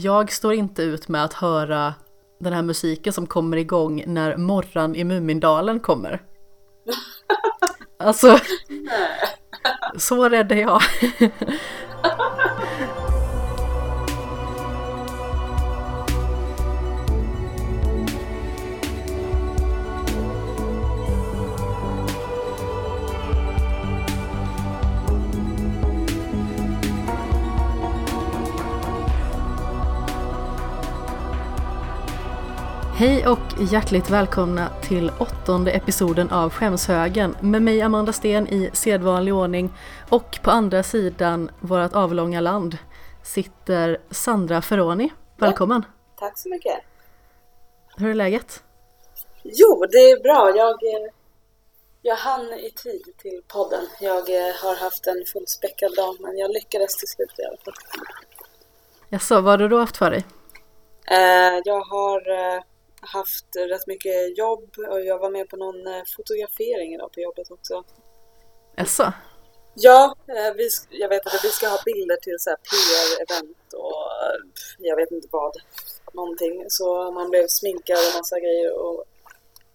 jag 0.00 0.32
står 0.32 0.52
inte 0.52 0.82
ut 0.82 1.08
med 1.08 1.24
att 1.24 1.32
höra 1.32 1.94
den 2.40 2.52
här 2.52 2.62
musiken 2.62 3.12
som 3.12 3.26
kommer 3.26 3.56
igång 3.56 4.04
när 4.06 4.36
Morran 4.36 4.94
i 4.94 5.04
Mumindalen 5.04 5.80
kommer. 5.80 6.22
Alltså, 8.02 8.38
så 9.96 10.28
rädd 10.28 10.52
är 10.52 10.56
jag. 10.56 10.82
Hej 33.00 33.26
och 33.26 33.62
hjärtligt 33.72 34.10
välkomna 34.10 34.68
till 34.82 35.12
åttonde 35.18 35.70
episoden 35.70 36.30
av 36.30 36.50
Skämshögen 36.50 37.36
med 37.40 37.62
mig 37.62 37.82
Amanda 37.82 38.12
Sten 38.12 38.48
i 38.48 38.70
sedvanlig 38.72 39.34
ordning 39.34 39.72
och 40.10 40.38
på 40.42 40.50
andra 40.50 40.82
sidan 40.82 41.50
vårt 41.60 41.92
avlånga 41.92 42.40
land 42.40 42.78
sitter 43.22 43.98
Sandra 44.10 44.62
Ferroni. 44.62 45.12
Välkommen! 45.36 45.84
Ja, 45.86 46.26
tack 46.26 46.38
så 46.38 46.48
mycket! 46.48 46.78
Hur 47.96 48.10
är 48.10 48.14
läget? 48.14 48.62
Jo, 49.42 49.84
det 49.90 50.10
är 50.10 50.22
bra. 50.22 50.52
Jag, 50.56 50.94
eh, 50.94 51.12
jag 52.02 52.16
hann 52.16 52.52
i 52.52 52.70
tid 52.70 53.02
till 53.18 53.42
podden. 53.48 53.86
Jag 54.00 54.48
eh, 54.48 54.54
har 54.62 54.76
haft 54.76 55.06
en 55.06 55.24
fullspäckad 55.32 55.96
dag 55.96 56.16
men 56.20 56.38
jag 56.38 56.50
lyckades 56.50 56.96
till 56.96 57.08
slut 57.08 57.38
i 57.38 57.42
alla 57.44 57.56
fall. 57.56 57.74
Jaså, 59.08 59.34
vad 59.34 59.52
har 59.52 59.58
du 59.58 59.68
då 59.68 59.78
haft 59.78 59.96
för 59.96 60.10
dig? 60.10 60.24
Eh, 61.10 61.60
jag 61.64 61.80
har 61.80 62.20
haft 63.00 63.56
rätt 63.56 63.86
mycket 63.86 64.38
jobb 64.38 64.74
och 64.90 65.00
jag 65.00 65.18
var 65.18 65.30
med 65.30 65.48
på 65.48 65.56
någon 65.56 65.86
eh, 65.86 66.02
fotografering 66.16 66.94
idag 66.94 67.12
på 67.12 67.20
jobbet 67.20 67.50
också. 67.50 67.84
Jaså? 68.76 69.12
Ja, 69.74 70.16
eh, 70.28 70.54
vi, 70.56 70.68
jag 70.90 71.08
vet 71.08 71.26
att 71.26 71.44
vi 71.44 71.48
ska 71.48 71.68
ha 71.68 71.78
bilder 71.84 72.16
till 72.16 72.36
så 72.38 72.50
PR-event 72.50 73.72
och 73.74 74.10
jag 74.78 74.96
vet 74.96 75.10
inte 75.10 75.28
vad. 75.30 75.56
Någonting. 76.12 76.64
Så 76.68 77.10
man 77.10 77.30
blev 77.30 77.46
sminkad 77.46 77.98
och 77.98 78.18
massa 78.18 78.40
grejer 78.40 78.72
och 78.78 79.04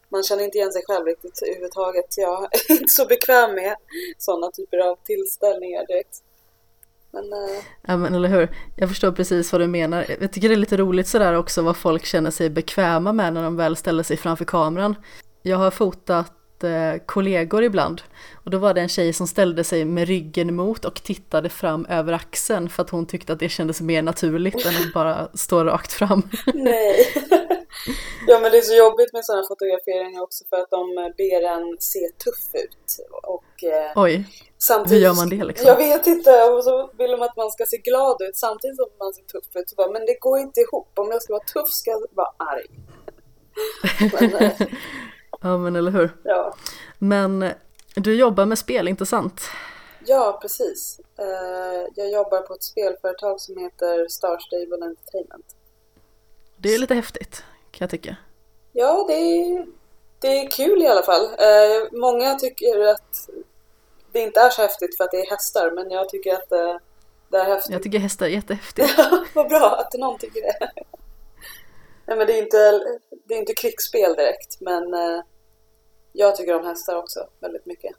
man 0.10 0.24
känner 0.24 0.44
inte 0.44 0.58
igen 0.58 0.72
sig 0.72 0.84
själv 0.88 1.06
riktigt 1.06 1.42
överhuvudtaget. 1.42 2.18
Jag 2.18 2.44
är 2.44 2.72
inte 2.72 2.94
så 2.94 3.06
bekväm 3.06 3.56
med 3.56 3.76
sådana 4.18 4.52
typer 4.52 4.78
av 4.78 4.96
tillställningar 5.04 5.86
direkt. 5.88 6.24
Men, 7.16 7.24
uh... 7.24 7.64
Ja 7.88 7.98
men 7.98 8.16
eller 8.16 8.30
hur, 8.30 8.50
jag 8.76 8.90
förstår 8.90 9.12
precis 9.12 9.52
vad 9.52 9.62
du 9.62 9.68
menar. 9.68 10.06
Jag 10.22 10.32
tycker 10.32 10.50
det 10.50 10.56
är 10.56 10.58
lite 10.58 10.78
roligt 10.78 11.08
sådär 11.08 11.34
också 11.34 11.62
vad 11.62 11.78
folk 11.78 12.06
känner 12.06 12.32
sig 12.32 12.50
bekväma 12.50 13.14
med 13.14 13.34
när 13.34 13.44
de 13.44 13.56
väl 13.58 13.76
ställer 13.76 14.04
sig 14.04 14.18
framför 14.18 14.46
kameran. 14.46 14.96
Jag 15.42 15.58
har 15.58 15.72
fotat 15.72 16.64
eh, 16.64 17.02
kollegor 17.06 17.64
ibland 17.64 18.02
och 18.34 18.52
då 18.52 18.58
var 18.58 18.74
det 18.74 18.82
en 18.82 18.90
tjej 18.90 19.14
som 19.14 19.28
ställde 19.28 19.64
sig 19.64 19.86
med 19.86 20.08
ryggen 20.08 20.56
mot 20.56 20.86
och 20.86 21.04
tittade 21.04 21.50
fram 21.50 21.86
över 21.86 22.14
axeln 22.14 22.70
för 22.70 22.84
att 22.84 22.90
hon 22.90 23.06
tyckte 23.06 23.34
att 23.34 23.40
det 23.40 23.50
kändes 23.50 23.82
mer 23.82 24.02
naturligt 24.02 24.66
än 24.66 24.76
att 24.76 24.94
bara 24.94 25.28
stå 25.34 25.64
rakt 25.64 25.94
fram. 25.94 26.22
Nej. 26.54 26.96
Ja 28.28 28.40
men 28.40 28.52
det 28.52 28.58
är 28.58 28.62
så 28.62 28.76
jobbigt 28.76 29.14
med 29.14 29.26
sådana 29.26 29.44
fotograferingar 29.48 30.22
också 30.22 30.44
för 30.50 30.58
att 30.58 30.70
de 30.70 30.96
ber 31.18 31.42
en 31.56 31.78
se 31.80 32.00
tuff 32.24 32.46
ut. 32.64 32.88
Och, 33.24 33.64
eh, 33.64 33.92
Oj, 33.96 34.26
samtidigt, 34.58 34.92
hur 34.92 35.06
gör 35.08 35.14
man 35.14 35.30
det 35.30 35.44
liksom? 35.44 35.68
Jag 35.68 35.78
vet 35.78 36.08
inte, 36.08 36.44
och 36.44 36.64
så 36.64 36.90
vill 36.98 37.12
de 37.12 37.22
att 37.22 37.38
man 37.38 37.52
ska 37.52 37.66
se 37.66 37.78
glad 37.78 38.22
ut 38.22 38.38
samtidigt 38.38 38.78
som 38.78 38.90
man 39.00 39.14
ser 39.14 39.24
tuff 39.24 39.56
ut. 39.56 39.70
Så 39.70 39.76
bara, 39.76 39.92
men 39.92 40.06
det 40.06 40.18
går 40.20 40.40
inte 40.40 40.60
ihop, 40.60 40.92
om 40.96 41.12
jag 41.12 41.22
ska 41.24 41.34
vara 41.34 41.44
tuff 41.44 41.70
ska 41.70 41.92
jag 41.92 42.02
vara 42.12 42.34
arg. 42.38 42.68
men, 44.20 44.36
eh, 44.36 44.68
ja 45.42 45.58
men 45.58 45.76
eller 45.76 45.92
hur. 45.92 46.10
Ja. 46.24 46.56
Men 47.00 47.50
du 47.96 48.16
jobbar 48.16 48.46
med 48.46 48.60
spel, 48.60 48.88
inte 48.88 49.06
sant? 49.06 49.42
Ja, 50.06 50.40
precis. 50.42 51.00
Eh, 51.20 51.88
jag 51.96 52.12
jobbar 52.12 52.42
på 52.42 52.54
ett 52.54 52.64
spelföretag 52.64 53.42
som 53.42 53.58
heter 53.58 54.08
Star 54.08 54.38
Stable 54.40 54.86
Entertainment. 54.86 55.46
Det 56.58 56.74
är 56.74 56.80
lite 56.80 56.96
häftigt 56.96 57.44
kan 57.76 57.86
jag 57.86 57.90
tycka. 57.90 58.16
Ja, 58.72 59.06
det 59.08 59.14
är, 59.14 59.66
det 60.20 60.28
är 60.28 60.50
kul 60.50 60.82
i 60.82 60.88
alla 60.88 61.04
fall. 61.04 61.24
Eh, 61.24 61.92
många 61.92 62.36
tycker 62.36 62.80
att 62.80 63.30
det 64.12 64.20
inte 64.20 64.40
är 64.40 64.50
så 64.50 64.62
häftigt 64.62 64.98
för 64.98 65.04
att 65.04 65.12
det 65.12 65.18
är 65.18 65.30
hästar, 65.30 65.72
men 65.72 65.92
jag 65.92 66.10
tycker 66.10 66.34
att 66.34 66.52
eh, 66.52 66.78
det 67.30 67.38
är 67.38 67.46
häftigt. 67.46 67.74
Jag 67.74 67.84
tycker 67.84 68.00
hästar 68.00 68.26
är 68.26 68.30
jättehäftigt. 68.30 68.90
Vad 69.34 69.50
bra 69.50 69.76
att 69.80 69.94
någon 69.94 70.20
tycker 70.20 70.42
det. 70.42 70.70
Nej, 72.08 72.18
men 72.18 72.28
det 72.28 72.34
är 72.34 72.44
inte, 72.44 72.82
det 73.26 73.34
är 73.34 73.38
inte 73.38 73.54
krigsspel 73.54 74.16
direkt, 74.16 74.62
men 74.62 74.94
eh, 74.94 75.24
jag 76.14 76.36
tycker 76.36 76.60
om 76.60 76.66
hästar 76.66 76.96
också 76.96 77.28
väldigt 77.40 77.66
mycket. 77.66 77.92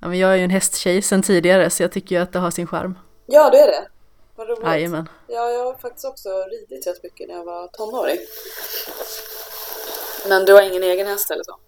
Ja, 0.00 0.08
men 0.08 0.18
jag 0.18 0.32
är 0.32 0.36
ju 0.36 0.44
en 0.44 0.50
hästtjej 0.50 1.02
sedan 1.02 1.22
tidigare 1.22 1.70
så 1.70 1.82
jag 1.82 1.92
tycker 1.92 2.16
ju 2.16 2.22
att 2.22 2.32
det 2.32 2.38
har 2.38 2.50
sin 2.50 2.66
charm. 2.66 2.98
Ja, 3.26 3.50
det 3.50 3.58
är 3.58 3.66
det. 3.66 3.86
Vad 4.42 4.48
roligt. 4.48 4.66
Jajamän. 4.66 5.08
Ja, 5.26 5.50
jag 5.50 5.64
har 5.64 5.74
faktiskt 5.74 6.04
också 6.04 6.28
ridit 6.28 6.86
rätt 6.86 7.02
mycket 7.02 7.28
när 7.28 7.34
jag 7.34 7.44
var 7.44 7.68
tonåring. 7.68 8.18
Men 10.28 10.44
du 10.44 10.52
har 10.52 10.62
ingen 10.62 10.82
egen 10.82 11.06
häst 11.06 11.30
eller 11.30 11.44
så? 11.44 11.58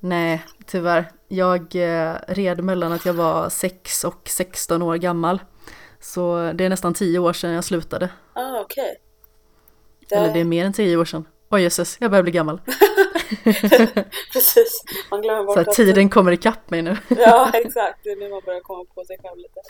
Nej, 0.00 0.44
tyvärr. 0.66 1.12
Jag 1.28 1.76
eh, 1.76 2.14
red 2.28 2.64
mellan 2.64 2.92
att 2.92 3.06
jag 3.06 3.14
var 3.14 3.48
6 3.48 4.04
och 4.04 4.28
16 4.28 4.82
år 4.82 4.96
gammal. 4.96 5.42
Så 6.00 6.52
det 6.54 6.64
är 6.64 6.68
nästan 6.68 6.94
10 6.94 7.18
år 7.18 7.32
sedan 7.32 7.50
jag 7.50 7.64
slutade. 7.64 8.08
Ah, 8.32 8.60
okej. 8.60 8.84
Okay. 8.84 8.96
Det... 10.08 10.14
Eller 10.14 10.34
det 10.34 10.40
är 10.40 10.44
mer 10.44 10.64
än 10.64 10.72
10 10.72 10.96
år 10.96 11.04
sedan. 11.04 11.28
Oj 11.50 11.58
oh, 11.58 11.62
jösses, 11.62 11.96
jag 12.00 12.10
börjar 12.10 12.22
bli 12.22 12.32
gammal. 12.32 12.60
Precis, 14.32 14.82
man 15.10 15.22
glömmer 15.22 15.44
bort 15.44 15.54
Så 15.54 15.60
att 15.60 15.72
tiden 15.72 16.10
kommer 16.10 16.32
ikapp 16.32 16.70
mig 16.70 16.82
nu. 16.82 16.96
ja, 17.08 17.50
exakt. 17.54 18.00
Det 18.04 18.10
är 18.10 18.16
nu 18.16 18.28
man 18.28 18.42
börjar 18.44 18.60
komma 18.60 18.84
på 18.94 19.04
sig 19.04 19.18
själv 19.22 19.36
lite. 19.38 19.60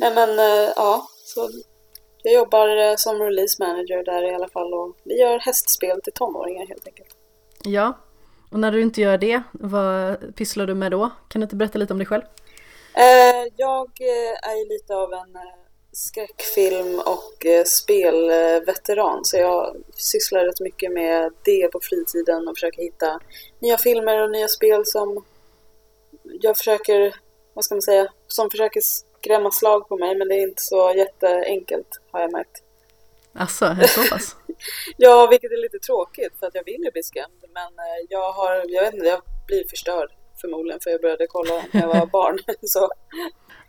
Nej 0.00 0.14
men 0.14 0.30
uh, 0.30 0.72
ja, 0.76 1.08
så 1.24 1.50
jag 2.22 2.34
jobbar 2.34 2.68
uh, 2.68 2.96
som 2.96 3.22
release 3.22 3.56
manager 3.58 4.04
där 4.04 4.32
i 4.32 4.34
alla 4.34 4.48
fall 4.48 4.74
och 4.74 4.96
vi 5.04 5.20
gör 5.20 5.38
hästspel 5.38 6.00
till 6.02 6.12
tonåringar 6.12 6.66
helt 6.66 6.86
enkelt. 6.86 7.16
Ja, 7.64 7.98
och 8.50 8.58
när 8.58 8.72
du 8.72 8.82
inte 8.82 9.00
gör 9.00 9.18
det, 9.18 9.42
vad 9.52 10.16
pysslar 10.36 10.66
du 10.66 10.74
med 10.74 10.90
då? 10.90 11.10
Kan 11.28 11.40
du 11.40 11.44
inte 11.44 11.56
berätta 11.56 11.78
lite 11.78 11.92
om 11.92 11.98
dig 11.98 12.06
själv? 12.06 12.22
Uh, 12.22 13.52
jag 13.56 13.90
är 14.42 14.56
ju 14.56 14.68
lite 14.68 14.94
av 14.94 15.12
en 15.12 15.36
skräckfilm 15.92 16.98
och 16.98 17.46
spelveteran 17.66 19.24
så 19.24 19.36
jag 19.36 19.76
sysslar 19.94 20.44
rätt 20.44 20.60
mycket 20.60 20.92
med 20.92 21.32
det 21.44 21.68
på 21.72 21.80
fritiden 21.82 22.48
och 22.48 22.56
försöker 22.56 22.82
hitta 22.82 23.20
nya 23.58 23.78
filmer 23.78 24.22
och 24.22 24.30
nya 24.30 24.48
spel 24.48 24.86
som 24.86 25.24
jag 26.22 26.56
försöker, 26.56 27.14
vad 27.54 27.64
ska 27.64 27.74
man 27.74 27.82
säga, 27.82 28.12
som 28.26 28.50
försöker 28.50 28.80
skrämma 29.22 29.50
slag 29.50 29.88
på 29.88 29.96
mig 29.96 30.18
men 30.18 30.28
det 30.28 30.34
är 30.34 30.42
inte 30.42 30.62
så 30.62 30.92
jätteenkelt 30.96 32.00
har 32.10 32.20
jag 32.20 32.32
märkt. 32.32 32.62
Alltså, 33.32 33.64
är 33.64 33.74
det 33.74 33.88
så 33.88 34.08
pass? 34.10 34.36
ja, 34.96 35.26
vilket 35.30 35.52
är 35.52 35.62
lite 35.62 35.78
tråkigt 35.78 36.38
för 36.38 36.46
att 36.46 36.54
jag 36.54 36.64
vill 36.64 36.84
ju 36.84 36.90
bli 36.90 37.02
skrämd 37.02 37.44
men 37.54 37.72
eh, 37.78 38.06
jag 38.08 38.32
har, 38.32 38.64
jag 38.68 38.82
vet 38.82 38.94
inte, 38.94 39.06
jag 39.06 39.22
blir 39.46 39.68
förstörd 39.68 40.10
förmodligen 40.40 40.80
för 40.80 40.90
jag 40.90 41.00
började 41.00 41.26
kolla 41.26 41.62
när 41.70 41.80
jag 41.80 41.88
var 41.88 42.06
barn. 42.12 42.38
så. 42.62 42.90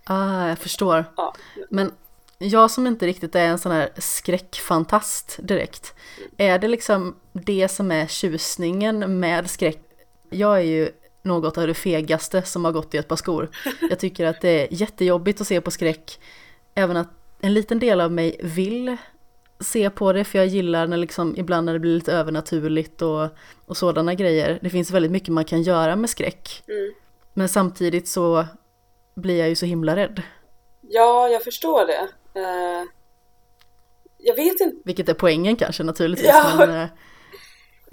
Ah, 0.03 0.47
jag 0.47 0.59
förstår. 0.59 1.05
Ja. 1.17 1.33
Men 1.69 1.93
jag 2.37 2.71
som 2.71 2.87
inte 2.87 3.07
riktigt 3.07 3.35
är 3.35 3.45
en 3.45 3.59
sån 3.59 3.71
här 3.71 3.89
skräckfantast 3.97 5.39
direkt, 5.41 5.93
är 6.37 6.59
det 6.59 6.67
liksom 6.67 7.15
det 7.33 7.67
som 7.67 7.91
är 7.91 8.07
tjusningen 8.07 9.19
med 9.19 9.49
skräck? 9.49 9.79
Jag 10.29 10.57
är 10.57 10.63
ju 10.63 10.91
något 11.21 11.57
av 11.57 11.67
det 11.67 11.73
fegaste 11.73 12.41
som 12.41 12.65
har 12.65 12.71
gått 12.71 12.93
i 12.93 12.97
ett 12.97 13.07
par 13.07 13.15
skor. 13.15 13.49
Jag 13.89 13.99
tycker 13.99 14.25
att 14.25 14.41
det 14.41 14.49
är 14.49 14.67
jättejobbigt 14.71 15.41
att 15.41 15.47
se 15.47 15.61
på 15.61 15.71
skräck, 15.71 16.19
även 16.75 16.97
att 16.97 17.09
en 17.41 17.53
liten 17.53 17.79
del 17.79 18.01
av 18.01 18.11
mig 18.11 18.39
vill 18.43 18.97
se 19.59 19.89
på 19.89 20.13
det, 20.13 20.23
för 20.23 20.37
jag 20.37 20.47
gillar 20.47 20.87
när 20.87 20.97
liksom, 20.97 21.35
ibland 21.37 21.65
när 21.65 21.73
det 21.73 21.79
blir 21.79 21.95
lite 21.95 22.13
övernaturligt 22.13 23.01
och, 23.01 23.27
och 23.65 23.77
sådana 23.77 24.13
grejer. 24.13 24.59
Det 24.61 24.69
finns 24.69 24.91
väldigt 24.91 25.11
mycket 25.11 25.29
man 25.29 25.45
kan 25.45 25.61
göra 25.61 25.95
med 25.95 26.09
skräck. 26.09 26.63
Mm. 26.67 26.93
Men 27.33 27.49
samtidigt 27.49 28.07
så 28.07 28.45
blir 29.15 29.39
jag 29.39 29.49
ju 29.49 29.55
så 29.55 29.65
himla 29.65 29.95
rädd. 29.95 30.21
Ja, 30.81 31.29
jag 31.29 31.43
förstår 31.43 31.85
det. 31.85 32.07
Uh, 32.39 32.87
jag 34.17 34.35
vet 34.35 34.61
inte. 34.61 34.75
Vilket 34.85 35.09
är 35.09 35.13
poängen 35.13 35.55
kanske 35.55 35.83
naturligtvis. 35.83 36.29
Ja. 36.29 36.53
Men, 36.57 36.69
uh, 36.69 36.87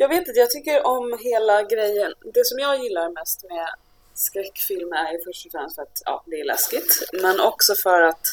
jag 0.01 0.09
vet 0.09 0.29
inte, 0.29 0.41
jag 0.41 0.51
tycker 0.51 0.87
om 0.87 1.19
hela 1.21 1.63
grejen. 1.63 2.15
Det 2.35 2.47
som 2.47 2.59
jag 2.59 2.83
gillar 2.83 3.11
mest 3.11 3.45
med 3.51 3.69
skräckfilmer 4.15 4.97
är 4.97 5.13
ju 5.13 5.19
först 5.25 5.47
och 5.47 5.53
främst 5.53 5.75
för 5.75 5.83
att 5.83 6.03
ja, 6.05 6.23
det 6.27 6.41
är 6.41 6.45
läskigt. 6.45 7.03
Men 7.13 7.41
också 7.41 7.75
för 7.75 8.03
att 8.03 8.27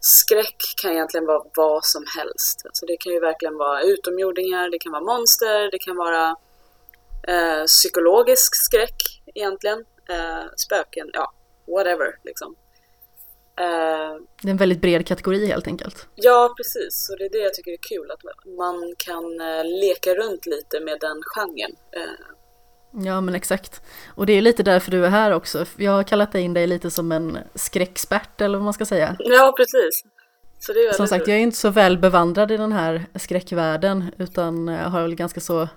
skräck 0.00 0.56
kan 0.82 0.92
egentligen 0.92 1.26
vara 1.26 1.42
vad 1.56 1.84
som 1.84 2.04
helst. 2.16 2.62
Alltså 2.64 2.86
det 2.86 2.96
kan 2.96 3.12
ju 3.12 3.20
verkligen 3.20 3.56
vara 3.56 3.82
utomjordingar, 3.82 4.70
det 4.70 4.78
kan 4.78 4.92
vara 4.92 5.04
monster, 5.04 5.70
det 5.70 5.78
kan 5.78 5.96
vara 5.96 6.36
eh, 7.28 7.64
psykologisk 7.66 8.56
skräck 8.56 9.22
egentligen. 9.34 9.84
Eh, 10.08 10.44
spöken, 10.56 11.10
ja, 11.12 11.32
whatever 11.66 12.18
liksom. 12.24 12.56
Uh, 13.60 14.22
det 14.42 14.48
är 14.48 14.50
en 14.50 14.56
väldigt 14.56 14.80
bred 14.80 15.06
kategori 15.06 15.46
helt 15.46 15.66
enkelt. 15.66 16.08
Ja, 16.14 16.54
precis. 16.56 17.08
Och 17.10 17.18
det 17.18 17.24
är 17.24 17.30
det 17.30 17.38
jag 17.38 17.54
tycker 17.54 17.70
är 17.70 17.76
kul, 17.88 18.10
att 18.10 18.22
man 18.56 18.94
kan 18.98 19.24
uh, 19.24 19.64
leka 19.80 20.14
runt 20.14 20.46
lite 20.46 20.80
med 20.80 20.98
den 21.00 21.22
genren. 21.22 21.76
Uh. 21.96 23.06
Ja, 23.06 23.20
men 23.20 23.34
exakt. 23.34 23.82
Och 24.14 24.26
det 24.26 24.32
är 24.32 24.42
lite 24.42 24.62
därför 24.62 24.90
du 24.90 25.04
är 25.04 25.10
här 25.10 25.32
också. 25.32 25.64
Jag 25.76 25.92
har 25.92 26.02
kallat 26.02 26.34
in 26.34 26.54
dig 26.54 26.66
lite 26.66 26.90
som 26.90 27.12
en 27.12 27.38
skräckspert, 27.54 28.40
eller 28.40 28.58
vad 28.58 28.64
man 28.64 28.72
ska 28.72 28.86
säga. 28.86 29.16
Ja, 29.18 29.54
precis. 29.56 30.02
Som 30.96 31.08
sagt, 31.08 31.28
jag 31.28 31.36
är 31.36 31.40
inte 31.40 31.56
så 31.56 31.70
väl 31.70 31.98
bevandrad 31.98 32.50
i 32.50 32.56
den 32.56 32.72
här 32.72 33.06
skräckvärlden, 33.14 34.04
utan 34.18 34.68
har 34.68 35.02
väl 35.02 35.14
ganska 35.14 35.40
så 35.40 35.68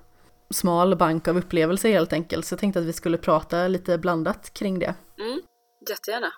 smal 0.54 0.96
bank 0.96 1.28
av 1.28 1.38
upplevelser 1.38 1.90
helt 1.90 2.14
enkelt. 2.14 2.46
Så 2.46 2.54
jag 2.54 2.60
tänkte 2.60 2.80
att 2.80 2.86
vi 2.86 2.94
skulle 2.94 3.18
prata 3.18 3.68
lite 3.68 3.98
blandat 3.98 4.54
kring 4.54 4.80
det. 4.80 4.96
Mm, 5.20 5.42
jättegärna. 5.90 6.32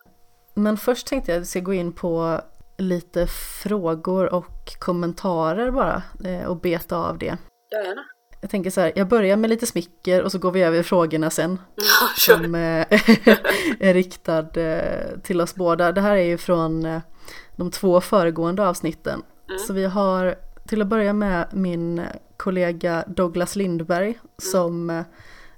Men 0.58 0.78
först 0.78 1.08
tänkte 1.08 1.32
jag 1.32 1.38
att 1.38 1.42
vi 1.42 1.46
ska 1.46 1.60
gå 1.60 1.74
in 1.74 1.92
på 1.92 2.42
lite 2.78 3.28
frågor 3.64 4.34
och 4.34 4.76
kommentarer 4.80 5.72
bara 5.72 6.04
eh, 6.26 6.46
och 6.46 6.58
beta 6.60 6.98
av 6.98 7.18
det. 7.18 7.38
Gärna. 7.72 8.04
Jag 8.42 8.50
tänker 8.50 8.70
så 8.70 8.82
här, 8.82 8.92
jag 8.96 9.08
börjar 9.08 9.38
med 9.38 9.50
lite 9.50 9.66
smicker 9.66 10.24
och 10.24 10.32
så 10.32 10.38
går 10.38 10.52
vi 10.52 10.62
över 10.62 10.84
frågorna 10.84 11.30
sen. 11.30 11.60
Ja, 11.76 12.08
sure. 12.18 12.38
Som 12.38 12.56
eh, 12.56 12.60
är 13.80 13.94
riktad 13.94 14.62
eh, 14.62 15.20
till 15.24 15.42
oss 15.42 15.56
båda. 15.56 15.92
Det 15.92 16.02
här 16.02 16.16
är 16.16 16.26
ju 16.26 16.38
från 16.38 17.02
de 17.56 17.72
två 17.72 18.02
föregående 18.02 18.68
avsnitten. 18.68 19.24
Mm. 19.50 19.60
Så 19.60 19.74
vi 19.74 19.86
har 19.86 20.36
till 20.68 20.82
att 20.82 20.88
börja 20.88 21.14
med 21.14 21.48
min 21.52 22.02
kollega 22.38 23.04
Douglas 23.08 23.56
Lindberg 23.56 24.10
mm. 24.10 24.20
som 24.38 25.04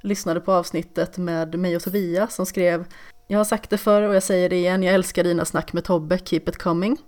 lyssnade 0.02 0.40
på 0.40 0.52
avsnittet 0.52 1.18
med 1.18 1.60
mig 1.60 1.76
och 1.76 1.82
Sofia 1.82 2.28
som 2.28 2.46
skrev 2.46 2.86
jag 3.32 3.40
har 3.40 3.46
sagt 3.46 3.70
det 3.70 3.78
förr 3.78 4.02
och 4.02 4.16
jag 4.16 4.24
säger 4.24 4.50
det 4.50 4.56
igen, 4.56 4.84
jag 4.84 4.94
älskar 4.94 5.24
dina 5.24 5.46
snack 5.46 5.74
med 5.74 5.84
Tobbe, 5.84 6.20
keep 6.20 6.42
it 6.48 6.58
coming. 6.58 6.98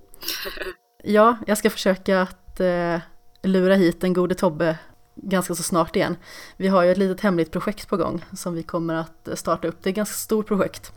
Ja, 1.04 1.38
jag 1.48 1.58
ska 1.58 1.70
försöka 1.70 2.22
att 2.22 2.60
eh, 2.60 3.00
lura 3.42 3.76
hit 3.76 4.02
den 4.02 4.14
gode 4.14 4.36
Tobbe 4.36 4.78
ganska 5.16 5.56
så 5.56 5.64
snart 5.64 5.96
igen. 5.96 6.18
Vi 6.58 6.68
har 6.68 6.84
ju 6.84 6.92
ett 6.92 6.98
litet 6.98 7.22
hemligt 7.22 7.52
projekt 7.52 7.88
på 7.88 7.98
gång 7.98 8.26
som 8.34 8.54
vi 8.54 8.64
kommer 8.64 8.94
att 8.94 9.30
starta 9.34 9.68
upp. 9.68 9.84
Det 9.84 9.88
är 9.88 9.92
ett 9.92 9.96
ganska 9.96 10.14
stort 10.14 10.48
projekt. 10.48 10.92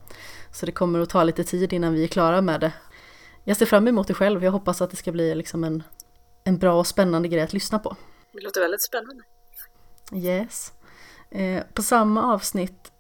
Så 0.53 0.67
det 0.67 0.73
kommer 0.73 1.01
att 1.01 1.11
ta 1.11 1.25
lite 1.25 1.45
tid 1.45 1.73
innan 1.73 1.93
vi 1.93 2.05
är 2.05 2.09
klara 2.09 2.41
med 2.41 2.61
det. 2.61 2.73
Jag 3.45 3.57
ser 3.57 3.67
fram 3.67 3.89
emot 3.89 4.09
det 4.09 4.15
själv. 4.15 4.45
Jag 4.45 4.53
hoppas 4.53 4.83
att 4.83 4.91
det 4.91 4.97
ska 4.97 5.13
bli 5.13 5.35
liksom 5.35 5.65
en, 5.65 5.83
en 6.45 6.59
bra 6.59 6.79
och 6.79 6.87
spännande 6.87 7.29
grej 7.29 7.43
att 7.43 7.53
lyssna 7.53 7.79
på. 7.79 7.97
Det 8.33 8.41
låter 8.41 8.61
väldigt 8.61 8.83
spännande. 8.83 9.25
Yes. 10.13 10.73
Eh, 11.31 11.63
på 11.75 11.83
samma 11.83 12.35
avsnitt 12.35 12.93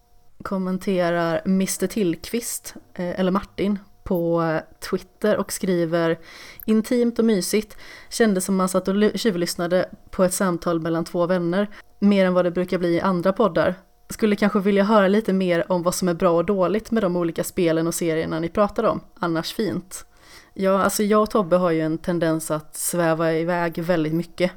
kommenterar 0.44 1.42
Mr 1.44 1.86
Tillqvist, 1.86 2.74
eh, 2.94 3.20
eller 3.20 3.30
Martin, 3.30 3.78
på 4.02 4.42
eh, 4.42 4.60
Twitter 4.90 5.36
och 5.36 5.52
skriver 5.52 6.18
Intimt 6.64 7.18
och 7.18 7.24
mysigt, 7.24 7.76
kändes 8.10 8.44
som 8.44 8.56
man 8.56 8.68
satt 8.68 8.88
och 8.88 8.94
tjuvlyssnade 9.14 9.88
på 10.10 10.24
ett 10.24 10.34
samtal 10.34 10.80
mellan 10.80 11.04
två 11.04 11.26
vänner, 11.26 11.70
mer 11.98 12.26
än 12.26 12.34
vad 12.34 12.44
det 12.44 12.50
brukar 12.50 12.78
bli 12.78 12.94
i 12.94 13.00
andra 13.00 13.32
poddar. 13.32 13.74
Skulle 14.08 14.36
kanske 14.36 14.60
vilja 14.60 14.84
höra 14.84 15.08
lite 15.08 15.32
mer 15.32 15.72
om 15.72 15.82
vad 15.82 15.94
som 15.94 16.08
är 16.08 16.14
bra 16.14 16.30
och 16.30 16.44
dåligt 16.44 16.90
med 16.90 17.02
de 17.02 17.16
olika 17.16 17.44
spelen 17.44 17.86
och 17.86 17.94
serierna 17.94 18.40
ni 18.40 18.48
pratar 18.48 18.84
om, 18.84 19.00
annars 19.14 19.52
fint. 19.52 20.06
Ja, 20.54 20.82
alltså 20.82 21.02
jag 21.02 21.22
och 21.22 21.30
Tobbe 21.30 21.56
har 21.56 21.70
ju 21.70 21.80
en 21.80 21.98
tendens 21.98 22.50
att 22.50 22.76
sväva 22.76 23.32
iväg 23.32 23.78
väldigt 23.78 24.14
mycket. 24.14 24.52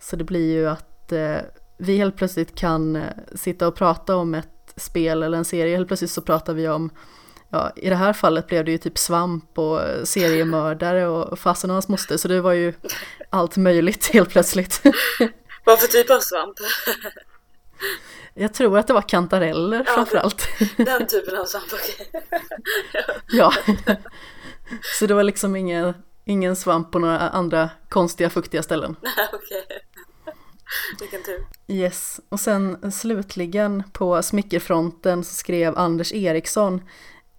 Så 0.00 0.16
det 0.16 0.24
blir 0.24 0.52
ju 0.52 0.68
att 0.68 1.12
eh, 1.12 1.36
vi 1.76 1.96
helt 1.96 2.16
plötsligt 2.16 2.54
kan 2.54 2.96
eh, 2.96 3.02
sitta 3.34 3.68
och 3.68 3.74
prata 3.74 4.16
om 4.16 4.34
ett 4.34 4.55
spel 4.76 5.22
eller 5.22 5.38
en 5.38 5.44
serie. 5.44 5.76
Helt 5.76 5.88
plötsligt 5.88 6.10
så 6.10 6.22
pratar 6.22 6.54
vi 6.54 6.68
om, 6.68 6.90
ja 7.50 7.72
i 7.76 7.88
det 7.88 7.96
här 7.96 8.12
fallet 8.12 8.46
blev 8.46 8.64
det 8.64 8.70
ju 8.70 8.78
typ 8.78 8.98
svamp 8.98 9.58
och 9.58 9.80
seriemördare 10.04 11.06
och 11.06 11.38
fasen 11.38 11.70
och 11.70 11.74
hans 11.74 11.88
moster. 11.88 12.16
Så 12.16 12.28
det 12.28 12.40
var 12.40 12.52
ju 12.52 12.74
allt 13.30 13.56
möjligt 13.56 14.06
helt 14.06 14.30
plötsligt. 14.30 14.82
Vad 15.64 15.80
för 15.80 15.86
typ 15.86 16.10
av 16.10 16.20
svamp? 16.20 16.56
Jag 18.34 18.54
tror 18.54 18.78
att 18.78 18.86
det 18.86 18.92
var 18.92 19.02
kantareller 19.02 19.84
ja, 19.86 19.92
framförallt. 19.94 20.48
Den 20.76 21.06
typen 21.06 21.38
av 21.38 21.44
svamp, 21.44 21.72
okej. 21.72 22.22
ja. 23.28 23.52
Så 24.98 25.06
det 25.06 25.14
var 25.14 25.22
liksom 25.22 25.56
ingen, 25.56 25.94
ingen 26.24 26.56
svamp 26.56 26.92
på 26.92 26.98
några 26.98 27.18
andra 27.18 27.70
konstiga 27.88 28.30
fuktiga 28.30 28.62
ställen. 28.62 28.96
okej. 29.32 29.85
Vilken 31.00 31.22
tur. 31.22 31.46
Yes, 31.68 32.20
och 32.28 32.40
sen 32.40 32.92
slutligen 32.92 33.82
på 33.92 34.22
smickerfronten 34.22 35.24
så 35.24 35.34
skrev 35.34 35.78
Anders 35.78 36.12
Eriksson 36.12 36.82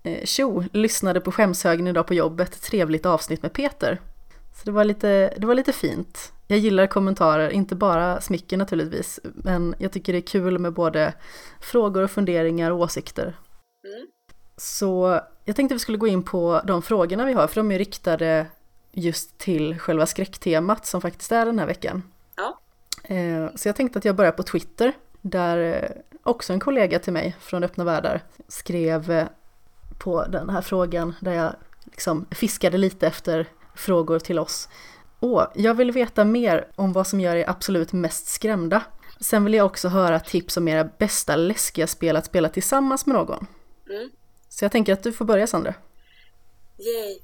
eh, 0.03 0.25
Tjo, 0.25 0.63
lyssnade 0.73 1.21
på 1.21 1.31
skämshögen 1.31 1.87
idag 1.87 2.07
på 2.07 2.13
jobbet, 2.13 2.61
trevligt 2.61 3.05
avsnitt 3.05 3.41
med 3.41 3.53
Peter. 3.53 4.01
Så 4.55 4.61
det 4.65 4.71
var 4.71 4.83
lite, 4.83 5.33
det 5.37 5.47
var 5.47 5.55
lite 5.55 5.73
fint. 5.73 6.33
Jag 6.47 6.59
gillar 6.59 6.87
kommentarer, 6.87 7.49
inte 7.49 7.75
bara 7.75 8.21
smicker 8.21 8.57
naturligtvis, 8.57 9.19
men 9.23 9.75
jag 9.79 9.91
tycker 9.91 10.13
det 10.13 10.19
är 10.19 10.27
kul 10.27 10.59
med 10.59 10.73
både 10.73 11.13
frågor 11.61 12.03
och 12.03 12.11
funderingar 12.11 12.71
och 12.71 12.79
åsikter. 12.79 13.23
Mm. 13.23 14.07
Så 14.57 15.21
jag 15.45 15.55
tänkte 15.55 15.75
vi 15.75 15.79
skulle 15.79 15.97
gå 15.97 16.07
in 16.07 16.23
på 16.23 16.61
de 16.67 16.81
frågorna 16.81 17.25
vi 17.25 17.33
har, 17.33 17.47
för 17.47 17.55
de 17.55 17.71
är 17.71 17.77
riktade 17.77 18.45
just 18.91 19.37
till 19.37 19.79
själva 19.79 20.05
skräcktemat 20.05 20.85
som 20.85 21.01
faktiskt 21.01 21.31
är 21.31 21.45
den 21.45 21.59
här 21.59 21.67
veckan. 21.67 22.03
Eh, 23.07 23.55
så 23.55 23.67
jag 23.67 23.75
tänkte 23.75 23.99
att 23.99 24.05
jag 24.05 24.15
börjar 24.15 24.31
på 24.31 24.43
Twitter, 24.43 24.93
där 25.21 25.83
eh, 25.83 25.89
också 26.23 26.53
en 26.53 26.59
kollega 26.59 26.99
till 26.99 27.13
mig 27.13 27.35
från 27.39 27.63
Öppna 27.63 27.83
Världar 27.83 28.23
skrev 28.47 29.11
eh, 29.11 29.27
på 29.97 30.25
den 30.25 30.49
här 30.49 30.61
frågan 30.61 31.15
där 31.21 31.33
jag 31.33 31.55
liksom 31.85 32.25
fiskade 32.31 32.77
lite 32.77 33.07
efter 33.07 33.45
frågor 33.75 34.19
till 34.19 34.39
oss. 34.39 34.69
Åh, 35.19 35.47
jag 35.55 35.73
vill 35.73 35.91
veta 35.91 36.25
mer 36.25 36.67
om 36.75 36.93
vad 36.93 37.07
som 37.07 37.19
gör 37.19 37.35
er 37.35 37.49
absolut 37.49 37.93
mest 37.93 38.27
skrämda. 38.27 38.83
Sen 39.19 39.43
vill 39.43 39.53
jag 39.53 39.65
också 39.65 39.87
höra 39.87 40.19
tips 40.19 40.57
om 40.57 40.67
era 40.67 40.83
bästa 40.83 41.35
läskiga 41.35 41.87
spel 41.87 42.15
att 42.15 42.25
spela 42.25 42.49
tillsammans 42.49 43.05
med 43.05 43.15
någon. 43.15 43.47
Mm. 43.89 44.09
Så 44.49 44.65
jag 44.65 44.71
tänker 44.71 44.93
att 44.93 45.03
du 45.03 45.13
får 45.13 45.25
börja 45.25 45.47
Sandra. 45.47 45.73
Yay! 46.77 47.19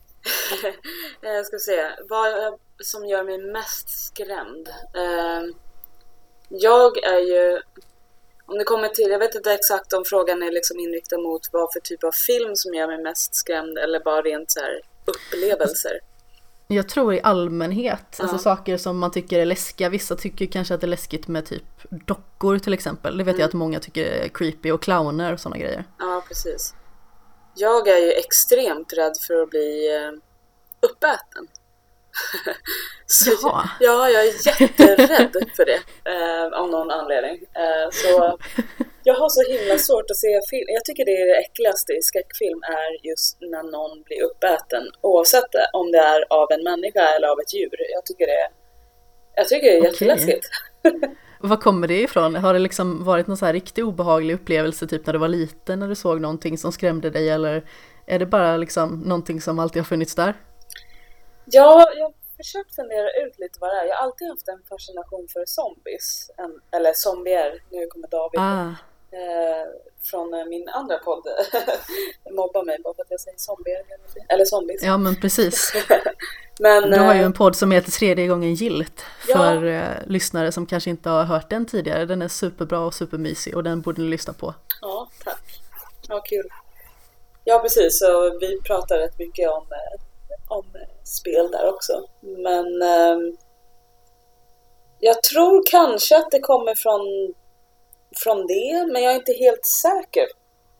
jag 1.21 1.45
ska 1.45 1.57
se, 1.57 1.89
vad 2.09 2.59
som 2.79 3.05
gör 3.05 3.23
mig 3.23 3.37
mest 3.37 4.05
skrämd? 4.05 4.67
Uh, 4.67 5.55
jag 6.59 7.03
är 7.03 7.19
ju, 7.19 7.61
om 8.45 8.57
det 8.57 8.63
kommer 8.63 8.87
till, 8.87 9.09
jag 9.09 9.19
vet 9.19 9.35
inte 9.35 9.53
exakt 9.53 9.93
om 9.93 10.03
frågan 10.05 10.43
är 10.43 10.51
liksom 10.51 10.79
inriktad 10.79 11.17
mot 11.17 11.41
vad 11.51 11.73
för 11.73 11.79
typ 11.79 12.03
av 12.03 12.11
film 12.11 12.55
som 12.55 12.73
gör 12.73 12.87
mig 12.87 13.03
mest 13.03 13.35
skrämd 13.35 13.77
eller 13.77 13.99
bara 13.99 14.21
rent 14.21 14.51
så 14.51 14.59
här 14.59 14.81
upplevelser. 15.05 15.99
Jag 16.67 16.89
tror 16.89 17.13
i 17.13 17.21
allmänhet, 17.21 18.15
ja. 18.17 18.23
alltså 18.23 18.37
saker 18.37 18.77
som 18.77 18.97
man 18.97 19.11
tycker 19.11 19.39
är 19.39 19.45
läskiga. 19.45 19.89
Vissa 19.89 20.15
tycker 20.15 20.45
kanske 20.45 20.73
att 20.73 20.81
det 20.81 20.85
är 20.85 20.89
läskigt 20.89 21.27
med 21.27 21.45
typ 21.45 21.63
dockor 21.89 22.59
till 22.59 22.73
exempel. 22.73 23.17
Det 23.17 23.23
vet 23.23 23.33
mm. 23.33 23.39
jag 23.39 23.47
att 23.47 23.53
många 23.53 23.79
tycker 23.79 24.05
är 24.05 24.27
creepy 24.27 24.71
och 24.71 24.81
clowner 24.81 25.33
och 25.33 25.39
sådana 25.39 25.57
grejer. 25.57 25.85
Ja, 25.99 26.23
precis. 26.27 26.73
Jag 27.55 27.87
är 27.87 27.97
ju 27.97 28.11
extremt 28.11 28.93
rädd 28.93 29.13
för 29.27 29.41
att 29.41 29.49
bli 29.49 29.95
eh, 29.95 30.11
uppäten. 30.89 31.47
så 33.05 33.31
Jaha. 33.41 33.69
ja, 33.79 34.09
jag 34.09 34.21
är 34.27 34.61
jätterädd 34.61 35.49
för 35.55 35.65
det 35.65 35.79
eh, 36.13 36.59
av 36.61 36.69
någon 36.69 36.91
anledning. 36.91 37.37
Eh, 37.63 37.87
så 37.91 38.37
jag 39.03 39.13
har 39.13 39.29
så 39.29 39.41
himla 39.51 39.77
svårt 39.77 40.11
att 40.11 40.17
se 40.17 40.39
film. 40.49 40.67
Jag 40.67 40.85
tycker 40.85 41.05
det 41.05 41.21
är 41.21 41.27
det 41.33 41.39
äckligaste 41.45 41.93
i 41.93 42.01
skräckfilm 42.01 42.61
är 42.63 43.07
just 43.09 43.37
när 43.41 43.63
någon 43.63 44.03
blir 44.03 44.23
uppäten. 44.23 44.83
Oavsett 45.01 45.51
om 45.73 45.91
det 45.91 46.03
är 46.13 46.21
av 46.29 46.47
en 46.51 46.63
människa 46.63 47.05
eller 47.15 47.27
av 47.27 47.39
ett 47.39 47.53
djur. 47.53 47.77
Jag 47.95 48.05
tycker 48.05 48.27
det, 48.27 48.47
jag 49.35 49.47
tycker 49.47 49.67
det 49.67 49.77
är 49.77 49.79
okay. 49.79 49.91
jätteläskigt. 49.91 50.45
Var 51.39 51.57
kommer 51.57 51.87
det 51.87 52.01
ifrån? 52.01 52.35
Har 52.35 52.53
det 52.53 52.59
liksom 52.59 53.03
varit 53.03 53.27
någon 53.27 53.37
så 53.37 53.45
här 53.45 53.53
riktigt 53.53 53.83
obehaglig 53.83 54.33
upplevelse 54.33 54.87
typ 54.87 55.05
när 55.05 55.13
du 55.13 55.19
var 55.19 55.27
liten 55.27 55.79
när 55.79 55.87
du 55.87 55.95
såg 55.95 56.21
någonting 56.21 56.57
som 56.57 56.71
skrämde 56.71 57.09
dig 57.09 57.29
eller 57.29 57.63
är 58.05 58.19
det 58.19 58.25
bara 58.25 58.57
liksom 58.57 58.99
någonting 58.99 59.41
som 59.41 59.59
alltid 59.59 59.81
har 59.81 59.85
funnits 59.85 60.15
där? 60.15 60.33
Ja, 61.45 61.85
jag 61.97 62.05
har 62.05 62.13
försökt 62.37 62.75
fundera 62.75 63.09
ut 63.09 63.39
lite 63.39 63.59
vad 63.59 63.69
det 63.69 63.79
är. 63.79 63.85
Jag 63.85 63.95
har 63.95 64.03
alltid 64.03 64.27
haft 64.27 64.47
en 64.47 64.63
fascination 64.69 65.27
för 65.33 65.43
zombies. 65.45 66.31
En, 66.37 66.61
eller 66.71 66.93
zombier, 66.93 67.63
nu 67.69 67.87
kommer 67.87 68.07
David. 68.07 68.39
Ah. 68.39 68.75
Eh, 69.17 69.67
från 70.03 70.33
eh, 70.33 70.45
min 70.45 70.69
andra 70.69 70.97
podd 70.97 71.23
mobbar 72.31 72.63
mig 72.63 72.77
bara 72.83 72.93
för 72.93 73.01
att 73.01 73.11
jag 73.11 73.19
säger 73.19 73.37
zombier. 73.37 73.81
Eller 74.29 74.45
zombies. 74.45 74.83
Ja 74.83 74.97
men 74.97 75.15
precis. 75.15 75.73
men, 76.59 76.89
du 76.91 76.99
har 76.99 77.13
ju 77.13 77.19
eh, 77.19 77.25
en 77.25 77.33
podd 77.33 77.55
som 77.55 77.71
heter 77.71 77.91
Tredje 77.91 78.27
gången 78.27 78.53
gilt 78.53 79.05
för 79.19 79.63
ja. 79.63 79.83
eh, 79.83 79.97
lyssnare 80.07 80.51
som 80.51 80.65
kanske 80.65 80.89
inte 80.89 81.09
har 81.09 81.23
hört 81.23 81.49
den 81.49 81.65
tidigare. 81.65 82.05
Den 82.05 82.21
är 82.21 82.27
superbra 82.27 82.79
och 82.79 82.93
supermysig 82.93 83.55
och 83.55 83.63
den 83.63 83.81
borde 83.81 84.01
ni 84.01 84.07
lyssna 84.07 84.33
på. 84.33 84.53
Ja, 84.81 85.09
tack. 85.23 85.61
Ja, 86.07 86.19
kul. 86.19 86.49
Ja, 87.43 87.59
precis. 87.59 87.99
Så 87.99 88.37
vi 88.39 88.61
pratar 88.61 88.97
rätt 88.97 89.19
mycket 89.19 89.49
om 89.49 89.65
om 90.53 90.65
spel 91.03 91.51
där 91.51 91.69
också. 91.73 91.93
Men 92.21 92.81
eh, 92.81 93.17
jag 94.99 95.23
tror 95.23 95.63
kanske 95.65 96.17
att 96.17 96.31
det 96.31 96.39
kommer 96.39 96.75
från, 96.75 97.33
från 98.23 98.47
det, 98.47 98.87
men 98.91 99.03
jag 99.03 99.11
är 99.11 99.15
inte 99.15 99.33
helt 99.33 99.65
säker 99.65 100.27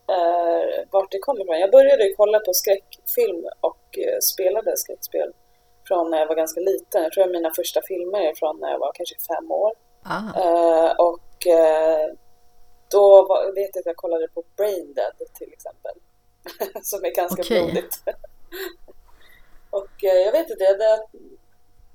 eh, 0.08 0.88
vart 0.90 1.12
det 1.12 1.18
kommer 1.18 1.42
ifrån. 1.44 1.60
Jag 1.60 1.70
började 1.70 2.14
kolla 2.16 2.38
på 2.38 2.52
skräckfilm 2.52 3.44
och 3.60 3.98
eh, 3.98 4.18
spelade 4.20 4.76
skräckspel 4.76 5.32
från 5.88 6.10
när 6.10 6.18
jag 6.18 6.26
var 6.26 6.34
ganska 6.34 6.60
liten. 6.60 7.02
Jag 7.02 7.12
tror 7.12 7.24
att 7.24 7.30
mina 7.30 7.50
första 7.54 7.80
filmer 7.88 8.20
är 8.20 8.34
från 8.34 8.60
när 8.60 8.70
jag 8.70 8.78
var 8.78 8.92
kanske 8.94 9.16
fem 9.34 9.50
år. 9.50 9.72
Ah. 10.02 10.28
Eh, 10.40 10.92
och 11.08 11.46
eh, 11.46 12.08
då 12.90 13.26
var, 13.28 13.54
vet 13.54 13.70
jag 13.74 13.80
att 13.82 13.86
jag 13.86 13.96
kollade 13.96 14.28
på 14.28 14.42
Brain 14.56 14.94
Dead 14.94 15.16
till 15.38 15.52
exempel. 15.52 15.94
Som 16.82 17.04
är 17.04 17.10
ganska 17.10 17.42
Okej. 17.42 17.62
blodigt. 17.62 17.94
och 19.78 20.04
eh, 20.04 20.20
jag 20.26 20.32
vet 20.32 20.50
inte, 20.50 20.64
det, 20.64 21.02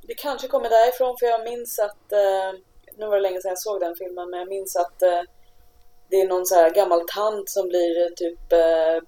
det 0.07 0.13
kanske 0.13 0.47
kommer 0.47 0.69
därifrån 0.69 1.17
för 1.19 1.25
jag 1.25 1.43
minns 1.43 1.79
att, 1.79 2.11
eh, 2.11 2.49
nu 2.97 3.05
var 3.05 3.15
det 3.15 3.21
länge 3.21 3.41
sedan 3.41 3.49
jag 3.49 3.59
såg 3.59 3.79
den 3.79 3.95
filmen, 3.95 4.29
men 4.29 4.39
jag 4.39 4.49
minns 4.49 4.75
att 4.75 5.01
eh, 5.01 5.21
det 6.09 6.21
är 6.21 6.27
någon 6.27 6.45
så 6.45 6.55
här 6.55 6.69
gammal 6.69 7.01
tant 7.07 7.49
som 7.49 7.67
blir 7.67 8.09
typ 8.15 8.39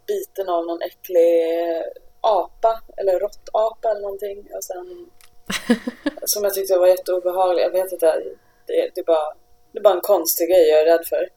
biten 0.08 0.50
av 0.50 0.66
någon 0.66 0.82
äcklig 0.82 1.32
apa 2.22 2.82
eller 2.98 3.20
råttapa 3.20 3.92
eller 3.92 4.02
någonting. 4.02 4.48
Och 4.54 4.64
sen, 4.64 5.10
som 6.26 6.44
jag 6.44 6.54
tyckte 6.54 6.78
var 6.78 6.88
jätteobehaglig. 6.88 7.64
Jag 7.64 7.72
vet 7.72 7.92
inte, 7.92 8.06
det, 8.68 8.90
det, 8.96 9.02
är 9.02 9.06
bara, 9.06 9.34
det 9.72 9.80
är 9.80 9.84
bara 9.84 9.94
en 9.94 10.02
konstig 10.02 10.50
grej 10.50 10.70
jag 10.70 10.82
är 10.82 10.86
rädd 10.86 11.06
för. 11.06 11.30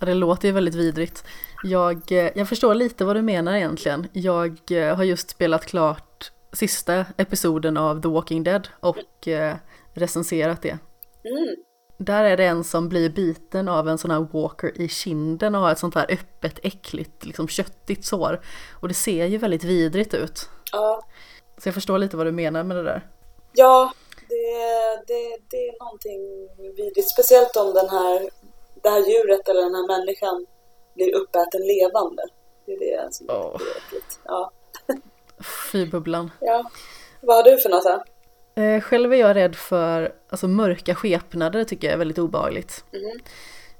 Ja, 0.00 0.06
det 0.06 0.14
låter 0.14 0.48
ju 0.48 0.54
väldigt 0.54 0.74
vidrigt. 0.74 1.24
Jag, 1.62 2.12
eh, 2.12 2.30
jag 2.34 2.48
förstår 2.48 2.74
lite 2.74 3.04
vad 3.04 3.16
du 3.16 3.22
menar 3.22 3.56
egentligen. 3.56 4.08
Jag 4.12 4.58
eh, 4.70 4.96
har 4.96 5.04
just 5.04 5.30
spelat 5.30 5.66
klart 5.66 6.32
sista 6.52 7.04
episoden 7.16 7.76
av 7.76 8.02
The 8.02 8.08
Walking 8.08 8.42
Dead 8.44 8.68
och 8.80 9.28
eh, 9.28 9.56
recenserat 9.94 10.62
det. 10.62 10.78
Mm. 11.24 11.56
Där 11.98 12.24
är 12.24 12.36
det 12.36 12.44
en 12.44 12.64
som 12.64 12.88
blir 12.88 13.10
biten 13.10 13.68
av 13.68 13.88
en 13.88 13.98
sån 13.98 14.10
här 14.10 14.26
walker 14.32 14.80
i 14.80 14.88
kinden 14.88 15.54
och 15.54 15.60
har 15.60 15.72
ett 15.72 15.78
sånt 15.78 15.94
här 15.94 16.06
öppet, 16.10 16.58
äckligt, 16.62 17.24
liksom 17.24 17.48
köttigt 17.48 18.04
sår. 18.04 18.40
Och 18.80 18.88
det 18.88 18.94
ser 18.94 19.26
ju 19.26 19.38
väldigt 19.38 19.64
vidrigt 19.64 20.14
ut. 20.14 20.48
Ja, 20.72 21.02
Så 21.58 21.68
jag 21.68 21.74
förstår 21.74 21.98
lite 21.98 22.16
vad 22.16 22.26
du 22.26 22.32
menar 22.32 22.64
med 22.64 22.76
det 22.76 22.82
där. 22.82 23.10
ja 23.52 23.92
det, 24.28 25.04
det, 25.06 25.38
det 25.50 25.68
är 25.68 25.84
någonting 25.84 26.48
vidrigt. 26.76 27.10
Speciellt 27.10 27.56
om 27.56 27.74
den 27.74 27.88
här, 27.88 28.30
det 28.82 28.88
här 28.88 28.98
djuret 28.98 29.48
eller 29.48 29.62
den 29.62 29.74
här 29.74 29.98
människan 29.98 30.46
blir 30.96 31.14
uppäten 31.14 31.60
levande. 31.60 32.22
Det 32.66 32.72
är 32.72 32.78
det 32.78 33.14
som 33.14 33.26
Åh. 33.30 33.36
är 33.36 33.76
äckligt. 33.76 34.20
Ja. 34.24 34.50
Fy 35.72 35.86
bubblan. 35.86 36.30
ja. 36.40 36.70
Vad 37.20 37.36
har 37.36 37.42
du 37.42 37.58
för 37.58 37.68
något 37.68 37.84
här? 37.84 38.02
Eh, 38.64 38.80
själv 38.80 39.12
är 39.12 39.16
jag 39.16 39.36
rädd 39.36 39.56
för 39.56 40.14
alltså, 40.28 40.48
mörka 40.48 40.94
skepnader 40.94 41.64
tycker 41.64 41.86
jag 41.88 41.94
är 41.94 41.98
väldigt 41.98 42.18
obehagligt. 42.18 42.84
Mhm. 42.92 43.20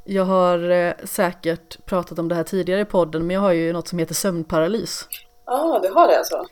Jag 0.05 0.25
har 0.25 0.71
eh, 0.71 0.93
säkert 1.05 1.85
pratat 1.87 2.19
om 2.19 2.29
det 2.29 2.35
här 2.35 2.45
tidigare 2.45 2.81
i 2.81 2.85
podden 2.85 3.27
men 3.27 3.35
jag 3.35 3.41
har 3.41 3.53
ju 3.53 3.73
något 3.73 3.89
som 3.89 3.99
heter 3.99 4.15
sömnparalys. 4.15 5.09
Ja, 5.47 5.53
ah, 5.53 5.79
du 5.79 5.89
har 5.89 6.09
det 6.09 6.19
alltså? 6.19 6.47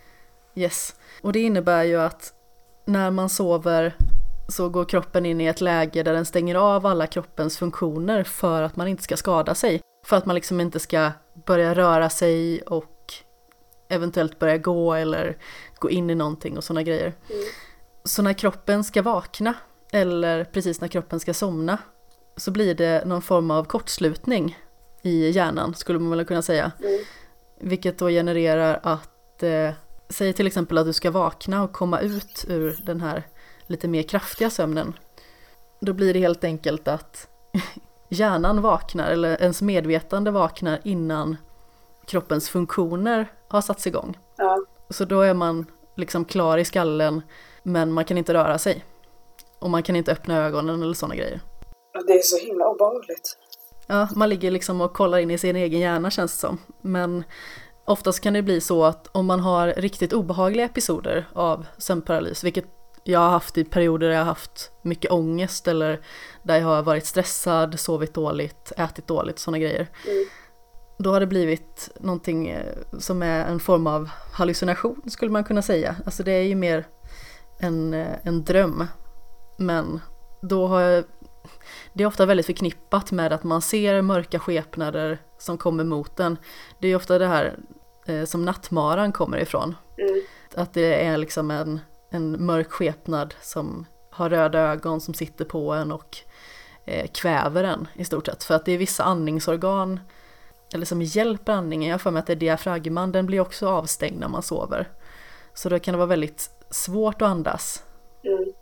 Yes. 0.54 0.94
Och 1.22 1.32
det 1.32 1.40
innebär 1.40 1.82
ju 1.82 2.00
att 2.00 2.32
när 2.84 3.10
man 3.10 3.28
sover 3.28 3.96
så 4.48 4.68
går 4.68 4.84
kroppen 4.84 5.26
in 5.26 5.40
i 5.40 5.46
ett 5.46 5.60
läge 5.60 6.02
där 6.02 6.12
den 6.14 6.24
stänger 6.24 6.54
av 6.54 6.86
alla 6.86 7.06
kroppens 7.06 7.58
funktioner 7.58 8.24
för 8.24 8.62
att 8.62 8.76
man 8.76 8.88
inte 8.88 9.02
ska 9.02 9.16
skada 9.16 9.54
sig. 9.54 9.80
För 10.04 10.16
att 10.16 10.26
man 10.26 10.34
liksom 10.34 10.60
inte 10.60 10.80
ska 10.80 11.12
börja 11.46 11.74
röra 11.74 12.10
sig 12.10 12.62
och 12.62 13.14
eventuellt 13.88 14.38
börja 14.38 14.58
gå 14.58 14.94
eller 14.94 15.36
gå 15.78 15.90
in 15.90 16.10
i 16.10 16.14
någonting 16.14 16.56
och 16.56 16.64
sådana 16.64 16.82
grejer. 16.82 17.12
Mm. 17.30 17.42
Så 18.04 18.22
när 18.22 18.32
kroppen 18.32 18.84
ska 18.84 19.02
vakna 19.02 19.54
eller 19.92 20.44
precis 20.44 20.80
när 20.80 20.88
kroppen 20.88 21.20
ska 21.20 21.34
somna 21.34 21.78
så 22.36 22.50
blir 22.50 22.74
det 22.74 23.04
någon 23.06 23.22
form 23.22 23.50
av 23.50 23.64
kortslutning 23.64 24.58
i 25.02 25.30
hjärnan 25.30 25.74
skulle 25.74 25.98
man 25.98 26.10
väl 26.10 26.26
kunna 26.26 26.42
säga. 26.42 26.72
Mm. 26.80 27.04
Vilket 27.60 27.98
då 27.98 28.08
genererar 28.08 28.80
att, 28.82 29.42
eh, 29.42 29.70
säg 30.08 30.32
till 30.32 30.46
exempel 30.46 30.78
att 30.78 30.86
du 30.86 30.92
ska 30.92 31.10
vakna 31.10 31.62
och 31.62 31.72
komma 31.72 32.00
ut 32.00 32.44
ur 32.48 32.80
den 32.82 33.00
här 33.00 33.22
lite 33.66 33.88
mer 33.88 34.02
kraftiga 34.02 34.50
sömnen. 34.50 34.92
Då 35.80 35.92
blir 35.92 36.14
det 36.14 36.20
helt 36.20 36.44
enkelt 36.44 36.88
att 36.88 37.28
hjärnan 38.14 38.62
vaknar, 38.62 39.10
eller 39.10 39.42
ens 39.42 39.62
medvetande 39.62 40.30
vaknar 40.30 40.80
innan 40.84 41.36
kroppens 42.06 42.48
funktioner 42.48 43.26
har 43.48 43.60
satts 43.60 43.86
igång. 43.86 44.18
Ja. 44.36 44.64
Så 44.90 45.04
då 45.04 45.20
är 45.20 45.34
man 45.34 45.66
liksom 45.96 46.24
klar 46.24 46.58
i 46.58 46.64
skallen, 46.64 47.22
men 47.62 47.92
man 47.92 48.04
kan 48.04 48.18
inte 48.18 48.34
röra 48.34 48.58
sig. 48.58 48.84
Och 49.58 49.70
man 49.70 49.82
kan 49.82 49.96
inte 49.96 50.12
öppna 50.12 50.38
ögonen 50.38 50.82
eller 50.82 50.94
sådana 50.94 51.14
grejer. 51.14 51.40
Det 52.06 52.12
är 52.12 52.22
så 52.22 52.46
himla 52.46 52.66
obehagligt. 52.68 53.38
Ja, 53.86 54.08
man 54.14 54.28
ligger 54.28 54.50
liksom 54.50 54.80
och 54.80 54.92
kollar 54.92 55.18
in 55.18 55.30
i 55.30 55.38
sin 55.38 55.56
egen 55.56 55.80
hjärna 55.80 56.10
känns 56.10 56.32
det 56.32 56.38
som. 56.38 56.58
Men 56.80 57.24
oftast 57.84 58.20
kan 58.20 58.32
det 58.32 58.42
bli 58.42 58.60
så 58.60 58.84
att 58.84 59.08
om 59.12 59.26
man 59.26 59.40
har 59.40 59.68
riktigt 59.68 60.12
obehagliga 60.12 60.66
episoder 60.66 61.28
av 61.32 61.66
sömnparalys, 61.78 62.44
vilket 62.44 62.64
jag 63.04 63.20
har 63.20 63.30
haft 63.30 63.58
i 63.58 63.64
perioder 63.64 64.06
där 64.06 64.14
jag 64.14 64.20
har 64.20 64.26
haft 64.26 64.72
mycket 64.82 65.10
ångest 65.10 65.68
eller 65.68 66.00
där 66.42 66.56
jag 66.58 66.66
har 66.66 66.82
varit 66.82 67.06
stressad, 67.06 67.80
sovit 67.80 68.14
dåligt, 68.14 68.72
ätit 68.76 69.06
dåligt, 69.06 69.38
sådana 69.38 69.58
grejer. 69.58 69.88
Mm. 70.06 70.26
Då 70.98 71.12
har 71.12 71.20
det 71.20 71.26
blivit 71.26 71.90
någonting 72.00 72.48
eh, 72.48 72.74
som 72.98 73.22
är 73.22 73.46
en 73.46 73.60
form 73.60 73.86
av 73.86 74.08
hallucination 74.32 75.02
skulle 75.06 75.30
man 75.30 75.44
kunna 75.44 75.62
säga. 75.62 75.96
Alltså 76.04 76.22
det 76.22 76.32
är 76.32 76.42
ju 76.42 76.54
mer 76.54 76.86
en, 77.58 77.94
eh, 77.94 78.06
en 78.22 78.44
dröm. 78.44 78.86
Men 79.58 80.00
då 80.42 80.66
har 80.66 80.80
jag, 80.80 81.04
det 81.92 82.02
är 82.02 82.06
ofta 82.06 82.26
väldigt 82.26 82.46
förknippat 82.46 83.12
med 83.12 83.32
att 83.32 83.44
man 83.44 83.62
ser 83.62 84.02
mörka 84.02 84.38
skepnader 84.38 85.18
som 85.38 85.58
kommer 85.58 85.84
mot 85.84 86.20
en. 86.20 86.36
Det 86.80 86.88
är 86.88 86.96
ofta 86.96 87.18
det 87.18 87.26
här 87.26 87.58
eh, 88.06 88.24
som 88.24 88.44
nattmaran 88.44 89.12
kommer 89.12 89.38
ifrån. 89.38 89.76
Mm. 89.98 90.20
Att 90.54 90.74
det 90.74 91.04
är 91.04 91.16
liksom 91.16 91.50
en, 91.50 91.80
en 92.14 92.46
mörk 92.46 92.70
skepnad 92.70 93.34
som 93.40 93.86
har 94.10 94.30
röda 94.30 94.58
ögon 94.58 95.00
som 95.00 95.14
sitter 95.14 95.44
på 95.44 95.72
en 95.72 95.92
och 95.92 96.18
eh, 96.84 97.06
kväver 97.06 97.64
en 97.64 97.88
i 97.94 98.04
stort 98.04 98.26
sett. 98.26 98.44
För 98.44 98.54
att 98.54 98.64
det 98.64 98.72
är 98.72 98.78
vissa 98.78 99.04
andningsorgan 99.04 100.00
eller 100.74 100.86
som 100.86 101.02
hjälper 101.02 101.52
andningen. 101.52 101.88
Jag 101.88 101.94
har 101.94 101.98
för 101.98 102.10
mig 102.10 102.20
att 102.20 102.26
det 102.26 102.32
är 102.32 102.36
diafragman, 102.36 103.12
den 103.12 103.26
blir 103.26 103.40
också 103.40 103.68
avstängd 103.68 104.20
när 104.20 104.28
man 104.28 104.42
sover. 104.42 104.88
Så 105.54 105.68
då 105.68 105.78
kan 105.78 105.92
det 105.92 105.98
vara 105.98 106.06
väldigt 106.06 106.50
svårt 106.70 107.22
att 107.22 107.28
andas. 107.28 107.84
Mm. 108.24 108.52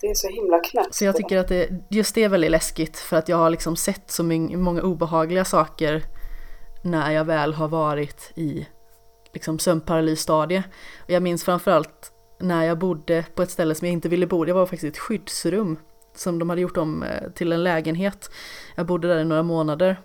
Det 0.00 0.06
är 0.06 0.14
så 0.14 0.28
himla 0.28 0.58
knäppt. 0.58 0.94
Så 0.94 1.04
jag 1.04 1.16
tycker 1.16 1.38
att 1.38 1.48
det, 1.48 1.68
just 1.88 2.14
det 2.14 2.24
är 2.24 2.28
väldigt 2.28 2.50
läskigt 2.50 2.96
för 2.96 3.16
att 3.16 3.28
jag 3.28 3.36
har 3.36 3.50
liksom 3.50 3.76
sett 3.76 4.10
så 4.10 4.22
många 4.24 4.82
obehagliga 4.82 5.44
saker 5.44 6.04
när 6.82 7.10
jag 7.10 7.24
väl 7.24 7.54
har 7.54 7.68
varit 7.68 8.32
i 8.34 8.66
liksom 9.32 9.58
sömnparalysstadie. 9.58 10.62
Och 11.04 11.10
jag 11.10 11.22
minns 11.22 11.44
framförallt 11.44 12.12
när 12.40 12.64
jag 12.64 12.78
bodde 12.78 13.24
på 13.34 13.42
ett 13.42 13.50
ställe 13.50 13.74
som 13.74 13.86
jag 13.86 13.92
inte 13.92 14.08
ville 14.08 14.26
bo. 14.26 14.44
Det 14.44 14.52
var 14.52 14.66
faktiskt 14.66 14.96
ett 14.96 14.98
skyddsrum 15.02 15.76
som 16.14 16.38
de 16.38 16.50
hade 16.50 16.62
gjort 16.62 16.76
om 16.76 17.02
eh, 17.02 17.30
till 17.30 17.52
en 17.52 17.64
lägenhet. 17.64 18.30
Jag 18.76 18.86
bodde 18.86 19.08
där 19.08 19.18
i 19.18 19.24
några 19.24 19.42
månader 19.42 20.00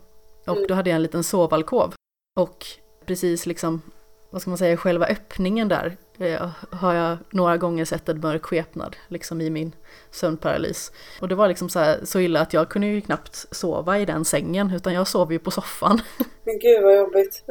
och 0.48 0.56
Mm. 0.58 0.68
då 0.68 0.74
hade 0.74 0.90
jag 0.90 0.96
en 0.96 1.04
liten 1.04 1.24
sovalkov. 1.24 1.94
Och 2.40 2.66
precis 3.06 3.46
liksom, 3.46 3.82
vad 4.30 4.42
ska 4.42 4.52
man 4.52 4.58
säga, 4.58 4.78
själva 4.78 5.06
öppningen 5.06 5.68
där 5.68 5.98
eh, 6.20 6.50
har 6.72 6.94
jag 6.94 7.18
några 7.30 7.58
gånger 7.58 7.86
sett 7.86 8.10
en 8.10 8.20
mörk 8.20 8.44
skepnad 8.44 8.96
liksom 9.08 9.42
i 9.42 9.50
min 9.50 9.72
sömnparalys. 10.12 10.92
Och 11.22 11.28
det 11.28 11.36
var 11.36 11.48
liksom 11.48 11.70
så, 11.70 11.80
här, 11.80 12.00
så 12.04 12.20
illa 12.20 12.42
att 12.42 12.54
jag 12.54 12.70
kunde 12.70 12.88
ju 12.88 13.02
knappt 13.02 13.46
sova 13.56 14.00
i 14.00 14.06
den 14.06 14.26
sängen 14.26 14.72
utan 14.76 14.94
jag 14.94 15.08
sov 15.08 15.32
ju 15.34 15.40
på 15.40 15.52
soffan. 15.52 16.02
Men 16.44 16.60
gud 16.60 16.84
vad 16.84 16.98
jobbigt. 16.98 17.44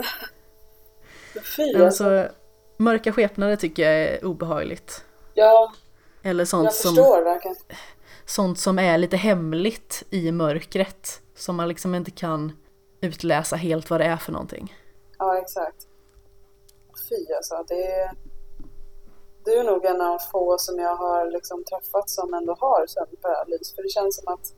Fy 1.57 1.75
alltså. 1.75 2.05
Alltså, 2.05 2.35
mörka 2.77 3.13
skepnader 3.13 3.57
tycker 3.57 3.83
jag 3.83 4.03
är 4.03 4.25
obehagligt. 4.25 5.05
Ja, 5.35 5.73
Eller 6.23 6.45
sånt 6.45 6.65
jag 6.65 6.75
som, 6.75 6.95
förstår 6.95 7.23
verkligen. 7.23 7.57
sånt 8.27 8.59
som 8.59 8.79
är 8.79 8.99
lite 8.99 9.17
hemligt 9.17 10.03
i 10.11 10.33
mörkret. 10.33 11.21
Som 11.37 11.57
man 11.57 11.69
liksom 11.69 11.95
inte 11.95 12.11
kan 12.11 12.53
utläsa 13.01 13.57
helt 13.57 13.91
vad 13.91 14.01
det 14.01 14.05
är 14.05 14.17
för 14.17 14.33
någonting. 14.33 14.75
Ja, 15.19 15.39
exakt. 15.39 15.87
Fy 17.09 17.35
alltså, 17.37 17.65
det 17.69 17.93
är... 17.93 18.11
Du 19.45 19.53
är 19.59 19.65
nog 19.65 19.85
en 19.85 20.01
av 20.01 20.19
få 20.33 20.59
som 20.59 20.79
jag 20.79 20.97
har 20.97 21.31
liksom 21.31 21.65
träffat 21.65 22.11
som 22.11 22.35
ändå 22.35 22.57
har 22.61 22.87
sömnparalys. 22.87 23.75
För 23.75 23.83
det 23.83 23.89
känns 23.89 24.17
som 24.17 24.35
att 24.35 24.53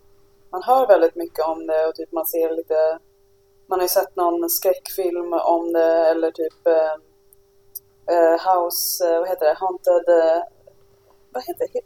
man 0.51 0.63
hör 0.63 0.87
väldigt 0.87 1.15
mycket 1.15 1.45
om 1.47 1.67
det 1.67 1.87
och 1.87 1.95
typ 1.95 2.13
man 2.13 2.27
ser 2.27 2.57
lite... 2.57 2.99
Man 3.69 3.79
har 3.79 3.85
ju 3.85 3.89
sett 3.89 4.17
någon 4.17 4.51
skräckfilm 4.51 5.33
om 5.33 5.73
det 5.73 6.07
eller 6.11 6.31
typ 6.31 6.67
eh, 8.11 8.37
House, 8.55 9.05
eh, 9.09 9.19
vad 9.21 9.29
heter 9.29 9.47
det, 9.47 9.55
Haunted... 9.59 10.09
Eh, 10.09 10.43
vad 11.33 11.43
heter 11.45 11.67
det? 11.73 11.81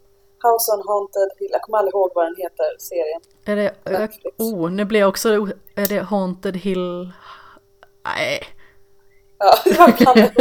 House 0.49 0.73
on 0.73 0.83
Haunted 0.89 1.29
Hill. 1.39 1.49
Jag 1.53 1.63
kommer 1.63 1.79
aldrig 1.79 1.95
ihåg 1.95 2.11
vad 2.15 2.27
den 2.27 2.37
heter, 2.39 2.67
serien. 2.79 3.21
Är 3.45 3.57
det, 3.57 3.91
Netflix. 3.99 4.37
oh, 4.39 4.71
nu 4.71 4.85
blir 4.85 5.01
jag 5.01 5.09
också, 5.09 5.29
är 5.75 5.89
det 5.89 6.01
Haunted 6.01 6.57
Hill? 6.57 7.13
Nej, 8.05 8.43
Ja, 9.39 9.55
jag 9.65 9.99
kan 9.99 10.15
det. 10.15 10.33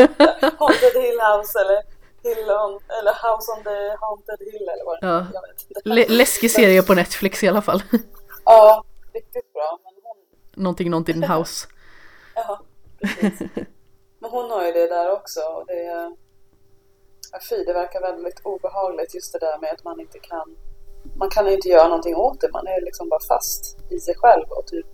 Haunted 0.60 0.94
Hill 1.04 1.20
House 1.30 1.60
eller, 1.62 1.82
Hill 2.24 2.52
on, 2.52 2.80
eller 3.00 3.12
House 3.12 3.52
on 3.52 3.64
the 3.64 3.96
Haunted 4.00 4.40
Hill 4.40 4.70
eller 4.70 4.86
vad 4.86 5.02
det 5.02 5.08
Ja. 5.08 5.26
Jag 5.34 5.42
vet 5.42 5.66
inte. 5.70 5.82
Lä- 5.90 6.18
läskig 6.18 6.52
serie 6.52 6.82
på 6.84 6.94
Netflix 6.94 7.44
i 7.44 7.48
alla 7.48 7.62
fall. 7.62 7.84
Ja, 8.46 8.84
riktigt 9.14 9.54
bra. 9.54 9.80
Men 9.84 9.94
hon, 10.04 10.18
någonting, 10.64 10.90
någonting 10.92 11.24
house. 11.28 11.68
ja. 12.36 12.60
precis. 13.02 13.50
Men 14.20 14.32
hon 14.32 14.52
har 14.52 14.66
ju 14.66 14.72
det 14.72 14.88
där 14.88 15.12
också. 15.12 15.40
Och 15.40 15.66
det, 15.68 15.84
ja, 17.32 17.40
fy, 17.50 17.64
det 17.64 17.74
verkar 17.74 18.02
väldigt 18.02 18.42
obehagligt 18.44 19.16
just 19.16 19.34
det 19.34 19.40
där 19.40 19.60
med 19.60 19.72
att 19.72 19.84
man 19.84 20.00
inte 20.00 20.20
kan 20.20 20.56
man 21.16 21.30
kan 21.30 21.48
inte 21.48 21.70
göra 21.70 21.88
någonting 21.88 22.16
åt 22.16 22.42
det. 22.42 22.50
Man 22.54 22.68
är 22.68 22.86
liksom 22.86 23.10
bara 23.10 23.20
fast 23.28 23.78
i 23.92 24.00
sig 24.00 24.16
själv 24.16 24.46
och 24.50 24.68
typ 24.68 24.88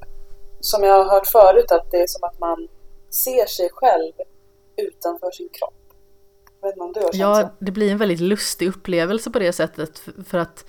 som 0.60 0.84
jag 0.84 1.04
har 1.04 1.12
hört 1.12 1.28
förut 1.28 1.72
att 1.72 1.92
det 1.92 1.98
är 1.98 2.08
som 2.08 2.24
att 2.24 2.40
man 2.40 2.68
ser 3.10 3.46
sig 3.46 3.70
själv 3.74 4.14
utanför 4.78 5.32
sin 5.32 5.50
kropp. 5.50 5.74
vet 6.62 6.76
man, 6.76 6.92
du 6.92 7.00
har 7.00 7.10
ja, 7.14 7.42
så. 7.42 7.50
det 7.60 7.72
blir 7.72 7.92
en 7.92 7.98
väldigt 7.98 8.20
lustig 8.20 8.68
upplevelse 8.70 9.32
på 9.32 9.40
det 9.40 9.54
sättet 9.54 10.00
för 10.28 10.38
att 10.38 10.66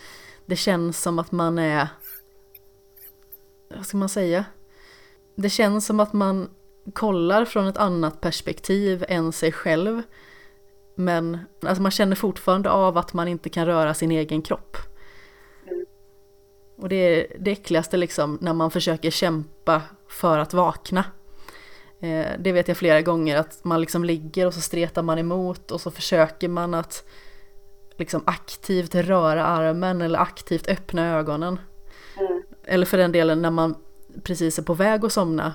det 0.46 0.56
känns 0.56 1.02
som 1.02 1.18
att 1.18 1.32
man 1.32 1.58
är 1.58 1.88
vad 3.70 3.86
ska 3.86 3.96
man 3.96 4.08
säga? 4.08 4.44
Det 5.34 5.50
känns 5.50 5.86
som 5.86 6.00
att 6.00 6.12
man 6.12 6.50
kollar 6.92 7.44
från 7.44 7.66
ett 7.66 7.76
annat 7.76 8.20
perspektiv 8.20 9.04
än 9.08 9.32
sig 9.32 9.52
själv. 9.52 10.02
Men 10.94 11.38
alltså 11.62 11.82
man 11.82 11.90
känner 11.90 12.16
fortfarande 12.16 12.70
av 12.70 12.98
att 12.98 13.12
man 13.12 13.28
inte 13.28 13.48
kan 13.48 13.66
röra 13.66 13.94
sin 13.94 14.10
egen 14.10 14.42
kropp. 14.42 14.76
Och 16.76 16.88
det 16.88 16.96
är 16.96 17.26
det 17.38 17.50
äckligaste 17.50 17.96
liksom 17.96 18.38
när 18.40 18.52
man 18.52 18.70
försöker 18.70 19.10
kämpa 19.10 19.82
för 20.08 20.38
att 20.38 20.54
vakna. 20.54 21.04
Eh, 22.00 22.26
det 22.38 22.52
vet 22.52 22.68
jag 22.68 22.76
flera 22.76 23.02
gånger 23.02 23.36
att 23.36 23.64
man 23.64 23.80
liksom 23.80 24.04
ligger 24.04 24.46
och 24.46 24.54
så 24.54 24.60
stretar 24.60 25.02
man 25.02 25.18
emot 25.18 25.70
och 25.70 25.80
så 25.80 25.90
försöker 25.90 26.48
man 26.48 26.74
att 26.74 27.04
liksom 27.96 28.22
aktivt 28.26 28.94
röra 28.94 29.44
armen 29.44 30.00
eller 30.02 30.18
aktivt 30.18 30.68
öppna 30.68 31.16
ögonen. 31.18 31.58
Mm. 32.18 32.42
Eller 32.64 32.86
för 32.86 32.98
den 32.98 33.12
delen 33.12 33.42
när 33.42 33.50
man 33.50 33.74
precis 34.22 34.58
är 34.58 34.62
på 34.62 34.74
väg 34.74 35.04
att 35.04 35.12
somna 35.12 35.54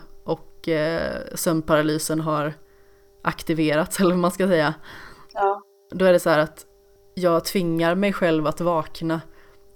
och 0.61 0.67
eh, 0.67 1.21
sömnparalysen 1.35 2.19
har 2.19 2.53
aktiverats 3.21 3.99
eller 3.99 4.09
vad 4.09 4.19
man 4.19 4.31
ska 4.31 4.47
säga. 4.47 4.73
Ja. 5.33 5.61
Då 5.91 6.05
är 6.05 6.13
det 6.13 6.19
så 6.19 6.29
här 6.29 6.39
att 6.39 6.65
jag 7.13 7.45
tvingar 7.45 7.95
mig 7.95 8.13
själv 8.13 8.47
att 8.47 8.61
vakna 8.61 9.21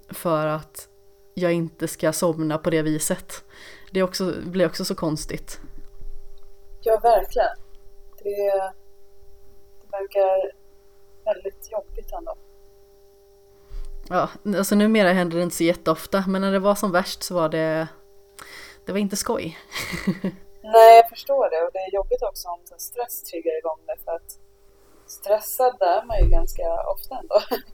för 0.09 0.47
att 0.47 0.89
jag 1.33 1.53
inte 1.53 1.87
ska 1.87 2.13
somna 2.13 2.57
på 2.57 2.69
det 2.69 2.81
viset. 2.81 3.45
Det, 3.91 4.03
också, 4.03 4.33
blir 4.45 4.65
också 4.65 4.85
så 4.85 4.95
konstigt. 4.95 5.59
Ja, 6.81 6.99
verkligen. 7.03 7.55
Det, 8.23 8.71
det 9.81 9.87
verkar 9.91 10.51
väldigt 11.25 11.71
jobbigt 11.71 12.11
ändå. 12.17 12.35
Ja, 14.09 14.29
alltså 14.57 14.75
numera 14.75 15.13
händer 15.13 15.37
det 15.37 15.43
inte 15.43 15.55
så 15.55 15.63
jätteofta, 15.63 16.23
men 16.27 16.41
när 16.41 16.51
det 16.51 16.59
var 16.59 16.75
som 16.75 16.91
värst 16.91 17.23
så 17.23 17.35
var 17.35 17.49
det, 17.49 17.87
det 18.85 18.91
var 18.91 18.99
inte 18.99 19.15
skoj. 19.15 19.57
Nej, 20.74 20.98
jag 20.98 21.10
förstår 21.10 21.50
det 21.50 21.65
och 21.65 21.72
det 21.74 21.79
är 21.79 21.95
jobbigt 21.95 22.24
också 22.24 22.48
om 22.48 22.60
stress 22.77 23.24
triggar 23.24 23.57
igång 23.57 23.79
det 23.86 24.03
för 24.05 24.12
att 24.12 24.39
stressad 25.07 25.81
är 25.81 26.05
man 26.05 26.19
ju 26.19 26.29
ganska 26.29 26.63
ofta 26.95 27.15
ändå. 27.22 27.41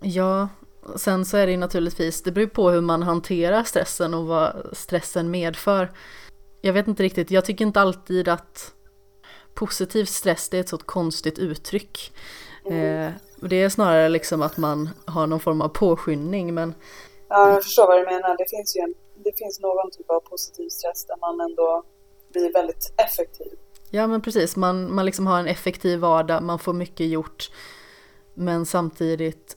Ja, 0.00 0.48
sen 0.96 1.24
så 1.24 1.36
är 1.36 1.46
det 1.46 1.52
ju 1.52 1.58
naturligtvis, 1.58 2.22
det 2.22 2.32
beror 2.32 2.46
på 2.46 2.70
hur 2.70 2.80
man 2.80 3.02
hanterar 3.02 3.62
stressen 3.62 4.14
och 4.14 4.26
vad 4.26 4.68
stressen 4.72 5.30
medför. 5.30 5.92
Jag 6.60 6.72
vet 6.72 6.88
inte 6.88 7.02
riktigt, 7.02 7.30
jag 7.30 7.44
tycker 7.44 7.64
inte 7.64 7.80
alltid 7.80 8.28
att 8.28 8.72
positiv 9.54 10.04
stress 10.04 10.48
det 10.48 10.56
är 10.56 10.60
ett 10.60 10.68
sånt 10.68 10.86
konstigt 10.86 11.38
uttryck. 11.38 12.12
Mm. 12.66 13.06
Eh, 13.06 13.12
det 13.40 13.62
är 13.62 13.68
snarare 13.68 14.08
liksom 14.08 14.42
att 14.42 14.56
man 14.56 14.88
har 15.04 15.26
någon 15.26 15.40
form 15.40 15.60
av 15.60 15.68
påskyndning 15.68 16.54
men... 16.54 16.74
Ja, 17.28 17.50
jag 17.50 17.64
förstår 17.64 17.86
vad 17.86 17.98
du 17.98 18.04
menar. 18.04 18.36
Det 18.36 18.50
finns 18.50 18.76
ju 18.76 18.80
en, 18.80 18.94
det 19.26 19.38
finns 19.38 19.60
någon 19.60 19.90
typ 19.90 20.10
av 20.10 20.20
positiv 20.20 20.68
stress 20.68 21.06
där 21.06 21.16
man 21.20 21.40
ändå 21.40 21.84
blir 22.32 22.52
väldigt 22.52 22.94
effektiv. 22.96 23.52
Ja 23.90 24.06
men 24.06 24.22
precis, 24.22 24.56
man, 24.56 24.94
man 24.94 25.06
liksom 25.06 25.26
har 25.26 25.40
en 25.40 25.46
effektiv 25.46 25.98
vardag, 25.98 26.42
man 26.42 26.58
får 26.58 26.72
mycket 26.72 27.06
gjort. 27.06 27.50
Men 28.34 28.66
samtidigt 28.66 29.56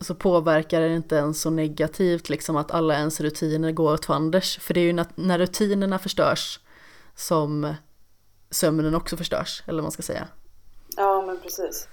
så 0.00 0.14
påverkar 0.14 0.80
det 0.80 0.94
inte 0.94 1.16
ens 1.16 1.40
så 1.40 1.50
negativt 1.50 2.28
liksom 2.28 2.56
att 2.56 2.70
alla 2.70 2.94
ens 2.94 3.20
rutiner 3.20 3.72
går 3.72 3.92
åt 3.92 4.04
fanders. 4.04 4.58
För 4.58 4.74
det 4.74 4.80
är 4.80 4.84
ju 4.84 4.92
när, 4.92 5.06
när 5.14 5.38
rutinerna 5.38 5.98
förstörs 5.98 6.60
som 7.14 7.74
sömnen 8.50 8.94
också 8.94 9.16
förstörs, 9.16 9.62
eller 9.66 9.76
vad 9.76 9.84
man 9.84 9.92
ska 9.92 10.02
säga. 10.02 10.28
Ja 10.96 11.22
men 11.26 11.40
precis. 11.40 11.88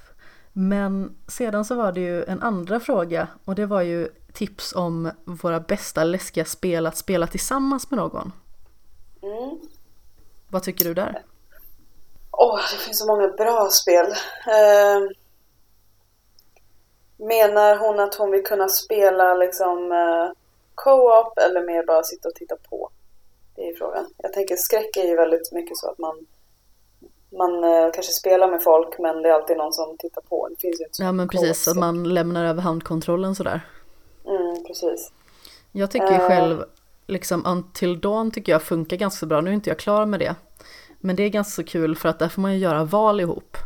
Men 0.54 1.16
sedan 1.28 1.66
så 1.66 1.76
var 1.76 1.92
det 1.92 2.02
ju 2.02 2.24
en 2.24 2.42
andra 2.42 2.80
fråga 2.80 3.28
och 3.46 3.56
det 3.56 3.66
var 3.66 3.82
ju 3.82 4.10
tips 4.34 4.76
om 4.76 5.12
våra 5.26 5.60
bästa 5.60 6.04
läskiga 6.04 6.46
spel 6.46 6.86
att 6.86 6.98
spela 6.98 7.28
tillsammans 7.28 7.92
med 7.92 7.98
någon. 7.98 8.32
Mm. 9.22 9.60
Vad 10.50 10.64
tycker 10.64 10.86
du 10.86 10.94
där? 10.94 11.24
Åh, 12.32 12.56
oh, 12.56 12.60
det 12.72 12.78
finns 12.78 13.00
så 13.00 13.08
många 13.08 13.28
bra 13.28 13.70
spel. 13.72 14.06
Uh, 14.06 15.10
menar 17.28 17.76
hon 17.78 18.00
att 18.00 18.16
hon 18.16 18.32
vill 18.32 18.44
kunna 18.44 18.68
spela 18.68 19.34
liksom 19.34 19.92
uh, 19.92 20.32
co-op 20.76 21.38
eller 21.38 21.66
mer 21.66 21.86
bara 21.86 22.04
sitta 22.04 22.28
och 22.28 22.36
titta 22.36 22.56
på? 22.70 22.90
Det 23.56 23.70
är 23.70 23.76
frågan. 23.76 24.06
Jag 24.18 24.34
tänker 24.34 24.56
skräck 24.56 24.98
är 24.98 25.08
ju 25.08 25.16
väldigt 25.16 25.52
mycket 25.52 25.78
så 25.78 25.90
att 25.90 25.98
man 25.98 26.26
man 27.38 27.64
eh, 27.64 27.92
kanske 27.94 28.14
spelar 28.14 28.52
med 28.52 28.64
folk 28.64 29.00
men 29.00 29.22
det 29.22 29.30
är 29.30 29.34
alltid 29.34 29.58
någon 29.58 29.74
som 29.74 29.98
tittar 29.98 30.22
på. 30.22 30.48
Det 30.50 30.62
finns 30.62 30.80
ju 30.80 30.84
inte 30.84 30.96
så 30.96 31.04
Ja 31.04 31.12
men 31.12 31.28
precis, 31.28 31.68
att 31.68 31.78
man 31.78 32.14
lämnar 32.14 32.46
över 32.46 32.62
handkontrollen 32.62 33.36
sådär. 33.36 33.62
Mm, 34.26 34.64
precis. 34.68 35.12
Jag 35.72 35.92
tycker 35.92 36.12
ju 36.12 36.14
uh, 36.14 36.28
själv, 36.28 36.64
liksom 37.08 37.46
Until 37.46 38.00
Dawn 38.02 38.32
tycker 38.32 38.52
jag 38.52 38.62
funkar 38.62 38.98
ganska 38.98 39.26
bra. 39.26 39.42
Nu 39.42 39.50
är 39.50 39.54
inte 39.54 39.70
jag 39.70 39.80
klar 39.80 40.06
med 40.06 40.20
det. 40.20 40.36
Men 41.00 41.16
det 41.16 41.24
är 41.24 41.30
ganska 41.30 41.64
kul 41.64 41.96
för 41.96 42.10
att 42.10 42.20
där 42.20 42.30
får 42.30 42.42
man 42.42 42.54
ju 42.54 42.60
göra 42.60 42.84
val 42.84 43.20
ihop. 43.20 43.58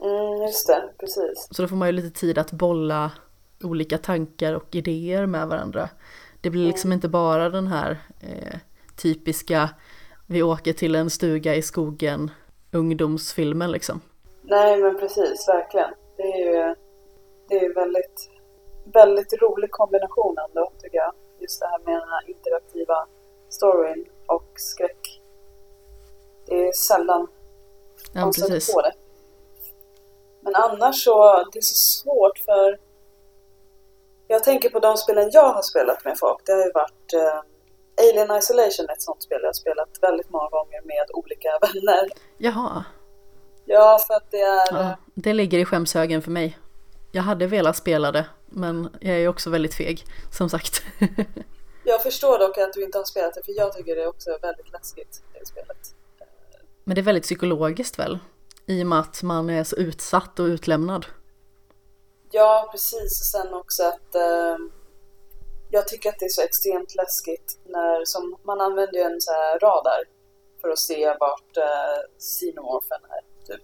Mm, 0.00 0.42
just 0.42 0.66
det, 0.66 0.82
precis. 0.98 1.48
Så 1.50 1.62
då 1.62 1.68
får 1.68 1.76
man 1.76 1.88
ju 1.88 1.92
lite 1.92 2.20
tid 2.20 2.38
att 2.38 2.52
bolla 2.52 3.10
olika 3.62 3.98
tankar 3.98 4.54
och 4.54 4.74
idéer 4.74 5.26
med 5.26 5.48
varandra. 5.48 5.88
Det 6.40 6.50
blir 6.50 6.66
liksom 6.66 6.88
mm. 6.88 6.96
inte 6.96 7.08
bara 7.08 7.50
den 7.50 7.66
här 7.66 7.98
eh, 8.20 8.58
typiska 8.96 9.68
vi 10.26 10.42
åker 10.42 10.72
till 10.72 10.94
en 10.94 11.10
stuga 11.10 11.54
i 11.54 11.62
skogen 11.62 12.30
ungdomsfilmen 12.72 13.70
liksom. 13.70 14.00
Nej 14.42 14.82
men 14.82 14.98
precis, 14.98 15.48
verkligen. 15.48 15.90
Det 16.16 16.22
är 16.22 16.38
ju 16.38 16.74
det 17.48 17.58
är 17.58 17.74
väldigt, 17.74 18.30
väldigt 18.92 19.32
rolig 19.42 19.70
kombination 19.70 20.36
ändå 20.48 20.72
tycker 20.78 20.96
jag. 20.96 21.12
Just 21.38 21.60
det 21.60 21.66
här 21.66 21.78
med 21.78 21.94
den 21.94 22.08
här 22.08 22.30
interaktiva 22.30 23.06
storyn 23.48 24.04
och 24.26 24.50
skräck. 24.56 25.20
Det 26.46 26.68
är 26.68 26.72
sällan 26.72 27.28
ja, 28.12 28.20
man 28.20 28.32
precis. 28.32 28.74
på 28.74 28.80
det. 28.80 28.92
Men 30.40 30.54
annars 30.54 31.04
så, 31.04 31.44
det 31.52 31.58
är 31.58 31.62
så 31.62 31.74
svårt 31.74 32.38
för 32.38 32.78
jag 34.26 34.44
tänker 34.44 34.70
på 34.70 34.78
de 34.78 34.96
spelen 34.96 35.30
jag 35.32 35.52
har 35.52 35.62
spelat 35.62 36.04
med 36.04 36.18
folk. 36.18 36.46
Det 36.46 36.52
har 36.52 36.64
ju 36.64 36.72
varit 36.72 37.12
eh, 37.14 38.08
Alien 38.08 38.38
Isolation 38.38 38.86
ett 38.90 39.02
sånt 39.02 39.22
spel 39.22 39.38
jag 39.42 39.48
har 39.48 39.52
spelat 39.52 39.88
väldigt 40.00 40.30
många 40.30 40.48
gånger 40.48 40.80
med 40.84 41.06
olika 41.12 41.48
vänner. 41.60 42.08
Jaha. 42.38 42.84
Ja, 43.64 43.98
för 44.06 44.14
att 44.14 44.30
det 44.30 44.40
är... 44.40 44.74
Ja, 44.74 44.96
det 45.14 45.32
ligger 45.32 45.58
i 45.58 45.64
skämshögen 45.64 46.22
för 46.22 46.30
mig. 46.30 46.58
Jag 47.12 47.22
hade 47.22 47.46
velat 47.46 47.76
spela 47.76 48.12
det, 48.12 48.26
men 48.54 48.96
jag 49.00 49.16
är 49.16 49.28
också 49.28 49.50
väldigt 49.50 49.74
feg, 49.74 50.04
som 50.30 50.50
sagt. 50.50 50.82
jag 51.84 52.02
förstår 52.02 52.38
dock 52.38 52.58
att 52.58 52.72
du 52.72 52.84
inte 52.84 52.98
har 52.98 53.04
spelat 53.04 53.34
det, 53.34 53.42
för 53.42 53.52
jag 53.56 53.72
tycker 53.72 53.96
det 53.96 54.02
är 54.02 54.08
också 54.08 54.38
väldigt 54.42 54.72
läskigt, 54.72 55.22
det 55.32 55.46
spelet. 55.46 55.94
Men 56.84 56.94
det 56.94 57.00
är 57.00 57.02
väldigt 57.02 57.24
psykologiskt 57.24 57.98
väl? 57.98 58.18
I 58.66 58.82
och 58.82 58.86
med 58.86 58.98
att 58.98 59.22
man 59.22 59.50
är 59.50 59.64
så 59.64 59.76
utsatt 59.76 60.38
och 60.40 60.44
utlämnad. 60.44 61.06
Ja, 62.30 62.68
precis. 62.72 63.20
Och 63.20 63.26
sen 63.26 63.54
också 63.54 63.82
att... 63.82 64.14
Uh 64.16 64.82
jag 65.72 65.88
tycker 65.88 66.08
att 66.08 66.18
det 66.18 66.24
är 66.24 66.28
så 66.28 66.42
extremt 66.42 66.94
läskigt 66.94 67.58
när 67.64 68.04
som, 68.04 68.36
man 68.42 68.60
använder 68.60 68.98
ju 68.98 69.04
en 69.04 69.20
så 69.20 69.32
radar 69.62 70.04
för 70.60 70.68
att 70.68 70.78
se 70.78 71.16
vart 71.20 71.56
eh, 71.56 72.02
xenomorfen 72.18 72.98
är. 73.08 73.46
Typ. 73.46 73.62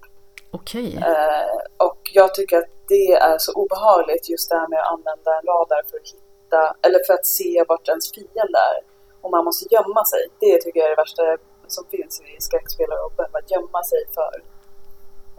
Okej. 0.51 0.96
Okay. 0.96 1.12
Eh, 1.12 1.87
och 1.87 2.11
jag 2.12 2.35
tycker 2.35 2.59
att 2.59 2.68
det 2.88 3.12
är 3.12 3.38
så 3.38 3.53
obehagligt 3.53 4.29
just 4.31 4.48
det 4.51 4.57
här 4.57 4.68
med 4.68 4.81
att 4.81 4.92
använda 4.92 5.31
en 5.38 5.46
radar 5.53 5.83
för 5.90 5.96
att 6.01 6.09
hitta, 6.14 6.62
eller 6.87 7.01
för 7.07 7.14
att 7.14 7.27
se 7.27 7.64
vart 7.68 7.88
ens 7.88 8.12
fiende 8.14 8.59
är. 8.72 8.79
Och 9.20 9.31
man 9.31 9.44
måste 9.44 9.74
gömma 9.74 10.05
sig. 10.05 10.22
Det 10.40 10.59
tycker 10.62 10.81
jag 10.81 10.87
är 10.87 10.96
det 10.96 11.03
värsta 11.03 11.22
som 11.66 11.85
finns 11.94 12.20
i 12.20 12.37
skräckspel, 12.38 12.87
att 13.07 13.16
behöva 13.16 13.40
gömma 13.48 13.83
sig 13.85 13.98
för 14.14 14.33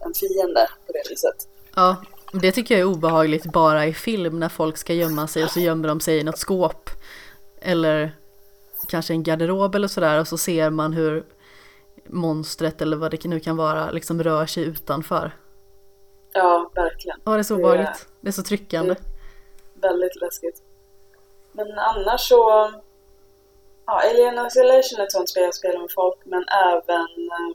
en 0.05 0.13
fiende 0.13 0.69
på 0.85 0.91
det 0.93 1.03
viset. 1.09 1.47
Ja, 1.75 1.95
det 2.33 2.51
tycker 2.51 2.75
jag 2.75 2.81
är 2.81 2.95
obehagligt 2.95 3.45
bara 3.45 3.85
i 3.85 3.93
film 3.93 4.39
när 4.39 4.49
folk 4.49 4.77
ska 4.77 4.93
gömma 4.93 5.27
sig 5.27 5.43
och 5.43 5.51
så 5.51 5.59
gömmer 5.59 5.87
de 5.87 5.99
sig 5.99 6.17
i 6.17 6.23
något 6.23 6.37
skåp. 6.37 6.89
Eller 7.61 8.11
kanske 8.87 9.13
en 9.13 9.23
garderob 9.23 9.75
eller 9.75 9.87
sådär 9.87 10.19
och 10.19 10.27
så 10.27 10.37
ser 10.37 10.69
man 10.69 10.93
hur 10.93 11.25
monstret 12.05 12.81
eller 12.81 12.97
vad 12.97 13.11
det 13.11 13.25
nu 13.25 13.39
kan 13.39 13.57
vara 13.57 13.91
liksom 13.91 14.23
rör 14.23 14.45
sig 14.45 14.63
utanför. 14.63 15.31
Ja, 16.39 16.71
verkligen. 16.75 17.19
Ja, 17.25 17.31
det 17.31 17.39
är 17.39 17.43
så 17.43 17.55
obehagligt. 17.55 17.99
Det 17.99 18.19
det 18.21 18.29
är 18.29 18.31
så 18.31 18.43
tryckande. 18.43 18.91
Är 18.91 19.81
väldigt 19.81 20.15
läskigt. 20.21 20.57
Men 21.51 21.79
annars 21.79 22.21
så 22.21 22.41
ja, 23.85 23.93
Alien 24.09 24.45
Isolation 24.47 24.99
är 24.99 25.03
ett 25.03 25.11
sånt 25.11 25.29
spel 25.29 25.43
jag 25.43 25.55
spelar 25.55 25.79
med 25.79 25.91
folk, 26.01 26.19
men 26.23 26.43
även 26.71 27.11
eh, 27.37 27.51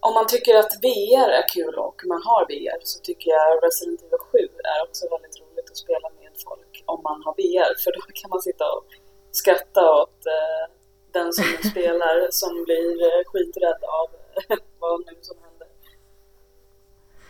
om 0.00 0.14
man 0.14 0.26
tycker 0.26 0.54
att 0.62 0.72
VR 0.84 1.30
är 1.40 1.48
kul 1.48 1.74
och 1.86 2.02
man 2.12 2.22
har 2.28 2.42
VR 2.50 2.80
så 2.82 3.00
tycker 3.00 3.30
jag 3.30 3.64
Resident 3.64 4.00
Evil 4.02 4.18
7 4.32 4.38
är 4.74 4.80
också 4.86 5.02
väldigt 5.14 5.40
roligt 5.40 5.70
att 5.70 5.76
spela 5.76 6.08
med 6.20 6.32
folk 6.46 6.72
om 6.92 7.00
man 7.08 7.22
har 7.24 7.34
VR, 7.40 7.72
för 7.82 7.90
då 7.96 8.00
kan 8.20 8.30
man 8.30 8.42
sitta 8.48 8.64
och 8.76 8.86
skratta 9.30 9.82
åt 10.00 10.20
eh, 10.36 10.64
den 11.12 11.32
som 11.32 11.44
spelar 11.70 12.16
som 12.30 12.64
blir 12.64 12.90
eh, 13.08 13.22
skiträdd 13.30 13.82
av 14.00 14.08
vad 14.80 15.00
nu 15.06 15.14
som 15.22 15.36
händer. 15.36 15.47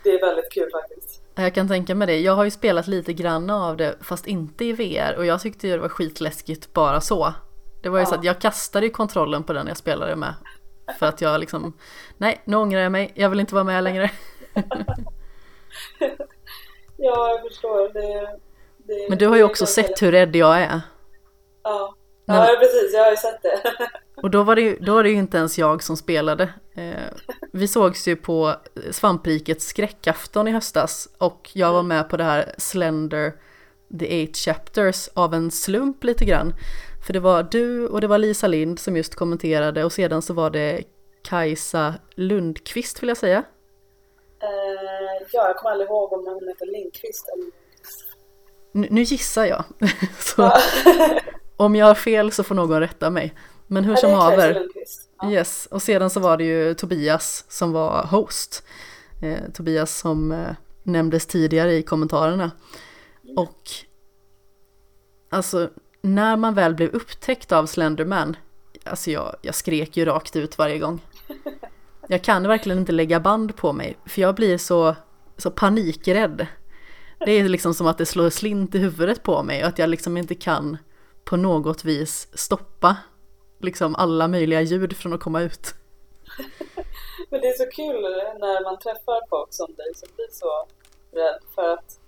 Det 0.08 0.14
är 0.14 0.20
väldigt 0.20 0.52
kul 0.52 0.70
faktiskt. 0.70 1.22
Jag 1.34 1.54
kan 1.54 1.68
tänka 1.68 1.94
mig 1.94 2.06
det. 2.06 2.20
Jag 2.20 2.32
har 2.32 2.44
ju 2.44 2.50
spelat 2.50 2.86
lite 2.86 3.12
grann 3.12 3.50
av 3.50 3.76
det 3.76 3.96
fast 4.00 4.26
inte 4.26 4.64
i 4.64 4.72
VR 4.72 5.16
och 5.16 5.26
jag 5.26 5.40
tyckte 5.40 5.66
ju 5.66 5.72
det 5.72 5.78
var 5.78 5.88
skitläskigt 5.88 6.72
bara 6.72 7.00
så. 7.00 7.34
Det 7.82 7.88
var 7.88 7.98
ju 7.98 8.02
ja. 8.02 8.06
så 8.06 8.14
att 8.14 8.24
jag 8.24 8.40
kastade 8.40 8.86
ju 8.86 8.92
kontrollen 8.92 9.42
på 9.44 9.52
den 9.52 9.66
jag 9.66 9.76
spelade 9.76 10.16
med. 10.16 10.34
För 10.98 11.06
att 11.06 11.20
jag 11.20 11.40
liksom, 11.40 11.72
nej 12.16 12.42
nu 12.44 12.56
ångrar 12.56 12.80
jag 12.80 12.92
mig, 12.92 13.12
jag 13.14 13.30
vill 13.30 13.40
inte 13.40 13.54
vara 13.54 13.64
med 13.64 13.84
längre. 13.84 14.10
ja, 16.96 17.30
jag 17.30 17.42
förstår. 17.48 17.92
Det, 17.92 18.38
det, 18.76 19.08
Men 19.08 19.18
du 19.18 19.26
har 19.26 19.36
ju 19.36 19.42
också 19.42 19.66
sett 19.66 20.02
hur 20.02 20.12
rädd 20.12 20.36
jag 20.36 20.58
är. 20.58 20.80
Ja, 21.62 21.94
ja 22.34 22.56
precis, 22.60 22.94
jag 22.94 23.04
har 23.04 23.10
ju 23.10 23.16
sett 23.16 23.42
det. 23.42 23.60
Och 24.22 24.30
då 24.30 24.42
var, 24.42 24.56
det 24.56 24.62
ju, 24.62 24.78
då 24.80 24.94
var 24.94 25.02
det 25.02 25.10
ju 25.10 25.16
inte 25.16 25.38
ens 25.38 25.58
jag 25.58 25.82
som 25.82 25.96
spelade. 25.96 26.42
Eh, 26.74 27.32
vi 27.52 27.68
sågs 27.68 28.08
ju 28.08 28.16
på 28.16 28.54
Svamprikets 28.90 29.66
skräckafton 29.66 30.48
i 30.48 30.50
höstas 30.50 31.08
och 31.18 31.50
jag 31.52 31.72
var 31.72 31.82
med 31.82 32.08
på 32.08 32.16
det 32.16 32.24
här 32.24 32.54
Slender 32.58 33.32
The 33.98 34.06
Eight 34.06 34.36
Chapters 34.36 35.08
av 35.14 35.34
en 35.34 35.50
slump 35.50 36.04
lite 36.04 36.24
grann. 36.24 36.54
För 37.06 37.12
det 37.12 37.20
var 37.20 37.42
du 37.42 37.86
och 37.88 38.00
det 38.00 38.06
var 38.06 38.18
Lisa 38.18 38.46
Lind 38.46 38.78
som 38.78 38.96
just 38.96 39.14
kommenterade 39.14 39.84
och 39.84 39.92
sedan 39.92 40.22
så 40.22 40.34
var 40.34 40.50
det 40.50 40.82
Kajsa 41.22 41.94
Lundqvist 42.14 43.02
vill 43.02 43.08
jag 43.08 43.16
säga. 43.16 43.38
Uh, 43.38 45.26
ja, 45.32 45.46
jag 45.46 45.56
kommer 45.56 45.70
aldrig 45.70 45.90
ihåg 45.90 46.12
om 46.12 46.26
hon 46.26 46.48
heter 46.48 46.66
Lindqvist 46.66 47.28
eller 47.28 47.68
nu, 48.72 48.88
nu 48.90 49.02
gissar 49.02 49.44
jag. 49.44 49.64
så, 50.18 50.42
om 51.58 51.76
jag 51.76 51.86
har 51.86 51.94
fel 51.94 52.32
så 52.32 52.42
får 52.42 52.54
någon 52.54 52.80
rätta 52.80 53.10
mig. 53.10 53.34
Men 53.66 53.84
hur 53.84 53.96
som 53.96 54.12
haver. 54.12 54.66
Ja. 55.20 55.30
Yes, 55.30 55.68
och 55.70 55.82
sedan 55.82 56.10
så 56.10 56.20
var 56.20 56.36
det 56.36 56.44
ju 56.44 56.74
Tobias 56.74 57.44
som 57.48 57.72
var 57.72 58.06
host. 58.06 58.64
Eh, 59.22 59.50
Tobias 59.54 59.98
som 59.98 60.32
eh, 60.32 60.50
nämndes 60.82 61.26
tidigare 61.26 61.74
i 61.74 61.82
kommentarerna. 61.82 62.50
Mm. 63.24 63.38
Och 63.38 63.70
alltså 65.30 65.70
när 66.02 66.36
man 66.36 66.54
väl 66.54 66.74
blev 66.74 66.90
upptäckt 66.90 67.52
av 67.52 67.66
Slenderman, 67.66 68.36
alltså 68.84 69.10
jag, 69.10 69.36
jag 69.42 69.54
skrek 69.54 69.96
ju 69.96 70.04
rakt 70.04 70.36
ut 70.36 70.58
varje 70.58 70.78
gång. 70.78 71.00
Jag 72.10 72.22
kan 72.22 72.48
verkligen 72.48 72.78
inte 72.78 72.92
lägga 72.92 73.20
band 73.20 73.56
på 73.56 73.72
mig, 73.72 73.96
för 74.06 74.22
jag 74.22 74.34
blir 74.34 74.58
så, 74.58 74.96
så 75.36 75.50
panikrädd. 75.50 76.46
Det 77.18 77.32
är 77.32 77.48
liksom 77.48 77.74
som 77.74 77.86
att 77.86 77.98
det 77.98 78.06
slår 78.06 78.30
slint 78.30 78.74
i 78.74 78.78
huvudet 78.78 79.22
på 79.22 79.42
mig 79.42 79.62
och 79.62 79.68
att 79.68 79.78
jag 79.78 79.90
liksom 79.90 80.16
inte 80.16 80.34
kan 80.34 80.76
på 81.28 81.36
något 81.36 81.84
vis 81.84 82.28
stoppa 82.32 82.96
liksom 83.60 83.94
alla 83.94 84.28
möjliga 84.28 84.60
ljud 84.60 84.96
från 84.96 85.12
att 85.12 85.20
komma 85.20 85.40
ut. 85.40 85.74
Men 87.30 87.40
det 87.40 87.48
är 87.48 87.58
så 87.64 87.70
kul 87.70 88.02
när 88.40 88.64
man 88.64 88.78
träffar 88.78 89.28
folk 89.30 89.48
som 89.50 89.74
dig 89.74 89.94
som 89.94 90.08
blir 90.16 90.28
så 90.32 90.66
rädd 91.12 91.40
för 91.54 91.68
att 91.68 92.00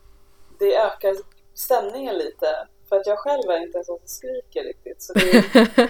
det 0.59 0.77
ökar 0.77 1.17
stämningen 1.55 2.15
lite. 2.19 2.67
För 2.89 2.97
att 2.97 3.07
jag 3.07 3.19
själv 3.19 3.51
är 3.51 3.63
inte 3.63 3.79
en 3.79 3.85
sån 3.85 3.99
som 3.99 4.09
skriker 4.09 4.65
riktigt. 4.65 5.03
Så 5.03 5.13
det 5.13 5.31
är, 5.31 5.45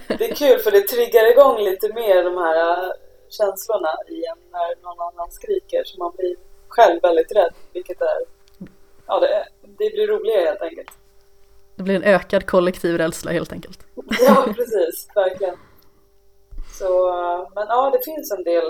det 0.18 0.30
är 0.30 0.34
kul 0.34 0.58
för 0.58 0.70
det 0.70 0.80
triggar 0.80 1.30
igång 1.30 1.58
lite 1.64 1.88
mer 1.94 2.24
de 2.24 2.36
här 2.36 2.86
äh, 2.86 2.92
känslorna 3.28 3.92
i 4.08 4.24
en 4.26 4.38
när 4.52 4.82
någon 4.82 5.00
annan 5.00 5.30
skriker. 5.30 5.82
Så 5.84 5.98
man 5.98 6.12
blir 6.16 6.36
själv 6.68 7.02
väldigt 7.02 7.32
rädd. 7.32 7.54
Vilket 7.72 8.00
är, 8.00 8.18
ja 9.06 9.20
det, 9.20 9.48
det 9.62 9.90
blir 9.90 10.06
roligare 10.06 10.44
helt 10.44 10.62
enkelt. 10.62 10.99
Det 11.80 11.84
blir 11.84 11.96
en 11.96 12.02
ökad 12.02 12.46
kollektiv 12.46 12.98
rädsla 12.98 13.32
helt 13.32 13.52
enkelt. 13.52 13.86
Ja, 14.26 14.44
precis. 14.56 15.08
Verkligen. 15.14 15.56
Så, 16.78 16.88
men 17.54 17.66
ja, 17.68 17.90
det 17.90 18.04
finns 18.04 18.30
en 18.32 18.44
del. 18.44 18.66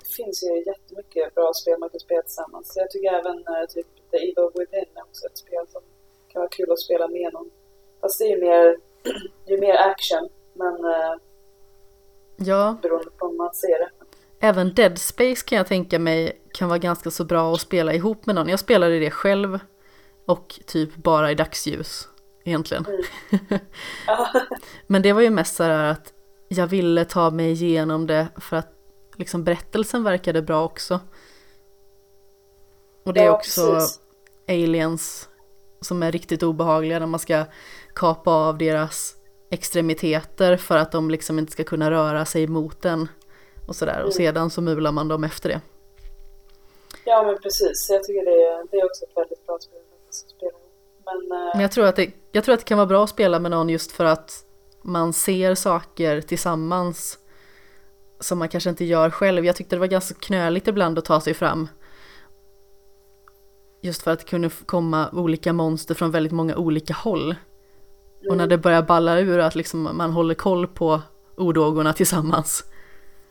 Det 0.00 0.08
finns 0.16 0.42
ju 0.42 0.64
jättemycket 0.66 1.34
bra 1.34 1.52
spel 1.54 1.78
man 1.78 1.90
kan 1.90 2.00
spela 2.00 2.22
tillsammans. 2.22 2.72
Jag 2.76 2.90
tycker 2.90 3.08
även 3.08 3.36
uh, 3.38 3.66
typ 3.68 3.86
The 4.10 4.16
Evil 4.16 4.50
Within 4.54 4.88
är 4.94 5.02
också 5.02 5.26
ett 5.26 5.38
spel 5.38 5.64
som 5.72 5.82
kan 6.32 6.40
vara 6.40 6.48
kul 6.48 6.72
att 6.72 6.80
spela 6.80 7.08
med 7.08 7.32
någon. 7.32 7.50
Fast 8.00 8.18
det 8.18 8.24
är 8.24 8.36
ju 8.36 8.40
mer, 8.40 8.76
är 9.46 9.58
mer 9.58 9.76
action. 9.90 10.28
Men 10.54 10.74
uh, 10.84 11.14
ja. 12.36 12.76
beroende 12.82 13.10
på 13.18 13.28
hur 13.28 13.36
man 13.36 13.54
ser 13.54 13.78
det. 13.78 13.90
Även 14.40 14.74
Dead 14.74 14.98
Space 14.98 15.44
kan 15.46 15.58
jag 15.58 15.66
tänka 15.66 15.98
mig 15.98 16.42
kan 16.52 16.68
vara 16.68 16.78
ganska 16.78 17.10
så 17.10 17.24
bra 17.24 17.52
att 17.52 17.60
spela 17.60 17.94
ihop 17.94 18.26
med 18.26 18.34
någon. 18.34 18.48
Jag 18.48 18.60
spelade 18.60 18.98
det 18.98 19.10
själv 19.10 19.58
och 20.26 20.60
typ 20.66 20.96
bara 20.96 21.30
i 21.30 21.34
dagsljus 21.34 22.08
egentligen. 22.44 22.86
Mm. 22.86 23.60
Men 24.86 25.02
det 25.02 25.12
var 25.12 25.20
ju 25.20 25.30
mest 25.30 25.56
så 25.56 25.62
här 25.62 25.90
att 25.90 26.12
jag 26.48 26.66
ville 26.66 27.04
ta 27.04 27.30
mig 27.30 27.50
igenom 27.50 28.06
det 28.06 28.28
för 28.36 28.56
att 28.56 28.72
liksom 29.16 29.44
berättelsen 29.44 30.04
verkade 30.04 30.42
bra 30.42 30.64
också. 30.64 31.00
Och 33.04 33.12
det 33.14 33.20
är 33.20 33.24
ja, 33.24 33.36
också 33.36 33.74
precis. 33.74 34.00
aliens 34.48 35.28
som 35.80 36.02
är 36.02 36.12
riktigt 36.12 36.42
obehagliga 36.42 36.98
när 36.98 37.06
man 37.06 37.20
ska 37.20 37.44
kapa 37.94 38.30
av 38.30 38.58
deras 38.58 39.14
extremiteter 39.50 40.56
för 40.56 40.76
att 40.76 40.92
de 40.92 41.10
liksom 41.10 41.38
inte 41.38 41.52
ska 41.52 41.64
kunna 41.64 41.90
röra 41.90 42.24
sig 42.24 42.46
mot 42.46 42.82
den 42.82 43.08
och 43.66 43.76
sådär 43.76 43.94
mm. 43.94 44.06
och 44.06 44.12
sedan 44.12 44.50
så 44.50 44.60
mular 44.60 44.92
man 44.92 45.08
dem 45.08 45.24
efter 45.24 45.48
det. 45.48 45.60
Ja 47.04 47.22
men 47.22 47.38
precis, 47.38 47.86
jag 47.90 48.04
tycker 48.04 48.24
det 48.24 48.30
är, 48.30 48.66
det 48.70 48.76
är 48.76 48.84
också 48.84 49.04
ett 49.04 49.16
väldigt 49.16 49.46
bra 49.46 49.58
spel 49.58 50.50
men, 51.04 51.38
eh, 51.38 51.50
Men 51.54 51.60
jag 51.60 51.72
tror, 51.72 51.86
att 51.86 51.96
det, 51.96 52.10
jag 52.34 52.44
tror 52.44 52.52
att 52.52 52.60
det 52.60 52.64
kan 52.66 52.78
vara 52.78 52.86
bra 52.86 53.04
att 53.04 53.10
spela 53.10 53.38
med 53.38 53.50
någon 53.50 53.68
just 53.68 53.92
för 53.92 54.04
att 54.04 54.44
man 54.82 55.12
ser 55.12 55.54
saker 55.54 56.20
tillsammans 56.20 57.18
som 58.20 58.38
man 58.38 58.48
kanske 58.48 58.70
inte 58.70 58.84
gör 58.84 59.10
själv. 59.10 59.44
Jag 59.44 59.56
tyckte 59.56 59.76
det 59.76 59.80
var 59.80 59.86
ganska 59.86 60.14
knöligt 60.14 60.68
ibland 60.68 60.98
att 60.98 61.04
ta 61.04 61.20
sig 61.20 61.34
fram. 61.34 61.68
Just 63.82 64.02
för 64.02 64.10
att 64.10 64.18
det 64.18 64.24
kunde 64.24 64.50
komma 64.66 65.10
olika 65.12 65.52
monster 65.52 65.94
från 65.94 66.10
väldigt 66.10 66.32
många 66.32 66.56
olika 66.56 66.94
håll. 66.94 67.34
Och 68.18 68.36
när 68.36 68.44
mm. 68.44 68.48
det 68.48 68.58
börjar 68.58 68.82
balla 68.82 69.18
ur 69.18 69.38
att 69.38 69.54
liksom 69.54 69.82
man 69.96 70.10
håller 70.10 70.34
koll 70.34 70.66
på 70.66 71.00
ordågorna 71.36 71.92
tillsammans. 71.92 72.64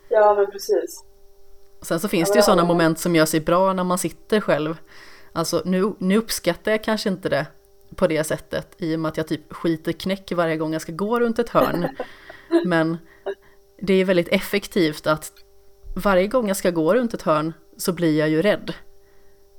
Ja 0.09 0.33
men 0.33 0.51
precis. 0.51 1.03
Sen 1.81 1.99
så 1.99 2.07
finns 2.07 2.29
ja, 2.29 2.33
det 2.33 2.39
ju 2.39 2.43
sådana 2.43 2.63
moment 2.63 2.99
som 2.99 3.15
gör 3.15 3.25
sig 3.25 3.39
bra 3.39 3.73
när 3.73 3.83
man 3.83 3.97
sitter 3.97 4.39
själv. 4.39 4.77
Alltså 5.31 5.61
nu, 5.65 5.93
nu 5.97 6.17
uppskattar 6.17 6.71
jag 6.71 6.83
kanske 6.83 7.09
inte 7.09 7.29
det 7.29 7.45
på 7.95 8.08
det 8.08 8.23
sättet 8.23 8.75
i 8.77 8.95
och 8.95 8.99
med 8.99 9.10
att 9.10 9.17
jag 9.17 9.27
typ 9.27 9.53
skiter 9.53 9.91
knäck 9.91 10.32
varje 10.32 10.58
gång 10.58 10.73
jag 10.73 10.82
ska 10.82 10.91
gå 10.91 11.19
runt 11.19 11.39
ett 11.39 11.49
hörn. 11.49 11.88
Men 12.65 12.97
det 13.82 13.93
är 13.93 14.06
väldigt 14.06 14.27
effektivt 14.27 15.08
att 15.08 15.32
varje 15.95 16.27
gång 16.27 16.47
jag 16.47 16.58
ska 16.58 16.71
gå 16.71 16.93
runt 16.93 17.13
ett 17.13 17.21
hörn 17.21 17.53
så 17.77 17.93
blir 17.93 18.19
jag 18.19 18.29
ju 18.29 18.41
rädd. 18.41 18.73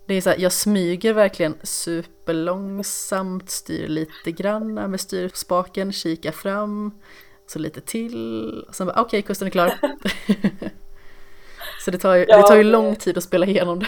Det 0.07 0.15
är 0.15 0.21
så 0.21 0.31
här, 0.31 0.39
jag 0.39 0.53
smyger 0.53 1.13
verkligen 1.13 1.59
superlångsamt, 1.63 3.51
styr 3.51 3.89
lite 3.89 4.33
grann 4.33 4.75
med 4.75 5.01
styrspaken, 5.01 5.93
kikar 5.93 6.33
fram, 6.33 7.01
så 7.47 7.59
lite 7.59 7.81
till, 7.81 8.65
sen 8.73 8.87
bara 8.87 9.01
okej 9.01 9.07
okay, 9.07 9.23
kusten 9.23 9.47
är 9.47 9.51
klar. 9.51 9.75
så 11.85 11.91
det 11.91 11.99
tar 11.99 12.15
ju, 12.15 12.27
ja, 12.29 12.37
det 12.37 12.43
tar 12.43 12.57
ju 12.57 12.63
lång 12.63 12.97
tid 12.97 13.19
att 13.19 13.25
spela 13.25 13.47
igenom 13.47 13.79
det. 13.79 13.87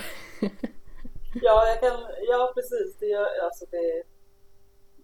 ja, 1.42 1.68
jag 1.68 1.80
kan, 1.80 2.00
ja 2.28 2.52
precis, 2.54 2.96
det, 3.00 3.06
gör, 3.06 3.26
alltså 3.44 3.64
det, 3.70 4.02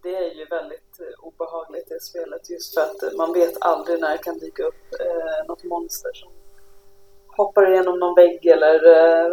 det 0.03 0.15
är 0.15 0.33
ju 0.33 0.45
väldigt 0.45 0.99
eh, 0.99 1.25
obehagligt 1.27 1.91
i 1.91 1.99
spelet 1.99 2.49
just 2.49 2.73
för 2.73 2.81
att 2.81 3.15
man 3.17 3.33
vet 3.33 3.61
aldrig 3.61 3.99
när 3.99 4.11
det 4.11 4.17
kan 4.17 4.37
dyka 4.37 4.63
upp 4.63 4.83
eh, 4.99 5.47
något 5.47 5.63
monster 5.63 6.11
som 6.13 6.29
hoppar 7.27 7.71
igenom 7.71 7.99
någon 7.99 8.15
vägg 8.15 8.45
eller 8.45 8.75
eh, 8.87 9.31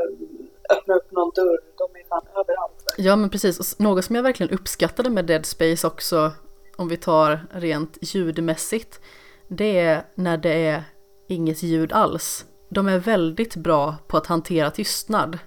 öppnar 0.70 0.96
upp 0.96 1.10
någon 1.10 1.30
dörr. 1.34 1.60
De 1.76 2.00
är 2.00 2.08
fan 2.08 2.26
överallt. 2.30 2.94
Ja 2.96 3.16
men 3.16 3.30
precis, 3.30 3.58
och 3.60 3.80
något 3.84 4.04
som 4.04 4.16
jag 4.16 4.22
verkligen 4.22 4.52
uppskattade 4.52 5.10
med 5.10 5.24
Dead 5.24 5.46
Space 5.46 5.86
också, 5.86 6.32
om 6.76 6.88
vi 6.88 6.96
tar 6.96 7.46
rent 7.52 7.98
ljudmässigt, 8.00 9.00
det 9.48 9.78
är 9.78 10.02
när 10.14 10.36
det 10.36 10.66
är 10.66 10.82
inget 11.28 11.62
ljud 11.62 11.92
alls. 11.92 12.46
De 12.68 12.88
är 12.88 12.98
väldigt 12.98 13.56
bra 13.56 13.94
på 14.06 14.16
att 14.16 14.26
hantera 14.26 14.70
tystnad. 14.70 15.38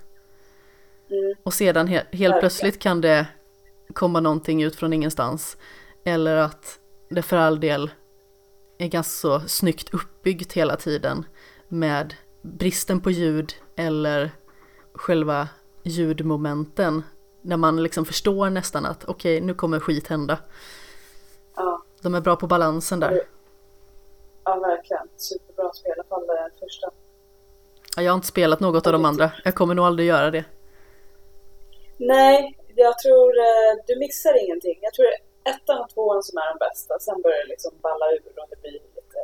Mm. 1.09 1.35
Och 1.43 1.53
sedan 1.53 1.87
he 1.87 2.03
helt 2.11 2.39
plötsligt 2.39 2.79
kan 2.79 3.01
det 3.01 3.27
komma 3.93 4.19
någonting 4.19 4.63
ut 4.63 4.75
från 4.75 4.93
ingenstans. 4.93 5.57
Eller 6.05 6.35
att 6.35 6.79
det 7.09 7.21
för 7.21 7.37
all 7.37 7.59
del 7.59 7.91
är 8.77 8.87
ganska 8.87 9.09
så 9.09 9.47
snyggt 9.47 9.93
uppbyggt 9.93 10.53
hela 10.53 10.75
tiden 10.75 11.25
med 11.67 12.13
bristen 12.41 13.01
på 13.01 13.11
ljud 13.11 13.53
eller 13.75 14.31
själva 14.93 15.47
ljudmomenten 15.83 17.03
när 17.41 17.57
man 17.57 17.83
liksom 17.83 18.05
förstår 18.05 18.49
nästan 18.49 18.85
att 18.85 19.03
okej 19.05 19.37
okay, 19.37 19.47
nu 19.47 19.53
kommer 19.53 19.79
skit 19.79 20.07
hända. 20.07 20.37
Ja. 21.55 21.83
De 22.01 22.15
är 22.15 22.21
bra 22.21 22.35
på 22.35 22.47
balansen 22.47 22.99
där. 22.99 23.21
Ja, 24.43 24.55
verkligen. 24.55 25.07
Superbra 25.17 25.73
spel, 25.73 25.89
i 25.89 25.99
alla 25.99 26.03
fall 26.03 26.27
det 26.27 26.65
första. 26.65 26.89
Ja, 27.95 28.03
jag 28.03 28.11
har 28.11 28.15
inte 28.15 28.27
spelat 28.27 28.59
något 28.59 28.87
av 28.87 28.93
de 28.93 29.05
andra. 29.05 29.31
Jag 29.43 29.55
kommer 29.55 29.75
nog 29.75 29.85
aldrig 29.85 30.07
göra 30.07 30.31
det. 30.31 30.45
Nej, 31.97 32.57
jag 32.75 32.99
tror 32.99 33.29
eh, 33.39 33.71
du 33.87 33.99
missar 33.99 34.43
ingenting. 34.43 34.77
Jag 34.81 34.93
tror 34.93 35.07
ettan 35.53 35.81
och 35.81 35.89
tvåan 35.89 36.23
som 36.23 36.37
är 36.37 36.47
de 36.53 36.57
bästa. 36.67 36.99
Sen 36.99 37.21
börjar 37.21 37.43
det 37.43 37.49
liksom 37.49 37.71
balla 37.81 38.05
ur 38.15 38.33
och 38.41 38.47
det 38.49 38.61
blir 38.61 38.71
lite... 38.71 39.19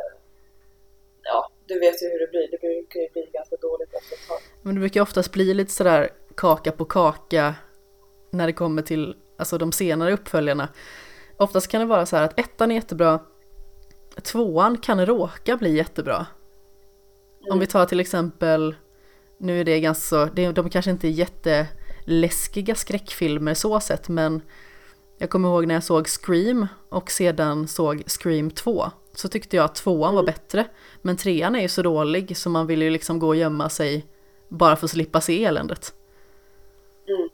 Ja, 1.24 1.50
du 1.66 1.80
vet 1.80 2.04
ju 2.04 2.08
hur 2.10 2.20
det 2.20 2.28
blir. 2.28 2.48
Det 2.52 2.62
brukar 2.62 3.00
ju 3.00 3.10
bli 3.10 3.30
ganska 3.34 3.56
dåligt 3.56 3.94
efter 3.94 4.14
ett 4.16 4.28
tag. 4.28 4.42
Men 4.62 4.76
det 4.76 4.80
brukar 4.80 5.02
oftast 5.02 5.32
bli 5.32 5.54
lite 5.54 5.72
sådär 5.72 6.10
kaka 6.36 6.72
på 6.72 6.86
kaka 6.86 7.56
när 8.32 8.48
det 8.48 8.54
kommer 8.54 8.82
till 8.82 9.16
alltså 9.38 9.58
de 9.58 9.72
senare 9.72 10.14
uppföljarna. 10.14 10.68
Oftast 11.38 11.68
kan 11.68 11.82
det 11.82 11.88
vara 11.88 12.06
så 12.06 12.16
här 12.16 12.24
att 12.24 12.40
ettan 12.40 12.72
är 12.72 12.76
jättebra, 12.76 13.20
tvåan 14.24 14.78
kan 14.78 15.06
råka 15.06 15.58
bli 15.58 15.76
jättebra. 15.76 16.16
Mm. 16.16 17.54
Om 17.54 17.60
vi 17.60 17.68
tar 17.68 17.86
till 17.86 18.00
exempel, 18.00 18.76
nu 19.38 19.60
är 19.60 19.64
det 19.64 19.80
ganska 19.80 20.28
så, 20.28 20.52
de 20.52 20.70
kanske 20.70 20.92
inte 20.92 21.08
är 21.08 21.12
läskiga 22.10 22.76
skräckfilmer 22.76 23.54
så 23.54 23.80
sett, 23.80 24.10
men 24.10 24.42
jag 25.18 25.30
kommer 25.30 25.50
ihåg 25.50 25.68
när 25.68 25.74
jag 25.74 25.84
såg 25.84 26.08
Scream 26.08 26.68
och 26.90 27.12
sedan 27.12 27.68
såg 27.68 28.04
Scream 28.08 28.52
2 28.52 28.84
så 29.14 29.28
tyckte 29.28 29.56
jag 29.56 29.66
att 29.66 29.76
tvåan 29.76 30.16
var 30.16 30.24
bättre. 30.24 30.66
Men 31.02 31.18
trean 31.18 31.56
är 31.56 31.62
ju 31.62 31.68
så 31.68 31.82
dålig 31.82 32.38
så 32.38 32.50
man 32.50 32.68
vill 32.68 32.82
ju 32.82 32.90
liksom 32.90 33.20
gå 33.20 33.28
och 33.28 33.36
gömma 33.36 33.70
sig 33.70 34.06
bara 34.48 34.76
för 34.76 34.86
att 34.86 34.92
slippa 34.92 35.22
se 35.22 35.46
eländet. 35.46 35.94
Mm. 37.08 37.30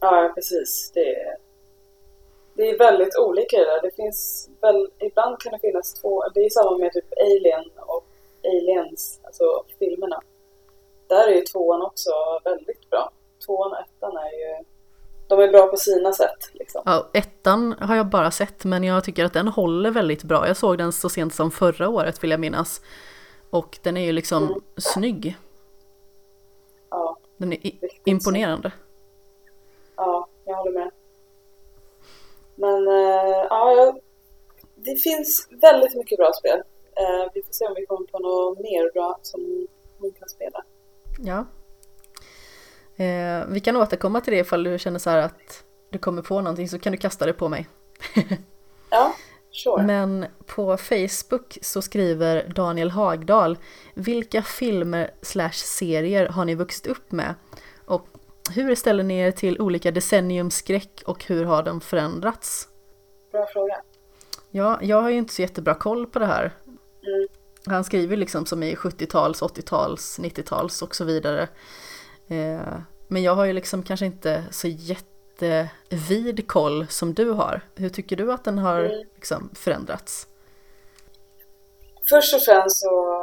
Ja, 0.00 0.32
precis. 0.34 0.90
Det 0.94 1.00
är, 1.00 1.36
det 2.54 2.70
är 2.70 2.78
väldigt 2.78 3.18
olika 3.18 3.56
det 3.56 3.64
där. 3.64 3.82
Det 3.82 3.96
finns 3.96 4.50
väl, 4.60 4.90
ibland 4.98 5.40
kan 5.40 5.52
det 5.52 5.58
finnas 5.58 5.94
två, 5.94 6.22
det 6.34 6.40
är 6.40 6.50
samma 6.50 6.78
med 6.78 6.92
typ 6.92 7.12
Alien 7.20 7.70
och 7.76 8.04
Aliens, 8.44 9.20
alltså 9.22 9.44
filmerna. 9.78 10.22
Där 11.08 11.28
är 11.28 11.34
ju 11.34 11.40
tvåan 11.40 11.82
också 11.82 12.10
väldigt 12.44 12.90
bra. 12.90 13.12
Tvåan 13.46 13.72
och 13.72 13.78
ettan 13.78 14.16
är 14.16 14.30
ju 14.30 14.64
de 15.28 15.40
är 15.40 15.48
bra 15.48 15.66
på 15.66 15.76
sina 15.76 16.12
sätt. 16.12 16.50
Liksom. 16.52 16.82
Ja, 16.84 17.10
ettan 17.14 17.74
har 17.80 17.96
jag 17.96 18.06
bara 18.06 18.30
sett 18.30 18.64
men 18.64 18.84
jag 18.84 19.04
tycker 19.04 19.24
att 19.24 19.32
den 19.32 19.48
håller 19.48 19.90
väldigt 19.90 20.24
bra. 20.24 20.46
Jag 20.46 20.56
såg 20.56 20.78
den 20.78 20.92
så 20.92 21.08
sent 21.08 21.34
som 21.34 21.50
förra 21.50 21.88
året 21.88 22.24
vill 22.24 22.30
jag 22.30 22.40
minnas. 22.40 22.80
Och 23.50 23.78
den 23.82 23.96
är 23.96 24.04
ju 24.04 24.12
liksom 24.12 24.44
mm. 24.44 24.60
snygg. 24.76 25.36
Ja, 26.90 27.18
den 27.36 27.52
är 27.52 27.58
imponerande. 28.04 28.70
Så. 28.70 28.76
Ja, 29.96 30.28
jag 30.44 30.56
håller 30.56 30.72
med. 30.72 30.90
Men 32.54 32.88
äh, 32.88 33.46
ja, 33.50 33.96
det 34.74 34.96
finns 34.96 35.48
väldigt 35.50 35.94
mycket 35.94 36.18
bra 36.18 36.32
spel. 36.32 36.62
Äh, 36.96 37.30
vi 37.34 37.42
får 37.42 37.52
se 37.52 37.66
om 37.66 37.74
vi 37.76 37.86
kommer 37.86 38.06
på 38.06 38.18
något 38.18 38.58
mer 38.58 38.92
bra 38.92 39.18
som 39.22 39.66
hon 39.98 40.12
kan 40.12 40.28
spela. 40.28 40.64
Ja, 41.18 41.46
Eh, 42.96 43.46
vi 43.48 43.60
kan 43.60 43.76
återkomma 43.76 44.20
till 44.20 44.32
det 44.32 44.38
ifall 44.38 44.64
du 44.64 44.78
känner 44.78 44.98
så 44.98 45.10
att 45.10 45.64
du 45.90 45.98
kommer 45.98 46.22
på 46.22 46.40
någonting 46.40 46.68
så 46.68 46.78
kan 46.78 46.92
du 46.92 46.98
kasta 46.98 47.26
det 47.26 47.32
på 47.32 47.48
mig. 47.48 47.68
ja, 48.90 49.14
sure. 49.50 49.82
Men 49.82 50.26
på 50.46 50.76
Facebook 50.76 51.58
så 51.62 51.82
skriver 51.82 52.48
Daniel 52.48 52.90
Hagdal 52.90 53.58
Vilka 53.94 54.42
filmer 54.42 55.10
slash 55.22 55.52
serier 55.52 56.28
har 56.28 56.44
ni 56.44 56.54
vuxit 56.54 56.86
upp 56.86 57.12
med? 57.12 57.34
Och 57.84 58.06
hur 58.54 58.74
ställer 58.74 59.04
ni 59.04 59.18
er 59.18 59.30
till 59.30 59.60
olika 59.60 59.90
decenniumskräck 59.90 61.02
och 61.06 61.24
hur 61.24 61.44
har 61.44 61.62
de 61.62 61.80
förändrats? 61.80 62.68
Bra 63.32 63.46
fråga. 63.52 63.74
Ja, 64.50 64.78
jag 64.82 65.02
har 65.02 65.10
ju 65.10 65.16
inte 65.16 65.34
så 65.34 65.42
jättebra 65.42 65.74
koll 65.74 66.06
på 66.06 66.18
det 66.18 66.26
här. 66.26 66.54
Mm. 67.06 67.28
Han 67.66 67.84
skriver 67.84 68.16
liksom 68.16 68.46
som 68.46 68.62
i 68.62 68.74
70-tals, 68.74 69.42
80-tals, 69.42 70.18
90-tals 70.18 70.82
och 70.82 70.94
så 70.94 71.04
vidare. 71.04 71.48
Eh, 72.28 72.78
men 73.08 73.22
jag 73.22 73.34
har 73.34 73.44
ju 73.44 73.52
liksom 73.52 73.82
kanske 73.82 74.06
inte 74.06 74.44
så 74.50 74.68
jättevid 74.68 76.48
koll 76.48 76.86
som 76.86 77.14
du 77.14 77.30
har. 77.30 77.60
Hur 77.74 77.88
tycker 77.88 78.16
du 78.16 78.32
att 78.32 78.44
den 78.44 78.58
har 78.58 78.80
mm. 78.80 79.06
liksom 79.14 79.50
förändrats? 79.54 80.28
Först 82.10 82.34
och 82.34 82.40
främst 82.40 82.76
så, 82.76 83.20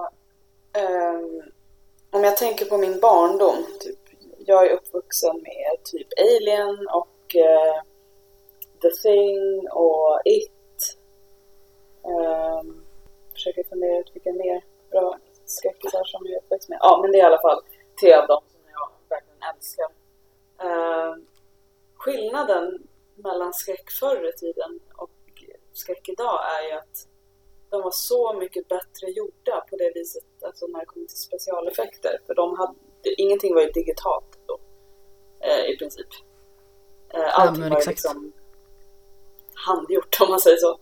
um, 0.77 1.41
om 2.11 2.23
jag 2.23 2.37
tänker 2.37 2.65
på 2.65 2.77
min 2.77 2.99
barndom, 2.99 3.65
typ, 3.79 3.99
jag 4.45 4.65
är 4.65 4.71
uppvuxen 4.71 5.35
med 5.35 5.83
typ 5.83 6.07
Alien 6.19 6.87
och 6.87 7.35
uh, 7.35 7.81
The 8.81 8.89
Thing 8.89 9.67
och 9.71 10.21
It. 10.25 10.97
Um, 12.03 12.83
försöker 13.33 13.63
fundera 13.63 13.99
ut 13.99 14.11
vilka 14.13 14.31
mer 14.31 14.63
bra 14.91 15.17
skräckisar 15.45 16.03
som 16.03 16.21
jag 16.25 16.33
är 16.33 16.37
uppväxt 16.37 16.69
med. 16.69 16.77
Ja, 16.81 16.99
men 17.01 17.11
det 17.11 17.17
är 17.17 17.23
i 17.23 17.25
alla 17.25 17.41
fall 17.41 17.61
tre 18.01 18.13
av 18.13 18.27
dem 18.27 18.43
älskar. 19.51 19.89
Eh, 20.59 21.15
skillnaden 21.95 22.87
mellan 23.15 23.53
skräck 23.53 23.91
förr 23.99 24.29
i 24.29 24.37
tiden 24.37 24.79
och 24.95 25.09
skräck 25.73 26.09
idag 26.09 26.39
är 26.59 26.67
ju 26.67 26.73
att 26.73 27.07
de 27.69 27.81
var 27.81 27.91
så 27.91 28.33
mycket 28.33 28.67
bättre 28.67 29.07
gjorda 29.07 29.65
på 29.69 29.75
det 29.75 29.91
viset, 29.95 30.25
alltså 30.41 30.67
när 30.67 30.79
det 30.79 30.85
kommer 30.85 31.07
till 31.07 31.17
specialeffekter. 31.17 32.19
För 32.27 32.35
de 32.35 32.57
hade, 32.57 32.75
ingenting 33.17 33.55
var 33.55 33.61
ju 33.61 33.71
digitalt 33.71 34.39
då, 34.47 34.59
eh, 35.39 35.65
i 35.71 35.77
princip. 35.77 36.07
Eh, 37.13 37.39
allting 37.39 37.63
ja, 37.63 37.69
var 37.69 37.81
ju 37.81 37.87
liksom 37.87 38.33
handgjort 39.53 40.17
om 40.21 40.29
man 40.29 40.39
säger 40.39 40.57
så. 40.57 40.79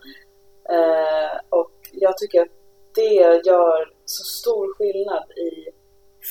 Eh, 0.73 1.39
och 1.49 1.71
jag 1.91 2.17
tycker 2.17 2.41
att 2.41 2.51
det 2.95 3.41
gör 3.45 3.93
så 4.05 4.23
stor 4.23 4.73
skillnad 4.73 5.31
i 5.31 5.69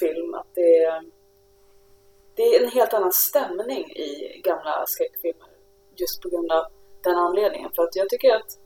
film, 0.00 0.34
att 0.34 0.54
det 0.54 1.02
det 2.40 2.56
är 2.56 2.64
en 2.64 2.70
helt 2.70 2.94
annan 2.94 3.12
stämning 3.12 3.90
i 3.90 4.40
gamla 4.44 4.84
skräckfilmer 4.86 5.48
just 5.96 6.22
på 6.22 6.28
grund 6.28 6.52
av 6.52 6.64
den 7.02 7.16
anledningen. 7.16 7.70
För 7.76 7.82
att 7.82 7.96
jag 7.96 8.08
tycker 8.08 8.34
att 8.36 8.58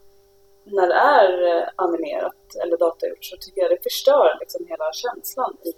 när 0.64 0.86
det 0.86 0.94
är 0.94 1.56
eh, 1.56 1.68
animerat 1.76 2.56
eller 2.62 2.76
datagjort 2.76 3.24
så 3.24 3.36
tycker 3.36 3.60
jag 3.60 3.70
det 3.70 3.82
förstör 3.82 4.36
liksom 4.40 4.66
hela 4.68 4.92
känslan 4.92 5.56
i 5.62 5.72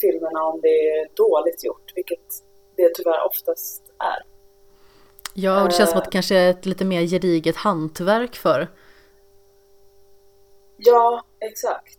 filmerna 0.00 0.44
om 0.44 0.60
det 0.60 0.68
är 0.68 1.08
dåligt 1.14 1.64
gjort, 1.64 1.92
vilket 1.94 2.26
det 2.76 2.94
tyvärr 2.94 3.26
oftast 3.26 3.82
är. 3.98 4.22
Ja, 5.34 5.62
och 5.62 5.68
det 5.68 5.74
känns 5.74 5.90
som 5.90 5.98
att 5.98 6.04
det 6.04 6.10
kanske 6.10 6.36
är 6.36 6.50
ett 6.50 6.66
lite 6.66 6.84
mer 6.84 7.02
gediget 7.02 7.56
hantverk 7.56 8.36
för. 8.36 8.68
Ja, 10.76 11.24
exakt. 11.40 11.98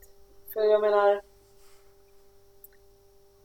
För 0.53 0.61
jag 0.61 0.81
menar, 0.81 1.21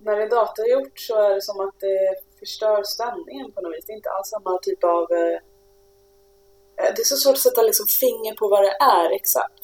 när 0.07 0.17
det 0.17 0.23
är 0.23 0.31
datagjort 0.31 0.99
så 0.99 1.15
är 1.25 1.35
det 1.35 1.43
som 1.43 1.61
att 1.61 1.81
det 1.81 2.15
förstör 2.39 2.83
stämningen 2.83 3.53
på 3.53 3.61
något 3.61 3.75
vis. 3.75 3.85
Det 3.87 3.93
är 3.93 3.97
inte 3.97 4.11
alls 4.11 4.29
samma 4.29 4.59
typ 4.59 4.85
av... 4.85 5.13
Eh, 5.13 5.39
eh 6.81 6.93
det 6.95 7.03
är 7.03 7.05
så 7.05 7.17
svårt 7.17 7.33
att 7.33 7.39
sätta 7.39 7.63
liksom 7.63 7.87
finger 7.87 8.35
på 8.35 8.49
vad 8.49 8.63
det 8.63 8.77
är 8.81 9.15
exakt. 9.15 9.61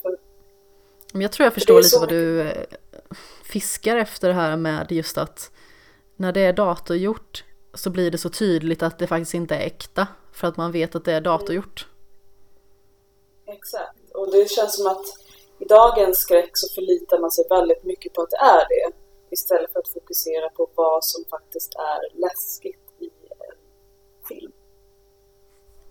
Men 1.12 1.22
jag 1.22 1.32
tror 1.32 1.44
jag 1.44 1.54
förstår 1.54 1.76
lite 1.76 1.88
så... 1.88 2.00
vad 2.00 2.08
du 2.08 2.40
eh, 2.40 2.66
fiskar 3.44 3.96
efter 3.96 4.28
det 4.28 4.34
här 4.34 4.56
med 4.56 4.92
just 4.92 5.18
att 5.18 5.50
när 6.16 6.32
det 6.32 6.40
är 6.40 6.52
datorgjort 6.52 7.44
så 7.74 7.90
blir 7.90 8.10
det 8.10 8.18
så 8.18 8.30
tydligt 8.30 8.82
att 8.82 8.98
det 8.98 9.06
faktiskt 9.06 9.34
inte 9.34 9.54
är 9.54 9.66
äkta 9.66 10.06
för 10.32 10.48
att 10.48 10.56
man 10.56 10.72
vet 10.72 10.94
att 10.94 11.04
det 11.04 11.12
är 11.12 11.20
datorgjort. 11.20 11.86
Mm. 13.46 13.56
Exakt, 13.58 14.14
och 14.14 14.32
det 14.32 14.50
känns 14.50 14.76
som 14.76 14.86
att 14.86 15.04
i 15.58 15.64
dagens 15.64 16.18
skräck 16.18 16.50
så 16.52 16.74
förlitar 16.74 17.18
man 17.18 17.30
sig 17.30 17.44
väldigt 17.50 17.84
mycket 17.84 18.12
på 18.14 18.22
att 18.22 18.30
det 18.30 18.36
är 18.36 18.66
det 18.68 19.01
istället 19.32 19.72
för 19.72 19.78
att 19.80 19.88
fokusera 19.88 20.48
på 20.48 20.68
vad 20.74 21.04
som 21.04 21.24
faktiskt 21.30 21.74
är 21.74 22.20
läskigt 22.20 22.80
i 22.98 23.10
en 23.30 23.56
film. 24.28 24.52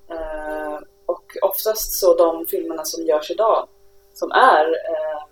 Eh, 0.10 0.80
och 1.06 1.38
oftast 1.42 2.00
så 2.00 2.18
de 2.18 2.46
filmerna 2.46 2.86
som 2.86 3.06
görs 3.06 3.32
idag 3.32 3.68
som 4.14 4.32
är 4.32 4.66
eh, 4.66 5.24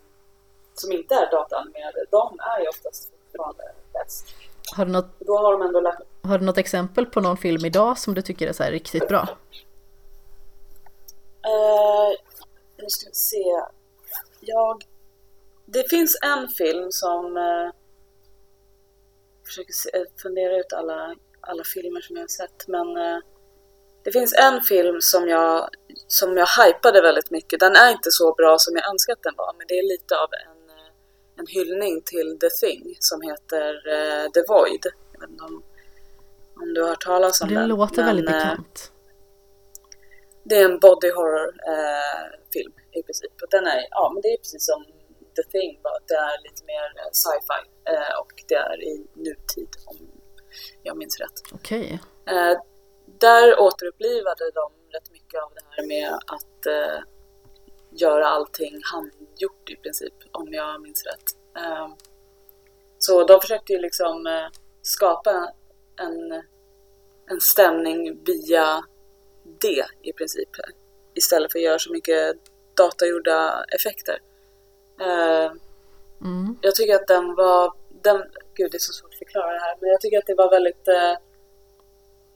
som 0.73 0.91
inte 0.91 1.15
är 1.15 1.31
dataanimerade, 1.31 2.05
de 2.09 2.39
är 2.39 2.61
ju 2.61 2.67
oftast 2.67 3.11
fortfarande 3.11 3.63
bäst. 3.93 4.27
Har 4.75 4.85
du, 4.85 4.91
något, 4.91 5.19
Då 5.19 5.37
har, 5.37 5.51
de 5.51 5.61
ändå 5.61 5.79
lagt... 5.79 6.01
har 6.21 6.37
du 6.37 6.45
något 6.45 6.57
exempel 6.57 7.05
på 7.05 7.21
någon 7.21 7.37
film 7.37 7.65
idag 7.65 7.97
som 7.97 8.13
du 8.13 8.21
tycker 8.21 8.47
är 8.47 8.53
så 8.53 8.63
riktigt 8.63 9.07
bra? 9.07 9.27
Uh, 11.45 12.17
nu 12.77 12.85
ska 12.87 13.09
vi 13.09 13.15
se. 13.15 13.61
Jag... 14.39 14.83
Det 15.65 15.89
finns 15.89 16.19
en 16.21 16.47
film 16.47 16.91
som 16.91 17.37
uh, 17.37 17.71
försöker 19.49 19.73
eh, 19.97 20.05
fundera 20.23 20.59
ut 20.59 20.73
alla, 20.73 21.15
alla 21.41 21.63
filmer 21.63 22.01
som 22.01 22.15
jag 22.15 22.23
har 22.23 22.27
sett. 22.41 22.67
Men 22.67 22.87
eh, 22.97 23.19
det 24.03 24.11
finns 24.11 24.33
en 24.33 24.61
film 24.61 24.97
som 25.01 25.27
jag, 25.27 25.69
som 26.07 26.37
jag 26.37 26.47
hypade 26.59 27.01
väldigt 27.01 27.31
mycket. 27.31 27.59
Den 27.59 27.75
är 27.75 27.89
inte 27.91 28.11
så 28.11 28.33
bra 28.33 28.55
som 28.59 28.75
jag 28.75 28.91
önskat 28.91 29.19
den 29.23 29.33
var, 29.37 29.53
men 29.57 29.65
det 29.67 29.73
är 29.73 29.87
lite 29.93 30.13
av 30.15 30.29
en, 30.45 30.59
eh, 30.77 30.91
en 31.39 31.47
hyllning 31.47 32.01
till 32.01 32.37
The 32.41 32.49
Thing 32.49 32.95
som 32.99 33.21
heter 33.21 33.69
eh, 33.95 34.25
The 34.31 34.43
Void. 34.47 34.85
Jag 35.13 35.19
vet 35.21 35.29
inte 35.29 35.43
om, 35.43 35.63
om 36.61 36.73
du 36.73 36.81
har 36.81 36.89
hört 36.89 37.03
talas 37.03 37.41
om 37.41 37.47
det 37.47 37.55
den. 37.55 37.63
Det 37.63 37.75
låter 37.75 37.95
men, 37.95 38.05
väldigt 38.05 38.25
bekant. 38.25 38.91
det 40.43 40.55
är 40.55 40.65
en 40.65 40.79
body 40.79 41.11
horror 41.11 41.49
eh, 41.67 42.99
i 42.99 43.03
princip. 43.03 43.31
Och 43.41 43.49
den 43.51 43.67
är, 43.67 43.87
ja 43.89 44.11
men 44.13 44.21
det 44.21 44.27
är 44.27 44.37
precis 44.37 44.65
som 44.65 44.85
The 45.39 45.49
Thing, 45.51 45.79
bara 45.83 45.99
det 46.07 46.13
är 46.13 46.43
lite 46.43 46.63
mer 46.65 46.87
eh, 46.99 47.11
sci-fi 47.11 47.61
eh, 47.93 48.19
och 48.21 48.33
det 48.47 48.55
är 48.55 48.83
i 48.83 49.05
nutid 49.13 49.69
om 49.85 49.97
jag 50.83 50.97
minns 50.97 51.19
rätt. 51.19 51.37
Okej. 51.53 51.99
Eh, 52.29 52.57
där 53.19 53.59
återupplivade 53.59 54.51
de 54.51 54.71
rätt 54.93 55.11
mycket 55.11 55.43
av 55.43 55.51
det 55.55 55.61
här 55.69 55.87
med 55.87 56.13
att 56.13 56.65
göra 57.91 58.27
allting 58.27 58.81
handgjort 58.93 59.69
i 59.69 59.75
princip, 59.75 60.13
om 60.31 60.53
jag 60.53 60.81
minns 60.81 61.05
rätt. 61.05 61.23
Så 62.97 63.23
de 63.23 63.41
försökte 63.41 63.73
ju 63.73 63.79
liksom 63.79 64.27
skapa 64.81 65.53
en, 65.99 66.31
en 67.29 67.41
stämning 67.41 68.23
via 68.23 68.83
det 69.61 69.85
i 70.01 70.13
princip. 70.13 70.49
Istället 71.15 71.51
för 71.51 71.59
att 71.59 71.65
göra 71.65 71.79
så 71.79 71.91
mycket 71.91 72.35
datagjorda 72.77 73.63
effekter. 73.63 74.19
Eh, 74.99 75.51
Mm. 76.21 76.57
jag 76.61 76.75
tycker 76.75 76.95
att 76.95 77.07
den 77.07 77.35
var, 77.35 77.73
den, 78.03 78.17
gud 78.57 78.71
det 78.71 78.77
är 78.77 78.87
så 78.89 78.93
svårt 78.93 79.13
att 79.13 79.17
förklara 79.17 79.51
det 79.53 79.59
här, 79.59 79.75
men 79.81 79.89
jag 79.89 80.01
tycker 80.01 80.17
att 80.17 80.25
det 80.25 80.35
var 80.35 80.49
väldigt 80.49 80.87
eh, 80.87 81.13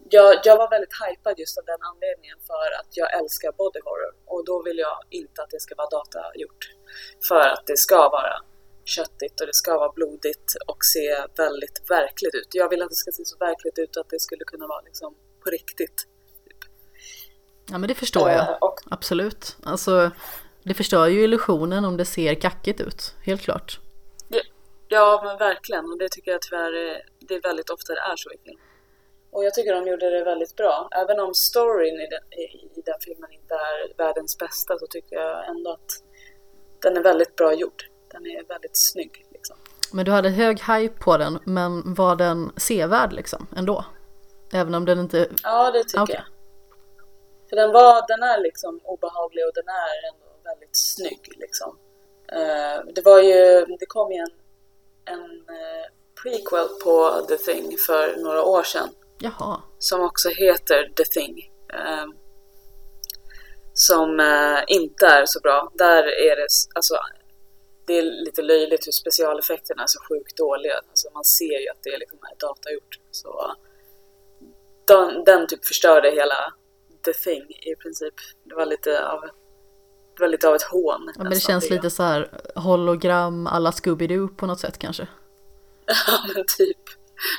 jag, 0.09 0.35
jag 0.43 0.57
var 0.57 0.69
väldigt 0.69 0.95
hypad 1.03 1.39
just 1.39 1.57
av 1.57 1.65
den 1.65 1.77
anledningen 1.91 2.37
för 2.49 2.67
att 2.79 2.87
jag 3.01 3.09
älskar 3.19 3.51
body 3.51 3.79
horror 3.87 4.13
och 4.25 4.45
då 4.45 4.63
vill 4.63 4.77
jag 4.77 4.97
inte 5.09 5.41
att 5.43 5.49
det 5.49 5.59
ska 5.61 5.75
vara 5.75 5.89
datagjort. 5.89 6.63
För 7.27 7.39
att 7.53 7.63
det 7.65 7.77
ska 7.77 8.09
vara 8.09 8.33
köttigt 8.85 9.41
och 9.41 9.47
det 9.47 9.53
ska 9.63 9.77
vara 9.77 9.91
blodigt 9.91 10.49
och 10.67 10.81
se 10.93 11.07
väldigt 11.37 11.77
verkligt 11.89 12.35
ut. 12.35 12.47
Jag 12.51 12.69
vill 12.69 12.81
att 12.81 12.89
det 12.89 12.95
ska 13.03 13.11
se 13.11 13.25
så 13.25 13.37
verkligt 13.37 13.77
ut 13.77 13.97
att 13.97 14.09
det 14.09 14.19
skulle 14.19 14.43
kunna 14.45 14.67
vara 14.67 14.81
liksom 14.81 15.15
på 15.43 15.49
riktigt. 15.49 16.07
Ja 17.71 17.77
men 17.77 17.87
det 17.87 17.95
förstår 17.95 18.29
Eh, 18.29 18.35
jag. 18.35 18.57
och 18.63 18.79
Absolut. 18.91 19.57
Alltså 19.63 20.11
det 20.63 20.73
förstör 20.73 21.07
ju 21.07 21.23
illusionen 21.23 21.85
om 21.85 21.97
det 21.97 22.05
ser 22.05 22.35
kackigt 22.35 22.81
ut. 22.81 23.15
Helt 23.25 23.41
klart. 23.41 23.79
Ja, 24.87 25.21
men 25.25 25.37
verkligen. 25.37 25.85
Och 25.85 25.97
det 25.97 26.09
tycker 26.11 26.31
jag 26.31 26.41
tyvärr 26.41 26.73
är, 26.73 27.01
det 27.19 27.35
är 27.35 27.41
väldigt 27.41 27.69
ofta 27.69 27.93
det 27.93 27.99
är 27.99 28.15
så 28.15 28.31
i 28.31 28.37
film. 28.43 28.59
Och 29.31 29.43
jag 29.43 29.53
tycker 29.53 29.73
de 29.73 29.87
gjorde 29.87 30.09
det 30.09 30.23
väldigt 30.23 30.55
bra. 30.55 30.87
Även 30.91 31.19
om 31.19 31.33
storyn 31.33 31.93
i 31.93 32.07
den, 32.07 32.39
i, 32.39 32.81
den 32.85 32.95
filmen 33.05 33.31
inte 33.31 33.53
är 33.53 33.97
världens 33.97 34.37
bästa 34.37 34.79
så 34.79 34.87
tycker 34.87 35.15
jag 35.15 35.49
ändå 35.49 35.71
att 35.71 35.91
den 36.81 36.97
är 36.97 37.03
väldigt 37.03 37.35
bra 37.35 37.53
gjord. 37.53 37.83
Den 38.11 38.25
är 38.25 38.47
väldigt 38.47 38.77
snygg. 38.77 39.25
Liksom. 39.31 39.57
Men 39.93 40.05
du 40.05 40.11
hade 40.11 40.29
hög 40.29 40.59
hype 40.59 41.03
på 41.03 41.17
den, 41.17 41.39
men 41.45 41.93
var 41.93 42.15
den 42.15 42.51
sevärd 42.57 43.13
liksom 43.13 43.47
ändå? 43.55 43.85
Även 44.53 44.75
om 44.75 44.85
den 44.85 44.99
inte... 44.99 45.27
Ja, 45.43 45.71
det 45.71 45.83
tycker 45.83 46.03
Okej. 46.03 46.15
jag. 46.15 46.25
För 47.49 47.55
den, 47.55 47.71
var, 47.71 48.07
den 48.07 48.23
är 48.23 48.41
liksom 48.41 48.79
obehaglig 48.83 49.45
och 49.45 49.53
den 49.55 49.67
är 49.67 50.13
ändå 50.13 50.32
väldigt 50.43 50.75
snygg. 50.75 51.19
Liksom. 51.35 51.77
Eh, 52.27 52.93
det 52.95 53.01
var 53.01 53.19
ju, 53.21 53.65
det 53.79 53.85
kom 53.87 54.11
ju 54.11 54.17
en, 54.17 54.33
en 55.05 55.31
eh, 55.31 55.85
prequel 56.23 56.67
på 56.83 57.25
The 57.27 57.37
Thing 57.37 57.77
för 57.77 58.15
några 58.17 58.43
år 58.43 58.63
sedan. 58.63 58.89
Jaha. 59.19 59.61
som 59.79 60.01
också 60.01 60.29
heter 60.29 60.91
The 60.95 61.05
Thing. 61.05 61.51
Eh, 61.73 62.05
som 63.73 64.09
inte 64.67 65.05
är 65.05 65.25
så 65.25 65.39
bra. 65.39 65.71
Där 65.73 66.03
är 66.03 66.35
det, 66.35 66.47
alltså, 66.75 66.95
det 67.85 67.97
är 67.97 68.01
lite 68.01 68.41
löjligt 68.41 68.87
hur 68.87 68.91
specialeffekterna 68.91 69.83
är 69.83 69.87
så 69.87 69.99
sjukt 70.09 70.37
dåliga. 70.37 70.75
Alltså, 70.89 71.09
man 71.13 71.23
ser 71.23 71.59
ju 71.59 71.69
att 71.69 71.83
det 71.83 71.89
är 71.89 71.99
liksom 71.99 72.19
datagjort. 72.39 72.99
Så, 73.11 73.55
den, 74.85 75.23
den 75.23 75.47
typ 75.47 75.65
förstörde 75.65 76.11
hela 76.11 76.53
The 77.05 77.13
Thing 77.13 77.43
i 77.49 77.75
princip. 77.75 78.13
Det 78.43 78.55
var 78.55 78.65
lite 78.65 79.07
av, 79.07 79.29
det 80.21 80.27
lite 80.27 80.47
av 80.49 80.55
ett 80.55 80.63
hån. 80.63 81.11
Ja, 81.15 81.23
men 81.23 81.29
det 81.29 81.39
känns 81.39 81.69
jag. 81.69 81.75
lite 81.75 81.89
så 81.89 82.03
här 82.03 82.29
hologram 82.55 83.47
alla 83.47 83.71
Scooby-Doo 83.71 84.35
på 84.35 84.45
något 84.45 84.59
sätt 84.59 84.77
kanske. 84.77 85.07
Ja 86.07 86.33
men 86.35 86.45
typ. 86.57 86.77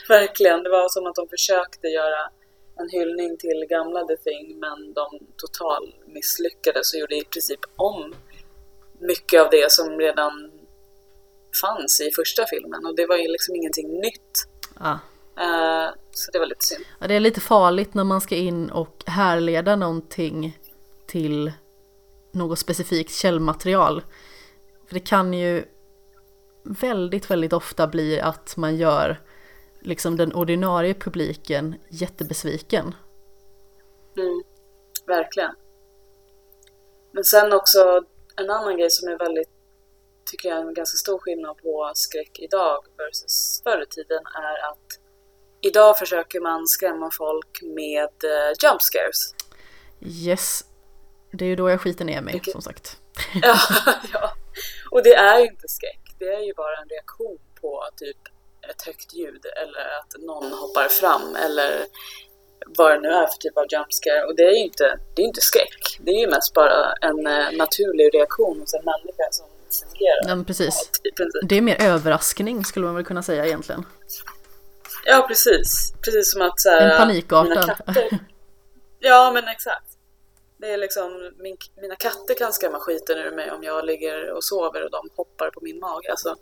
Verkligen. 0.09 0.63
Det 0.63 0.71
var 0.71 0.89
som 0.89 1.07
att 1.07 1.15
de 1.15 1.29
försökte 1.29 1.87
göra 1.87 2.31
en 2.77 2.89
hyllning 2.89 3.37
till 3.37 3.67
gamla 3.69 4.05
The 4.05 4.17
Thing 4.17 4.59
men 4.59 4.93
de 4.93 5.07
total 5.37 5.95
misslyckades 6.07 6.95
och 6.95 7.01
gjorde 7.01 7.17
i 7.17 7.25
princip 7.25 7.61
om 7.77 8.15
mycket 8.99 9.41
av 9.43 9.51
det 9.51 9.73
som 9.73 9.99
redan 9.99 10.51
fanns 11.61 12.01
i 12.01 12.11
första 12.11 12.47
filmen 12.47 12.87
och 12.87 12.97
det 12.97 13.07
var 13.07 13.17
ju 13.17 13.29
liksom 13.29 13.57
ingenting 13.57 14.01
nytt. 14.01 14.49
Ja. 14.81 14.99
Eh, 15.39 15.95
så 16.11 16.31
det 16.33 16.39
var 16.39 16.47
lite 16.47 16.65
synd. 16.65 16.85
Ja, 17.01 17.07
det 17.07 17.15
är 17.15 17.21
lite 17.21 17.41
farligt 17.41 17.95
när 17.95 18.05
man 18.05 18.21
ska 18.21 18.37
in 18.37 18.71
och 18.71 19.05
härleda 19.07 19.77
någonting 19.77 20.59
till 21.07 21.53
något 22.35 22.59
specifikt 22.59 23.15
källmaterial. 23.15 24.03
För 24.87 24.95
det 24.95 25.01
kan 25.01 25.33
ju 25.33 25.65
väldigt, 26.65 27.31
väldigt 27.31 27.53
ofta 27.53 27.87
bli 27.87 28.21
att 28.21 28.57
man 28.57 28.77
gör 28.77 29.21
liksom 29.81 30.17
den 30.17 30.35
ordinarie 30.35 30.95
publiken 30.95 31.75
jättebesviken. 31.89 32.95
Mm, 34.17 34.43
verkligen. 35.07 35.55
Men 37.13 37.25
sen 37.25 37.53
också 37.53 38.05
en 38.37 38.51
annan 38.51 38.77
grej 38.77 38.91
som 38.91 39.09
är 39.09 39.19
väldigt, 39.19 39.49
tycker 40.31 40.49
jag 40.49 40.59
är 40.59 40.63
en 40.63 40.75
ganska 40.75 40.97
stor 40.97 41.19
skillnad 41.19 41.57
på 41.57 41.93
skräck 41.95 42.39
idag 42.39 42.85
versus 42.97 43.61
förr 43.65 43.83
i 43.83 43.87
tiden 43.87 44.23
är 44.27 44.71
att 44.71 45.01
idag 45.61 45.99
försöker 45.99 46.41
man 46.41 46.67
skrämma 46.67 47.11
folk 47.11 47.63
med 47.63 48.05
eh, 48.25 48.53
jump 48.63 48.83
scares. 48.83 49.35
Yes, 50.01 50.65
det 51.35 51.45
är 51.45 51.49
ju 51.49 51.57
då 51.57 51.71
jag 51.71 51.81
skiter 51.81 52.05
ner 52.05 52.21
mig 52.21 52.33
Vilket- 52.33 52.53
som 52.53 52.63
sagt. 52.63 52.97
ja, 53.43 53.57
ja. 54.13 54.33
Och 54.91 55.03
det 55.03 55.15
är 55.15 55.39
ju 55.39 55.45
inte 55.47 55.69
skräck, 55.69 56.01
det 56.19 56.25
är 56.29 56.41
ju 56.41 56.55
bara 56.55 56.77
en 56.83 56.89
reaktion 56.89 57.39
på 57.61 57.85
typ 57.97 58.17
ett 58.71 58.83
högt 58.83 59.15
ljud 59.15 59.43
eller 59.63 59.99
att 59.99 60.13
någon 60.27 60.53
hoppar 60.53 60.89
fram 60.89 61.37
eller 61.37 61.71
vad 62.79 62.91
det 62.93 63.01
nu 63.01 63.09
är 63.09 63.27
för 63.27 63.39
typ 63.39 63.59
av 63.59 63.65
jump 63.73 63.93
scare. 63.93 64.25
Och 64.25 64.37
det 64.37 64.43
är 64.43 64.51
ju 64.51 64.59
inte, 64.65 64.99
det 65.17 65.23
är 65.23 65.27
inte 65.27 65.41
skräck. 65.41 65.99
Det 66.01 66.11
är 66.11 66.21
ju 66.21 66.27
mest 66.31 66.55
bara 66.55 66.93
en 67.01 67.27
eh, 67.27 67.53
naturlig 67.53 68.15
reaktion 68.15 68.61
hos 68.61 68.75
en 68.75 68.85
människa 68.85 69.25
som 69.31 69.47
fungerar. 69.81 70.29
Ja, 70.29 70.35
men 70.37 70.45
precis. 70.45 70.91
Det 71.43 71.57
är 71.57 71.61
mer 71.61 71.83
överraskning 71.83 72.65
skulle 72.65 72.87
man 72.87 72.95
väl 72.95 73.05
kunna 73.05 73.23
säga 73.23 73.47
egentligen. 73.47 73.85
Ja, 75.07 75.25
precis. 75.29 75.93
Precis 76.05 76.33
som 76.33 76.43
att 76.43 76.61
så 76.61 76.71
här, 76.71 76.91
En 76.91 76.99
panikartad. 76.99 77.67
katter... 77.67 78.19
Ja, 79.01 79.31
men 79.35 79.49
exakt. 79.49 79.84
Det 80.65 80.73
är 80.73 80.79
liksom, 80.79 81.33
min, 81.39 81.57
mina 81.81 81.97
katter 81.97 82.35
kan 82.35 82.53
skrämma 82.53 82.81
skiten 82.81 83.19
ur 83.19 83.37
mig 83.37 83.51
om 83.51 83.63
jag 83.63 83.85
ligger 83.85 84.31
och 84.31 84.45
sover 84.45 84.85
och 84.85 84.91
de 84.91 85.09
hoppar 85.17 85.51
på 85.51 85.61
min 85.63 85.81
mage. 85.81 86.11
Alltså, 86.11 86.37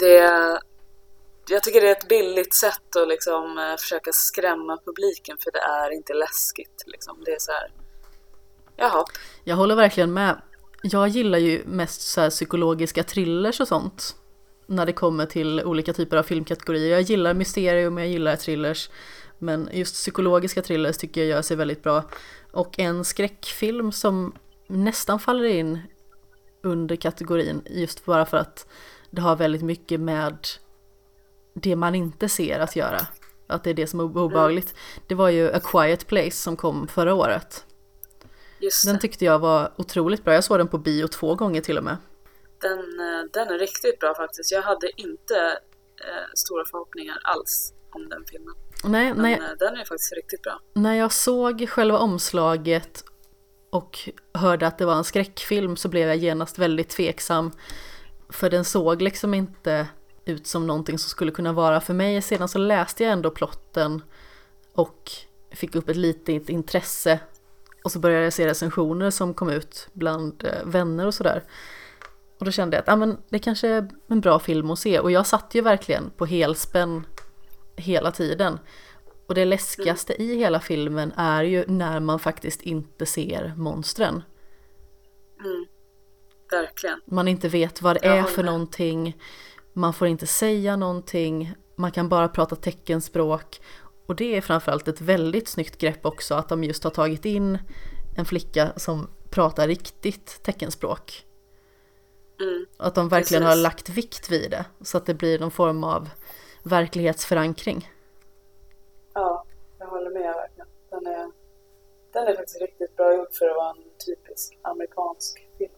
det, 0.00 0.18
jag 1.48 1.62
tycker 1.62 1.80
det 1.80 1.88
är 1.88 1.92
ett 1.92 2.08
billigt 2.08 2.54
sätt 2.54 2.96
att 2.96 3.08
liksom 3.08 3.58
eh, 3.58 3.76
försöka 3.76 4.12
skrämma 4.12 4.78
publiken 4.84 5.36
för 5.40 5.50
det 5.50 5.58
är 5.58 5.90
inte 5.90 6.14
läskigt. 6.14 6.82
Liksom. 6.86 7.22
Det 7.24 7.30
är 7.30 7.38
så 7.38 7.52
här, 7.52 7.72
jaha. 8.76 9.04
Jag 9.44 9.56
håller 9.56 9.74
verkligen 9.74 10.12
med. 10.12 10.40
Jag 10.82 11.08
gillar 11.08 11.38
ju 11.38 11.62
mest 11.66 12.00
så 12.00 12.20
här 12.20 12.30
psykologiska 12.30 13.04
thrillers 13.04 13.60
och 13.60 13.68
sånt. 13.68 14.16
När 14.66 14.86
det 14.86 14.92
kommer 14.92 15.26
till 15.26 15.64
olika 15.64 15.92
typer 15.92 16.16
av 16.16 16.22
filmkategorier. 16.22 16.90
Jag 16.90 17.00
gillar 17.00 17.34
mysterium, 17.34 17.98
jag 17.98 18.08
gillar 18.08 18.36
thrillers. 18.36 18.90
Men 19.42 19.68
just 19.72 19.94
psykologiska 19.94 20.62
thrillers 20.62 20.96
tycker 20.96 21.20
jag 21.20 21.30
gör 21.30 21.42
sig 21.42 21.56
väldigt 21.56 21.82
bra. 21.82 22.04
Och 22.52 22.78
en 22.78 23.04
skräckfilm 23.04 23.92
som 23.92 24.34
nästan 24.66 25.20
faller 25.20 25.44
in 25.44 25.80
under 26.62 26.96
kategorin 26.96 27.62
just 27.66 28.04
bara 28.04 28.26
för 28.26 28.36
att 28.36 28.66
det 29.10 29.20
har 29.20 29.36
väldigt 29.36 29.62
mycket 29.62 30.00
med 30.00 30.36
det 31.54 31.76
man 31.76 31.94
inte 31.94 32.28
ser 32.28 32.60
att 32.60 32.76
göra. 32.76 33.00
Att 33.46 33.64
det 33.64 33.70
är 33.70 33.74
det 33.74 33.86
som 33.86 34.00
är 34.00 34.04
obehagligt. 34.04 34.74
Det 35.06 35.14
var 35.14 35.28
ju 35.28 35.52
A 35.52 35.60
Quiet 35.64 36.06
Place 36.06 36.30
som 36.36 36.56
kom 36.56 36.88
förra 36.88 37.14
året. 37.14 37.64
Den 38.86 38.98
tyckte 38.98 39.24
jag 39.24 39.38
var 39.38 39.72
otroligt 39.76 40.24
bra. 40.24 40.34
Jag 40.34 40.44
såg 40.44 40.58
den 40.58 40.68
på 40.68 40.78
bio 40.78 41.06
två 41.06 41.34
gånger 41.34 41.60
till 41.60 41.78
och 41.78 41.84
med. 41.84 41.96
Den, 42.60 42.78
eh, 42.78 43.24
den 43.32 43.48
är 43.48 43.58
riktigt 43.58 43.98
bra 43.98 44.14
faktiskt. 44.14 44.52
Jag 44.52 44.62
hade 44.62 45.00
inte 45.00 45.36
eh, 46.04 46.26
stora 46.34 46.64
förhoppningar 46.70 47.18
alls 47.22 47.74
om 47.90 48.08
den 48.08 48.24
filmen. 48.30 48.54
Nej, 48.84 49.14
Men 49.14 49.22
när, 49.22 49.32
eh, 49.32 49.56
den 49.58 49.76
är 49.76 49.84
faktiskt 49.84 50.12
riktigt 50.12 50.42
bra. 50.42 50.60
när 50.74 50.94
jag 50.94 51.12
såg 51.12 51.68
själva 51.68 51.98
omslaget 51.98 53.04
och 53.70 53.98
hörde 54.34 54.66
att 54.66 54.78
det 54.78 54.86
var 54.86 54.94
en 54.94 55.04
skräckfilm 55.04 55.76
så 55.76 55.88
blev 55.88 56.08
jag 56.08 56.16
genast 56.16 56.58
väldigt 56.58 56.88
tveksam. 56.88 57.50
För 58.28 58.50
den 58.50 58.64
såg 58.64 59.02
liksom 59.02 59.34
inte 59.34 59.86
ut 60.24 60.46
som 60.46 60.66
någonting 60.66 60.98
som 60.98 61.08
skulle 61.08 61.32
kunna 61.32 61.52
vara 61.52 61.80
för 61.80 61.94
mig. 61.94 62.22
Sedan 62.22 62.48
så 62.48 62.58
läste 62.58 63.04
jag 63.04 63.12
ändå 63.12 63.30
plotten 63.30 64.02
och 64.74 65.10
fick 65.50 65.74
upp 65.74 65.88
ett 65.88 65.96
litet 65.96 66.48
intresse. 66.48 67.20
Och 67.84 67.92
så 67.92 67.98
började 67.98 68.24
jag 68.24 68.32
se 68.32 68.46
recensioner 68.46 69.10
som 69.10 69.34
kom 69.34 69.50
ut 69.50 69.88
bland 69.92 70.44
eh, 70.44 70.64
vänner 70.64 71.06
och 71.06 71.14
sådär. 71.14 71.42
Och 72.38 72.44
då 72.44 72.50
kände 72.50 72.76
jag 72.76 72.82
att 72.82 72.88
ah, 72.88 72.96
men 72.96 73.18
det 73.28 73.38
kanske 73.38 73.68
är 73.68 73.88
en 74.08 74.20
bra 74.20 74.38
film 74.38 74.70
att 74.70 74.78
se. 74.78 74.98
Och 74.98 75.10
jag 75.10 75.26
satt 75.26 75.54
ju 75.54 75.60
verkligen 75.60 76.10
på 76.10 76.26
helspänn 76.26 77.06
hela 77.76 78.10
tiden. 78.10 78.58
Och 79.26 79.34
det 79.34 79.44
läskigaste 79.44 80.22
i 80.22 80.36
hela 80.36 80.60
filmen 80.60 81.12
är 81.16 81.44
ju 81.44 81.64
när 81.66 82.00
man 82.00 82.18
faktiskt 82.18 82.62
inte 82.62 83.06
ser 83.06 83.54
monstren. 83.56 84.22
Mm. 85.40 85.66
Verkligen. 86.50 87.00
Man 87.04 87.28
inte 87.28 87.48
vet 87.48 87.82
vad 87.82 87.96
det 87.96 88.06
är 88.06 88.22
för 88.22 88.42
någonting. 88.42 89.16
Man 89.72 89.94
får 89.94 90.08
inte 90.08 90.26
säga 90.26 90.76
någonting. 90.76 91.54
Man 91.76 91.92
kan 91.92 92.08
bara 92.08 92.28
prata 92.28 92.56
teckenspråk. 92.56 93.60
Och 94.06 94.16
det 94.16 94.36
är 94.36 94.40
framförallt 94.40 94.88
ett 94.88 95.00
väldigt 95.00 95.48
snyggt 95.48 95.78
grepp 95.78 96.06
också 96.06 96.34
att 96.34 96.48
de 96.48 96.64
just 96.64 96.84
har 96.84 96.90
tagit 96.90 97.24
in 97.24 97.58
en 98.16 98.24
flicka 98.24 98.72
som 98.76 99.08
pratar 99.30 99.68
riktigt 99.68 100.42
teckenspråk. 100.42 101.24
Mm. 102.40 102.66
Att 102.76 102.94
de 102.94 103.08
verkligen 103.08 103.42
Precis. 103.42 103.56
har 103.56 103.62
lagt 103.62 103.88
vikt 103.88 104.30
vid 104.30 104.50
det 104.50 104.64
så 104.80 104.98
att 104.98 105.06
det 105.06 105.14
blir 105.14 105.38
någon 105.38 105.50
form 105.50 105.84
av 105.84 106.08
verklighetsförankring. 106.62 107.90
Ja, 109.14 109.44
jag 109.78 109.86
håller 109.86 110.10
med 110.10 110.34
verkligen. 110.34 110.68
Den 110.90 111.06
är, 111.06 111.30
den 112.12 112.26
är 112.26 112.36
faktiskt 112.36 112.60
riktigt 112.60 112.96
bra 112.96 113.16
gjord 113.16 113.34
för 113.34 113.50
att 113.50 113.56
vara 113.56 113.70
en 113.70 113.84
typisk 114.06 114.58
amerikansk 114.62 115.48
film. 115.58 115.72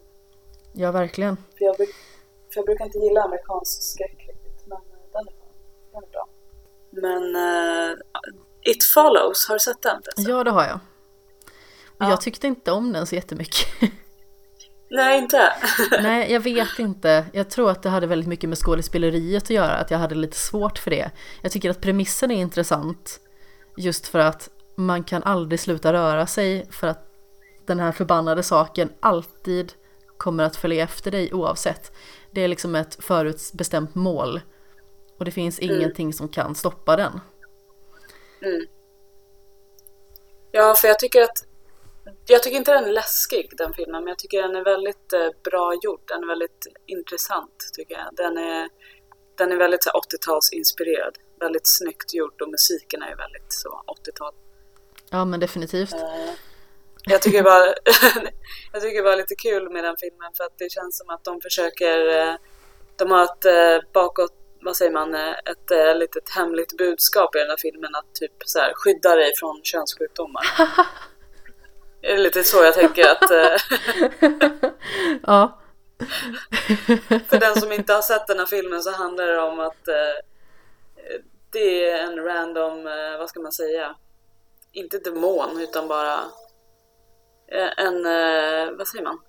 Ja, 0.73 0.93
verkligen. 0.93 1.37
För 1.37 1.65
jag, 1.65 1.77
för 1.77 1.87
jag 2.55 2.65
brukar 2.65 2.85
inte 2.85 2.99
gilla 2.99 3.23
amerikansk 3.23 3.83
skräck 3.83 4.27
riktigt, 4.29 4.67
men 4.67 4.79
eh, 4.79 5.13
den 5.13 5.29
är, 5.29 5.35
den 5.93 6.03
är 6.05 6.09
bra. 6.09 6.29
Men 6.91 7.37
uh, 7.37 7.99
It 8.63 8.85
Follows, 8.95 9.49
har 9.49 9.55
du 9.55 9.59
sett 9.59 9.83
den? 9.83 10.03
Ja, 10.17 10.45
det 10.45 10.51
har 10.51 10.65
jag. 10.65 10.79
Och 11.87 12.05
ja. 12.05 12.11
jag 12.11 12.21
tyckte 12.21 12.47
inte 12.47 12.73
om 12.73 12.93
den 12.93 13.07
så 13.07 13.15
jättemycket. 13.15 13.67
Nej, 14.95 15.19
inte? 15.19 15.53
Nej, 16.03 16.33
jag 16.33 16.41
vet 16.41 16.79
inte. 16.79 17.27
Jag 17.33 17.51
tror 17.51 17.71
att 17.71 17.83
det 17.83 17.89
hade 17.89 18.07
väldigt 18.07 18.29
mycket 18.29 18.49
med 18.49 18.59
skådespeleriet 18.59 19.43
att 19.43 19.51
göra, 19.51 19.73
att 19.77 19.91
jag 19.91 19.99
hade 19.99 20.15
lite 20.15 20.37
svårt 20.37 20.79
för 20.79 20.91
det. 20.91 21.11
Jag 21.43 21.53
tycker 21.53 21.71
att 21.71 21.81
premissen 21.81 22.31
är 22.31 22.37
intressant, 22.37 23.21
just 23.77 24.09
för 24.09 24.19
att 24.19 24.51
man 24.77 25.05
kan 25.05 25.23
aldrig 25.23 25.61
sluta 25.61 25.93
röra 25.93 26.27
sig 26.27 26.67
för 26.71 26.87
att 26.87 27.07
den 27.67 27.81
här 27.81 27.93
förbannade 27.93 28.43
saken 28.43 28.93
alltid 29.01 29.73
kommer 30.17 30.45
att 30.45 30.57
följa 30.57 30.85
efter 30.85 31.11
dig 31.11 31.33
oavsett. 31.33 31.93
Det 32.31 32.41
är 32.41 32.49
liksom 32.49 32.75
ett 32.75 33.05
förutbestämt 33.05 33.95
mål 33.95 34.41
och 35.19 35.25
det 35.25 35.31
finns 35.31 35.61
mm. 35.61 35.77
ingenting 35.77 36.13
som 36.13 36.29
kan 36.29 36.55
stoppa 36.55 36.97
den. 36.97 37.21
Mm. 38.43 38.67
Ja, 40.51 40.75
för 40.75 40.89
jag 40.89 40.99
tycker 40.99 41.23
att 41.23 41.54
jag 42.27 42.43
tycker 42.43 42.57
inte 42.57 42.73
den 42.73 42.85
är 42.85 42.93
läskig 42.93 43.51
den 43.57 43.73
filmen, 43.73 44.05
men 44.05 44.09
jag 44.09 44.19
tycker 44.19 44.43
den 44.43 44.57
är 44.57 44.65
väldigt 44.65 45.13
eh, 45.13 45.29
bra 45.45 45.75
gjord. 45.83 46.01
Den 46.05 46.23
är 46.23 46.27
väldigt 46.27 46.67
intressant 46.87 47.71
tycker 47.73 47.95
jag. 47.95 48.09
Den 48.17 48.39
är, 48.39 48.69
den 49.39 49.53
är 49.53 49.57
väldigt 49.57 49.87
80-talsinspirerad. 49.87 51.15
Väldigt 51.41 51.67
snyggt 51.69 52.15
gjord 52.15 52.43
och 52.43 52.51
musiken 52.51 53.03
är 53.03 53.17
väldigt 53.17 53.53
så 53.53 53.69
80-tal. 53.69 54.35
Ja 55.11 55.25
men 55.25 55.41
definitivt. 55.41 55.95
Uh, 55.95 56.31
jag 57.05 57.23
tycker 57.23 57.43
bara 57.43 57.67
jag 58.73 58.83
tycker 58.83 59.03
bara 59.03 59.17
lite 59.17 59.35
kul 59.35 59.73
med 59.73 59.85
den 59.85 59.97
filmen 60.01 60.33
för 60.37 60.45
att 60.45 60.59
det 60.59 60.73
känns 60.73 60.99
som 60.99 61.11
att 61.11 61.25
de 61.25 61.41
försöker 61.41 61.99
uh, 61.99 62.35
de 62.97 63.11
har 63.11 63.25
ett 63.25 63.93
bakåt 63.93 64.33
vad 64.61 64.77
säger 64.77 64.93
man, 64.93 65.15
ett 65.15 65.97
litet 65.97 66.29
hemligt 66.31 66.77
budskap 66.77 67.35
i 67.35 67.39
den 67.39 67.49
här 67.51 67.57
filmen 67.57 67.95
att 67.95 68.15
typ 68.15 68.33
så 68.45 68.59
här, 68.59 68.73
skydda 68.75 69.17
dig 69.17 69.33
från 69.37 69.61
könssjukdomar. 69.63 70.43
Det 72.05 72.13
är 72.13 72.19
lite 72.19 72.45
så 72.45 72.65
jag 72.65 72.75
tänker 72.75 73.11
att... 73.11 73.31
Eh, 73.31 73.57
ja. 75.23 75.59
För 77.29 77.41
den 77.41 77.61
som 77.61 77.73
inte 77.73 77.93
har 77.93 78.03
sett 78.03 78.27
den 78.27 78.39
här 78.39 78.47
filmen 78.47 78.83
så 78.83 78.91
handlar 78.91 79.27
det 79.27 79.41
om 79.41 79.61
att 79.61 79.89
eh, 79.89 80.25
det 81.51 81.91
är 81.91 82.05
en 82.05 82.25
random, 82.25 82.87
eh, 82.87 83.19
vad 83.19 83.29
ska 83.29 83.41
man 83.41 83.53
säga, 83.53 83.97
inte 84.73 84.99
demon 84.99 85.61
utan 85.61 85.89
bara 85.89 86.21
en, 87.77 88.03
vad 88.77 88.89
säger 88.89 89.05
man? 89.05 89.21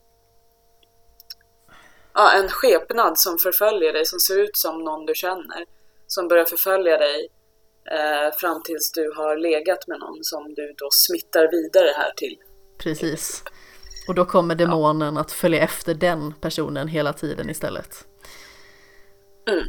Ja, 2.14 2.32
en 2.32 2.50
skepnad 2.50 3.20
som 3.20 3.38
förföljer 3.38 3.94
dig, 3.94 4.06
som 4.06 4.20
ser 4.20 4.40
ut 4.40 4.58
som 4.58 4.84
någon 4.84 5.06
du 5.06 5.16
känner. 5.16 5.66
Som 6.08 6.28
börjar 6.28 6.46
förfölja 6.46 6.98
dig 6.98 7.30
fram 8.40 8.64
tills 8.64 8.92
du 8.92 9.14
har 9.16 9.38
legat 9.38 9.88
med 9.88 10.00
någon 10.00 10.24
som 10.24 10.54
du 10.54 10.74
då 10.78 10.90
smittar 10.92 11.52
vidare 11.52 11.94
här 11.96 12.12
till. 12.16 12.38
Precis. 12.78 13.44
Och 14.08 14.16
då 14.16 14.26
kommer 14.26 14.56
demonen 14.56 15.16
ja. 15.16 15.22
att 15.22 15.32
följa 15.32 15.64
efter 15.64 15.94
den 15.94 16.34
personen 16.34 16.88
hela 16.88 17.14
tiden 17.14 17.50
istället. 17.50 18.08
Mm. 19.50 19.68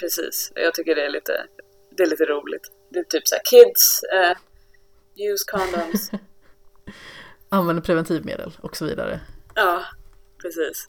Precis, 0.00 0.52
jag 0.54 0.74
tycker 0.74 0.94
det 0.94 1.04
är 1.04 1.10
lite, 1.10 1.46
det 1.96 2.02
är 2.02 2.06
lite 2.06 2.24
roligt. 2.24 2.72
Det 2.90 2.98
är 2.98 3.04
typ 3.04 3.28
så 3.28 3.34
här, 3.34 3.42
kids, 3.44 4.00
uh, 4.14 4.36
use 5.32 5.44
condoms. 5.50 6.10
Använder 7.48 7.82
preventivmedel 7.82 8.56
och 8.60 8.76
så 8.76 8.84
vidare. 8.84 9.20
Ja, 9.54 9.84
precis. 10.42 10.88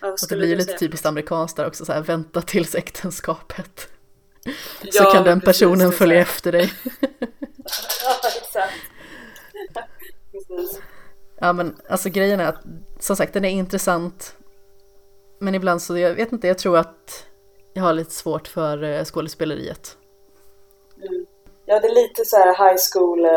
och 0.00 0.28
det 0.28 0.36
blir 0.36 0.56
lite 0.56 0.78
typiskt 0.78 1.06
amerikanskt 1.06 1.56
där 1.56 1.66
också, 1.66 1.84
så 1.84 1.92
här, 1.92 2.02
vänta 2.02 2.42
tills 2.42 2.74
äktenskapet. 2.74 3.88
så 4.80 4.88
ja, 4.92 5.12
kan 5.12 5.24
den 5.24 5.40
personen 5.40 5.92
följa 5.92 6.20
efter 6.20 6.52
dig. 6.52 6.72
ja, 8.04 8.20
exakt. 8.42 8.89
Ja 11.40 11.52
men 11.52 11.76
alltså 11.88 12.08
grejen 12.08 12.40
är 12.40 12.46
att 12.46 12.62
som 12.98 13.16
sagt 13.16 13.32
den 13.32 13.44
är 13.44 13.50
intressant. 13.50 14.36
Men 15.38 15.54
ibland 15.54 15.82
så, 15.82 15.98
jag 15.98 16.14
vet 16.14 16.32
inte, 16.32 16.48
jag 16.48 16.58
tror 16.58 16.78
att 16.78 17.26
jag 17.72 17.82
har 17.82 17.92
lite 17.92 18.10
svårt 18.10 18.48
för 18.48 18.82
eh, 18.82 19.04
skådespeleriet. 19.04 19.96
Mm. 20.96 21.26
Ja 21.66 21.80
det 21.80 21.88
är 21.88 21.94
lite 21.94 22.24
så 22.24 22.36
här 22.36 22.70
high 22.70 22.80
school 22.92 23.24
eh... 23.24 23.30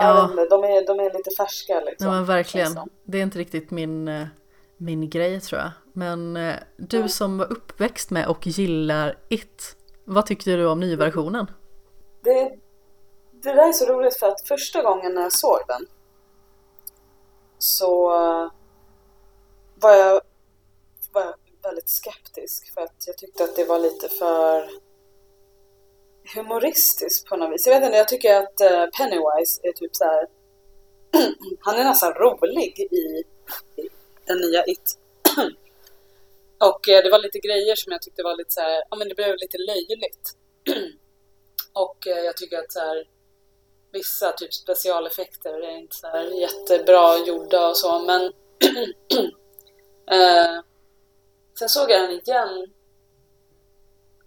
Ja. 0.00 0.30
Inte, 0.30 0.46
de, 0.46 0.64
är, 0.64 0.86
de 0.86 1.00
är 1.00 1.16
lite 1.16 1.30
färska 1.30 1.80
liksom. 1.80 2.06
Ja 2.06 2.12
men 2.12 2.24
verkligen. 2.24 2.78
Det 3.04 3.18
är 3.18 3.22
inte 3.22 3.38
riktigt 3.38 3.70
min, 3.70 4.08
eh, 4.08 4.26
min 4.76 5.10
grej 5.10 5.40
tror 5.40 5.60
jag. 5.60 5.70
Men 5.92 6.36
eh, 6.36 6.54
du 6.76 6.96
mm. 6.96 7.08
som 7.08 7.38
var 7.38 7.52
uppväxt 7.52 8.10
med 8.10 8.26
och 8.26 8.46
gillar 8.46 9.18
It. 9.28 9.76
Vad 10.04 10.26
tyckte 10.26 10.50
du 10.56 10.66
om 10.66 10.80
nyversionen? 10.80 11.50
Det, 12.24 12.52
det 13.42 13.52
där 13.52 13.68
är 13.68 13.72
så 13.72 13.86
roligt 13.86 14.18
för 14.18 14.28
att 14.28 14.48
första 14.48 14.82
gången 14.82 15.14
när 15.14 15.22
jag 15.22 15.32
såg 15.32 15.58
den 15.68 15.86
så 17.58 18.08
var 19.74 19.94
jag, 19.94 20.20
var 21.12 21.22
jag 21.22 21.34
väldigt 21.62 21.88
skeptisk 21.88 22.74
för 22.74 22.80
att 22.80 23.04
jag 23.06 23.18
tyckte 23.18 23.44
att 23.44 23.56
det 23.56 23.64
var 23.64 23.78
lite 23.78 24.08
för 24.08 24.70
humoristiskt 26.34 27.28
på 27.28 27.36
något 27.36 27.52
vis. 27.52 27.66
Jag 27.66 27.74
vet 27.74 27.86
inte, 27.86 27.96
jag 27.96 28.08
tycker 28.08 28.34
att 28.34 28.60
eh, 28.60 28.86
Pennywise 28.86 29.60
är 29.62 29.72
typ 29.72 29.96
så 29.96 30.04
här, 30.04 30.26
han 31.60 31.76
är 31.76 31.84
nästan 31.84 32.12
rolig 32.14 32.78
i, 32.78 33.24
i 33.80 33.88
den 34.24 34.38
nya 34.38 34.64
It. 34.64 34.98
Och 36.58 36.88
eh, 36.88 37.02
det 37.02 37.10
var 37.10 37.18
lite 37.18 37.38
grejer 37.38 37.76
som 37.76 37.92
jag 37.92 38.02
tyckte 38.02 38.22
var 38.22 38.36
lite 38.36 38.52
så 38.52 38.60
här, 38.60 38.82
ja 38.90 38.96
men 38.96 39.08
det 39.08 39.14
blev 39.14 39.36
lite 39.36 39.58
löjligt. 39.58 40.36
Och 41.72 42.06
eh, 42.06 42.18
jag 42.18 42.36
tycker 42.36 42.58
att 42.58 42.72
så 42.72 42.80
här, 42.80 43.08
vissa 43.92 44.32
typ 44.32 44.54
specialeffekter 44.54 45.62
är 45.62 45.78
inte 45.78 45.96
så 45.96 46.06
här 46.06 46.24
jättebra 46.24 47.18
gjorda 47.18 47.68
och 47.68 47.76
så 47.76 47.98
men 47.98 48.22
eh, 50.10 50.62
sen 51.58 51.68
såg 51.68 51.90
jag 51.90 52.00
den 52.00 52.10
igen 52.10 52.72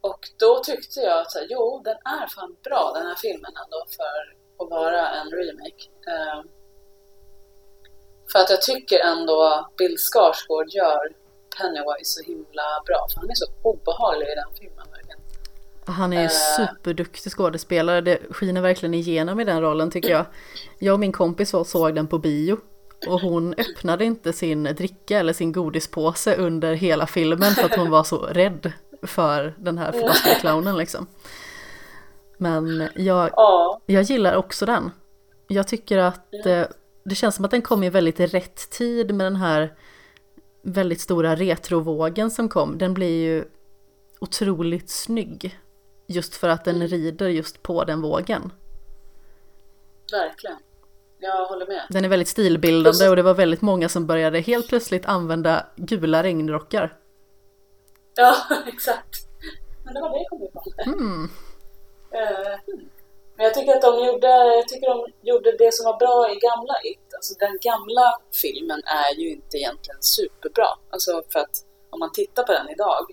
och 0.01 0.19
då 0.39 0.59
tyckte 0.59 0.99
jag 0.99 1.19
att 1.21 1.33
jo, 1.49 1.81
den 1.83 1.95
är 1.95 2.27
fan 2.27 2.55
bra 2.63 2.91
den 2.95 3.05
här 3.05 3.15
filmen 3.15 3.51
ändå 3.65 3.85
för 3.97 4.35
att 4.63 4.69
vara 4.69 5.09
en 5.09 5.31
remake. 5.31 5.83
Eh, 6.07 6.43
för 8.31 8.39
att 8.39 8.49
jag 8.49 8.61
tycker 8.61 8.99
ändå 8.99 9.69
Bill 9.77 9.97
Skarsgård 9.97 10.69
gör 10.69 11.15
Pennywise 11.57 12.05
så 12.05 12.23
himla 12.23 12.83
bra 12.85 13.07
för 13.13 13.19
han 13.19 13.29
är 13.29 13.35
så 13.35 13.45
obehaglig 13.63 14.27
i 14.27 14.35
den 14.35 14.55
filmen. 14.59 14.92
Han 15.85 16.13
är 16.13 16.17
ju 16.17 16.23
uh, 16.23 16.31
superduktig 16.57 17.31
skådespelare, 17.31 18.01
det 18.01 18.19
skiner 18.29 18.61
verkligen 18.61 18.93
igenom 18.93 19.39
i 19.39 19.43
den 19.43 19.61
rollen 19.61 19.91
tycker 19.91 20.09
jag. 20.09 20.25
Jag 20.79 20.93
och 20.93 20.99
min 20.99 21.11
kompis 21.11 21.53
såg 21.65 21.95
den 21.95 22.07
på 22.07 22.19
bio 22.19 22.57
och 23.07 23.21
hon 23.21 23.53
öppnade 23.53 24.05
inte 24.05 24.33
sin 24.33 24.63
dricka 24.63 25.19
eller 25.19 25.33
sin 25.33 25.51
godispåse 25.51 26.35
under 26.35 26.73
hela 26.73 27.07
filmen 27.07 27.51
för 27.51 27.65
att 27.65 27.75
hon 27.75 27.89
var 27.89 28.03
så 28.03 28.17
rädd 28.17 28.71
för 29.01 29.55
den 29.57 29.77
här 29.77 29.93
clownen 30.39 30.77
liksom. 30.77 31.07
Men 32.37 32.89
jag, 32.95 33.29
jag 33.85 34.03
gillar 34.03 34.35
också 34.35 34.65
den. 34.65 34.91
Jag 35.47 35.67
tycker 35.67 35.97
att 35.97 36.45
eh, 36.45 36.63
det 37.05 37.15
känns 37.15 37.35
som 37.35 37.45
att 37.45 37.51
den 37.51 37.61
kom 37.61 37.83
i 37.83 37.89
väldigt 37.89 38.19
rätt 38.19 38.69
tid 38.69 39.15
med 39.15 39.25
den 39.25 39.35
här 39.35 39.73
väldigt 40.63 41.01
stora 41.01 41.35
retrovågen 41.35 42.31
som 42.31 42.49
kom. 42.49 42.77
Den 42.77 42.93
blir 42.93 43.23
ju 43.23 43.45
otroligt 44.19 44.89
snygg. 44.89 45.59
Just 46.13 46.35
för 46.35 46.49
att 46.49 46.65
den 46.65 46.75
mm. 46.75 46.87
rider 46.87 47.29
just 47.29 47.63
på 47.63 47.83
den 47.83 48.01
vågen. 48.01 48.51
Verkligen. 50.11 50.57
Jag 51.19 51.45
håller 51.45 51.67
med. 51.67 51.81
Den 51.89 52.05
är 52.05 52.09
väldigt 52.09 52.27
stilbildande 52.27 53.09
och 53.09 53.15
det 53.15 53.21
var 53.21 53.33
väldigt 53.33 53.61
många 53.61 53.89
som 53.89 54.07
började 54.07 54.39
helt 54.39 54.67
plötsligt 54.67 55.05
använda 55.05 55.65
gula 55.75 56.23
regnrockar. 56.23 56.97
Ja, 58.15 58.35
exakt. 58.67 59.15
Men 59.85 59.93
det 59.93 60.01
var 60.01 60.09
det 60.09 60.17
jag 60.17 60.29
kom 60.29 60.43
ifrån. 60.43 60.93
Mm. 60.93 61.29
Eh, 62.11 62.57
men 63.35 63.45
jag 63.45 63.53
tycker 63.53 63.75
att 63.75 63.81
de 63.81 64.05
gjorde, 64.05 64.27
jag 64.27 64.67
tycker 64.67 64.87
de 64.89 65.05
gjorde 65.21 65.57
det 65.57 65.73
som 65.73 65.85
var 65.85 65.97
bra 65.97 66.31
i 66.31 66.35
gamla 66.35 66.73
It. 66.83 67.13
Alltså 67.15 67.33
den 67.39 67.57
gamla 67.61 68.19
filmen 68.41 68.81
är 68.85 69.19
ju 69.19 69.31
inte 69.31 69.57
egentligen 69.57 70.01
superbra. 70.01 70.67
Alltså 70.89 71.23
för 71.29 71.39
att 71.39 71.55
om 71.89 71.99
man 71.99 72.11
tittar 72.11 72.43
på 72.43 72.51
den 72.51 72.69
idag 72.69 73.05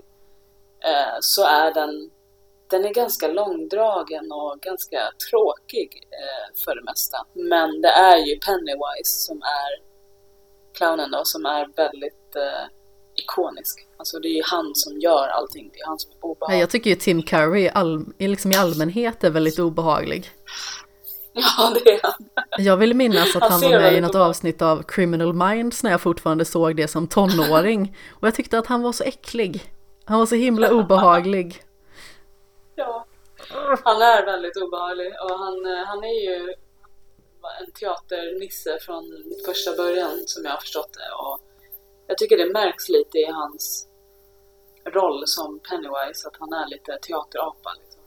eh, 0.84 1.16
så 1.20 1.44
är 1.44 1.74
den, 1.74 2.11
den 2.71 2.85
är 2.85 2.95
ganska 2.95 3.29
långdragen 3.29 4.33
och 4.33 4.61
ganska 4.61 5.01
tråkig 5.31 6.09
eh, 6.21 6.47
för 6.64 6.75
det 6.75 6.85
mesta. 6.85 7.18
Men 7.35 7.81
det 7.81 7.89
är 7.89 8.18
ju 8.27 8.39
Pennywise 8.39 9.14
som 9.27 9.37
är 9.37 9.71
clownen 10.77 11.11
då, 11.11 11.21
som 11.25 11.47
är 11.47 11.66
väldigt 11.77 12.37
eh, 12.37 12.64
ikonisk. 13.16 13.87
Alltså 13.97 14.18
det 14.18 14.29
är 14.29 14.37
ju 14.37 14.43
han 14.45 14.73
som 14.75 15.01
gör 15.01 15.29
allting, 15.29 15.71
det 15.73 15.81
är 15.81 15.87
han 15.87 15.99
som 15.99 16.11
är 16.11 16.25
obehaglig. 16.25 16.62
Jag 16.62 16.71
tycker 16.71 16.91
ju 16.91 16.97
Tim 16.97 17.23
Curry 17.23 17.68
all, 17.68 18.05
liksom 18.18 18.53
i 18.53 18.57
allmänhet 18.57 19.25
är 19.25 19.31
väldigt 19.31 19.59
obehaglig. 19.59 20.31
Ja, 21.33 21.73
det 21.75 21.91
är 21.91 22.01
han. 22.03 22.12
Jag 22.59 22.77
vill 22.77 22.95
minnas 22.95 23.37
att 23.37 23.43
han, 23.43 23.53
han 23.53 23.61
var 23.61 23.79
med 23.79 23.95
i 23.95 24.01
något 24.01 24.14
avsnitt 24.14 24.62
av 24.62 24.83
Criminal 24.83 25.33
Minds 25.33 25.83
när 25.83 25.91
jag 25.91 26.01
fortfarande 26.01 26.45
såg 26.45 26.77
det 26.77 26.89
som 26.89 27.09
tonåring. 27.09 27.97
Och 28.11 28.27
jag 28.27 28.35
tyckte 28.35 28.59
att 28.59 28.66
han 28.66 28.83
var 28.83 28.93
så 28.93 29.05
äcklig. 29.05 29.73
Han 30.05 30.18
var 30.18 30.27
så 30.27 30.35
himla 30.35 30.71
obehaglig. 30.71 31.62
Ja, 32.81 33.07
han 33.85 34.03
är 34.03 34.26
väldigt 34.26 34.57
obehaglig 34.57 35.12
och 35.22 35.39
han, 35.39 35.66
eh, 35.66 35.85
han 35.87 36.05
är 36.05 36.20
ju 36.28 36.55
en 37.61 37.72
teaternisse 37.72 38.78
från 38.81 39.05
första 39.47 39.76
början 39.76 40.22
som 40.26 40.45
jag 40.45 40.51
har 40.51 40.61
förstått 40.61 40.93
det. 40.93 41.14
Och 41.24 41.41
jag 42.07 42.18
tycker 42.18 42.37
det 42.37 42.53
märks 42.53 42.89
lite 42.89 43.18
i 43.18 43.26
hans 43.26 43.87
roll 44.87 45.22
som 45.26 45.59
Pennywise, 45.59 46.28
att 46.28 46.37
han 46.39 46.53
är 46.53 46.68
lite 46.68 46.99
teaterapa. 47.03 47.70
Liksom. 47.81 48.01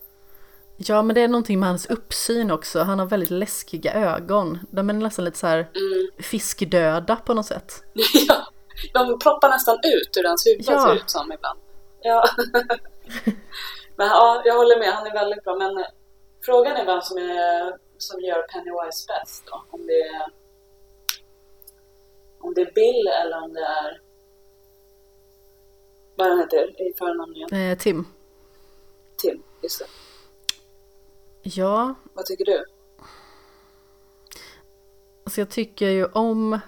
Ja, 0.77 1.01
men 1.01 1.15
det 1.15 1.21
är 1.21 1.27
någonting 1.27 1.59
med 1.59 1.69
hans 1.69 1.85
uppsyn 1.85 2.51
också. 2.51 2.79
Han 2.79 2.99
har 2.99 3.05
väldigt 3.05 3.29
läskiga 3.29 3.93
ögon. 3.93 4.59
De 4.71 4.89
är 4.89 4.93
nästan 4.93 5.25
lite 5.25 5.37
så 5.37 5.47
här 5.47 5.57
mm. 5.59 6.07
fiskdöda 6.17 7.15
på 7.15 7.33
något 7.33 7.45
sätt. 7.45 7.83
ja, 8.27 8.47
de 8.93 9.19
ploppar 9.19 9.49
nästan 9.49 9.75
ut 9.75 10.17
ur 10.17 10.23
hans 10.23 10.45
huvud 10.47 10.65
ja. 10.67 10.85
ser 10.85 10.95
ut 10.95 11.09
som 11.09 11.31
ibland. 11.31 11.59
Ja. 12.01 12.29
men 13.95 14.07
ja, 14.07 14.41
jag 14.45 14.57
håller 14.57 14.79
med. 14.79 14.93
Han 14.93 15.07
är 15.07 15.13
väldigt 15.13 15.43
bra. 15.43 15.55
Men 15.55 15.85
frågan 16.45 16.75
är 16.75 16.85
vem 16.85 17.01
som, 17.01 17.17
är, 17.17 17.77
som 17.97 18.21
gör 18.21 18.41
Pennywise 18.41 19.07
bäst 19.07 19.43
då? 19.45 19.63
Om 19.69 19.87
det 19.87 20.01
är 20.01 20.43
om 22.39 22.53
det 22.53 22.61
är 22.61 22.71
Bill 22.73 23.07
eller 23.07 23.43
om 23.43 23.53
det 23.53 23.65
är 23.65 24.01
vad 26.15 26.27
han 26.27 26.39
heter 26.39 26.81
i 26.81 26.93
förnamn 26.97 27.35
igen? 27.35 27.53
Eh, 27.53 27.77
Tim. 27.77 28.07
Tim, 29.17 29.43
just 29.61 29.79
det. 29.79 29.85
Ja. 31.41 31.95
Vad 32.13 32.25
tycker 32.25 32.45
du? 32.45 32.65
Alltså 35.23 35.41
jag 35.41 35.49
tycker 35.49 35.89
ju 35.89 36.05
om 36.05 36.59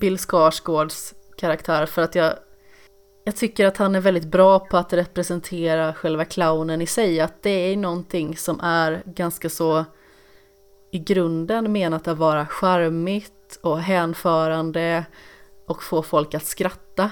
Bill 0.00 0.18
Skarsgårds 0.18 1.14
karaktär 1.36 1.86
för 1.86 2.02
att 2.02 2.14
jag 2.14 2.38
jag 3.24 3.36
tycker 3.36 3.66
att 3.66 3.76
han 3.76 3.94
är 3.94 4.00
väldigt 4.00 4.24
bra 4.24 4.58
på 4.58 4.76
att 4.76 4.92
representera 4.92 5.94
själva 5.94 6.24
clownen 6.24 6.82
i 6.82 6.86
sig, 6.86 7.20
att 7.20 7.42
det 7.42 7.50
är 7.50 7.76
någonting 7.76 8.36
som 8.36 8.60
är 8.60 9.02
ganska 9.04 9.48
så 9.48 9.84
i 10.92 10.98
grunden 10.98 11.72
menat 11.72 12.08
att 12.08 12.18
vara 12.18 12.46
charmigt 12.46 13.58
och 13.62 13.80
hänförande 13.80 15.04
och 15.66 15.82
få 15.82 16.02
folk 16.02 16.34
att 16.34 16.46
skratta. 16.46 17.10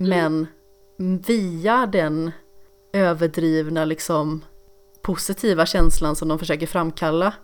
Mm. 0.00 0.10
Men 0.10 0.46
via 1.26 1.86
den 1.86 2.30
överdrivna 2.92 3.84
liksom 3.84 4.44
positiva 5.02 5.66
känslan 5.66 6.16
som 6.16 6.28
de 6.28 6.38
försöker 6.38 6.66
framkalla 6.66 7.34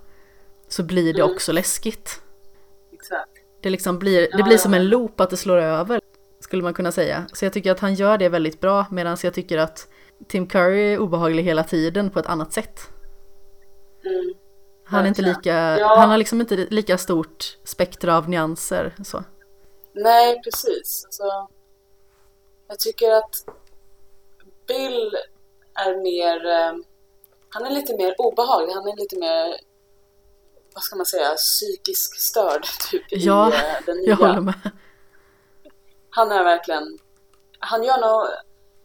så 0.69 0.83
blir 0.83 1.15
det 1.15 1.21
mm. 1.21 1.35
också 1.35 1.53
läskigt. 1.53 2.23
Exakt. 2.93 3.31
Det, 3.63 3.71
liksom 3.71 3.99
blir, 3.99 4.37
det 4.37 4.43
blir 4.43 4.57
som 4.57 4.75
en 4.75 4.89
loop 4.89 5.21
att 5.21 5.31
det 5.31 5.37
slår 5.37 5.57
över, 5.57 6.01
skulle 6.49 6.63
man 6.63 6.75
kunna 6.75 6.93
säga. 6.93 7.27
Så 7.33 7.45
jag 7.45 7.53
tycker 7.53 7.73
att 7.73 7.81
han 7.81 7.95
gör 7.95 8.19
det 8.19 8.29
väldigt 8.29 8.61
bra, 8.61 8.87
medan 8.91 9.17
jag 9.23 9.35
tycker 9.35 9.59
att 9.59 9.89
Tim 10.29 10.47
Curry 10.47 10.95
är 10.95 10.99
obehaglig 10.99 11.43
hela 11.43 11.65
tiden 11.65 12.11
på 12.11 12.19
ett 12.19 12.27
annat 12.27 12.53
sätt. 12.53 12.81
Mm. 14.05 14.35
Han 14.85 15.05
är 15.05 15.09
inte 15.09 15.23
lika, 15.23 15.79
ja. 15.79 15.97
han 15.97 16.11
har 16.11 16.19
liksom 16.19 16.41
inte 16.41 16.57
lika 16.57 16.99
stort 16.99 17.59
spektra 17.65 18.17
av 18.17 18.29
nyanser 18.29 18.95
så. 19.05 19.25
Nej, 19.95 20.41
precis. 20.45 21.05
Alltså, 21.05 21.49
jag 22.69 22.79
tycker 22.79 23.11
att 23.11 23.45
Bill 24.67 25.17
är 25.75 26.03
mer, 26.03 26.47
eh, 26.47 26.85
han 27.49 27.67
är 27.67 27.71
lite 27.71 27.97
mer 27.97 28.15
obehaglig, 28.19 28.75
han 28.75 28.89
är 28.89 28.97
lite 28.97 29.19
mer, 29.19 29.61
vad 30.75 30.83
ska 30.83 30.97
man 30.97 31.07
säga, 31.07 31.35
psykisk 31.35 32.21
störd 32.21 32.67
typ 32.91 33.05
ja, 33.09 33.53
i 33.53 33.55
eh, 33.55 33.61
den 33.87 33.97
nya. 33.97 34.09
jag 34.09 34.17
håller 34.17 34.41
med. 34.41 34.71
Han 36.19 36.33
är 36.33 36.45
verkligen, 36.45 36.99
han 37.59 37.85
gör, 37.85 38.01
no, 38.01 38.29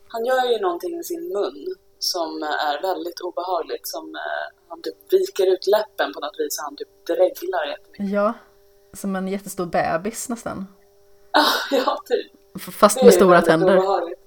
han 0.07 0.25
gör 0.25 0.51
ju 0.51 0.59
någonting 0.59 0.95
med 0.95 1.05
sin 1.05 1.33
mun 1.33 1.75
som 1.99 2.43
är 2.43 2.81
väldigt 2.81 3.19
obehagligt, 3.19 3.87
som 3.87 4.15
eh, 4.15 4.57
han 4.67 4.81
typ 4.81 5.13
viker 5.13 5.53
ut 5.53 5.67
läppen 5.67 6.13
på 6.13 6.19
något 6.19 6.39
vis, 6.39 6.59
han 6.63 6.75
typ 6.75 7.05
dreglar 7.05 7.65
jättemycket. 7.65 8.09
Ja, 8.09 8.33
som 8.93 9.15
en 9.15 9.27
jättestor 9.27 9.65
bebis 9.65 10.29
nästan. 10.29 10.67
ja, 11.71 12.01
typ. 12.05 12.31
Fast 12.61 13.03
med 13.03 13.13
stora 13.13 13.41
tänder. 13.41 13.77
Obehagligt. 13.77 14.19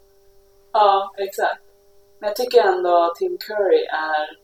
Ja, 0.73 1.15
exakt. 1.17 1.63
Men 2.19 2.29
jag 2.29 2.37
tycker 2.37 2.63
ändå 2.63 2.97
att 2.97 3.15
Tim 3.15 3.39
Curry 3.39 3.85
är... 3.85 4.39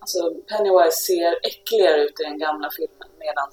Alltså 0.00 0.34
Pennywise 0.48 0.96
ser 0.96 1.46
äckligare 1.46 2.04
ut 2.04 2.20
i 2.20 2.22
den 2.22 2.38
gamla 2.38 2.70
filmen 2.70 3.08
medan 3.18 3.48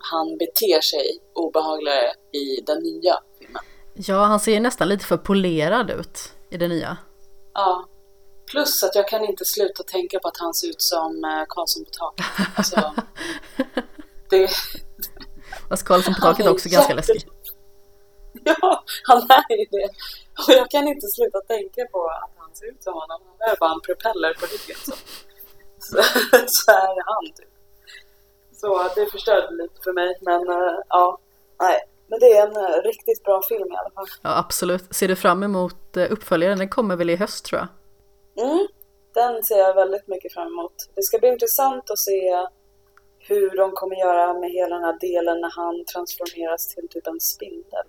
han 0.00 0.38
beter 0.38 0.80
sig 0.80 1.18
obehagligare 1.34 2.12
i 2.32 2.60
den 2.66 2.82
nya 2.82 3.18
filmen. 3.38 3.62
Ja, 3.94 4.24
han 4.24 4.40
ser 4.40 4.60
nästan 4.60 4.88
lite 4.88 5.04
för 5.04 5.16
polerad 5.16 5.90
ut 5.90 6.32
i 6.50 6.56
den 6.56 6.70
nya. 6.70 6.96
Ja. 7.54 7.86
Plus 8.50 8.82
att 8.82 8.94
jag 8.94 9.08
kan 9.08 9.24
inte 9.24 9.44
sluta 9.44 9.82
tänka 9.82 10.18
på 10.18 10.28
att 10.28 10.36
han 10.38 10.54
ser 10.54 10.68
ut 10.68 10.82
som 10.82 11.24
eh, 11.24 11.44
Karlsson 11.48 11.84
på 11.84 11.90
taket. 11.90 12.26
Alltså, 12.56 12.94
det, 14.30 14.50
Fast 15.68 15.84
Karlsson 15.84 16.14
på 16.14 16.20
taket 16.20 16.46
är 16.46 16.50
också 16.50 16.68
ganska 16.68 16.94
läskig. 16.94 17.22
Ja, 18.44 18.84
han 19.04 19.18
är 19.48 19.56
ju 19.58 19.66
det. 19.70 19.88
Och 20.38 20.52
jag 20.60 20.70
kan 20.70 20.88
inte 20.88 21.06
sluta 21.06 21.40
tänka 21.40 21.86
på 21.92 22.06
att 22.08 22.34
han 22.36 22.54
ser 22.54 22.66
ut 22.66 22.82
som 22.82 22.94
honom. 22.94 23.20
Han 23.38 23.50
är 23.50 23.56
bara 23.56 23.72
en 23.72 23.80
propeller 23.80 24.34
på 24.34 24.46
ryggen. 24.46 24.76
Så, 24.86 24.92
så, 25.88 26.02
så 26.46 26.70
är 26.70 27.02
han 27.10 27.24
typ. 27.36 27.49
Så 28.60 28.88
det 28.94 29.06
förstörde 29.06 29.54
lite 29.62 29.82
för 29.84 29.92
mig. 29.92 30.18
Men 30.20 30.48
uh, 30.48 30.80
ja, 30.88 31.18
nej. 31.60 31.80
Men 32.06 32.18
det 32.20 32.26
är 32.26 32.46
en 32.46 32.56
uh, 32.56 32.82
riktigt 32.82 33.22
bra 33.24 33.42
film 33.48 33.72
i 33.72 33.76
alla 33.76 33.90
fall. 33.90 34.06
Ja, 34.22 34.38
absolut. 34.38 34.94
Ser 34.94 35.08
du 35.08 35.16
fram 35.16 35.42
emot 35.42 35.96
uh, 35.96 36.12
uppföljaren? 36.12 36.58
Den 36.58 36.68
kommer 36.68 36.96
väl 36.96 37.10
i 37.10 37.16
höst 37.16 37.44
tror 37.44 37.60
jag? 37.60 37.68
Mm, 38.46 38.66
den 39.14 39.42
ser 39.44 39.58
jag 39.58 39.74
väldigt 39.74 40.08
mycket 40.08 40.32
fram 40.32 40.46
emot. 40.46 40.74
Det 40.94 41.02
ska 41.02 41.18
bli 41.18 41.28
intressant 41.28 41.90
att 41.90 41.98
se 41.98 42.46
hur 43.18 43.56
de 43.56 43.70
kommer 43.72 43.96
göra 43.96 44.34
med 44.34 44.50
hela 44.50 44.74
den 44.74 44.84
här 44.84 44.98
delen 45.00 45.40
när 45.40 45.50
han 45.56 45.84
transformeras 45.84 46.68
till 46.74 46.88
typ 46.88 47.06
en 47.06 47.20
spindel. 47.20 47.86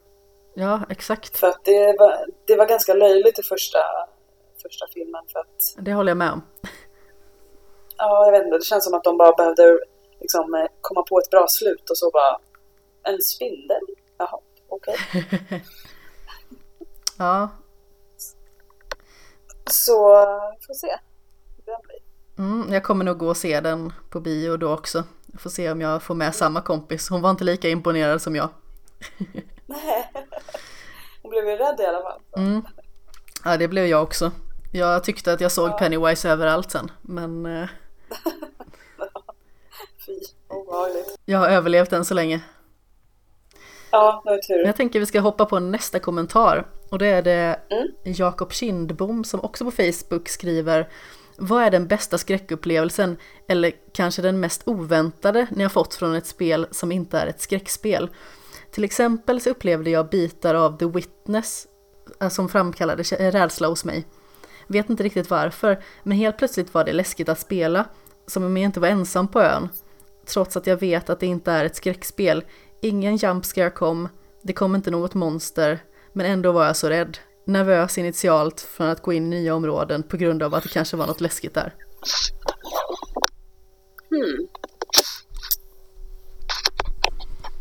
Ja, 0.54 0.82
exakt. 0.90 1.38
För 1.38 1.48
att 1.48 1.64
det 1.64 1.96
var, 2.00 2.26
det 2.46 2.56
var 2.56 2.66
ganska 2.66 2.94
löjligt 2.94 3.40
i 3.40 3.44
första, 3.44 3.80
första 4.64 4.86
filmen 4.94 5.24
för 5.32 5.40
att... 5.40 5.76
Det 5.78 5.94
håller 5.94 6.10
jag 6.10 6.18
med 6.18 6.32
om. 6.32 6.42
Ja, 7.98 8.26
jag 8.26 8.32
vet 8.32 8.46
inte. 8.46 8.58
Det 8.58 8.64
känns 8.66 8.84
som 8.84 8.94
att 8.94 9.04
de 9.04 9.18
bara 9.18 9.32
behövde 9.32 9.80
liksom 10.22 10.56
eh, 10.56 10.66
komma 10.82 11.04
på 11.04 11.20
ett 11.20 11.30
bra 11.30 11.48
slut 11.50 11.90
och 11.90 11.98
så 11.98 12.12
bara... 12.12 12.40
En 13.04 13.22
spindel? 13.22 13.82
Jaha, 14.18 14.40
okej. 14.70 14.96
Okay. 15.16 15.60
ja. 17.18 17.50
Så, 19.72 19.96
får 20.68 20.74
se 20.74 20.98
hur 21.66 21.74
blir. 21.84 22.02
Mm, 22.38 22.74
jag 22.74 22.84
kommer 22.84 23.06
nog 23.06 23.18
gå 23.18 23.28
och 23.28 23.38
se 23.38 23.62
den 23.62 23.94
på 24.10 24.20
bio 24.20 24.58
då 24.58 24.74
också. 24.74 25.04
Jag 25.32 25.42
får 25.42 25.50
se 25.50 25.72
om 25.72 25.82
jag 25.82 26.04
får 26.04 26.16
med 26.16 26.36
samma 26.36 26.62
kompis. 26.62 27.10
Hon 27.10 27.22
var 27.22 27.30
inte 27.30 27.44
lika 27.44 27.70
imponerad 27.70 28.22
som 28.22 28.36
jag. 28.36 28.50
Nej, 29.66 30.12
hon 31.22 31.30
blev 31.30 31.48
ju 31.50 31.56
rädd 31.56 31.80
i 31.80 31.86
alla 31.86 32.02
fall. 32.02 32.22
Mm. 32.38 32.62
Ja, 33.46 33.58
det 33.58 33.68
blev 33.68 33.86
jag 33.86 34.04
också. 34.04 34.32
Jag 34.72 35.04
tyckte 35.04 35.34
att 35.34 35.42
jag 35.42 35.52
såg 35.52 35.70
ja. 35.70 35.78
Pennywise 35.78 36.30
överallt 36.30 36.72
sen, 36.72 36.92
men... 37.02 37.44
Eh, 40.02 40.06
Fy, 40.06 40.20
obehagligt. 40.48 41.16
Jag 41.26 41.40
har 41.40 41.50
överlevt 41.50 41.94
än 41.94 42.06
så 42.06 42.14
länge. 42.14 42.42
Ja, 43.92 44.22
det 44.26 44.32
var 44.32 44.38
tur. 44.38 44.66
Jag 44.66 44.76
tänker 44.76 45.00
vi 45.00 45.06
ska 45.06 45.20
hoppa 45.20 45.46
på 45.46 45.60
nästa 45.60 46.00
kommentar. 46.00 46.68
Och 46.90 47.00
det 47.00 47.08
är 47.08 47.22
det 47.22 47.60
mm. 47.70 47.88
Jakob 48.04 48.54
Kindbom 48.54 49.24
som 49.24 49.42
också 49.42 49.66
på 49.66 49.72
Facebook 49.72 50.30
skriver 50.30 50.90
vad 51.38 51.64
är 51.64 51.72
den 51.72 51.88
bästa 51.88 52.18
skräckupplevelsen 52.18 53.18
eller 53.48 53.72
kanske 53.94 54.22
den 54.22 54.40
mest 54.40 54.62
oväntade 54.66 55.48
ni 55.52 55.64
har 55.64 55.70
fått 55.70 55.94
från 55.96 56.16
ett 56.16 56.26
spel 56.26 56.68
som 56.72 56.92
inte 56.92 57.20
är 57.20 57.28
ett 57.28 57.42
skräckspel? 57.42 58.10
Till 58.72 58.84
exempel 58.84 59.42
så 59.42 59.50
upplevde 59.50 59.90
jag 59.90 60.10
bitar 60.10 60.56
av 60.56 60.78
The 60.78 60.86
Witness 60.86 61.68
eh, 62.22 62.30
som 62.30 62.50
framkallade 62.50 63.04
rädsla 63.04 63.68
hos 63.68 63.86
mig. 63.86 64.06
Vet 64.68 64.90
inte 64.90 65.04
riktigt 65.04 65.30
varför, 65.30 65.84
men 66.04 66.18
helt 66.18 66.38
plötsligt 66.38 66.74
var 66.74 66.84
det 66.84 66.94
läskigt 66.94 67.30
att 67.30 67.40
spela, 67.40 67.86
som 68.28 68.44
om 68.44 68.58
jag 68.58 68.66
inte 68.66 68.80
var 68.80 68.88
ensam 68.88 69.28
på 69.28 69.42
ön. 69.42 69.70
Trots 70.26 70.58
att 70.58 70.68
jag 70.68 70.78
vet 70.78 71.10
att 71.10 71.20
det 71.20 71.26
inte 71.26 71.52
är 71.52 71.66
ett 71.66 71.76
skräckspel. 71.76 72.44
Ingen 72.82 73.16
jumpscare 73.16 73.70
kom, 73.70 74.10
det 74.42 74.54
kom 74.54 74.76
inte 74.76 74.92
något 74.92 75.14
monster, 75.14 75.80
men 76.14 76.26
ändå 76.26 76.52
var 76.52 76.66
jag 76.66 76.78
så 76.78 76.90
rädd. 76.90 77.18
Nervös 77.46 77.98
initialt 77.98 78.62
från 78.62 78.88
att 78.88 79.02
gå 79.02 79.14
in 79.14 79.34
i 79.34 79.38
nya 79.38 79.56
områden 79.56 80.04
på 80.04 80.18
grund 80.18 80.44
av 80.44 80.56
att 80.56 80.64
det 80.64 80.70
kanske 80.70 80.98
var 80.98 81.08
något 81.08 81.22
läskigt 81.22 81.54
där. 81.54 81.76
Hmm. 84.10 84.48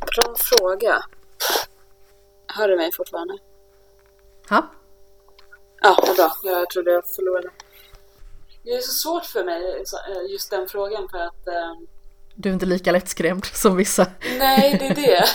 Bra 0.00 0.34
fråga. 0.38 1.02
Hör 2.46 2.68
du 2.68 2.76
mig 2.76 2.90
fortfarande? 2.92 3.38
Ha? 4.48 4.70
Ja, 5.82 5.96
vad 6.06 6.16
bra. 6.16 6.30
Jag 6.42 6.70
trodde 6.70 6.90
jag 6.90 7.04
förlorade. 7.16 7.50
Det 8.62 8.70
är 8.70 8.80
så 8.80 8.92
svårt 8.92 9.24
för 9.24 9.44
mig, 9.44 9.84
just 10.32 10.50
den 10.50 10.68
frågan, 10.68 11.08
för 11.08 11.18
att... 11.18 11.48
Du 12.34 12.48
är 12.48 12.52
inte 12.52 12.66
lika 12.66 12.92
lättskrämd 12.92 13.44
som 13.54 13.76
vissa. 13.76 14.06
Nej, 14.38 14.76
det 14.78 14.86
är 14.86 14.94
det. 14.94 15.24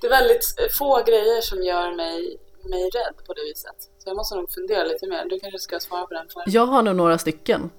Det 0.00 0.06
är 0.06 0.10
väldigt 0.10 0.44
få 0.78 1.02
grejer 1.06 1.40
som 1.40 1.62
gör 1.62 1.96
mig, 1.96 2.36
mig 2.64 2.82
rädd 2.82 3.26
på 3.26 3.32
det 3.32 3.44
viset. 3.44 3.76
Så 3.98 4.08
jag 4.08 4.16
måste 4.16 4.34
nog 4.34 4.50
fundera 4.50 4.84
lite 4.84 5.06
mer. 5.06 5.24
Du 5.24 5.40
kanske 5.40 5.58
ska 5.58 5.80
svara 5.80 6.06
på 6.06 6.14
den 6.14 6.26
frågan. 6.28 6.52
Jag 6.52 6.66
har 6.66 6.82
nog 6.82 6.96
några 6.96 7.18
stycken. 7.18 7.70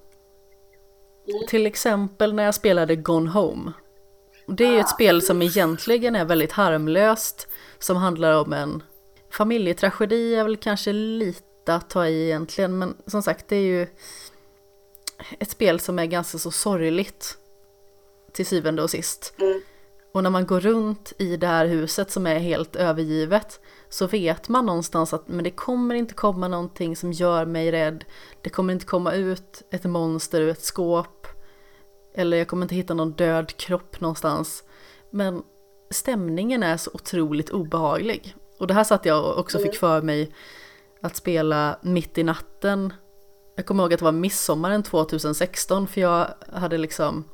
Mm. 1.30 1.48
Till 1.48 1.66
exempel 1.66 2.34
när 2.34 2.44
jag 2.44 2.56
spelade 2.56 2.96
Gone 2.96 3.30
Home. 3.30 3.72
Det 4.48 4.64
är 4.64 4.72
ju 4.72 4.80
ett 4.80 4.86
ah, 4.86 4.90
spel 4.90 5.22
som 5.22 5.42
egentligen 5.42 6.16
är 6.16 6.26
väldigt 6.26 6.52
harmlöst. 6.52 7.48
Som 7.80 7.98
handlar 7.98 8.34
om 8.34 8.54
en 8.54 8.84
familjetragedi 9.32 10.36
är 10.36 10.44
väl 10.44 10.58
kanske 10.58 10.94
lite 10.94 11.76
att 11.76 11.90
ta 11.90 12.08
i 12.08 12.26
egentligen. 12.26 12.78
Men 12.78 12.98
som 13.06 13.24
sagt 13.24 13.48
det 13.48 13.56
är 13.56 13.62
ju 13.62 13.88
ett 15.40 15.50
spel 15.50 15.80
som 15.80 16.00
är 16.00 16.06
ganska 16.06 16.38
så 16.38 16.52
sorgligt. 16.52 17.38
Till 18.40 18.46
syvende 18.46 18.84
och 18.84 18.90
sist. 18.90 19.34
Mm. 19.40 19.62
Och 20.14 20.24
när 20.24 20.30
man 20.30 20.46
går 20.46 20.60
runt 20.60 21.14
i 21.18 21.38
det 21.38 21.48
här 21.48 21.66
huset 21.66 22.12
som 22.12 22.28
är 22.28 22.40
helt 22.40 22.76
övergivet 22.76 23.60
så 23.90 24.08
vet 24.08 24.50
man 24.50 24.66
någonstans 24.66 25.14
att 25.14 25.28
men 25.28 25.44
det 25.44 25.52
kommer 25.52 25.96
inte 25.96 26.14
komma 26.14 26.48
någonting 26.48 26.96
som 26.96 27.12
gör 27.12 27.46
mig 27.46 27.72
rädd. 27.72 28.06
Det 28.42 28.50
kommer 28.50 28.74
inte 28.74 28.86
komma 28.86 29.14
ut 29.14 29.64
ett 29.72 29.84
monster 29.84 30.42
ur 30.42 30.50
ett 30.50 30.62
skåp. 30.62 31.28
Eller 32.16 32.38
jag 32.38 32.48
kommer 32.48 32.64
inte 32.66 32.76
hitta 32.76 32.94
någon 32.94 33.12
död 33.12 33.58
kropp 33.58 34.02
någonstans. 34.02 34.64
Men 35.12 35.44
stämningen 35.90 36.64
är 36.64 36.78
så 36.78 36.92
otroligt 36.94 37.50
obehaglig. 37.50 38.36
Och 38.60 38.68
det 38.68 38.74
här 38.74 38.84
satt 38.84 39.06
jag 39.06 39.26
och 39.26 39.40
också 39.40 39.58
fick 39.58 39.66
mm. 39.66 39.80
för 39.80 40.02
mig 40.02 40.32
att 41.02 41.16
spela 41.16 41.80
mitt 41.82 42.18
i 42.18 42.24
natten. 42.24 42.94
Jag 43.56 43.66
kommer 43.66 43.84
ihåg 43.84 43.94
att 43.94 44.00
det 44.00 44.06
var 44.06 44.12
midsommaren 44.12 44.84
2016 44.84 45.88
för 45.88 46.02
jag 46.02 46.28
hade 46.54 46.78
liksom 46.78 47.26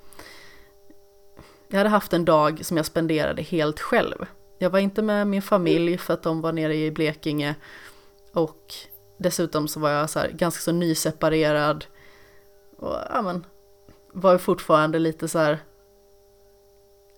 jag 1.67 1.77
hade 1.77 1.89
haft 1.89 2.13
en 2.13 2.25
dag 2.25 2.65
som 2.65 2.77
jag 2.77 2.85
spenderade 2.85 3.41
helt 3.41 3.79
själv. 3.79 4.25
Jag 4.57 4.69
var 4.69 4.79
inte 4.79 5.01
med 5.01 5.27
min 5.27 5.41
familj 5.41 5.97
för 5.97 6.13
att 6.13 6.23
de 6.23 6.41
var 6.41 6.51
nere 6.51 6.75
i 6.75 6.91
Blekinge 6.91 7.55
och 8.33 8.73
dessutom 9.17 9.67
så 9.67 9.79
var 9.79 9.89
jag 9.89 10.09
så 10.09 10.19
ganska 10.31 10.61
så 10.61 10.71
nyseparerad 10.71 11.85
och 12.77 12.95
ja 13.09 13.21
men 13.21 13.45
var 14.13 14.37
fortfarande 14.37 14.99
lite 14.99 15.27
så 15.27 15.39
här 15.39 15.59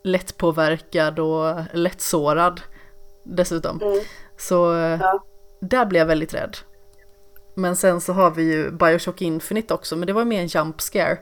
lättpåverkad 0.04 1.20
och 1.20 1.56
lättsårad 1.74 2.62
dessutom. 3.24 3.82
Mm. 3.82 4.00
Så 4.38 4.56
ja. 5.02 5.24
där 5.60 5.86
blev 5.86 6.00
jag 6.00 6.06
väldigt 6.08 6.34
rädd. 6.34 6.58
Men 7.56 7.76
sen 7.76 8.02
så 8.02 8.14
har 8.14 8.32
vi 8.32 8.44
ju 8.44 8.72
Bioshock 8.72 9.22
Infinite 9.22 9.74
också, 9.74 9.96
men 9.96 10.08
det 10.08 10.14
var 10.14 10.26
mer 10.26 10.42
en 10.42 10.48
jump 10.48 10.82
scare. 10.82 11.18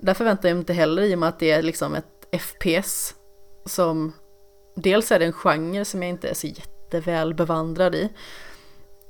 Där 0.00 0.14
förväntar 0.14 0.48
jag 0.48 0.54
mig 0.54 0.60
inte 0.60 0.72
heller 0.72 1.02
i 1.02 1.14
och 1.14 1.18
med 1.18 1.28
att 1.28 1.38
det 1.38 1.50
är 1.50 1.62
liksom 1.62 1.94
ett 1.94 2.15
FPS 2.32 3.14
som 3.66 4.12
dels 4.76 5.12
är 5.12 5.18
det 5.18 5.24
en 5.24 5.32
genre 5.32 5.84
som 5.84 6.02
jag 6.02 6.08
inte 6.08 6.28
är 6.28 6.34
så 6.34 6.46
jätteväl 6.46 7.34
bevandrad 7.34 7.94
i 7.94 8.08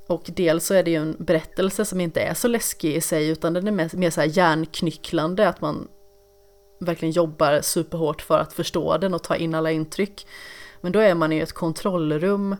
och 0.07 0.23
dels 0.35 0.65
så 0.65 0.73
är 0.73 0.83
det 0.83 0.91
ju 0.91 0.97
en 0.97 1.15
berättelse 1.19 1.85
som 1.85 2.01
inte 2.01 2.21
är 2.21 2.33
så 2.33 2.47
läskig 2.47 2.95
i 2.95 3.01
sig 3.01 3.29
utan 3.29 3.53
den 3.53 3.67
är 3.67 3.71
mer, 3.71 3.89
mer 3.93 4.09
så 4.09 4.21
här 4.21 4.27
hjärnknycklande 4.27 5.49
att 5.49 5.61
man 5.61 5.87
verkligen 6.79 7.11
jobbar 7.11 7.61
superhårt 7.61 8.21
för 8.21 8.39
att 8.39 8.53
förstå 8.53 8.97
den 8.97 9.13
och 9.13 9.23
ta 9.23 9.35
in 9.35 9.55
alla 9.55 9.71
intryck. 9.71 10.27
Men 10.81 10.91
då 10.91 10.99
är 10.99 11.15
man 11.15 11.33
i 11.33 11.39
ett 11.39 11.53
kontrollrum 11.53 12.55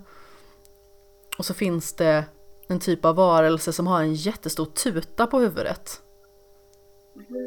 och 1.38 1.45
så 1.45 1.53
finns 1.53 1.93
det 1.93 2.26
en 2.68 2.80
typ 2.80 3.05
av 3.05 3.16
varelse 3.16 3.74
som 3.74 3.88
har 3.88 4.01
en 4.01 4.14
jättestor 4.14 4.66
tuta 4.66 5.28
på 5.28 5.39
huvudet. 5.39 6.01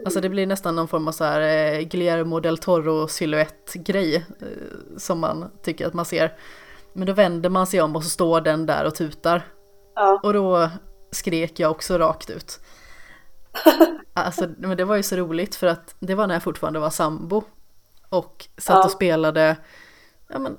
Alltså 0.04 0.20
det 0.20 0.28
blir 0.28 0.46
nästan 0.46 0.76
någon 0.76 0.88
form 0.88 1.08
av 1.08 1.12
så 1.12 1.24
här 1.24 1.40
eh, 1.40 1.80
Guillermo 1.80 2.40
del 2.40 2.58
Toro 2.58 3.08
silhuett 3.08 3.72
grej 3.74 4.16
eh, 4.16 4.46
som 4.96 5.18
man 5.18 5.50
tycker 5.62 5.86
att 5.86 5.94
man 5.94 6.04
ser. 6.04 6.36
Men 6.92 7.06
då 7.06 7.12
vänder 7.12 7.50
man 7.50 7.66
sig 7.66 7.80
om 7.80 7.96
och 7.96 8.04
så 8.04 8.10
står 8.10 8.40
den 8.40 8.66
där 8.66 8.84
och 8.84 8.94
tutar. 8.94 9.42
Ja. 9.94 10.20
Och 10.22 10.32
då 10.32 10.70
skrek 11.10 11.60
jag 11.60 11.70
också 11.70 11.98
rakt 11.98 12.30
ut. 12.30 12.60
Alltså 14.12 14.48
men 14.58 14.76
det 14.76 14.84
var 14.84 14.96
ju 14.96 15.02
så 15.02 15.16
roligt 15.16 15.54
för 15.54 15.66
att 15.66 15.94
det 15.98 16.14
var 16.14 16.26
när 16.26 16.34
jag 16.34 16.42
fortfarande 16.42 16.78
var 16.78 16.90
sambo. 16.90 17.42
Och 18.08 18.48
satt 18.58 18.76
ja. 18.76 18.84
och 18.84 18.90
spelade, 18.90 19.56
ja 20.28 20.38
men 20.38 20.56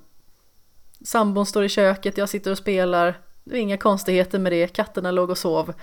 Sambon 1.06 1.46
står 1.46 1.64
i 1.64 1.70
köket, 1.70 2.18
jag 2.18 2.30
sitter 2.30 2.52
och 2.52 2.58
spelar, 2.58 3.20
det 3.44 3.56
är 3.56 3.62
inga 3.62 3.78
konstigheter 3.78 4.40
med 4.40 4.52
det, 4.52 4.68
katterna 4.68 5.12
låg 5.12 5.30
och 5.30 5.38
sov. 5.38 5.74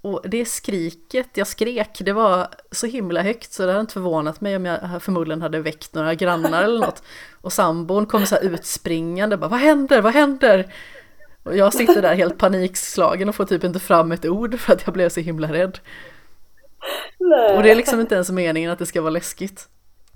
Och 0.00 0.22
det 0.24 0.44
skriket 0.44 1.28
jag 1.34 1.46
skrek, 1.46 1.98
det 2.00 2.12
var 2.12 2.48
så 2.70 2.86
himla 2.86 3.22
högt 3.22 3.52
så 3.52 3.62
det 3.62 3.68
hade 3.68 3.80
inte 3.80 3.92
förvånat 3.92 4.40
mig 4.40 4.56
om 4.56 4.64
jag 4.64 5.02
förmodligen 5.02 5.42
hade 5.42 5.60
väckt 5.60 5.94
några 5.94 6.14
grannar 6.14 6.62
eller 6.62 6.86
något. 6.86 7.02
Och 7.40 7.52
sambon 7.52 8.06
kom 8.06 8.26
så 8.26 8.34
här 8.34 8.42
utspringande, 8.42 9.36
bara 9.36 9.48
vad 9.48 9.60
händer, 9.60 10.00
vad 10.00 10.12
händer? 10.12 10.72
Och 11.42 11.56
jag 11.56 11.74
sitter 11.74 12.02
där 12.02 12.14
helt 12.14 12.38
panikslagen 12.38 13.28
och 13.28 13.34
får 13.34 13.44
typ 13.44 13.64
inte 13.64 13.80
fram 13.80 14.12
ett 14.12 14.26
ord 14.26 14.58
för 14.58 14.72
att 14.72 14.82
jag 14.86 14.94
blev 14.94 15.08
så 15.08 15.20
himla 15.20 15.52
rädd. 15.52 15.78
Nej. 17.18 17.56
Och 17.56 17.62
det 17.62 17.70
är 17.70 17.74
liksom 17.74 18.00
inte 18.00 18.14
ens 18.14 18.30
meningen 18.30 18.70
att 18.70 18.78
det 18.78 18.86
ska 18.86 19.00
vara 19.00 19.10
läskigt. 19.10 19.68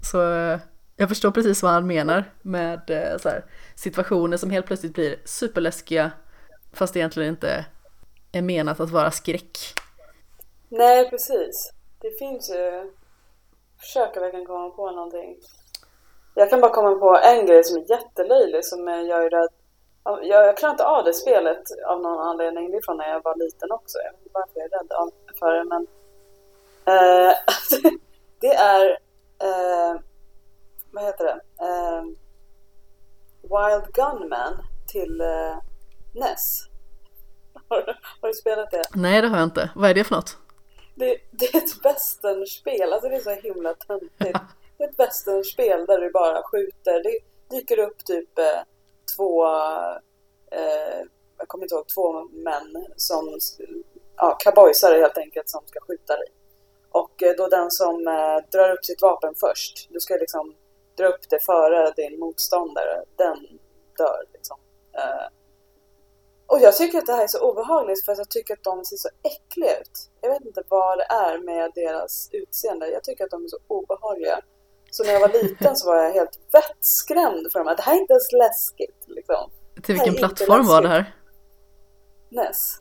Så 0.03 0.35
eh, 0.35 0.59
jag 0.97 1.09
förstår 1.09 1.31
precis 1.31 1.63
vad 1.63 1.73
han 1.73 1.87
menar 1.87 2.25
med 2.43 2.91
eh, 2.91 3.19
så 3.19 3.29
här, 3.29 3.45
situationer 3.75 4.37
som 4.37 4.51
helt 4.51 4.67
plötsligt 4.67 4.95
blir 4.95 5.17
superläskiga 5.25 6.11
fast 6.73 6.97
egentligen 6.97 7.31
inte 7.31 7.65
är 8.33 8.43
menat 8.43 8.81
att 8.81 8.91
vara 8.91 9.11
skräck. 9.11 9.59
Nej, 10.69 11.11
precis. 11.11 11.73
Det 11.99 12.19
finns 12.19 12.51
ju... 12.51 12.93
Försöka 13.81 14.21
verkligen 14.21 14.47
komma 14.47 14.71
på 14.71 14.91
någonting. 14.91 15.37
Jag 16.35 16.51
kan 16.51 16.61
bara 16.61 16.73
komma 16.73 16.95
på 16.95 17.19
en 17.19 17.47
grej 17.47 17.65
som 17.65 17.77
är 17.77 17.91
jättelöjlig 17.91 18.65
som 18.65 18.89
jag 18.89 19.25
är 19.25 19.31
rädd... 19.31 19.49
Jag, 20.05 20.27
jag 20.27 20.57
klarar 20.57 20.73
inte 20.73 20.87
av 20.87 21.05
det 21.05 21.13
spelet 21.13 21.63
av 21.87 22.01
någon 22.01 22.19
anledning. 22.19 22.71
Det 22.71 22.77
är 22.77 22.83
från 22.83 22.97
när 22.97 23.09
jag 23.09 23.23
var 23.23 23.37
liten 23.37 23.73
också. 23.73 23.99
Jag 23.99 24.13
vet 24.13 24.21
inte 24.21 24.31
varför 24.35 24.53
jag 24.55 24.65
är 24.65 24.79
rädd 24.79 25.13
för 25.39 25.53
det, 25.53 25.65
men... 25.65 25.87
Eh, 26.85 27.35
det 28.41 28.55
är... 28.55 28.91
Eh, 29.43 30.01
vad 30.91 31.05
heter 31.05 31.25
det? 31.25 31.41
Eh, 31.65 32.03
Wild 33.43 33.95
Gunman 33.95 34.55
till 34.93 35.21
eh, 35.21 35.57
NES. 36.15 36.72
Har, 37.73 37.99
har, 38.21 38.29
du 38.29 38.35
spelat 38.35 38.71
det? 38.71 38.83
Nej, 38.95 39.23
det 39.23 39.29
har 39.29 39.37
jag 39.37 39.47
inte. 39.47 39.71
Vad 39.75 39.91
är 39.91 39.95
det 39.95 40.05
för 40.05 40.15
något? 40.15 40.37
Det, 40.95 41.17
det 41.31 41.55
är 41.55 41.59
ett 41.59 41.85
westernspel, 41.85 42.93
alltså 42.93 43.09
det 43.09 43.17
är 43.17 43.21
så 43.21 43.31
himla 43.31 43.75
töntigt. 43.75 44.39
Det 44.79 44.85
är 44.85 44.89
ett 44.89 44.99
westernspel 44.99 45.87
där 45.87 45.99
du 45.99 46.11
bara 46.11 46.43
skjuter. 46.43 47.03
Det 47.03 47.19
dyker 47.57 47.79
upp 47.79 48.05
typ 48.05 48.39
eh, 48.39 48.63
två, 49.17 49.47
eh, 50.53 51.01
jag 51.39 51.49
kommer 51.49 51.65
inte 51.65 51.75
ihåg, 51.75 51.89
två 51.89 52.23
män 52.23 52.87
som, 52.97 53.39
ja, 54.17 54.39
cowboysare 54.41 55.01
helt 55.01 55.19
enkelt 55.19 55.49
som 55.49 55.61
ska 55.67 55.81
skjuta 55.81 56.17
dig. 56.17 56.27
Och 56.91 57.23
eh, 57.23 57.35
då 57.37 57.49
den 57.49 57.71
som 57.71 58.09
eh, 58.09 58.51
drar 58.53 58.73
upp 58.73 58.85
sitt 58.85 59.03
vapen 59.03 59.35
först, 59.41 59.89
du 59.91 60.01
ska 60.01 60.15
liksom 60.15 60.55
dra 60.97 61.07
upp 61.07 61.31
det 61.31 61.45
före 61.45 61.93
din 61.97 62.21
motståndare, 62.21 63.05
den 63.17 63.39
dör 63.99 64.25
liksom. 64.33 64.59
Och 66.53 66.61
jag 66.61 66.77
tycker 66.77 66.99
att 66.99 67.07
det 67.07 67.13
här 67.13 67.23
är 67.23 67.27
så 67.27 67.51
obehagligt 67.51 68.05
för 68.05 68.13
att 68.13 68.19
jag 68.19 68.31
tycker 68.31 68.55
att 68.55 68.65
de 68.65 68.85
ser 68.85 68.97
så 68.97 69.09
äckliga 69.23 69.81
ut. 69.81 70.11
Jag 70.21 70.31
vet 70.31 70.45
inte 70.45 70.63
vad 70.69 70.99
det 70.99 71.05
är 71.05 71.39
med 71.39 71.73
deras 71.75 72.29
utseende. 72.33 72.89
Jag 72.89 73.05
tycker 73.05 73.25
att 73.25 73.31
de 73.31 73.45
är 73.45 73.49
så 73.49 73.59
obehagliga. 73.67 74.41
Så 74.91 75.05
när 75.05 75.13
jag 75.13 75.21
var 75.21 75.29
liten 75.29 75.77
så 75.77 75.87
var 75.87 75.97
jag 75.97 76.13
helt 76.13 76.39
vettskrämd 76.53 77.53
för 77.53 77.59
dem. 77.59 77.75
Det 77.77 77.83
här 77.83 77.97
är 77.97 78.01
inte 78.01 78.13
ens 78.13 78.33
läskigt. 78.33 79.05
Liksom. 79.07 79.51
Till 79.83 79.95
vilken 79.95 80.15
plattform 80.15 80.67
var 80.67 80.83
det 80.83 80.89
här? 80.89 81.17
NES. 82.29 82.79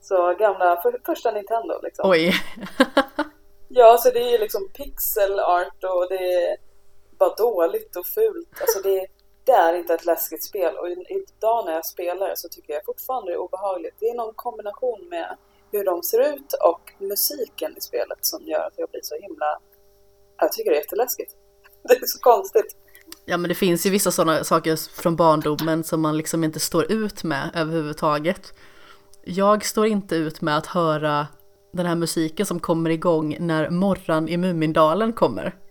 Så 0.00 0.34
gamla, 0.34 0.80
för, 0.82 1.00
första 1.06 1.30
Nintendo 1.30 1.80
liksom. 1.82 2.10
Oj. 2.10 2.32
ja, 3.68 3.98
så 3.98 4.10
det 4.10 4.20
är 4.20 4.30
ju 4.30 4.38
liksom 4.38 4.68
pixel 4.68 5.40
art 5.40 5.84
och 5.84 6.06
det 6.08 6.34
är 6.34 6.56
bara 7.18 7.34
dåligt 7.34 7.96
och 7.96 8.06
fult. 8.06 8.60
Alltså 8.60 8.80
det 8.82 9.00
är 9.00 9.06
det 9.46 9.52
är 9.52 9.74
inte 9.74 9.94
ett 9.94 10.04
läskigt 10.04 10.44
spel 10.44 10.76
och 10.76 10.88
idag 10.88 11.64
när 11.66 11.72
jag 11.72 11.86
spelar 11.86 12.32
så 12.34 12.48
tycker 12.48 12.72
jag 12.72 12.84
fortfarande 12.84 13.30
det 13.30 13.34
är 13.34 13.38
obehagligt. 13.38 13.94
Det 14.00 14.06
är 14.06 14.14
någon 14.14 14.34
kombination 14.34 15.08
med 15.08 15.36
hur 15.72 15.84
de 15.84 16.02
ser 16.02 16.34
ut 16.34 16.52
och 16.64 16.92
musiken 16.98 17.74
i 17.76 17.80
spelet 17.80 18.18
som 18.20 18.42
gör 18.42 18.66
att 18.66 18.74
jag 18.76 18.90
blir 18.90 19.00
så 19.02 19.14
himla... 19.20 19.58
Jag 20.36 20.52
tycker 20.52 20.70
det 20.70 20.76
är 20.76 20.80
jätteläskigt. 20.80 21.32
Det 21.82 21.94
är 21.94 22.06
så 22.06 22.18
konstigt. 22.18 22.76
Ja 23.24 23.36
men 23.36 23.48
det 23.48 23.54
finns 23.54 23.86
ju 23.86 23.90
vissa 23.90 24.10
sådana 24.10 24.44
saker 24.44 25.00
från 25.02 25.16
barndomen 25.16 25.84
som 25.84 26.00
man 26.00 26.16
liksom 26.16 26.44
inte 26.44 26.60
står 26.60 26.92
ut 26.92 27.24
med 27.24 27.50
överhuvudtaget. 27.54 28.54
Jag 29.24 29.64
står 29.64 29.86
inte 29.86 30.16
ut 30.16 30.40
med 30.40 30.56
att 30.56 30.66
höra 30.66 31.26
den 31.72 31.86
här 31.86 31.94
musiken 31.94 32.46
som 32.46 32.60
kommer 32.60 32.90
igång 32.90 33.36
när 33.40 33.70
morran 33.70 34.28
i 34.28 34.36
Mumindalen 34.36 35.12
kommer. 35.12 35.54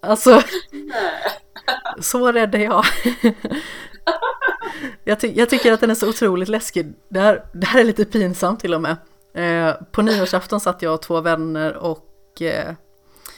Alltså, 0.00 0.42
så 2.00 2.32
rädd 2.32 2.54
är 2.54 2.58
jag. 2.58 2.84
jag, 5.04 5.20
ty 5.20 5.32
jag, 5.34 5.50
tycker 5.50 5.72
att 5.72 5.80
den 5.80 5.90
är 5.90 5.94
så 5.94 6.08
otroligt 6.08 6.48
läskig. 6.48 6.94
Det 7.08 7.20
här, 7.20 7.44
det 7.52 7.66
här 7.66 7.80
är 7.80 7.84
lite 7.84 8.04
pinsamt 8.04 8.60
till 8.60 8.74
och 8.74 8.82
med. 8.82 8.96
Eh, 9.34 9.74
på 9.92 10.02
nyårsafton 10.02 10.60
satt 10.60 10.82
jag 10.82 10.94
och 10.94 11.02
två 11.02 11.20
vänner 11.20 11.76
och 11.76 12.42
eh, 12.42 12.74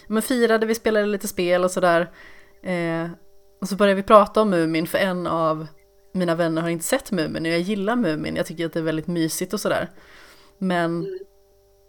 men 0.06 0.22
firade, 0.22 0.66
vi 0.66 0.74
spelade 0.74 1.06
lite 1.06 1.28
spel 1.28 1.64
och 1.64 1.70
sådär. 1.70 2.10
Eh, 2.62 3.10
och 3.60 3.68
så 3.68 3.76
började 3.76 3.96
vi 3.96 4.02
prata 4.02 4.42
om 4.42 4.50
Mumin 4.50 4.86
för 4.86 4.98
en 4.98 5.26
av 5.26 5.66
mina 6.12 6.34
vänner 6.34 6.62
har 6.62 6.68
inte 6.68 6.84
sett 6.84 7.10
Mumin 7.10 7.46
och 7.46 7.52
jag 7.52 7.60
gillar 7.60 7.96
Mumin, 7.96 8.36
jag 8.36 8.46
tycker 8.46 8.66
att 8.66 8.72
det 8.72 8.78
är 8.78 8.84
väldigt 8.84 9.06
mysigt 9.06 9.52
och 9.52 9.60
sådär. 9.60 9.90
Men 10.58 11.18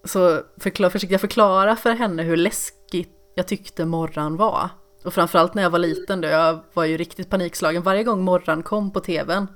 så 0.04 0.42
förklar, 0.58 0.90
försökte 0.90 1.14
jag 1.14 1.22
förklara 1.22 1.76
för 1.76 1.92
henne 1.92 2.24
hur 2.24 2.38
läskigt 2.38 3.12
jag 3.36 3.48
tyckte 3.48 3.86
Morran 3.86 4.38
var. 4.38 4.70
Och 5.04 5.14
framförallt 5.14 5.54
när 5.54 5.64
jag 5.64 5.70
var 5.70 5.80
liten 5.80 6.22
då, 6.22 6.28
jag 6.28 6.60
var 6.74 6.86
ju 6.86 6.98
riktigt 6.98 7.30
panikslagen. 7.30 7.82
Varje 7.82 8.04
gång 8.04 8.24
Morran 8.24 8.64
kom 8.64 8.92
på 8.92 9.00
tvn 9.00 9.48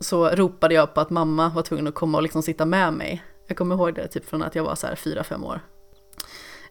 så 0.00 0.28
ropade 0.28 0.74
jag 0.74 0.94
på 0.94 1.00
att 1.00 1.10
mamma 1.10 1.48
var 1.48 1.62
tvungen 1.62 1.86
att 1.86 1.94
komma 1.94 2.18
och 2.18 2.22
liksom 2.22 2.42
sitta 2.42 2.66
med 2.66 2.92
mig. 2.92 3.24
Jag 3.46 3.56
kommer 3.56 3.74
ihåg 3.74 3.94
det 3.94 4.08
typ 4.08 4.28
från 4.28 4.42
att 4.42 4.54
jag 4.54 4.64
var 4.64 4.74
så 4.74 4.86
här 4.86 4.94
4-5 4.94 5.44
år. 5.46 5.60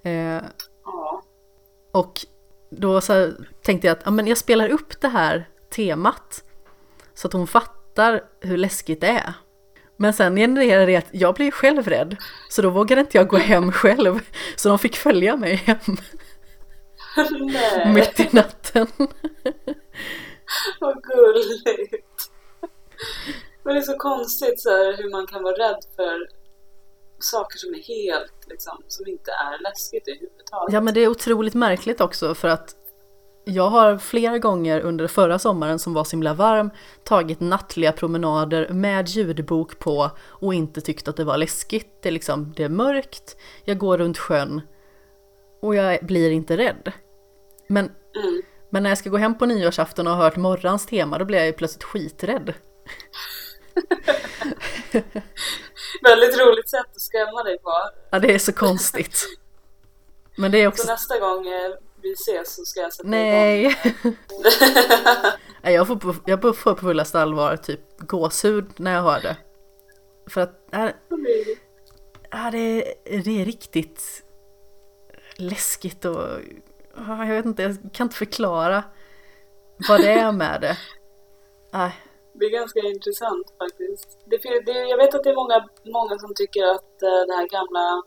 Eh, 0.03 0.41
och 1.91 2.19
då 2.69 3.01
så 3.01 3.31
tänkte 3.63 3.87
jag 3.87 3.97
att 3.97 4.01
ja, 4.05 4.11
men 4.11 4.27
jag 4.27 4.37
spelar 4.37 4.69
upp 4.69 5.01
det 5.01 5.07
här 5.07 5.49
temat 5.69 6.43
så 7.13 7.27
att 7.27 7.33
hon 7.33 7.47
fattar 7.47 8.23
hur 8.41 8.57
läskigt 8.57 9.01
det 9.01 9.07
är. 9.07 9.33
Men 9.97 10.13
sen 10.13 10.35
genererade 10.35 10.85
det 10.85 10.95
att 10.95 11.07
jag 11.11 11.35
blev 11.35 11.51
själv 11.51 11.87
rädd, 11.87 12.15
så 12.49 12.61
då 12.61 12.69
vågade 12.69 13.01
inte 13.01 13.17
jag 13.17 13.27
gå 13.27 13.37
hem 13.37 13.71
själv. 13.71 14.19
Så 14.55 14.69
de 14.69 14.79
fick 14.79 14.95
följa 14.95 15.35
mig 15.35 15.55
hem. 15.55 15.97
Nej. 17.15 17.93
Mitt 17.93 18.19
i 18.19 18.29
natten. 18.31 18.87
Vad 20.79 21.03
gulligt. 21.03 22.31
Men 23.63 23.73
det 23.73 23.79
är 23.79 23.83
så 23.83 23.97
konstigt 23.97 24.61
så 24.61 24.69
här, 24.69 24.97
hur 24.97 25.11
man 25.11 25.27
kan 25.27 25.43
vara 25.43 25.53
rädd 25.53 25.79
för 25.95 26.27
saker 27.19 27.57
som 27.57 27.73
är 27.73 27.83
helt, 27.83 28.47
liksom, 28.47 28.83
som 28.87 29.07
inte 29.07 29.31
är 29.31 29.63
läskigt 29.63 30.07
överhuvudtaget. 30.07 30.73
Ja 30.73 30.81
men 30.81 30.93
det 30.93 30.99
är 30.99 31.07
otroligt 31.07 31.53
märkligt 31.53 32.01
också 32.01 32.35
för 32.35 32.47
att 32.47 32.75
jag 33.45 33.69
har 33.69 33.97
flera 33.97 34.37
gånger 34.37 34.81
under 34.81 35.07
förra 35.07 35.39
sommaren 35.39 35.79
som 35.79 35.93
var 35.93 36.03
så 36.03 36.11
himla 36.11 36.33
varm 36.33 36.69
tagit 37.03 37.39
nattliga 37.39 37.91
promenader 37.91 38.69
med 38.69 39.07
ljudbok 39.07 39.79
på 39.79 40.11
och 40.19 40.53
inte 40.53 40.81
tyckt 40.81 41.07
att 41.07 41.15
det 41.15 41.23
var 41.23 41.37
läskigt. 41.37 42.01
Det 42.01 42.09
är 42.09 42.13
liksom, 42.13 42.53
det 42.55 42.63
är 42.63 42.69
mörkt, 42.69 43.37
jag 43.65 43.77
går 43.77 43.97
runt 43.97 44.17
sjön 44.17 44.61
och 45.61 45.75
jag 45.75 46.05
blir 46.05 46.31
inte 46.31 46.57
rädd. 46.57 46.91
Men, 47.67 47.85
mm. 47.85 48.41
men 48.69 48.83
när 48.83 48.89
jag 48.89 48.97
ska 48.97 49.09
gå 49.09 49.17
hem 49.17 49.37
på 49.37 49.45
nyårsafton 49.45 50.07
och 50.07 50.13
har 50.13 50.23
hört 50.23 50.35
morgans 50.35 50.85
tema 50.85 51.17
då 51.17 51.25
blir 51.25 51.37
jag 51.37 51.47
ju 51.47 51.53
plötsligt 51.53 51.83
skiträdd. 51.83 52.53
Väldigt 56.03 56.39
roligt 56.39 56.69
sätt 56.69 56.85
att 56.95 57.01
skrämma 57.01 57.43
dig 57.43 57.59
på. 57.59 57.71
Ja, 58.09 58.19
det 58.19 58.33
är 58.33 58.39
så 58.39 58.53
konstigt. 58.53 59.25
Men 60.37 60.51
det 60.51 60.57
är 60.57 60.67
också... 60.67 60.83
Så 60.83 60.91
nästa 60.91 61.19
gång 61.19 61.47
eh, 61.47 61.71
vi 62.01 62.13
ses 62.13 62.55
så 62.55 62.65
ska 62.65 62.79
jag 62.79 62.93
sätta 62.93 63.09
Nej. 63.09 63.65
igång. 63.65 63.73
Nej, 65.61 65.73
jag 65.73 65.87
får, 65.87 65.95
på, 65.95 66.15
jag 66.25 66.41
får 66.41 66.53
på 66.53 66.75
fullaste 66.75 67.19
allvar 67.19 67.57
typ 67.57 67.99
gåshud 67.99 68.65
när 68.75 68.93
jag 68.93 69.01
hör 69.01 69.21
det. 69.21 69.37
För 70.29 70.41
att 70.41 70.73
äh, 70.73 70.83
äh, 70.83 72.51
det, 72.51 72.93
det 73.03 73.41
är 73.41 73.45
riktigt 73.45 74.23
läskigt 75.39 76.05
och 76.05 76.23
jag 77.07 77.27
vet 77.27 77.45
inte, 77.45 77.63
jag 77.63 77.77
kan 77.93 78.05
inte 78.05 78.15
förklara 78.15 78.83
vad 79.89 80.01
det 80.01 80.11
är 80.11 80.31
med 80.31 80.61
det. 80.61 80.77
Äh. 81.73 81.91
Det 82.33 82.45
är 82.45 82.49
ganska 82.49 82.79
intressant 82.79 83.47
faktiskt. 83.57 84.19
Det, 84.25 84.37
det, 84.65 84.71
jag 84.71 84.97
vet 84.97 85.15
att 85.15 85.23
det 85.23 85.29
är 85.29 85.35
många, 85.35 85.67
många 85.85 86.19
som 86.19 86.33
tycker 86.35 86.63
att 86.65 86.93
uh, 87.03 87.21
det 87.27 87.33
här 87.33 87.47
gamla 87.49 88.03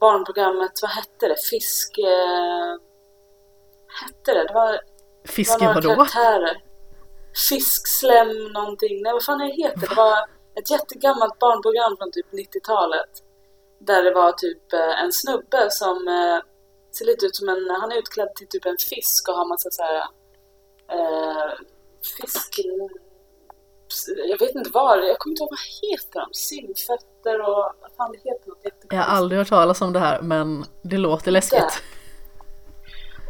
barnprogrammet, 0.00 0.72
vad 0.82 0.90
hette 0.90 1.28
det? 1.28 1.36
Fisk... 1.50 1.98
Uh, 1.98 2.72
hette 4.02 4.34
det? 4.34 4.44
Det 4.48 4.54
var, 4.54 4.80
Fisk 5.24 5.58
det 5.58 5.66
var 5.66 5.74
några 5.74 5.88
vadå? 5.88 5.94
karaktärer. 5.96 6.62
Fiskslem 7.48 8.52
någonting. 8.52 9.02
Nej, 9.02 9.12
vad 9.12 9.24
fan 9.24 9.38
det 9.38 9.62
heter? 9.64 9.88
Det 9.88 9.94
var 9.94 10.18
ett 10.58 10.70
jättegammalt 10.70 11.38
barnprogram 11.38 11.96
från 11.96 12.12
typ 12.12 12.30
90-talet. 12.32 13.10
Där 13.80 14.02
det 14.02 14.14
var 14.14 14.32
typ 14.32 14.72
uh, 14.74 15.02
en 15.04 15.12
snubbe 15.12 15.68
som 15.70 15.96
ser 16.98 17.04
lite 17.04 17.26
ut 17.26 17.36
som 17.36 17.48
en... 17.48 17.70
Han 17.80 17.92
är 17.92 17.98
utklädd 17.98 18.34
till 18.34 18.48
typ 18.48 18.66
en 18.66 18.76
fisk 18.90 19.28
och 19.28 19.34
har 19.34 19.48
massa 19.48 19.70
så 19.70 19.82
här 19.82 20.04
fisk... 22.18 22.60
Jag 24.28 24.38
vet 24.38 24.54
inte 24.54 24.70
vad, 24.70 24.98
jag 24.98 25.18
kommer 25.18 25.32
inte 25.32 25.42
ihåg 25.42 25.50
vad 25.50 25.90
heter 25.90 26.20
de? 26.20 26.28
Simfötter 26.32 27.40
och 27.40 27.72
vad 27.80 27.90
fan 27.96 28.12
det 28.12 28.18
heter 28.18 28.48
något 28.48 28.64
jättekonstigt. 28.64 28.92
Jag 28.92 28.98
har 28.98 29.16
aldrig 29.16 29.38
hört 29.38 29.48
talas 29.48 29.80
om 29.80 29.92
det 29.92 29.98
här 29.98 30.22
men 30.22 30.64
det 30.82 30.98
låter 30.98 31.30
läskigt. 31.30 31.82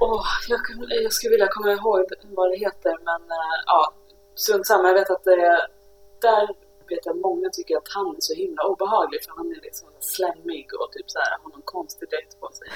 Åh, 0.00 0.12
oh, 0.12 0.26
jag, 0.48 0.60
jag 1.02 1.12
skulle 1.12 1.30
vilja 1.30 1.48
komma 1.48 1.72
ihåg 1.72 2.06
vad 2.22 2.50
det 2.50 2.56
heter 2.56 2.98
men 3.04 3.22
uh, 3.22 3.56
ja, 3.66 3.92
strunt 4.34 4.66
samma. 4.66 4.88
Jag 4.88 4.94
vet 4.94 5.10
att 5.10 5.24
det, 5.24 5.68
där 6.20 6.48
vet 6.90 7.06
jag 7.06 7.16
många 7.16 7.48
tycker 7.52 7.76
att 7.76 7.88
han 7.96 8.16
är 8.16 8.20
så 8.20 8.34
himla 8.34 8.62
obehaglig 8.72 9.24
för 9.24 9.32
han 9.36 9.46
är 9.56 9.60
liksom 9.68 9.88
slemmig 10.00 10.66
och 10.80 10.92
typ 10.92 11.10
så 11.10 11.18
här, 11.18 11.30
har 11.42 11.50
någon 11.50 11.62
konstig 11.64 12.08
dräkt 12.08 12.40
på 12.40 12.48
sig. 12.58 12.68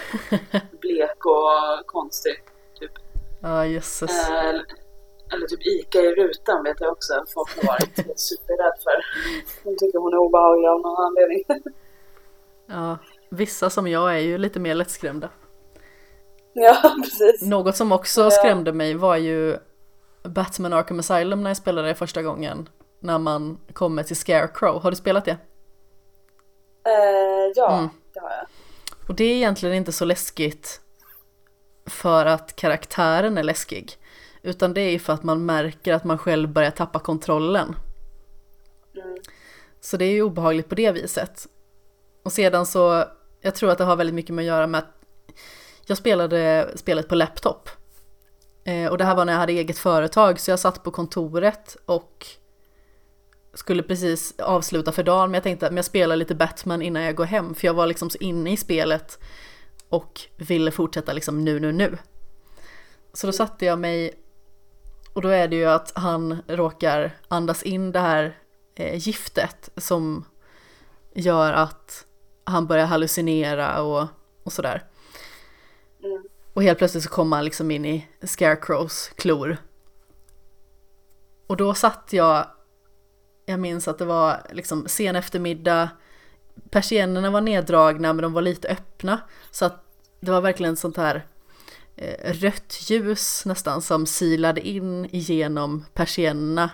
Blek 0.81 1.21
och 1.27 1.87
konstig, 1.87 2.37
typ. 2.81 2.93
Ja, 3.43 3.61
ah, 3.61 3.67
jösses. 3.67 4.29
Uh, 4.31 4.61
eller 5.33 5.47
typ 5.47 5.67
ICA 5.67 6.01
i 6.01 6.15
rutan 6.15 6.65
vet 6.65 6.81
jag 6.81 6.93
också 6.93 7.25
folk 7.35 7.57
har 7.57 7.67
varit 7.67 7.95
superrädd 8.21 8.79
för. 8.85 8.99
De 9.65 9.77
tycker 9.77 9.99
hon 9.99 10.13
är 10.13 10.19
obehaglig 10.19 10.69
av 10.69 10.81
någon 10.81 11.07
anledning. 11.07 11.45
Ja, 12.67 12.99
vissa 13.29 13.71
som 13.71 13.89
jag 13.89 14.15
är 14.15 14.19
ju 14.19 14.39
lite 14.39 14.61
mer 14.61 14.75
lättskrämda. 14.75 15.29
Ja, 16.53 16.77
precis. 17.03 17.43
Något 17.43 17.77
som 17.77 17.93
också 17.93 18.31
skrämde 18.31 18.73
mig 18.73 18.95
var 18.95 19.17
ju 19.17 19.57
Batman 20.23 20.73
Arkham 20.73 20.99
Asylum 20.99 21.43
när 21.43 21.51
jag 21.51 21.57
spelade 21.57 21.89
det 21.89 21.95
första 21.95 22.23
gången. 22.23 22.69
När 23.05 23.19
man 23.19 23.59
kommer 23.73 24.03
till 24.03 24.17
Scarecrow. 24.17 24.83
Har 24.83 24.91
du 24.91 24.97
spelat 24.97 25.25
det? 25.25 25.33
Uh, 25.33 27.53
ja, 27.57 27.79
mm. 27.79 27.89
det 28.15 28.21
har 28.21 28.31
jag. 28.31 28.47
Och 29.09 29.15
det 29.15 29.25
är 29.25 29.35
egentligen 29.35 29.75
inte 29.75 29.93
så 29.93 30.05
läskigt 30.05 30.81
för 31.87 32.27
att 32.27 32.57
karaktären 32.57 33.39
är 33.39 33.43
läskig. 33.43 33.99
Utan 34.43 34.75
det 34.75 34.81
är 34.81 34.99
för 34.99 35.13
att 35.13 35.23
man 35.23 35.47
märker 35.47 35.93
att 35.93 36.05
man 36.05 36.19
själv 36.19 36.49
börjar 36.49 36.71
tappa 36.71 36.99
kontrollen. 36.99 37.77
Mm. 38.95 39.19
Så 39.81 39.97
det 39.97 40.05
är 40.05 40.13
ju 40.13 40.23
obehagligt 40.23 40.69
på 40.69 40.75
det 40.75 40.93
viset. 40.93 41.47
Och 42.25 42.33
sedan 42.33 42.67
så, 42.67 43.05
jag 43.41 43.55
tror 43.55 43.71
att 43.71 43.79
det 43.79 43.85
har 43.85 43.97
väldigt 43.97 44.15
mycket 44.15 44.35
med 44.35 44.43
att 44.43 44.47
göra 44.47 44.67
med 44.67 44.79
att 44.79 44.95
jag 45.87 45.99
spelade 45.99 46.71
spelet 46.75 47.09
på 47.09 47.15
laptop. 47.15 47.69
Eh, 48.65 48.91
och 48.91 48.99
det 48.99 49.05
här 49.05 49.15
var 49.15 49.25
när 49.25 49.33
jag 49.33 49.41
hade 49.41 49.53
eget 49.53 49.79
företag 49.79 50.41
så 50.41 50.51
jag 50.51 50.59
satt 50.59 50.83
på 50.83 50.91
kontoret 50.91 51.77
och 51.87 52.27
skulle 53.55 53.83
precis 53.83 54.35
avsluta 54.39 54.93
för 54.93 55.03
dagen 55.03 55.31
men 55.31 55.35
jag 55.35 55.43
tänkte 55.43 55.67
att 55.67 55.75
jag 55.77 55.85
spelar 55.85 56.17
lite 56.17 56.35
Batman 56.35 56.83
innan 56.83 57.03
jag 57.03 57.15
går 57.15 57.25
hem 57.25 57.55
för 57.55 57.67
jag 57.67 57.75
var 57.75 57.87
liksom 57.87 58.11
så 58.11 58.19
inne 58.19 58.53
i 58.53 58.57
spelet 58.57 59.19
och 59.89 60.21
ville 60.37 60.71
fortsätta 60.71 61.13
liksom 61.13 61.45
nu, 61.45 61.61
nu, 61.61 61.73
nu. 61.73 61.99
Så 63.13 63.27
då 63.27 63.33
satte 63.33 63.65
jag 63.65 63.79
mig 63.79 64.15
och 65.13 65.23
då 65.23 65.29
är 65.29 65.49
det 65.49 65.57
ju 65.57 65.67
att 65.67 65.93
han 65.95 66.43
råkar 66.49 67.17
andas 67.29 67.63
in 67.63 67.93
det 67.93 68.01
här 68.01 68.39
eh, 68.75 68.99
giftet 68.99 69.71
som 69.77 70.25
gör 71.15 71.53
att 71.53 72.07
han 72.45 72.67
börjar 72.67 72.87
hallucinera 72.87 73.83
och, 73.83 74.09
och 74.43 74.53
sådär. 74.53 74.85
Mm. 76.05 76.25
Och 76.55 76.63
helt 76.63 76.79
plötsligt 76.79 77.05
så 77.05 77.11
kommer 77.11 77.37
han 77.37 77.45
liksom 77.45 77.71
in 77.71 77.85
i 77.85 78.09
Scarecrows 78.23 79.11
klor. 79.17 79.57
Och 81.47 81.57
då 81.57 81.75
satt 81.75 82.13
jag, 82.13 82.47
jag 83.47 83.61
minns 83.61 83.89
att 83.89 83.99
det 83.99 84.05
var 84.05 84.47
liksom 84.53 84.89
sen 84.89 85.17
eftermiddag, 85.17 85.89
persiennerna 86.71 87.31
var 87.31 87.41
neddragna 87.41 88.13
men 88.13 88.23
de 88.23 88.33
var 88.33 88.43
lite 88.43 88.69
öppna. 88.69 89.21
Så 89.51 89.65
att 89.65 89.85
det 90.21 90.31
var 90.31 90.41
verkligen 90.41 90.77
sånt 90.77 90.97
här 90.97 91.27
Eh, 91.97 92.33
rött 92.33 92.91
ljus 92.91 93.45
nästan 93.45 93.83
som 93.83 94.07
silade 94.07 94.61
in 94.61 95.09
genom 95.13 95.85
persiennerna 95.93 96.71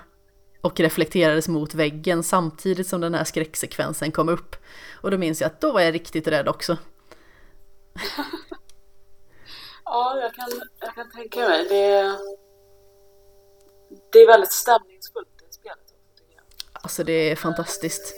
och 0.61 0.81
reflekterades 0.81 1.49
mot 1.49 1.75
väggen 1.75 2.23
samtidigt 2.23 2.87
som 2.87 3.01
den 3.01 3.15
här 3.15 3.25
skräcksekvensen 3.25 4.13
kom 4.13 4.29
upp. 4.29 4.57
Och 5.01 5.11
då 5.11 5.19
minns 5.19 5.41
jag 5.41 5.47
att 5.47 5.61
då 5.61 5.73
var 5.73 5.81
jag 5.81 5.95
riktigt 5.95 6.27
rädd 6.27 6.49
också. 6.49 6.77
ja, 9.85 10.21
jag 10.21 10.35
kan, 10.35 10.49
jag 10.81 10.95
kan 10.95 11.11
tänka 11.11 11.49
mig. 11.49 11.69
Det, 11.69 12.19
det 14.13 14.19
är 14.19 14.27
väldigt 14.27 14.53
stämningsfullt 14.53 15.43
i 15.51 15.53
spelet. 15.53 15.95
Tycker 16.19 16.35
jag. 16.35 16.45
Alltså 16.83 17.05
det 17.05 17.31
är 17.31 17.37
fantastiskt. 17.37 18.15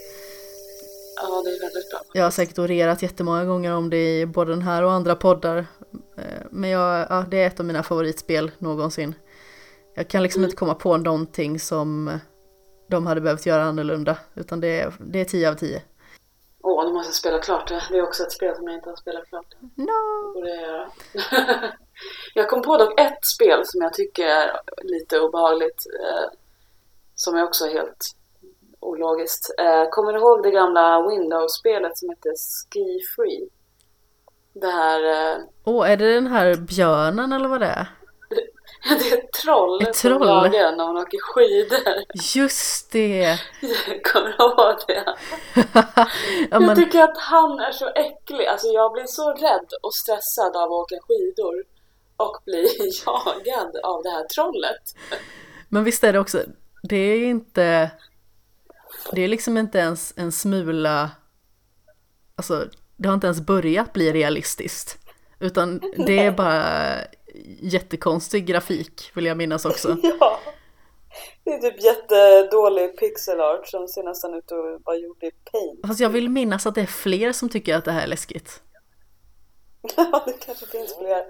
Ja, 1.16 1.42
det 1.44 1.50
är 1.50 1.60
väldigt 1.60 1.90
bra. 1.90 2.00
Jag 2.12 2.24
har 2.24 2.30
säkert 2.30 2.58
orerat 2.58 3.02
jättemånga 3.02 3.44
gånger 3.44 3.74
om 3.74 3.90
det 3.90 4.20
i 4.20 4.26
både 4.26 4.50
den 4.52 4.62
här 4.62 4.82
och 4.82 4.92
andra 4.92 5.16
poddar. 5.16 5.66
Eh, 6.16 6.46
men 6.50 6.70
jag, 6.70 7.06
ja, 7.10 7.24
det 7.28 7.42
är 7.42 7.46
ett 7.46 7.60
av 7.60 7.66
mina 7.66 7.82
favoritspel 7.82 8.50
någonsin. 8.58 9.14
Jag 9.94 10.08
kan 10.08 10.22
liksom 10.22 10.40
mm. 10.40 10.48
inte 10.48 10.56
komma 10.56 10.74
på 10.74 10.96
någonting 10.96 11.60
som 11.60 12.18
de 12.88 13.06
hade 13.06 13.20
behövt 13.20 13.46
göra 13.46 13.62
annorlunda. 13.62 14.16
Utan 14.34 14.60
det 14.60 14.80
är, 14.80 14.92
det 14.98 15.20
är 15.20 15.24
10 15.24 15.50
av 15.50 15.54
10. 15.54 15.82
Åh, 16.62 16.86
nu 16.86 16.92
måste 16.92 17.08
jag 17.08 17.14
spela 17.14 17.38
klart 17.38 17.68
det. 17.68 17.82
Det 17.90 17.98
är 17.98 18.02
också 18.02 18.22
ett 18.22 18.32
spel 18.32 18.56
som 18.56 18.66
jag 18.66 18.74
inte 18.74 18.88
har 18.88 18.96
spelat 18.96 19.28
klart. 19.28 19.54
No! 19.74 20.40
Det 20.42 20.60
jag 20.60 20.90
jag 22.34 22.50
kom 22.50 22.62
på 22.62 22.76
dock 22.76 23.00
ett 23.00 23.24
spel 23.26 23.62
som 23.64 23.82
jag 23.82 23.94
tycker 23.94 24.26
är 24.26 24.60
lite 24.82 25.20
obehagligt. 25.20 25.86
Eh, 26.00 26.38
som 27.14 27.36
är 27.36 27.42
också 27.42 27.66
helt 27.66 28.16
ologiskt. 28.82 29.54
Eh, 29.58 29.84
kommer 29.90 30.12
du 30.12 30.18
ihåg 30.18 30.42
det 30.42 30.50
gamla 30.50 31.08
Windows-spelet 31.08 31.98
som 31.98 32.08
hette 32.08 32.28
Ski 32.70 33.00
Free? 33.16 33.48
Det 34.54 34.70
här... 34.70 35.32
Eh, 35.32 35.38
Åh, 35.64 35.80
oh, 35.80 35.90
är 35.90 35.96
det 35.96 36.14
den 36.14 36.26
här 36.26 36.56
björnen 36.56 37.32
eller 37.32 37.48
vad 37.48 37.60
det 37.60 37.66
är? 37.66 37.86
Ja, 38.84 38.96
det 38.98 39.10
är 39.10 39.18
ett 39.18 39.32
troll, 39.32 39.82
ett 39.82 39.94
troll. 39.94 40.26
jagar 40.26 40.76
när 40.76 40.86
man 40.86 40.96
åker 40.96 41.18
skidor. 41.20 42.04
Just 42.34 42.92
det! 42.92 43.38
Kommer 44.12 44.26
du 44.26 44.44
ihåg 44.44 44.76
det? 44.86 45.04
ja, 46.50 46.60
men... 46.60 46.68
Jag 46.68 46.76
tycker 46.76 47.02
att 47.02 47.18
han 47.18 47.60
är 47.60 47.72
så 47.72 47.88
äcklig. 47.88 48.46
Alltså 48.46 48.66
jag 48.66 48.92
blir 48.92 49.06
så 49.06 49.32
rädd 49.32 49.68
och 49.82 49.94
stressad 49.94 50.56
av 50.56 50.62
att 50.62 50.82
åka 50.82 50.96
skidor 51.00 51.64
och 52.16 52.42
bli 52.44 52.68
jagad 53.06 53.76
av 53.82 54.02
det 54.02 54.10
här 54.10 54.24
trollet. 54.24 54.82
Men 55.68 55.84
visst 55.84 56.04
är 56.04 56.12
det 56.12 56.18
också, 56.18 56.38
det 56.82 56.96
är 56.96 57.24
inte, 57.24 57.90
det 59.12 59.22
är 59.22 59.28
liksom 59.28 59.58
inte 59.58 59.78
ens 59.78 60.14
en 60.16 60.32
smula, 60.32 61.10
alltså 62.36 62.68
det 62.96 63.08
har 63.08 63.14
inte 63.14 63.26
ens 63.26 63.40
börjat 63.40 63.92
bli 63.92 64.12
realistiskt. 64.12 64.98
Utan 65.40 65.80
det 66.06 66.18
är 66.18 66.30
bara 66.30 66.94
jättekonstig 67.60 68.46
grafik 68.46 69.10
vill 69.14 69.26
jag 69.26 69.36
minnas 69.36 69.64
också. 69.64 69.96
ja. 70.02 70.38
Det 71.44 71.50
är 71.50 71.58
typ 71.58 71.82
jättedålig 71.82 72.98
pixelart 72.98 73.68
som 73.68 73.88
ser 73.88 74.02
nästan 74.02 74.34
ut 74.34 74.52
att 74.52 74.86
vara 74.86 74.96
gjord 74.96 75.22
i 75.22 75.30
paint. 75.30 75.86
Fast 75.86 76.00
jag 76.00 76.10
vill 76.10 76.28
minnas 76.28 76.66
att 76.66 76.74
det 76.74 76.80
är 76.80 76.86
fler 76.86 77.32
som 77.32 77.48
tycker 77.48 77.76
att 77.76 77.84
det 77.84 77.92
här 77.92 78.02
är 78.02 78.06
läskigt. 78.06 78.62
ja, 79.96 80.22
det 80.26 80.32
kanske 80.32 80.66
finns 80.66 80.96
fler. 80.98 81.24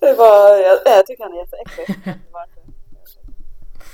Det 0.00 0.14
bara, 0.16 0.58
jag, 0.58 0.78
jag 0.84 1.06
tycker 1.06 1.24
han 1.24 1.32
är 1.32 1.38
jätteäcklig. 1.38 2.04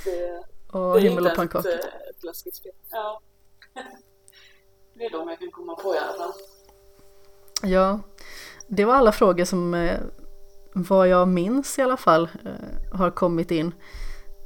Det, 0.05 0.43
och 0.77 1.01
himmel 1.01 1.27
och 1.27 1.35
pannkaka. 1.35 1.69
Det 1.69 1.75
är 1.75 1.79
ett, 1.79 2.17
ett 2.17 2.25
läskigt 2.25 2.55
spel. 2.55 2.73
Ja. 2.91 3.21
det 4.95 5.05
är 5.05 5.11
de 5.11 5.29
jag 5.29 5.39
kan 5.39 5.51
komma 5.51 5.75
på 5.75 5.95
i 5.95 5.99
alla 5.99 6.19
fall. 6.19 6.33
Ja, 7.63 8.01
det 8.67 8.85
var 8.85 8.95
alla 8.95 9.13
frågor 9.13 9.45
som 9.45 9.75
eh, 9.75 10.01
vad 10.73 11.09
jag 11.09 11.29
minns 11.29 11.79
i 11.79 11.83
alla 11.83 11.97
fall 11.97 12.29
eh, 12.45 12.99
har 12.99 13.11
kommit 13.11 13.51
in. 13.51 13.75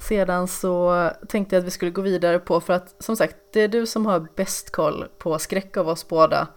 Sedan 0.08 0.48
så 0.48 1.10
tänkte 1.28 1.56
jag 1.56 1.60
att 1.60 1.66
vi 1.66 1.70
skulle 1.70 1.90
gå 1.90 2.02
vidare 2.02 2.38
på, 2.38 2.60
för 2.60 2.72
att 2.72 3.02
som 3.02 3.16
sagt, 3.16 3.36
det 3.52 3.60
är 3.60 3.68
du 3.68 3.86
som 3.86 4.06
har 4.06 4.28
bäst 4.36 4.70
koll 4.70 5.08
på 5.18 5.38
skräck 5.38 5.76
av 5.76 5.88
oss 5.88 6.08
båda. 6.08 6.48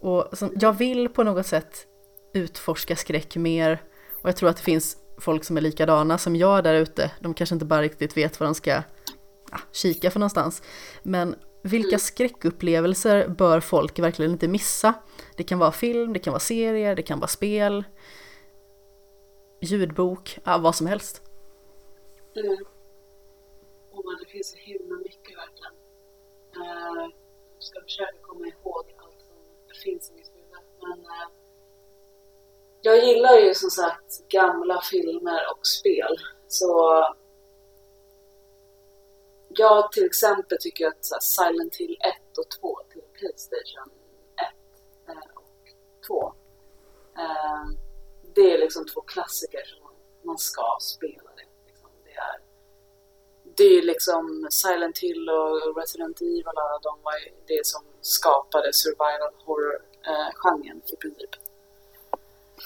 Och 0.00 0.28
jag 0.60 0.72
vill 0.72 1.08
på 1.08 1.22
något 1.22 1.46
sätt 1.46 1.86
utforska 2.34 2.96
skräck 2.96 3.36
mer. 3.36 3.82
Och 4.22 4.28
jag 4.28 4.36
tror 4.36 4.48
att 4.48 4.56
det 4.56 4.62
finns 4.62 4.96
folk 5.18 5.44
som 5.44 5.56
är 5.56 5.60
likadana 5.60 6.18
som 6.18 6.36
jag 6.36 6.64
där 6.64 6.74
ute. 6.74 7.10
De 7.20 7.34
kanske 7.34 7.54
inte 7.54 7.64
bara 7.64 7.82
riktigt 7.82 8.16
vet 8.16 8.40
vad 8.40 8.48
de 8.48 8.54
ska 8.54 8.70
ja, 9.50 9.58
kika 9.72 10.10
för 10.10 10.20
någonstans. 10.20 10.62
Men 11.02 11.34
vilka 11.62 11.98
skräckupplevelser 11.98 13.28
bör 13.28 13.60
folk 13.60 13.98
verkligen 13.98 14.32
inte 14.32 14.48
missa? 14.48 14.94
Det 15.36 15.42
kan 15.42 15.58
vara 15.58 15.72
film, 15.72 16.12
det 16.12 16.18
kan 16.18 16.32
vara 16.32 16.40
serier, 16.40 16.96
det 16.96 17.02
kan 17.02 17.20
vara 17.20 17.28
spel 17.28 17.84
ljudbok, 19.60 20.38
ja, 20.44 20.58
vad 20.58 20.74
som 20.74 20.86
helst. 20.86 21.22
Mm. 22.36 22.64
Det 24.20 24.30
finns 24.30 24.50
så 24.50 24.56
himla 24.56 24.96
mycket 24.96 25.36
verkligen. 25.38 25.72
Uh, 26.56 27.02
eh, 27.02 27.10
jag 27.54 27.62
ska 27.62 27.80
försöka 27.82 28.18
komma 28.22 28.46
ihåg 28.46 28.84
allt 28.98 29.20
som 29.20 29.82
finns 29.84 30.10
i 30.10 30.24
jag 32.86 33.04
gillar 33.04 33.38
ju 33.38 33.54
som 33.54 33.70
sagt 33.70 34.28
gamla 34.28 34.80
filmer 34.80 35.40
och 35.52 35.66
spel. 35.66 36.16
Så 36.48 37.04
jag 39.48 39.92
till 39.92 40.04
exempel 40.04 40.58
tycker 40.60 40.86
att 40.86 41.04
så 41.04 41.16
Silent 41.20 41.76
Hill 41.76 41.96
1 42.00 42.38
och 42.38 42.50
2 42.60 42.80
till 42.92 43.02
Playstation 43.18 43.90
1 44.36 45.08
eh, 45.08 45.30
och 45.34 46.06
2 46.06 46.34
eh, 47.18 47.64
det 48.34 48.54
är 48.54 48.58
liksom 48.58 48.86
två 48.86 49.00
klassiker 49.00 49.64
som 49.64 49.88
man 50.22 50.38
ska 50.38 50.76
spela. 50.80 51.30
Det, 51.36 51.48
liksom, 51.66 51.90
det, 52.04 52.10
är, 52.10 52.40
det 53.56 53.78
är 53.78 53.82
liksom 53.82 54.48
Silent 54.50 54.98
Hill 54.98 55.28
och 55.28 55.76
Resident 55.76 56.20
Evil, 56.20 56.44
alla 56.46 56.78
de 56.82 57.02
var 57.02 57.14
det 57.46 57.66
som 57.66 57.82
skapade 58.00 58.72
survival 58.72 59.32
horror-genren 59.44 60.82
eh, 60.86 60.92
i 60.92 60.96
princip. 60.96 61.45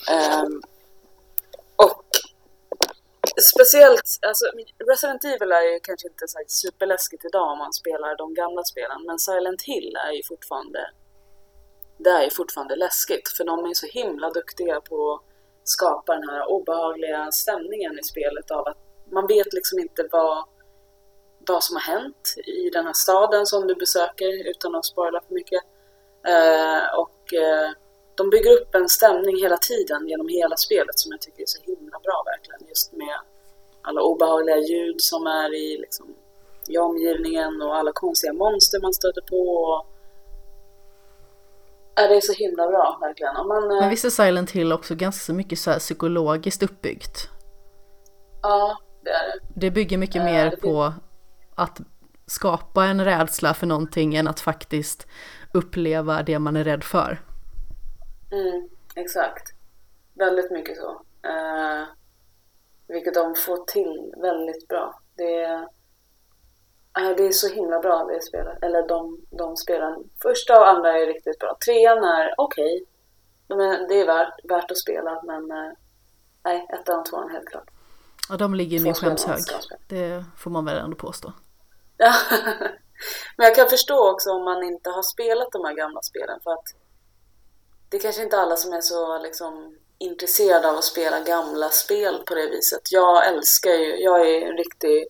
Um, 0.08 0.62
och 1.76 2.04
speciellt, 3.52 4.18
alltså 4.26 4.44
Resident 4.90 5.24
Evil 5.24 5.52
är 5.52 5.72
ju 5.72 5.80
kanske 5.80 6.08
inte 6.08 6.28
så 6.28 6.38
superläskigt 6.46 7.24
idag 7.24 7.52
om 7.52 7.58
man 7.58 7.72
spelar 7.72 8.16
de 8.16 8.34
gamla 8.34 8.64
spelen, 8.64 9.04
men 9.06 9.18
Silent 9.18 9.62
Hill 9.62 9.96
är 10.08 10.12
ju 10.12 10.22
fortfarande 10.22 10.90
det 12.04 12.10
är 12.10 12.24
ju 12.24 12.30
fortfarande 12.30 12.76
läskigt 12.76 13.28
för 13.28 13.44
de 13.44 13.64
är 13.64 13.74
så 13.74 13.86
himla 13.86 14.30
duktiga 14.30 14.80
på 14.80 15.12
att 15.14 15.22
skapa 15.68 16.14
den 16.14 16.28
här 16.28 16.50
obehagliga 16.50 17.32
stämningen 17.32 17.98
i 17.98 18.02
spelet 18.02 18.50
av 18.50 18.68
att 18.68 18.78
man 19.12 19.26
vet 19.26 19.52
liksom 19.52 19.78
inte 19.78 20.08
vad, 20.12 20.44
vad 21.48 21.64
som 21.64 21.76
har 21.76 21.82
hänt 21.82 22.34
i 22.46 22.70
den 22.70 22.86
här 22.86 22.92
staden 22.92 23.46
som 23.46 23.66
du 23.66 23.74
besöker 23.74 24.50
utan 24.50 24.74
att 24.74 24.84
spoila 24.84 25.20
för 25.20 25.34
mycket. 25.34 25.62
Eh, 26.26 26.98
och 26.98 27.34
eh, 27.34 27.70
de 28.20 28.30
bygger 28.30 28.50
upp 28.50 28.74
en 28.74 28.88
stämning 28.88 29.36
hela 29.36 29.56
tiden 29.56 30.08
genom 30.08 30.28
hela 30.28 30.56
spelet 30.56 30.98
som 30.98 31.12
jag 31.12 31.20
tycker 31.20 31.42
är 31.42 31.46
så 31.46 31.62
himla 31.62 31.98
bra 32.06 32.22
verkligen. 32.26 32.68
Just 32.68 32.92
med 32.92 33.18
alla 33.82 34.00
obehagliga 34.02 34.58
ljud 34.58 35.00
som 35.00 35.26
är 35.26 35.54
i, 35.54 35.78
liksom, 35.78 36.06
i 36.68 36.78
omgivningen 36.78 37.62
och 37.62 37.76
alla 37.76 37.92
konstiga 37.92 38.32
monster 38.32 38.80
man 38.80 38.94
stöter 38.94 39.20
på. 39.20 39.42
Ja, 41.94 42.08
det 42.08 42.16
är 42.16 42.20
så 42.20 42.32
himla 42.32 42.66
bra 42.68 42.98
verkligen. 43.00 43.36
Om 43.36 43.48
man, 43.48 43.68
Men 43.68 43.90
visst 43.90 44.04
är 44.04 44.10
Silent 44.10 44.50
Hill 44.50 44.72
också 44.72 44.94
ganska 44.94 45.24
så 45.24 45.34
mycket 45.34 45.58
så 45.58 45.72
psykologiskt 45.72 46.62
uppbyggt? 46.62 47.28
Ja, 48.42 48.78
det 49.04 49.10
är 49.10 49.26
det. 49.26 49.40
Det 49.54 49.70
bygger 49.70 49.98
mycket 49.98 50.16
äh, 50.16 50.24
mer 50.24 50.56
på 50.56 50.92
att 51.54 51.80
skapa 52.26 52.84
en 52.84 53.04
rädsla 53.04 53.54
för 53.54 53.66
någonting 53.66 54.14
än 54.14 54.28
att 54.28 54.40
faktiskt 54.40 55.06
uppleva 55.52 56.22
det 56.22 56.38
man 56.38 56.56
är 56.56 56.64
rädd 56.64 56.84
för. 56.84 57.29
Mm, 58.30 58.68
exakt. 58.94 59.52
Väldigt 60.14 60.50
mycket 60.50 60.76
så. 60.76 60.90
Uh, 61.26 61.84
vilket 62.86 63.14
de 63.14 63.34
får 63.34 63.64
till 63.64 64.14
väldigt 64.16 64.68
bra. 64.68 65.00
Det 65.14 65.42
är 65.42 65.68
det 66.92 67.26
är 67.26 67.32
så 67.32 67.48
himla 67.48 67.80
bra 67.80 68.04
det 68.04 68.22
spelet. 68.22 68.62
Eller 68.62 68.88
de, 68.88 69.20
de 69.30 69.56
spelen. 69.56 70.10
Första 70.22 70.60
och 70.60 70.68
andra 70.68 70.98
är 70.98 71.06
riktigt 71.06 71.38
bra. 71.38 71.56
Trean 71.64 72.04
är 72.04 72.34
okej. 72.36 72.84
Okay. 73.48 73.86
det 73.88 74.00
är 74.00 74.06
värt, 74.06 74.44
värt 74.44 74.70
att 74.70 74.78
spela 74.78 75.22
men 75.22 75.50
eh, 75.50 75.72
nej, 76.44 76.66
ettan 76.72 76.98
och 76.98 77.04
tvåan 77.06 77.30
helt 77.30 77.48
klart. 77.48 77.70
Ja, 78.28 78.36
de 78.36 78.54
ligger 78.54 78.76
i 78.76 78.80
min 78.80 78.94
skämshög. 78.94 79.38
Det 79.88 80.24
får 80.38 80.50
man 80.50 80.64
väl 80.64 80.78
ändå 80.78 80.96
påstå. 80.96 81.32
Men 83.36 83.46
jag 83.46 83.54
kan 83.54 83.68
förstå 83.68 84.10
också 84.10 84.30
om 84.30 84.44
man 84.44 84.62
inte 84.62 84.90
har 84.90 85.02
spelat 85.02 85.52
de 85.52 85.64
här 85.64 85.74
gamla 85.74 86.02
spelen 86.02 86.40
för 86.42 86.50
att 86.50 86.64
det 87.90 87.96
är 87.96 88.00
kanske 88.00 88.22
inte 88.22 88.38
alla 88.38 88.56
som 88.56 88.72
är 88.72 88.80
så 88.80 89.18
liksom 89.18 89.76
intresserade 89.98 90.70
av 90.70 90.76
att 90.76 90.84
spela 90.84 91.20
gamla 91.20 91.68
spel 91.68 92.22
på 92.26 92.34
det 92.34 92.50
viset. 92.50 92.92
Jag 92.92 93.28
älskar 93.28 93.70
ju, 93.70 93.96
jag 93.96 94.30
är 94.30 94.46
en 94.50 94.56
riktig 94.56 95.06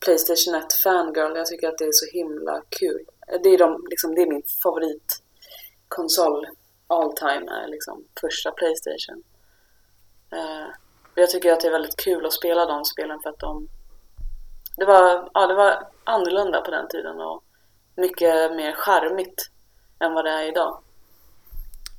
Playstation 0.00 0.54
1 0.54 0.72
fangirl. 0.72 1.36
Jag 1.36 1.46
tycker 1.46 1.68
att 1.68 1.78
det 1.78 1.84
är 1.84 1.92
så 1.92 2.16
himla 2.16 2.62
kul. 2.68 3.06
Det 3.42 3.48
är, 3.48 3.58
de, 3.58 3.86
liksom, 3.90 4.14
det 4.14 4.22
är 4.22 4.26
min 4.26 4.42
favoritkonsol 4.62 6.46
all 6.86 7.12
time 7.12 7.50
är 7.50 7.68
liksom 7.68 8.04
första 8.20 8.50
Playstation. 8.50 9.22
Uh, 10.32 10.68
jag 11.14 11.30
tycker 11.30 11.52
att 11.52 11.60
det 11.60 11.68
är 11.68 11.72
väldigt 11.72 11.96
kul 11.96 12.26
att 12.26 12.32
spela 12.32 12.66
de 12.66 12.84
spelen 12.84 13.20
för 13.20 13.30
att 13.30 13.38
de 13.38 13.68
Det 14.76 14.84
var, 14.84 15.30
ja, 15.34 15.46
det 15.46 15.54
var 15.54 15.88
annorlunda 16.04 16.60
på 16.60 16.70
den 16.70 16.88
tiden 16.88 17.20
och 17.20 17.44
mycket 17.94 18.56
mer 18.56 18.72
charmigt 18.72 19.50
än 20.00 20.14
vad 20.14 20.24
det 20.24 20.30
är 20.30 20.48
idag. 20.48 20.82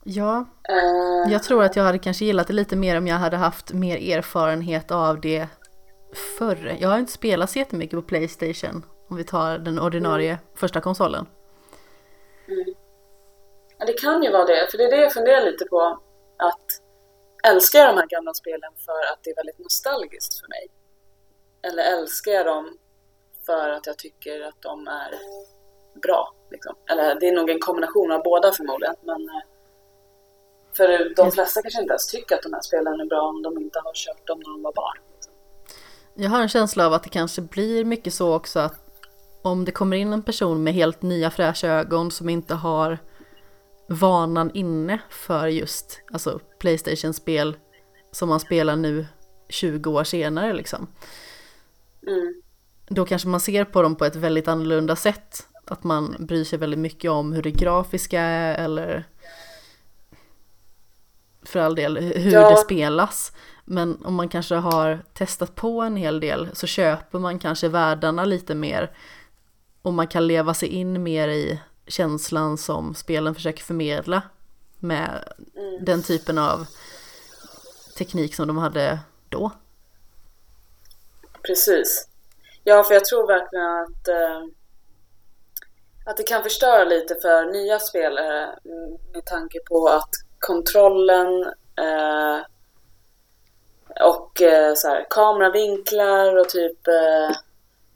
Ja, 0.10 0.46
uh, 0.72 1.32
jag 1.32 1.44
tror 1.44 1.64
att 1.64 1.76
jag 1.76 1.84
hade 1.84 2.00
kanske 2.00 2.26
gillat 2.26 2.48
det 2.48 2.54
lite 2.54 2.76
mer 2.76 2.98
om 2.98 3.08
jag 3.08 3.16
hade 3.16 3.38
haft 3.38 3.74
mer 3.74 4.18
erfarenhet 4.18 4.92
av 4.92 5.22
det 5.22 5.48
förr. 6.40 6.78
Jag 6.80 6.90
har 6.90 7.00
inte 7.00 7.12
spelat 7.12 7.50
så 7.50 7.60
jättemycket 7.60 8.00
på 8.00 8.02
Playstation 8.02 8.86
om 9.10 9.18
vi 9.18 9.24
tar 9.24 9.58
den 9.58 9.80
ordinarie 9.80 10.30
mm. 10.30 10.44
första 10.56 10.82
konsolen. 10.82 11.26
Mm. 12.48 12.74
Ja, 13.78 13.86
det 13.86 13.94
kan 13.94 14.24
ju 14.24 14.32
vara 14.32 14.46
det, 14.46 14.68
för 14.72 14.78
det 14.78 14.84
är 14.84 14.92
det 14.92 15.02
jag 15.02 15.14
funderar 15.14 15.46
lite 15.46 15.66
på. 15.66 16.00
Att 16.38 16.66
älskar 17.48 17.80
jag 17.80 17.90
de 17.90 17.98
här 17.98 18.08
gamla 18.08 18.34
spelen 18.34 18.72
för 18.86 19.14
att 19.14 19.20
det 19.24 19.30
är 19.30 19.36
väldigt 19.36 19.60
nostalgiskt 19.60 20.40
för 20.40 20.48
mig? 20.48 20.68
Eller 21.68 21.84
älskar 21.84 22.32
jag 22.32 22.46
dem 22.46 22.78
för 23.46 23.70
att 23.70 23.88
jag 23.88 23.98
tycker 23.98 24.42
att 24.42 24.62
de 24.62 24.88
är 24.88 25.12
bra? 26.02 26.34
Liksom? 26.52 26.76
Eller 26.92 27.20
det 27.20 27.28
är 27.28 27.36
nog 27.36 27.50
en 27.50 27.60
kombination 27.60 28.12
av 28.12 28.24
båda 28.24 28.52
förmodligen. 28.52 28.96
Men 29.02 29.30
eh, 29.30 29.57
för 30.78 31.16
de 31.16 31.32
flesta 31.32 31.62
kanske 31.62 31.82
inte 31.82 31.92
ens 31.92 32.08
tycker 32.08 32.36
att 32.36 32.44
de 32.44 32.54
här 32.54 32.62
spelen 32.62 33.00
är 33.00 33.06
bra 33.06 33.22
om 33.22 33.42
de 33.42 33.58
inte 33.58 33.80
har 33.84 33.94
kört 33.94 34.28
dem 34.28 34.40
när 34.40 34.52
de 34.52 34.62
var 34.64 34.74
barn. 34.74 34.98
Jag 36.16 36.30
har 36.30 36.42
en 36.42 36.50
känsla 36.50 36.86
av 36.88 36.94
att 36.94 37.04
det 37.04 37.10
kanske 37.10 37.42
blir 37.42 37.86
mycket 37.86 38.14
så 38.14 38.36
också 38.36 38.60
att 38.60 38.88
om 39.42 39.66
det 39.66 39.72
kommer 39.72 39.98
in 39.98 40.14
en 40.14 40.24
person 40.24 40.64
med 40.64 40.74
helt 40.74 41.02
nya 41.02 41.32
fräscha 41.32 41.68
ögon 41.68 42.12
som 42.12 42.30
inte 42.30 42.54
har 42.54 42.98
vanan 43.90 44.52
inne 44.54 45.00
för 45.10 45.48
just 45.48 46.02
alltså 46.12 46.40
Playstation-spel 46.60 47.58
som 48.12 48.30
man 48.30 48.40
spelar 48.40 48.76
nu 48.76 49.06
20 49.50 49.92
år 49.92 50.04
senare 50.04 50.54
liksom. 50.54 50.88
Mm. 52.08 52.42
Då 52.88 53.06
kanske 53.06 53.28
man 53.28 53.40
ser 53.40 53.66
på 53.66 53.82
dem 53.82 53.96
på 53.96 54.06
ett 54.06 54.16
väldigt 54.16 54.48
annorlunda 54.48 54.96
sätt. 54.96 55.48
Att 55.66 55.84
man 55.84 56.16
bryr 56.20 56.44
sig 56.44 56.60
väldigt 56.60 56.80
mycket 56.80 57.12
om 57.12 57.34
hur 57.34 57.42
det 57.42 57.52
grafiska 57.52 58.22
är 58.22 58.66
eller 58.66 59.06
för 61.48 61.60
all 61.60 61.76
del 61.76 61.98
hur 61.98 62.32
ja. 62.32 62.50
det 62.50 62.58
spelas. 62.58 63.32
Men 63.66 64.06
om 64.06 64.16
man 64.16 64.30
kanske 64.30 64.56
har 64.56 65.00
testat 65.14 65.56
på 65.56 65.82
en 65.82 65.96
hel 65.96 66.20
del 66.20 66.50
så 66.54 66.68
köper 66.68 67.20
man 67.20 67.40
kanske 67.40 67.68
världarna 67.68 68.26
lite 68.26 68.56
mer 68.56 68.92
och 69.82 69.94
man 69.94 70.08
kan 70.08 70.28
leva 70.28 70.54
sig 70.54 70.70
in 70.70 71.04
mer 71.04 71.28
i 71.28 71.62
känslan 71.88 72.58
som 72.58 72.96
spelen 72.96 73.36
försöker 73.36 73.64
förmedla 73.64 74.22
med 74.80 75.34
mm. 75.56 75.86
den 75.86 76.04
typen 76.04 76.38
av 76.38 76.68
teknik 77.98 78.36
som 78.36 78.48
de 78.48 78.58
hade 78.58 79.00
då. 79.30 79.52
Precis. 81.42 82.08
Ja, 82.64 82.84
för 82.84 82.94
jag 82.94 83.06
tror 83.06 83.28
verkligen 83.28 83.66
att, 83.66 84.08
eh, 84.08 84.50
att 86.06 86.18
det 86.18 86.24
kan 86.24 86.44
förstöra 86.44 86.84
lite 86.84 87.16
för 87.22 87.52
nya 87.52 87.80
spelare 87.80 88.60
med 89.14 89.26
tanke 89.26 89.60
på 89.60 89.88
att 89.88 90.27
kontrollen 90.40 91.44
eh, 91.76 92.40
och 94.02 94.42
eh, 94.42 94.74
så 94.76 94.88
här, 94.88 95.08
kameravinklar 95.10 96.38
och 96.38 96.50
typ 96.50 96.88
eh, 96.88 97.38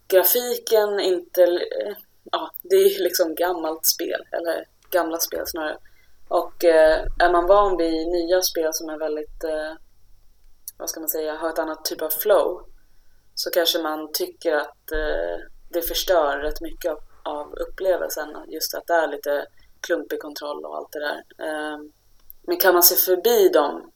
grafiken 0.07 0.99
inte... 0.99 1.43
Eh, 1.43 1.93
ja, 2.31 2.51
det 2.61 2.75
är 2.75 2.89
ju 2.89 3.03
liksom 3.03 3.35
gammalt 3.35 3.85
spel, 3.85 4.27
eller 4.31 4.65
gamla 4.89 5.17
spel 5.17 5.43
snarare. 5.47 5.77
Och 6.27 6.65
eh, 6.65 7.05
är 7.19 7.31
man 7.31 7.47
van 7.47 7.77
vid 7.77 8.07
nya 8.07 8.41
spel 8.41 8.69
som 8.73 8.89
är 8.89 8.97
väldigt, 8.97 9.43
eh, 9.43 9.73
vad 10.77 10.89
ska 10.89 10.99
man 10.99 11.09
säga, 11.09 11.35
har 11.35 11.49
ett 11.49 11.59
annat 11.59 11.85
typ 11.85 12.01
av 12.01 12.09
flow 12.09 12.65
så 13.35 13.49
kanske 13.49 13.81
man 13.81 14.11
tycker 14.11 14.53
att 14.53 14.91
eh, 14.91 15.45
det 15.69 15.81
förstör 15.81 16.37
rätt 16.37 16.61
mycket 16.61 16.91
av, 16.91 16.99
av 17.23 17.53
upplevelsen. 17.53 18.29
Just 18.47 18.73
att 18.73 18.87
det 18.87 18.93
är 18.93 19.07
lite 19.07 19.45
klumpig 19.81 20.19
kontroll 20.19 20.65
och 20.65 20.77
allt 20.77 20.91
det 20.91 20.99
där. 20.99 21.23
Eh, 21.47 21.77
men 22.51 22.57
kan 22.57 22.73
man 22.73 22.83
se 22.83 22.95
förbi 22.95 23.49
dem, 23.49 23.91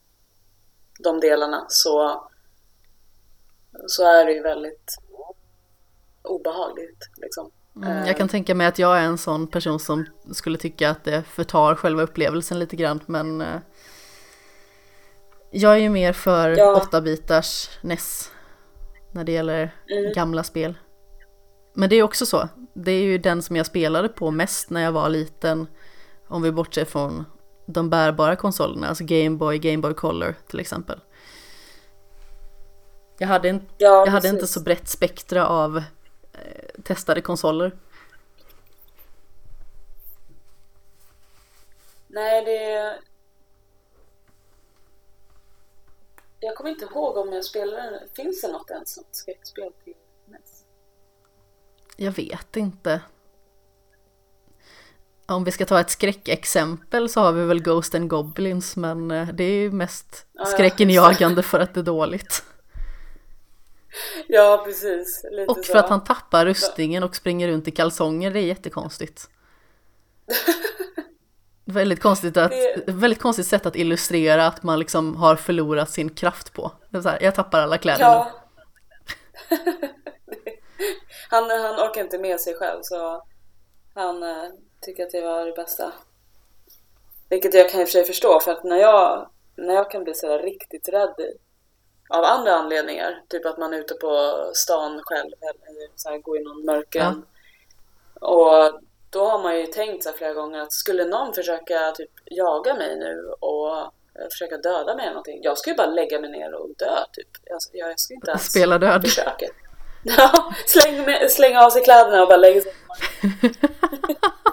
de 0.99 1.20
delarna 1.20 1.66
så, 1.68 2.24
så 3.88 4.03
är 4.03 4.26
det 4.26 4.32
ju 4.32 4.41
väldigt 4.41 4.97
obehagligt. 6.22 7.10
Liksom. 7.18 7.51
Mm, 7.76 8.08
jag 8.08 8.18
kan 8.18 8.28
tänka 8.28 8.56
mig 8.56 8.68
att 8.68 8.80
jag 8.80 8.97
är 8.97 9.03
en 9.03 9.18
sån 9.18 9.47
person 9.47 9.80
som 9.80 10.06
skulle 10.32 10.58
tycka 10.58 10.89
att 10.89 11.03
det 11.03 11.24
förtar 11.24 11.76
själva 11.76 12.03
upplevelsen 12.03 12.60
lite 12.60 12.76
grann 12.76 12.99
men 13.06 13.41
eh, 13.41 13.60
jag 15.51 15.74
är 15.74 15.80
ju 15.80 15.89
mer 15.89 16.14
för 16.14 16.49
ja. 16.49 16.88
8-bitars 16.91 17.70
NES 17.82 18.32
när 19.12 19.24
det 19.24 19.32
gäller 19.32 19.76
mm. 19.89 20.14
gamla 20.14 20.43
spel. 20.43 20.78
Men 21.74 21.89
det 21.89 21.95
är 21.95 22.03
också 22.03 22.26
så, 22.26 22.49
det 22.74 22.91
är 22.91 23.03
ju 23.03 23.18
den 23.18 23.41
som 23.41 23.56
jag 23.56 23.66
spelade 23.66 24.10
på 24.10 24.32
mest 24.32 24.70
när 24.70 24.82
jag 24.82 24.91
var 24.91 25.10
liten 25.10 25.68
om 26.28 26.41
vi 26.41 26.51
bortser 26.51 26.86
från 26.86 27.26
de 27.66 27.89
bärbara 27.89 28.36
konsolerna, 28.36 28.88
alltså 28.88 29.03
Game 29.03 29.38
Boy, 29.38 29.57
Game 29.57 29.78
Boy 29.78 29.93
Color 29.93 30.36
till 30.47 30.59
exempel. 30.59 30.99
Jag 33.18 33.28
hade, 33.28 33.49
en, 33.49 33.68
ja, 33.78 34.05
jag 34.05 34.11
hade 34.11 34.28
inte 34.28 34.47
så 34.47 34.59
brett 34.59 34.88
spektra 34.88 35.47
av 35.47 35.78
eh, 35.78 36.82
testade 36.84 37.22
konsoler. 37.22 37.72
Nej, 42.07 42.45
det... 42.45 42.99
Jag 46.39 46.55
kommer 46.55 46.70
inte 46.70 46.86
ihåg 46.86 47.18
om 47.18 47.34
jag 47.34 47.45
spelade... 47.45 48.03
Finns 48.13 48.41
det 48.41 48.51
något 48.51 48.72
ens 48.72 48.97
något 48.97 49.16
skräckspel 49.16 49.72
till 49.84 49.93
NES? 50.26 50.66
Jag 51.95 52.11
vet 52.11 52.55
inte. 52.55 53.01
Om 55.28 55.43
vi 55.43 55.51
ska 55.51 55.65
ta 55.65 55.80
ett 55.80 55.89
skräckexempel 55.89 57.09
så 57.09 57.19
har 57.19 57.32
vi 57.32 57.45
väl 57.45 57.61
Ghost 57.61 57.95
and 57.95 58.09
Goblins 58.09 58.76
men 58.76 59.11
eh, 59.11 59.28
det 59.28 59.43
är 59.43 59.55
ju 59.55 59.71
mest 59.71 60.26
skräckenjagande 60.45 61.43
för 61.43 61.59
att 61.59 61.73
det 61.73 61.80
är 61.80 61.84
dåligt. 61.84 62.43
Ja, 64.28 64.61
precis. 64.65 65.26
Lite 65.32 65.51
och 65.51 65.65
för 65.65 65.73
så. 65.73 65.78
att 65.78 65.89
han 65.89 66.03
tappar 66.03 66.45
rustningen 66.45 67.03
och 67.03 67.15
springer 67.15 67.47
runt 67.47 67.67
i 67.67 67.71
kalsonger, 67.71 68.32
det 68.32 68.39
är 68.39 68.45
jättekonstigt. 68.45 69.30
väldigt 71.65 72.01
konstigt 72.01 72.38
att, 72.38 72.51
det... 72.51 72.84
väldigt 72.88 73.21
konstigt 73.21 73.47
sätt 73.47 73.65
att 73.65 73.76
illustrera 73.76 74.47
att 74.47 74.63
man 74.63 74.80
liksom 74.80 75.15
har 75.15 75.36
förlorat 75.36 75.89
sin 75.89 76.09
kraft 76.09 76.53
på. 76.53 76.71
Här, 76.91 77.17
jag 77.21 77.36
tappar 77.36 77.59
alla 77.61 77.78
kläderna. 77.78 78.05
Ja. 78.07 78.32
han, 81.30 81.49
han 81.49 81.89
orkar 81.89 82.01
inte 82.01 82.17
med 82.17 82.39
sig 82.39 82.55
själv 82.55 82.80
så 82.82 83.23
han 83.93 84.23
eh, 84.23 84.49
tycker 84.86 85.03
att 85.03 85.11
det 85.11 85.21
var 85.21 85.45
det 85.45 85.51
bästa. 85.51 85.91
Vilket 87.29 87.53
jag 87.53 87.69
kan 87.69 87.81
i 87.81 87.83
och 87.83 87.88
för 87.88 87.91
sig 87.91 88.05
förstå 88.05 88.39
för 88.39 88.51
att 88.51 88.63
när 88.63 88.77
jag, 88.77 89.29
när 89.55 89.73
jag 89.73 89.91
kan 89.91 90.03
bli 90.03 90.13
sådär 90.13 90.39
riktigt 90.39 90.89
rädd 90.89 91.15
av 92.09 92.23
andra 92.23 92.55
anledningar, 92.55 93.23
typ 93.27 93.45
att 93.45 93.57
man 93.57 93.73
är 93.73 93.77
ute 93.77 93.93
på 93.93 94.36
stan 94.53 95.01
själv 95.03 95.31
eller 95.41 95.88
så 95.95 96.09
här, 96.09 96.17
går 96.17 96.38
i 96.38 96.43
någon 96.43 96.65
mörker. 96.65 96.99
Ja. 96.99 97.15
Och 98.27 98.81
då 99.09 99.25
har 99.25 99.43
man 99.43 99.59
ju 99.59 99.65
tänkt 99.65 100.03
så 100.03 100.11
flera 100.11 100.33
gånger 100.33 100.59
att 100.59 100.73
skulle 100.73 101.05
någon 101.05 101.33
försöka 101.33 101.91
typ 101.91 102.11
jaga 102.25 102.73
mig 102.73 102.95
nu 102.95 103.33
och 103.39 103.93
försöka 104.31 104.57
döda 104.57 104.95
mig 104.95 105.03
eller 105.03 105.13
någonting. 105.13 105.39
Jag 105.43 105.57
ska 105.57 105.69
ju 105.69 105.75
bara 105.75 105.88
lägga 105.88 106.19
mig 106.19 106.29
ner 106.29 106.53
och 106.53 106.69
dö 106.77 107.05
typ. 107.11 107.27
Jag, 107.43 107.59
jag 107.71 107.99
ska 107.99 108.13
inte 108.13 108.31
ens 108.31 108.49
Spela 108.49 108.77
död. 108.77 109.01
försöka. 109.01 109.45
Ja, 110.17 110.53
släng, 110.67 111.05
med, 111.05 111.31
släng 111.31 111.57
av 111.57 111.69
sig 111.69 111.83
kläderna 111.83 112.21
och 112.21 112.27
bara 112.27 112.38
lägga 112.38 112.61
sig 112.61 112.73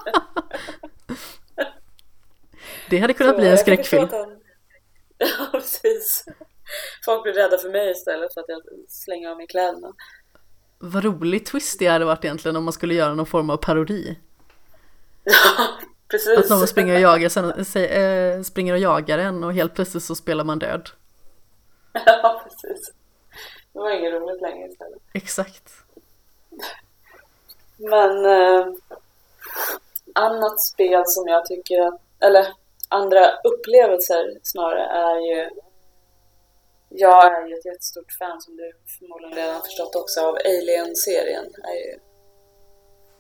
Det 2.93 2.99
hade 2.99 3.15
kunnat 3.15 3.35
så, 3.35 3.41
bli 3.41 3.49
en 3.49 3.59
skräckfilm. 3.59 4.09
Han... 4.11 4.41
Ja, 5.19 5.49
precis. 5.53 6.25
Folk 7.05 7.23
blir 7.23 7.33
rädda 7.33 7.59
för 7.59 7.71
mig 7.71 7.91
istället 7.91 8.35
för 8.35 8.41
att 8.41 8.49
jag 8.49 8.63
slänger 8.89 9.31
av 9.31 9.37
mig 9.37 9.47
kläderna. 9.47 9.93
Vad 10.79 11.05
roligt 11.05 11.47
twist 11.47 11.79
det 11.79 11.87
hade 11.87 12.05
varit 12.05 12.25
egentligen 12.25 12.57
om 12.57 12.65
man 12.65 12.73
skulle 12.73 12.95
göra 12.95 13.15
någon 13.15 13.27
form 13.27 13.51
av 13.51 13.57
parodi. 13.57 14.19
Ja, 15.25 15.69
precis. 16.09 16.39
Att 16.39 16.51
någon 16.51 16.69
springer 16.69 16.95
och 16.95 17.01
jagar, 17.01 17.29
sen, 17.29 17.51
äh, 17.51 18.43
springer 18.43 18.73
och 18.73 18.79
jagar 18.79 19.19
en 19.19 19.45
och 19.45 19.53
helt 19.53 19.75
plötsligt 19.75 20.03
så 20.03 20.15
spelar 20.15 20.45
man 20.45 20.59
död. 20.59 20.91
Ja, 21.93 22.43
precis. 22.45 22.93
Det 23.73 23.79
var 23.79 23.91
inget 23.91 24.13
roligt 24.13 24.43
längre 24.43 24.69
istället. 24.69 25.03
Exakt. 25.13 25.73
Men 27.77 28.25
eh, 28.25 28.67
annat 30.15 30.61
spel 30.61 31.03
som 31.07 31.29
jag 31.29 31.47
tycker 31.47 31.81
att, 31.89 32.01
eller 32.21 32.62
andra 32.93 33.31
upplevelser 33.45 34.39
snarare 34.43 34.85
är 34.85 35.21
ju 35.21 35.51
jag 36.89 37.43
är 37.43 37.47
ju 37.47 37.55
ett 37.55 37.65
jättestort 37.65 38.13
fan 38.13 38.41
som 38.41 38.57
du 38.57 38.73
förmodligen 38.99 39.37
redan 39.37 39.63
förstått 39.63 39.97
också 39.97 40.21
av 40.21 40.35
Alien-serien. 40.35 41.45
Är 41.45 41.75
ju, 41.75 41.99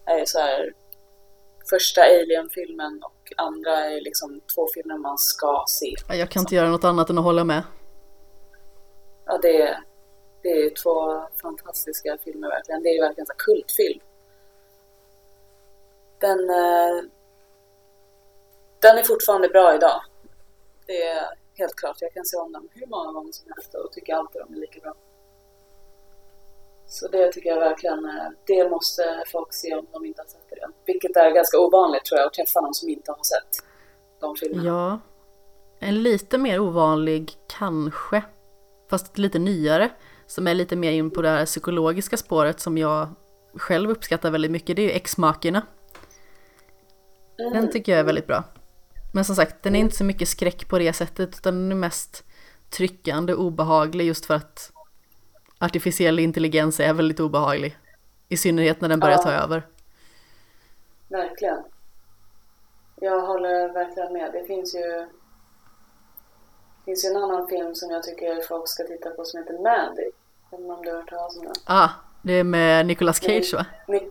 är 0.07 0.19
ju 0.19 0.27
så 0.27 0.39
här 0.39 0.73
första 1.71 2.03
Alien-filmen 2.03 3.03
och 3.03 3.33
andra 3.37 3.77
är 3.77 4.01
liksom 4.01 4.41
två 4.55 4.69
filmer 4.75 4.97
man 4.97 5.19
ska 5.19 5.65
se. 5.69 5.95
Jag 6.09 6.31
kan 6.31 6.41
inte 6.41 6.55
göra 6.55 6.69
något 6.69 6.85
annat 6.85 7.11
än 7.11 7.19
att 7.19 7.25
hålla 7.25 7.45
med. 7.45 7.63
Ja, 9.27 9.39
det 9.43 9.63
är 9.63 9.79
Det 10.43 10.49
är 10.49 10.65
ju 10.65 10.71
två 10.71 11.23
fantastiska 11.43 12.19
filmer 12.25 12.49
verkligen. 12.49 12.83
Det 12.83 12.89
är 12.89 12.95
ju 12.95 13.01
verkligen 13.01 13.27
en 13.31 13.37
kultfilm. 13.39 14.01
Den, 16.21 16.51
eh, 16.51 17.03
den 18.83 18.99
är 18.99 19.03
fortfarande 19.03 19.49
bra 19.49 19.75
idag. 19.75 20.03
Det 20.87 21.03
är 21.03 21.25
helt 21.55 21.77
klart. 21.77 21.97
Jag 22.01 22.13
kan 22.15 22.25
se 22.25 22.37
om 22.37 22.53
dem 22.53 22.69
hur 22.73 22.87
många 22.87 23.13
gånger 23.13 23.33
som 23.33 23.53
helst 23.55 23.75
och 23.75 23.93
tycker 23.93 24.15
alltid 24.15 24.43
de 24.47 24.55
är 24.55 24.61
lika 24.61 24.81
bra. 24.81 24.95
Så 26.87 27.09
det 27.09 27.33
tycker 27.33 27.51
jag 27.51 27.61
verkligen, 27.61 28.05
eh, 28.05 28.29
det 28.47 28.71
måste 28.71 29.25
folk 29.33 29.53
se 29.53 29.75
om 29.75 29.87
de 29.93 30.05
inte 30.05 30.23
har 30.23 30.27
sett 30.27 30.51
det 30.51 30.57
redan. 30.57 30.73
Vilket 30.85 31.17
är 31.17 31.31
ganska 31.31 31.59
ovanligt 31.59 32.05
tror 32.05 32.19
jag 32.21 32.27
att 32.27 32.33
träffa 32.33 32.61
någon 32.61 32.75
som 32.75 32.89
inte 32.89 33.13
har 33.13 33.25
sett 33.25 33.67
de 34.21 34.37
filmerna. 34.37 34.69
Ja. 34.69 35.01
En 35.79 36.03
lite 36.03 36.39
mer 36.39 36.61
ovanlig 36.61 37.33
kanske, 37.49 38.23
fast 38.91 39.19
lite 39.19 39.39
nyare, 39.39 39.91
som 40.27 40.47
är 40.47 40.55
lite 40.55 40.77
mer 40.77 40.93
in 40.93 41.11
på 41.11 41.23
det 41.23 41.29
här 41.29 41.47
psykologiska 41.47 42.17
spåret 42.17 42.61
som 42.61 42.79
jag 42.79 43.09
själv 43.55 43.91
uppskattar 43.91 44.31
väldigt 44.31 44.51
mycket, 44.51 44.77
det 44.77 44.83
är 44.83 44.87
ju 44.87 44.93
X-makerna. 44.93 45.67
Mm. 47.39 47.53
Den 47.53 47.71
tycker 47.71 47.93
jag 47.93 47.99
är 47.99 48.05
väldigt 48.05 48.27
bra. 48.27 48.45
Men 49.13 49.25
som 49.25 49.37
sagt, 49.37 49.63
den 49.63 49.77
är 49.77 49.81
inte 49.81 49.97
så 49.97 50.05
mycket 50.05 50.29
skräck 50.29 50.69
på 50.69 50.79
det 50.79 50.93
sättet, 50.93 51.29
utan 51.39 51.55
den 51.55 51.73
är 51.73 51.77
mest 51.77 52.25
tryckande 52.71 53.35
obehaglig 53.35 54.07
just 54.07 54.27
för 54.27 54.35
att 54.35 54.73
artificiell 55.59 56.19
intelligens 56.19 56.81
är 56.81 56.93
väldigt 56.95 57.21
obehaglig. 57.21 57.79
I 58.29 58.37
synnerhet 58.37 58.81
när 58.81 58.89
den 58.89 59.01
börjar 59.01 59.17
ja. 59.17 59.23
ta 59.23 59.33
över. 59.33 59.67
Verkligen. 61.09 61.63
Jag 62.97 63.21
håller 63.21 63.73
verkligen 63.73 64.13
med. 64.13 64.33
Det 64.33 64.45
finns 64.47 64.75
ju 64.75 65.09
det 66.85 66.85
finns 66.85 67.05
ju 67.05 67.09
en 67.09 67.17
annan 67.17 67.47
film 67.49 67.75
som 67.75 67.91
jag 67.91 68.03
tycker 68.03 68.43
folk 68.49 68.69
ska 68.69 68.85
titta 68.85 69.11
på 69.11 69.25
som 69.25 69.41
heter 69.41 69.55
Mandy. 69.55 70.11
Inte 70.53 70.73
om 70.73 70.83
du 70.85 70.91
har 70.91 70.97
hört 70.97 71.09
talas 71.11 71.37
om 71.37 71.45
den? 71.45 71.55
Ah, 71.67 71.89
det 72.23 72.33
är 72.33 72.45
med 72.45 72.87
Nicolas 72.87 73.21
Cage 73.21 73.55
va? 73.55 73.67
Ni, 73.89 74.11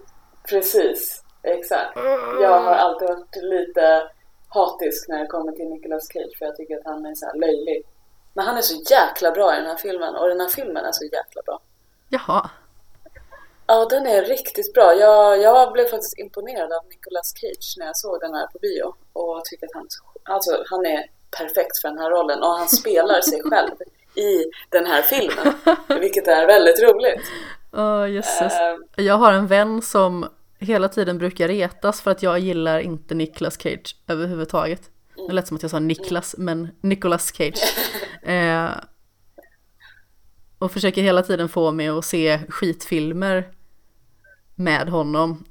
precis, 0.49 1.23
exakt. 1.43 1.95
Jag 2.41 2.61
har 2.61 2.75
alltid 2.75 3.07
varit 3.07 3.35
lite 3.35 4.09
hatisk 4.53 5.09
när 5.09 5.19
det 5.19 5.27
kommer 5.27 5.51
till 5.51 5.69
Nicolas 5.69 6.07
Cage 6.07 6.37
för 6.37 6.45
jag 6.45 6.55
tycker 6.55 6.77
att 6.77 6.85
han 6.85 7.05
är 7.05 7.15
så 7.15 7.25
här 7.25 7.35
löjlig. 7.35 7.83
Men 8.33 8.45
han 8.45 8.57
är 8.57 8.61
så 8.61 8.75
jäkla 8.91 9.31
bra 9.31 9.53
i 9.55 9.57
den 9.57 9.65
här 9.65 9.75
filmen 9.75 10.15
och 10.15 10.27
den 10.27 10.39
här 10.39 10.47
filmen 10.47 10.85
är 10.85 10.91
så 10.91 11.03
jäkla 11.03 11.41
bra. 11.45 11.59
Jaha. 12.09 12.49
Ja, 13.67 13.87
den 13.89 14.07
är 14.07 14.21
riktigt 14.23 14.73
bra. 14.73 14.93
Jag, 14.95 15.41
jag 15.41 15.73
blev 15.73 15.85
faktiskt 15.85 16.19
imponerad 16.19 16.73
av 16.73 16.85
Nicolas 16.89 17.33
Cage 17.35 17.75
när 17.77 17.85
jag 17.85 17.97
såg 17.97 18.19
den 18.19 18.33
här 18.33 18.47
på 18.47 18.59
bio 18.59 18.93
och 19.13 19.45
tycker 19.45 19.65
att 19.65 19.73
han, 19.73 19.87
alltså, 20.23 20.63
han 20.65 20.85
är 20.85 21.05
perfekt 21.37 21.77
för 21.81 21.89
den 21.89 21.97
här 21.97 22.09
rollen 22.09 22.43
och 22.43 22.57
han 22.57 22.67
spelar 22.67 23.21
sig 23.21 23.41
själv 23.43 23.75
i 24.15 24.45
den 24.69 24.85
här 24.85 25.01
filmen, 25.01 25.53
vilket 26.01 26.27
är 26.27 26.47
väldigt 26.47 26.81
roligt. 26.81 27.21
Oh. 27.71 28.03
Uh, 28.03 29.05
jag 29.05 29.15
har 29.15 29.33
en 29.33 29.47
vän 29.47 29.81
som 29.81 30.29
hela 30.61 30.89
tiden 30.89 31.17
brukar 31.17 31.47
retas 31.47 32.01
för 32.01 32.11
att 32.11 32.23
jag 32.23 32.39
gillar 32.39 32.79
inte 32.79 33.15
Nicolas 33.15 33.61
Cage 33.61 33.95
överhuvudtaget. 34.07 34.89
Mm. 35.15 35.27
Det 35.27 35.33
lät 35.33 35.47
som 35.47 35.55
att 35.55 35.61
jag 35.61 35.71
sa 35.71 35.79
Niklas, 35.79 36.35
mm. 36.35 36.45
men 36.45 36.75
Nicolas 36.81 37.33
Cage. 37.33 37.59
Eh, 38.23 38.69
och 40.57 40.71
försöker 40.71 41.01
hela 41.01 41.23
tiden 41.23 41.49
få 41.49 41.71
mig 41.71 41.87
att 41.87 42.05
se 42.05 42.39
skitfilmer 42.49 43.51
med 44.55 44.89
honom. 44.89 45.43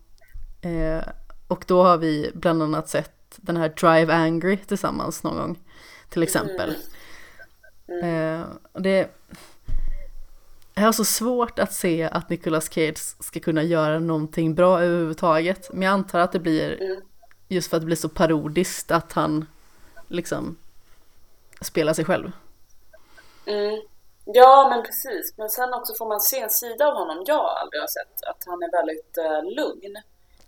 Eh, 0.63 1.09
och 1.49 1.65
då 1.67 1.83
har 1.83 1.99
vi 1.99 2.31
bland 2.35 2.63
annat 2.63 2.89
sett 2.89 3.37
den 3.37 3.57
här 3.57 3.69
Drive 3.69 4.15
Angry 4.15 4.57
tillsammans 4.57 5.23
någon 5.23 5.37
gång. 5.37 5.59
Till 6.09 6.23
exempel. 6.23 6.75
Mm. 7.89 8.41
Eh, 8.41 8.47
det 8.73 9.11
jag 10.81 10.89
har 10.89 10.93
så 10.93 11.05
svårt 11.05 11.59
att 11.59 11.72
se 11.72 12.03
att 12.12 12.31
Nicolas 12.31 12.72
Cage 12.72 12.99
ska 13.20 13.41
kunna 13.41 13.62
göra 13.62 13.99
någonting 13.99 14.55
bra 14.55 14.83
överhuvudtaget. 14.83 15.72
Men 15.72 15.83
jag 15.83 15.93
antar 15.93 16.18
att 16.18 16.33
det 16.33 16.39
blir 16.39 16.83
mm. 16.83 17.03
just 17.49 17.70
för 17.70 17.76
att 17.76 17.83
det 17.83 17.87
blir 17.87 17.97
så 17.97 18.09
parodiskt 18.09 18.91
att 18.91 19.12
han 19.12 19.47
liksom 20.09 20.57
spelar 21.61 21.93
sig 21.93 22.05
själv. 22.05 22.33
Mm. 23.47 23.81
Ja, 24.24 24.68
men 24.70 24.83
precis. 24.83 25.35
Men 25.37 25.49
sen 25.49 25.74
också 25.74 25.95
får 25.99 26.09
man 26.09 26.20
se 26.20 26.41
en 26.41 26.51
sida 26.51 26.87
av 26.87 26.95
honom 26.95 27.24
jag 27.26 27.45
aldrig 27.61 27.81
har 27.81 27.89
sett. 27.89 28.28
Att 28.31 28.45
han 28.47 28.62
är 28.62 28.70
väldigt 28.78 29.18
uh, 29.18 29.55
lugn. 29.57 29.97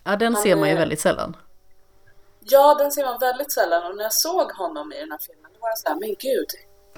Ja, 0.04 0.16
den 0.16 0.34
han 0.34 0.42
ser 0.42 0.56
man 0.56 0.68
ju 0.68 0.74
väldigt 0.74 1.00
sällan. 1.00 1.36
Ja, 2.40 2.74
den 2.78 2.92
ser 2.92 3.04
man 3.04 3.18
väldigt 3.18 3.52
sällan. 3.52 3.90
Och 3.90 3.96
när 3.96 4.02
jag 4.02 4.14
såg 4.14 4.52
honom 4.52 4.92
i 4.92 4.98
den 4.98 5.10
här 5.10 5.18
filmen, 5.18 5.50
då 5.54 5.60
var 5.60 5.68
jag 5.68 5.78
så 5.78 5.88
här, 5.88 5.96
men 6.00 6.08
gud. 6.08 6.48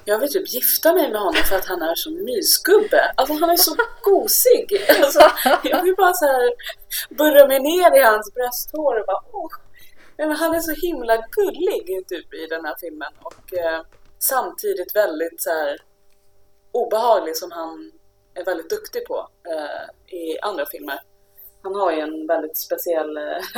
Jag 0.04 0.18
vill 0.18 0.32
typ 0.32 0.54
gifta 0.54 0.92
mig 0.92 1.10
med 1.10 1.20
honom 1.20 1.42
för 1.48 1.56
att 1.56 1.66
han 1.66 1.82
är 1.82 1.94
så 1.94 2.10
mysgubbe. 2.10 3.12
Alltså 3.16 3.34
han 3.34 3.50
är 3.50 3.56
så 3.56 3.76
gosig. 4.02 4.84
Alltså, 5.02 5.20
jag 5.62 5.82
vill 5.82 5.94
bara 5.96 6.12
så 6.12 6.26
här 6.26 6.52
burra 7.08 7.48
mig 7.48 7.60
ner 7.60 7.96
i 7.96 8.02
hans 8.02 8.34
brösthår 8.34 9.00
och 9.00 9.06
bara 9.06 9.22
oh. 9.32 9.52
Men 10.16 10.32
han 10.32 10.54
är 10.54 10.60
så 10.60 10.72
himla 10.72 11.16
gullig 11.16 12.08
typ 12.08 12.34
i 12.34 12.46
den 12.46 12.64
här 12.64 12.74
filmen. 12.80 13.12
Och 13.22 13.54
eh, 13.54 13.82
samtidigt 14.18 14.96
väldigt 14.96 15.42
så 15.42 15.50
här 15.50 15.78
obehaglig 16.72 17.36
som 17.36 17.52
han 17.52 17.92
är 18.34 18.44
väldigt 18.44 18.70
duktig 18.70 19.06
på 19.06 19.28
eh, 19.48 20.16
i 20.18 20.38
andra 20.38 20.66
filmer. 20.66 21.00
Han 21.62 21.74
har 21.74 21.92
ju 21.92 22.00
en 22.00 22.26
väldigt 22.26 22.56
speciell 22.56 23.16
eh, 23.16 23.22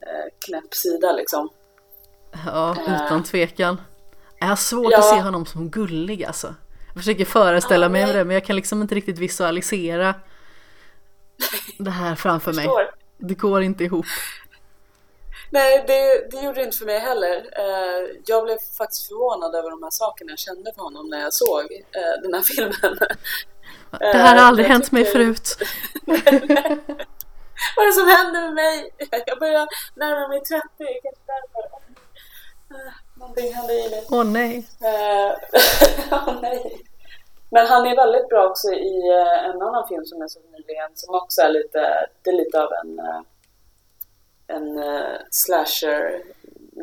eh 0.00 0.26
knäpp 0.46 0.74
sida 0.74 1.12
liksom. 1.12 1.48
Ja, 2.46 2.76
utan 2.82 3.18
eh. 3.18 3.24
tvekan. 3.24 3.80
Jag 4.42 4.48
har 4.48 4.56
svårt 4.56 4.92
ja. 4.92 4.98
att 4.98 5.04
se 5.04 5.20
honom 5.20 5.46
som 5.46 5.70
gullig 5.70 6.24
alltså. 6.24 6.54
Jag 6.86 6.96
försöker 6.96 7.24
föreställa 7.24 7.88
mig 7.88 8.12
det 8.12 8.24
men 8.24 8.34
jag 8.34 8.44
kan 8.44 8.56
liksom 8.56 8.82
inte 8.82 8.94
riktigt 8.94 9.18
visualisera 9.18 10.14
det 11.78 11.90
här 11.90 12.14
framför 12.14 12.52
mig. 12.52 12.68
Det 13.18 13.34
går 13.34 13.62
inte 13.62 13.84
ihop. 13.84 14.06
Nej, 15.50 15.84
det, 15.86 16.30
det 16.30 16.44
gjorde 16.44 16.60
det 16.60 16.64
inte 16.64 16.76
för 16.76 16.86
mig 16.86 16.98
heller. 16.98 17.36
Eh, 17.36 18.08
jag 18.26 18.44
blev 18.44 18.58
faktiskt 18.78 19.08
förvånad 19.08 19.54
över 19.54 19.70
de 19.70 19.82
här 19.82 19.90
sakerna 19.90 20.32
jag 20.32 20.38
kände 20.38 20.72
för 20.74 20.82
honom 20.82 21.10
när 21.10 21.20
jag 21.20 21.34
såg 21.34 21.72
eh, 21.72 22.22
den 22.22 22.34
här 22.34 22.42
filmen. 22.42 22.98
Det 23.98 24.18
här 24.18 24.36
har 24.36 24.44
aldrig 24.44 24.66
jag 24.66 24.70
hänt 24.72 24.84
tycker... 24.84 24.96
mig 24.96 25.04
förut. 25.04 25.56
Vad 27.76 27.84
är 27.84 27.86
det 27.86 27.92
som 27.92 28.08
händer 28.08 28.40
med 28.40 28.54
mig? 28.54 28.90
Jag 29.26 29.38
börjar 29.38 29.66
närma 29.94 30.28
mig 30.28 30.40
30, 30.40 30.62
kanske 30.78 31.22
därför. 31.26 31.82
Eh, 33.22 33.28
någonting 33.28 33.54
händer 33.54 33.86
i 33.86 33.90
mig. 33.90 34.04
Åh 34.10 34.20
oh, 34.20 34.24
nej. 34.24 34.66
oh, 36.10 36.40
nej. 36.42 36.82
Men 37.50 37.66
han 37.66 37.86
är 37.86 37.96
väldigt 37.96 38.28
bra 38.28 38.48
också 38.48 38.68
i 38.72 39.10
en 39.44 39.62
annan 39.62 39.88
film 39.88 40.04
som 40.04 40.20
jag 40.20 40.30
såg 40.30 40.42
nyligen 40.42 40.90
som 40.94 41.14
också 41.14 41.40
är 41.40 41.48
lite, 41.48 42.06
det 42.22 42.30
är 42.30 42.34
lite 42.34 42.62
av 42.62 42.68
en 42.84 43.00
en 44.46 44.78
uh, 44.78 45.18
slasher 45.30 46.22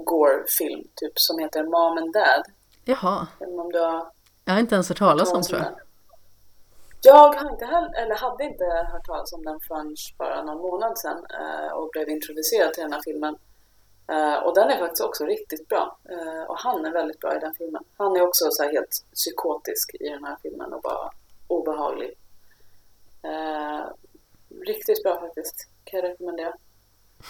gore-film 0.05 0.87
typ 0.95 1.19
som 1.19 1.39
heter 1.39 1.63
Mom 1.63 1.97
and 1.97 2.13
Dad. 2.13 2.43
Jaha. 2.85 3.27
Om 3.39 3.71
du 3.71 3.79
har 3.79 4.11
jag 4.45 4.53
har 4.53 4.59
inte 4.59 4.75
ens 4.75 4.89
hört 4.89 4.97
talas 4.97 5.33
om 5.33 5.41
tror 5.41 5.59
jag. 5.59 5.71
Jag 7.01 7.33
har 7.33 7.51
inte 7.51 7.65
heller, 7.65 8.01
eller 8.01 8.15
hade 8.15 8.43
inte 8.43 8.63
hört 8.63 9.05
talas 9.05 9.33
om 9.33 9.45
den 9.45 9.59
förrän 9.59 9.95
bara 10.17 10.43
någon 10.43 10.61
månad 10.61 10.97
sedan 10.97 11.25
och 11.73 11.89
blev 11.91 12.09
introducerad 12.09 12.73
till 12.73 12.83
den 12.83 12.93
här 12.93 13.01
filmen. 13.01 13.35
Uh, 14.11 14.35
och 14.35 14.55
den 14.55 14.69
är 14.69 14.77
faktiskt 14.77 15.01
också 15.01 15.25
riktigt 15.25 15.67
bra. 15.67 15.97
Uh, 16.11 16.43
och 16.43 16.57
han 16.57 16.85
är 16.85 16.91
väldigt 16.91 17.19
bra 17.19 17.35
i 17.35 17.39
den 17.39 17.53
filmen. 17.53 17.83
Han 17.97 18.15
är 18.15 18.21
också 18.21 18.51
så 18.51 18.63
helt 18.63 19.03
psykotisk 19.13 19.95
i 19.99 20.09
den 20.09 20.23
här 20.23 20.37
filmen 20.41 20.73
och 20.73 20.81
bara 20.81 21.11
obehaglig. 21.47 22.13
riktigt 24.65 25.03
bra 25.03 25.19
faktiskt. 25.19 25.67
Kan 25.83 25.99
jag 25.99 26.09
rekommendera. 26.09 26.53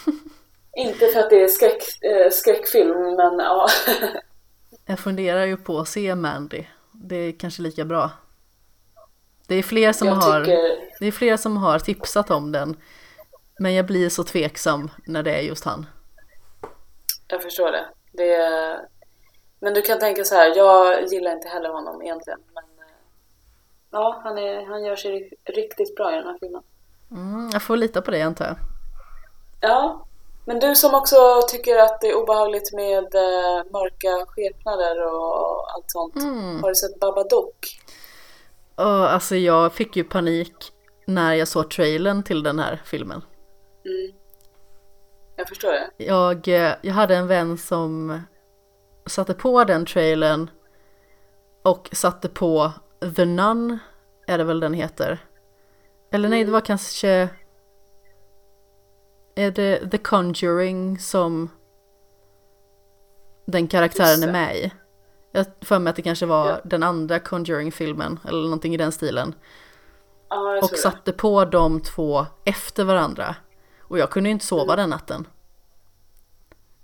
Inte 0.76 1.08
för 1.08 1.20
att 1.20 1.30
det 1.30 1.44
är 1.44 1.48
skräck, 1.48 1.84
skräckfilm, 2.32 3.16
men 3.16 3.40
ja. 3.40 3.68
jag 4.86 5.00
funderar 5.00 5.46
ju 5.46 5.58
på 5.58 5.80
att 5.80 5.88
se 5.88 6.16
Mandy. 6.16 6.66
Det 6.92 7.16
är 7.16 7.32
kanske 7.32 7.62
lika 7.62 7.86
bra. 7.86 8.12
Det 9.48 9.56
är 9.56 9.64
fler 9.64 9.94
som, 9.94 10.08
har, 10.08 10.46
det 11.00 11.08
är 11.08 11.12
fler 11.12 11.38
som 11.38 11.58
har 11.58 11.80
tipsat 11.80 12.32
om 12.32 12.52
den. 12.52 12.78
Men 13.60 13.74
jag 13.74 13.86
blir 13.86 14.10
så 14.10 14.24
tveksam 14.24 14.92
när 15.06 15.24
det 15.24 15.36
är 15.36 15.42
just 15.42 15.66
han. 15.66 15.86
Jag 17.32 17.44
förstår 17.44 17.72
det. 17.72 17.86
det 18.12 18.34
är... 18.34 18.80
Men 19.60 19.74
du 19.74 19.82
kan 19.82 20.00
tänka 20.00 20.24
så 20.24 20.36
här, 20.36 20.56
jag 20.56 21.08
gillar 21.08 21.32
inte 21.32 21.48
heller 21.48 21.70
honom 21.70 22.02
egentligen. 22.02 22.40
Men 22.54 22.64
eh, 22.64 22.94
ja, 23.92 24.22
han, 24.24 24.38
är, 24.38 24.66
han 24.66 24.84
gör 24.84 24.96
sig 24.96 25.34
riktigt 25.46 25.96
bra 25.96 26.14
i 26.14 26.16
den 26.16 26.26
här 26.26 26.38
filmen. 26.40 26.64
Mm, 27.12 27.50
jag 27.54 27.64
får 27.64 27.78
lita 27.78 28.02
på 28.02 28.12
det 28.12 28.22
antar 28.22 28.46
jag. 28.46 28.56
Ja, 29.62 30.06
men 30.46 30.60
du 30.60 30.76
som 30.76 30.96
också 30.96 31.16
tycker 31.50 31.78
att 31.78 32.02
det 32.02 32.08
är 32.08 32.16
obehagligt 32.16 32.74
med 32.74 33.16
eh, 33.16 33.64
mörka 33.72 34.26
skepnader 34.28 35.06
och 35.06 35.74
allt 35.74 35.92
sånt. 35.92 36.16
Mm. 36.16 36.64
Har 36.64 36.70
du 36.70 36.76
sett 36.76 37.00
Babadook? 37.00 37.80
Oh, 38.78 39.14
alltså 39.14 39.36
jag 39.36 39.74
fick 39.74 39.96
ju 39.96 40.04
panik 40.04 40.54
när 41.06 41.34
jag 41.34 41.48
såg 41.48 41.70
trailern 41.70 42.24
till 42.24 42.44
den 42.44 42.60
här 42.60 42.82
filmen. 42.86 43.22
Mm. 43.86 44.19
Jag 45.40 45.48
förstår 45.48 45.72
det. 45.72 45.90
Jag, 45.98 46.48
eh, 46.48 46.74
jag 46.82 46.94
hade 46.94 47.16
en 47.16 47.28
vän 47.28 47.58
som 47.58 48.22
satte 49.06 49.34
på 49.34 49.64
den 49.64 49.86
trailern 49.86 50.50
och 51.64 51.90
satte 51.92 52.30
på 52.30 52.72
The 53.16 53.26
Nun 53.26 53.80
är 54.28 54.38
det 54.38 54.44
väl 54.44 54.60
den 54.60 54.74
heter. 54.74 55.20
Eller 56.12 56.30
nej, 56.30 56.44
det 56.44 56.52
var 56.52 56.62
kanske... 56.62 57.30
Är 59.36 59.52
det 59.52 59.90
The 59.90 59.98
Conjuring 59.98 61.00
som 61.00 61.50
den 63.46 63.68
karaktären 63.68 64.24
är 64.24 64.32
med 64.32 64.56
i? 64.56 64.72
Jag 65.32 65.46
för 65.62 65.80
mig 65.80 65.90
att 65.90 65.96
det 65.96 66.02
kanske 66.02 66.26
var 66.26 66.50
ja. 66.50 66.60
den 66.64 66.84
andra 66.84 67.20
Conjuring-filmen 67.20 68.20
eller 68.28 68.44
någonting 68.44 68.74
i 68.74 68.78
den 68.78 68.92
stilen. 68.92 69.36
Ja, 70.30 70.60
och 70.64 70.70
satte 70.70 71.12
på 71.12 71.46
de 71.46 71.82
två 71.82 72.26
efter 72.46 72.84
varandra. 72.84 73.36
Och 73.90 74.00
jag 74.00 74.10
kunde 74.10 74.30
ju 74.30 74.32
inte 74.32 74.46
sova 74.46 74.76
den 74.76 74.90
natten. 74.90 75.28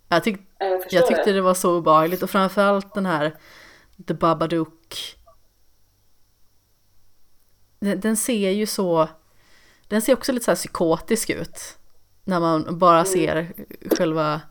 Jag, 0.07 0.23
tyck 0.23 0.40
jag, 0.60 0.84
jag 0.90 1.07
tyckte 1.07 1.23
det. 1.26 1.34
det 1.34 1.41
var 1.41 1.53
så 1.53 1.77
obehagligt 1.77 2.23
och 2.23 2.30
framförallt 2.30 2.94
den 2.94 3.06
här 3.06 3.38
The 4.07 4.14
Babadook. 4.14 5.15
Den, 7.80 7.99
den, 7.99 8.18
ser 8.18 8.49
ju 8.49 8.65
så, 8.65 9.10
den 9.88 10.02
ser 10.02 10.14
också 10.14 10.32
lite 10.32 10.45
så 10.45 10.52
här 10.52 10.56
psykotisk 10.56 11.30
ut. 11.30 11.77
När 12.23 12.40
man 12.40 12.80
bara 12.80 12.99
mm. 12.99 13.06
ser 13.06 13.53
själva 13.98 14.41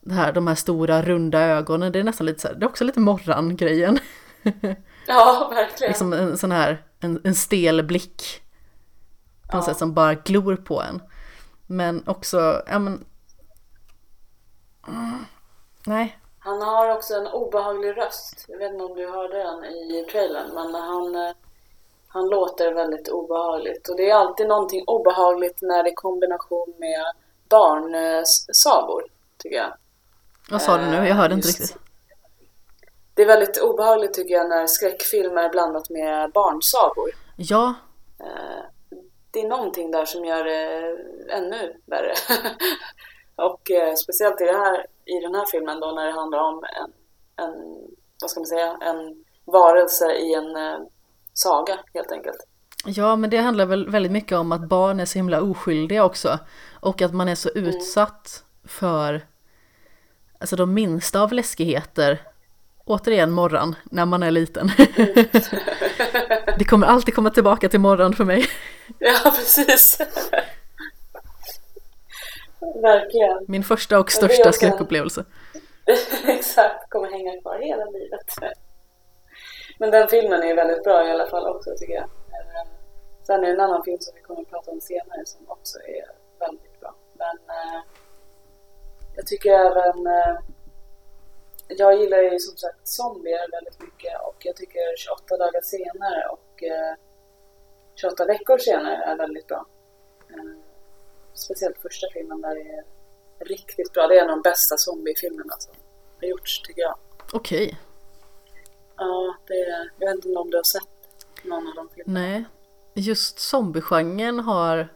det 0.00 0.14
här, 0.14 0.32
de 0.32 0.46
här 0.46 0.54
stora 0.54 1.02
runda 1.02 1.40
ögonen. 1.40 1.92
Det 1.92 1.98
är 1.98 2.04
nästan 2.04 2.26
lite 2.26 2.40
så 2.40 2.48
här, 2.48 2.54
det 2.54 2.64
är 2.64 2.68
också 2.68 2.84
lite 2.84 3.00
morran-grejen. 3.00 3.98
Ja, 5.06 5.50
verkligen. 5.54 5.90
liksom 5.90 6.12
en 6.12 6.38
sån 6.38 6.52
här, 6.52 6.84
en, 7.00 7.20
en 7.24 7.34
stel 7.34 7.82
blick. 7.84 8.42
På 9.50 9.56
något 9.56 9.66
ja. 9.66 9.72
sätt 9.72 9.78
som 9.78 9.94
bara 9.94 10.14
glor 10.14 10.56
på 10.56 10.82
en. 10.82 11.02
Men 11.72 12.02
också, 12.06 12.62
ja 12.66 12.78
men... 12.78 13.04
Mm, 14.88 15.24
nej. 15.86 16.18
Han 16.38 16.62
har 16.62 16.96
också 16.96 17.14
en 17.14 17.26
obehaglig 17.26 17.96
röst. 17.96 18.44
Jag 18.48 18.58
vet 18.58 18.72
inte 18.72 18.84
om 18.84 18.94
du 18.94 19.10
hörde 19.10 19.38
den 19.38 19.64
i 19.64 20.06
trailern, 20.12 20.54
men 20.54 20.74
han, 20.74 21.14
eh, 21.14 21.34
han 22.08 22.28
låter 22.28 22.74
väldigt 22.74 23.08
obehagligt. 23.08 23.88
Och 23.88 23.96
det 23.96 24.10
är 24.10 24.14
alltid 24.14 24.48
någonting 24.48 24.84
obehagligt 24.86 25.58
när 25.62 25.82
det 25.82 25.90
är 25.90 25.94
kombination 25.94 26.74
med 26.78 27.04
barnsagor, 27.48 29.02
tycker 29.38 29.56
jag. 29.56 29.74
Vad 30.50 30.62
sa 30.62 30.76
du 30.76 30.86
nu? 30.86 31.08
Jag 31.08 31.14
hörde 31.14 31.34
inte 31.34 31.48
Just. 31.48 31.60
riktigt. 31.60 31.78
Det 33.14 33.22
är 33.22 33.26
väldigt 33.26 33.62
obehagligt 33.62 34.14
tycker 34.14 34.34
jag 34.34 34.48
när 34.48 34.66
skräckfilm 34.66 35.38
är 35.38 35.48
blandat 35.48 35.90
med 35.90 36.32
barnsagor. 36.32 37.10
Ja. 37.36 37.74
Det 39.32 39.40
är 39.40 39.48
någonting 39.48 39.90
där 39.90 40.04
som 40.04 40.24
gör 40.24 40.44
det 40.44 40.96
ännu 41.30 41.76
värre. 41.86 42.14
Och 43.36 43.70
eh, 43.70 43.94
speciellt 43.94 44.40
i, 44.40 44.44
här, 44.44 44.86
i 45.04 45.20
den 45.20 45.34
här 45.34 45.46
filmen 45.50 45.80
då 45.80 45.86
när 45.86 46.06
det 46.06 46.12
handlar 46.12 46.38
om 46.38 46.64
en, 46.64 46.92
en 47.44 47.52
vad 48.20 48.30
ska 48.30 48.40
man 48.40 48.46
säga, 48.46 48.76
en 48.80 49.24
varelse 49.44 50.12
i 50.12 50.34
en 50.34 50.56
eh, 50.56 50.78
saga 51.32 51.78
helt 51.94 52.12
enkelt. 52.12 52.46
Ja, 52.84 53.16
men 53.16 53.30
det 53.30 53.36
handlar 53.36 53.66
väl 53.66 53.90
väldigt 53.90 54.12
mycket 54.12 54.38
om 54.38 54.52
att 54.52 54.68
barn 54.68 55.00
är 55.00 55.04
så 55.04 55.18
himla 55.18 55.40
oskyldiga 55.40 56.04
också. 56.04 56.38
Och 56.80 57.02
att 57.02 57.14
man 57.14 57.28
är 57.28 57.34
så 57.34 57.50
mm. 57.54 57.68
utsatt 57.68 58.42
mm. 58.42 58.68
för 58.68 59.26
alltså 60.38 60.56
de 60.56 60.74
minsta 60.74 61.20
av 61.20 61.32
läskigheter. 61.32 62.20
Återigen 62.84 63.30
morgon, 63.30 63.74
när 63.84 64.06
man 64.06 64.22
är 64.22 64.30
liten. 64.30 64.70
Mm. 64.78 65.14
det 66.58 66.64
kommer 66.64 66.86
alltid 66.86 67.14
komma 67.14 67.30
tillbaka 67.30 67.68
till 67.68 67.80
morgon 67.80 68.12
för 68.12 68.24
mig. 68.24 68.46
Ja, 68.98 69.32
precis. 69.36 69.98
Verkligen. 72.82 73.44
Min 73.48 73.64
första 73.64 74.00
och 74.00 74.12
största 74.12 74.48
också... 74.48 74.52
skräckupplevelse. 74.52 75.24
Exakt, 76.26 76.90
kommer 76.90 77.10
hänga 77.10 77.40
kvar 77.40 77.58
hela 77.58 77.84
livet. 77.84 78.34
Men 79.78 79.90
den 79.90 80.08
filmen 80.08 80.42
är 80.42 80.54
väldigt 80.54 80.84
bra 80.84 81.08
i 81.08 81.10
alla 81.10 81.26
fall 81.26 81.56
också 81.56 81.70
tycker 81.78 81.94
jag. 81.94 82.04
Eh, 82.04 82.68
sen 83.22 83.40
är 83.40 83.46
det 83.46 83.52
en 83.52 83.60
annan 83.60 83.84
film 83.84 83.98
som 84.00 84.14
vi 84.14 84.22
kommer 84.22 84.40
att 84.40 84.50
prata 84.50 84.70
om 84.70 84.80
senare 84.80 85.26
som 85.26 85.50
också 85.50 85.78
är 85.78 86.06
väldigt 86.46 86.80
bra. 86.80 86.94
Men 87.14 87.36
eh, 87.56 87.80
jag 89.16 89.26
tycker 89.26 89.50
även 89.50 90.06
eh, 90.06 90.36
jag 91.68 92.00
gillar 92.00 92.18
ju 92.18 92.38
som 92.38 92.56
sagt 92.56 92.88
zombier 92.88 93.50
väldigt 93.50 93.80
mycket 93.80 94.20
och 94.22 94.36
jag 94.38 94.56
tycker 94.56 94.96
28 94.96 95.36
dagar 95.36 95.60
senare 95.62 96.26
och 96.28 96.62
28 98.02 98.24
veckor 98.24 98.58
senare 98.58 98.96
är 98.96 99.16
väldigt 99.16 99.46
bra 99.46 99.66
speciellt 101.34 101.78
första 101.78 102.06
filmen 102.12 102.40
där 102.40 102.56
är 102.56 102.84
riktigt 103.44 103.92
bra. 103.92 104.06
Det 104.06 104.18
är 104.18 104.22
en 104.24 104.30
av 104.30 104.36
de 104.36 104.42
bästa 104.42 104.76
zombiefilmerna 104.76 105.54
som 105.58 105.74
har 106.20 106.28
gjorts 106.28 106.62
tycker 106.62 106.82
jag. 106.82 106.98
Okej. 107.32 107.66
Okay. 107.66 107.76
Ja, 108.96 109.36
det 109.46 109.54
är, 109.54 109.90
jag 109.98 110.06
vet 110.06 110.14
inte 110.14 110.38
om 110.38 110.50
du 110.50 110.56
har 110.56 110.64
sett 110.64 110.88
någon 111.42 111.68
av 111.68 111.74
de 111.74 111.88
filmerna. 111.88 112.20
Nej, 112.20 112.44
just 112.94 113.38
zombiegenren 113.38 114.40
har 114.40 114.88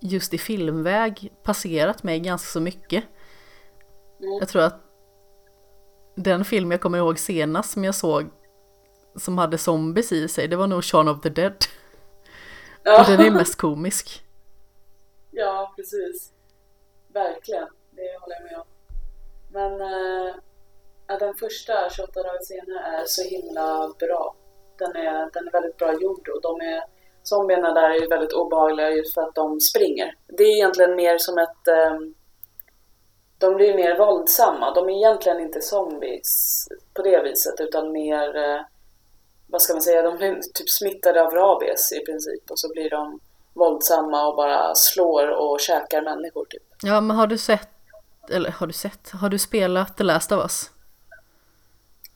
just 0.00 0.34
i 0.34 0.38
filmväg 0.38 1.32
passerat 1.42 2.02
mig 2.02 2.20
ganska 2.20 2.46
så 2.46 2.60
mycket. 2.60 3.04
Mm. 4.20 4.38
Jag 4.38 4.48
tror 4.48 4.62
att 4.62 4.80
den 6.14 6.44
film 6.44 6.70
jag 6.70 6.80
kommer 6.80 6.98
ihåg 6.98 7.18
senast 7.18 7.70
som 7.70 7.84
jag 7.84 7.94
såg 7.94 8.30
som 9.16 9.38
hade 9.38 9.58
zombies 9.58 10.12
i 10.12 10.28
sig, 10.28 10.48
det 10.48 10.56
var 10.56 10.66
nog 10.66 10.84
Shaun 10.84 11.08
of 11.08 11.20
the 11.20 11.28
Dead. 11.28 11.56
Ja. 12.88 13.00
Och 13.00 13.06
den 13.16 13.26
är 13.26 13.30
mest 13.30 13.56
komisk. 13.56 14.22
Ja, 15.30 15.72
precis. 15.76 16.32
Verkligen. 17.12 17.68
Det 17.90 18.18
håller 18.20 18.36
jag 18.40 18.44
med 18.50 18.58
om. 18.58 18.66
Men 19.52 19.72
äh, 21.08 21.18
den 21.18 21.34
första 21.34 21.90
28 21.90 22.22
dagar 22.22 22.38
senare 22.42 22.98
är 22.98 23.04
så 23.06 23.22
himla 23.22 23.92
bra. 23.98 24.36
Den 24.78 24.96
är, 24.96 25.30
den 25.32 25.48
är 25.48 25.52
väldigt 25.52 25.76
bra 25.76 25.92
gjord 25.92 26.28
och 26.28 26.42
de 26.42 26.60
är 26.60 26.82
Zombierna 27.22 27.72
där 27.72 27.90
är 27.90 28.00
ju 28.00 28.06
väldigt 28.06 28.32
obehagliga 28.32 28.90
just 28.90 29.14
för 29.14 29.22
att 29.22 29.34
de 29.34 29.60
springer. 29.60 30.14
Det 30.26 30.42
är 30.42 30.56
egentligen 30.56 30.96
mer 30.96 31.18
som 31.18 31.38
ett... 31.38 31.92
Um, 31.92 32.14
de 33.38 33.54
blir 33.54 33.74
mer 33.74 33.98
våldsamma. 33.98 34.74
De 34.74 34.88
är 34.88 34.96
egentligen 34.96 35.40
inte 35.40 35.60
zombies 35.60 36.64
på 36.94 37.02
det 37.02 37.22
viset 37.22 37.60
utan 37.60 37.92
mer... 37.92 38.36
Vad 39.50 39.62
ska 39.62 39.72
man 39.72 39.82
säga? 39.82 40.02
De 40.02 40.16
blir 40.16 40.40
typ 40.54 40.70
smittade 40.70 41.22
av 41.22 41.30
rabies 41.30 41.92
i 41.92 42.04
princip 42.04 42.50
och 42.50 42.58
så 42.58 42.68
blir 42.68 42.90
de 42.90 43.20
våldsamma 43.54 44.28
och 44.28 44.36
bara 44.36 44.74
slår 44.74 45.28
och 45.28 45.60
käkar 45.60 46.02
människor 46.02 46.44
typ. 46.44 46.62
Ja 46.82 47.00
men 47.00 47.16
har 47.16 47.26
du 47.26 47.38
sett, 47.38 47.68
eller 48.30 48.50
har 48.50 48.66
du 48.66 48.72
sett, 48.72 49.10
har 49.10 49.28
du 49.28 49.38
spelat 49.38 49.96
The 49.96 50.04
Last 50.04 50.32
of 50.32 50.42
Us? 50.42 50.70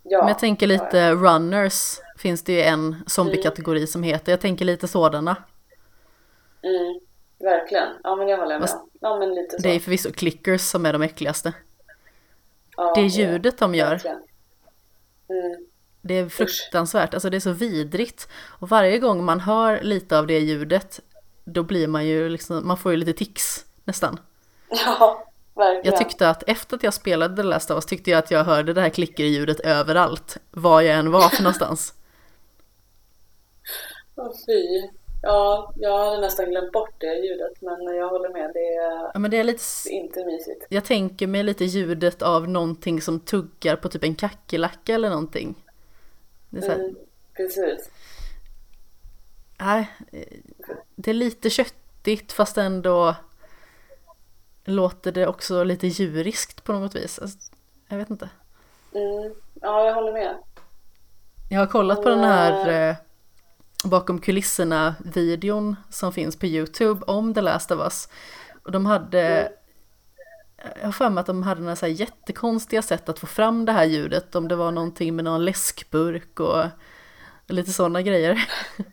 Ja. 0.02 0.18
Men 0.18 0.28
jag 0.28 0.38
tänker 0.38 0.66
lite 0.66 0.98
ja, 0.98 1.08
ja. 1.08 1.14
runners 1.14 2.00
finns 2.18 2.44
det 2.44 2.52
ju 2.52 2.62
en 2.62 3.04
zombiekategori 3.06 3.78
mm. 3.78 3.86
som 3.86 4.02
heter, 4.02 4.32
jag 4.32 4.40
tänker 4.40 4.64
lite 4.64 4.88
sådana. 4.88 5.36
Mm, 6.62 7.00
verkligen, 7.38 7.88
ja 8.02 8.16
men 8.16 8.28
jag 8.28 8.38
håller 8.38 8.58
med. 8.58 8.68
Ja, 9.00 9.18
men 9.18 9.34
lite 9.34 9.56
så. 9.56 9.62
Det 9.62 9.68
är 9.68 9.80
förvisso 9.80 10.12
clickers 10.12 10.60
som 10.60 10.86
är 10.86 10.92
de 10.92 11.02
äckligaste. 11.02 11.52
Ja, 12.76 12.92
det 12.94 13.00
är 13.00 13.04
ljudet 13.04 13.58
de 13.58 13.74
gör. 13.74 14.00
Mm. 15.28 15.66
Det 16.02 16.14
är 16.14 16.28
fruktansvärt, 16.28 17.14
alltså 17.14 17.30
det 17.30 17.36
är 17.36 17.40
så 17.40 17.52
vidrigt. 17.52 18.28
Och 18.44 18.68
varje 18.68 18.98
gång 18.98 19.24
man 19.24 19.40
hör 19.40 19.82
lite 19.82 20.18
av 20.18 20.26
det 20.26 20.38
ljudet 20.38 21.00
då 21.44 21.62
blir 21.62 21.88
man 21.88 22.06
ju 22.06 22.28
liksom, 22.28 22.66
man 22.68 22.76
får 22.76 22.92
ju 22.92 22.98
lite 22.98 23.12
tics 23.12 23.64
nästan. 23.84 24.18
Ja, 24.68 25.28
verkligen. 25.54 25.92
Jag 25.92 26.08
tyckte 26.08 26.28
att 26.30 26.42
efter 26.46 26.76
att 26.76 26.82
jag 26.82 26.94
spelade 26.94 27.36
The 27.36 27.42
Last 27.42 27.70
of 27.70 27.74
Us 27.74 27.86
tyckte 27.86 28.10
jag 28.10 28.18
att 28.18 28.30
jag 28.30 28.44
hörde 28.44 28.72
det 28.72 28.80
här 28.80 28.88
klicker-ljudet 28.88 29.60
överallt, 29.60 30.36
var 30.50 30.80
jag 30.80 30.96
än 30.96 31.10
var 31.10 31.28
för 31.28 31.42
någonstans. 31.42 31.94
Åh 34.16 34.32
fy. 34.46 34.88
Ja, 35.22 35.72
jag 35.76 36.04
hade 36.04 36.20
nästan 36.20 36.50
glömt 36.50 36.72
bort 36.72 36.94
det 36.98 37.14
ljudet, 37.14 37.60
men 37.60 37.96
jag 37.96 38.08
håller 38.08 38.28
med. 38.28 38.50
Det 38.54 38.74
är, 38.74 39.10
ja, 39.14 39.18
men 39.18 39.30
det 39.30 39.36
är 39.36 39.44
lite... 39.44 39.62
inte 39.90 40.24
mysigt. 40.24 40.66
Jag 40.68 40.84
tänker 40.84 41.26
mig 41.26 41.42
lite 41.42 41.64
ljudet 41.64 42.22
av 42.22 42.48
någonting 42.48 43.00
som 43.00 43.20
tuggar 43.20 43.76
på 43.76 43.88
typ 43.88 44.04
en 44.04 44.14
kackerlacka 44.14 44.94
eller 44.94 45.08
någonting. 45.10 45.61
Det 46.52 46.66
är 46.66 46.74
mm, 46.74 46.96
precis. 47.36 47.90
Nej, 49.58 49.90
det 50.94 51.10
är 51.10 51.14
lite 51.14 51.50
köttigt 51.50 52.32
fast 52.32 52.58
ändå 52.58 53.16
låter 54.64 55.12
det 55.12 55.26
också 55.26 55.64
lite 55.64 55.86
djuriskt 55.86 56.64
på 56.64 56.72
något 56.72 56.94
vis. 56.94 57.18
Alltså, 57.18 57.38
jag 57.88 57.96
vet 57.98 58.10
inte. 58.10 58.28
Mm. 58.94 59.34
Ja, 59.54 59.86
jag 59.86 59.94
håller 59.94 60.12
med. 60.12 60.36
Jag 61.50 61.60
har 61.60 61.66
kollat 61.66 62.02
på 62.02 62.08
den 62.08 62.24
här 62.24 62.88
eh, 62.90 62.96
bakom 63.84 64.20
kulisserna 64.20 64.94
videon 65.04 65.76
som 65.90 66.12
finns 66.12 66.38
på 66.38 66.46
YouTube 66.46 67.04
om 67.06 67.34
The 67.34 67.40
Last 67.40 67.70
of 67.70 67.80
Us. 67.80 68.08
Och 68.64 68.72
de 68.72 68.86
hade, 68.86 69.22
mm. 69.22 69.52
Jag 70.80 70.84
har 70.84 70.92
för 70.92 71.10
mig 71.10 71.20
att 71.20 71.26
de 71.26 71.42
hade 71.42 71.60
några 71.60 71.76
så 71.76 71.86
här 71.86 71.92
jättekonstiga 71.92 72.82
sätt 72.82 73.08
att 73.08 73.18
få 73.18 73.26
fram 73.26 73.64
det 73.64 73.72
här 73.72 73.84
ljudet. 73.84 74.34
Om 74.34 74.48
det 74.48 74.56
var 74.56 74.70
någonting 74.70 75.16
med 75.16 75.24
någon 75.24 75.44
läskburk 75.44 76.40
och 76.40 76.64
lite 77.46 77.72
sådana 77.72 78.02
grejer. 78.02 78.48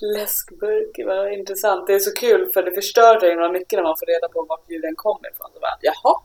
Läskburk, 0.00 1.06
vad 1.06 1.32
intressant. 1.32 1.86
Det 1.86 1.94
är 1.94 1.98
så 1.98 2.14
kul 2.14 2.50
för 2.54 2.62
det 2.62 2.72
förstör 2.72 3.20
dig 3.20 3.34
några 3.34 3.52
mycket 3.52 3.76
när 3.76 3.82
man 3.82 3.96
får 3.98 4.06
reda 4.06 4.28
på 4.28 4.46
vart 4.48 4.70
ljuden 4.70 4.94
kommer 4.96 5.30
ifrån. 5.30 5.50
Så 5.54 5.60
bara, 5.60 5.78
Jaha, 5.80 6.20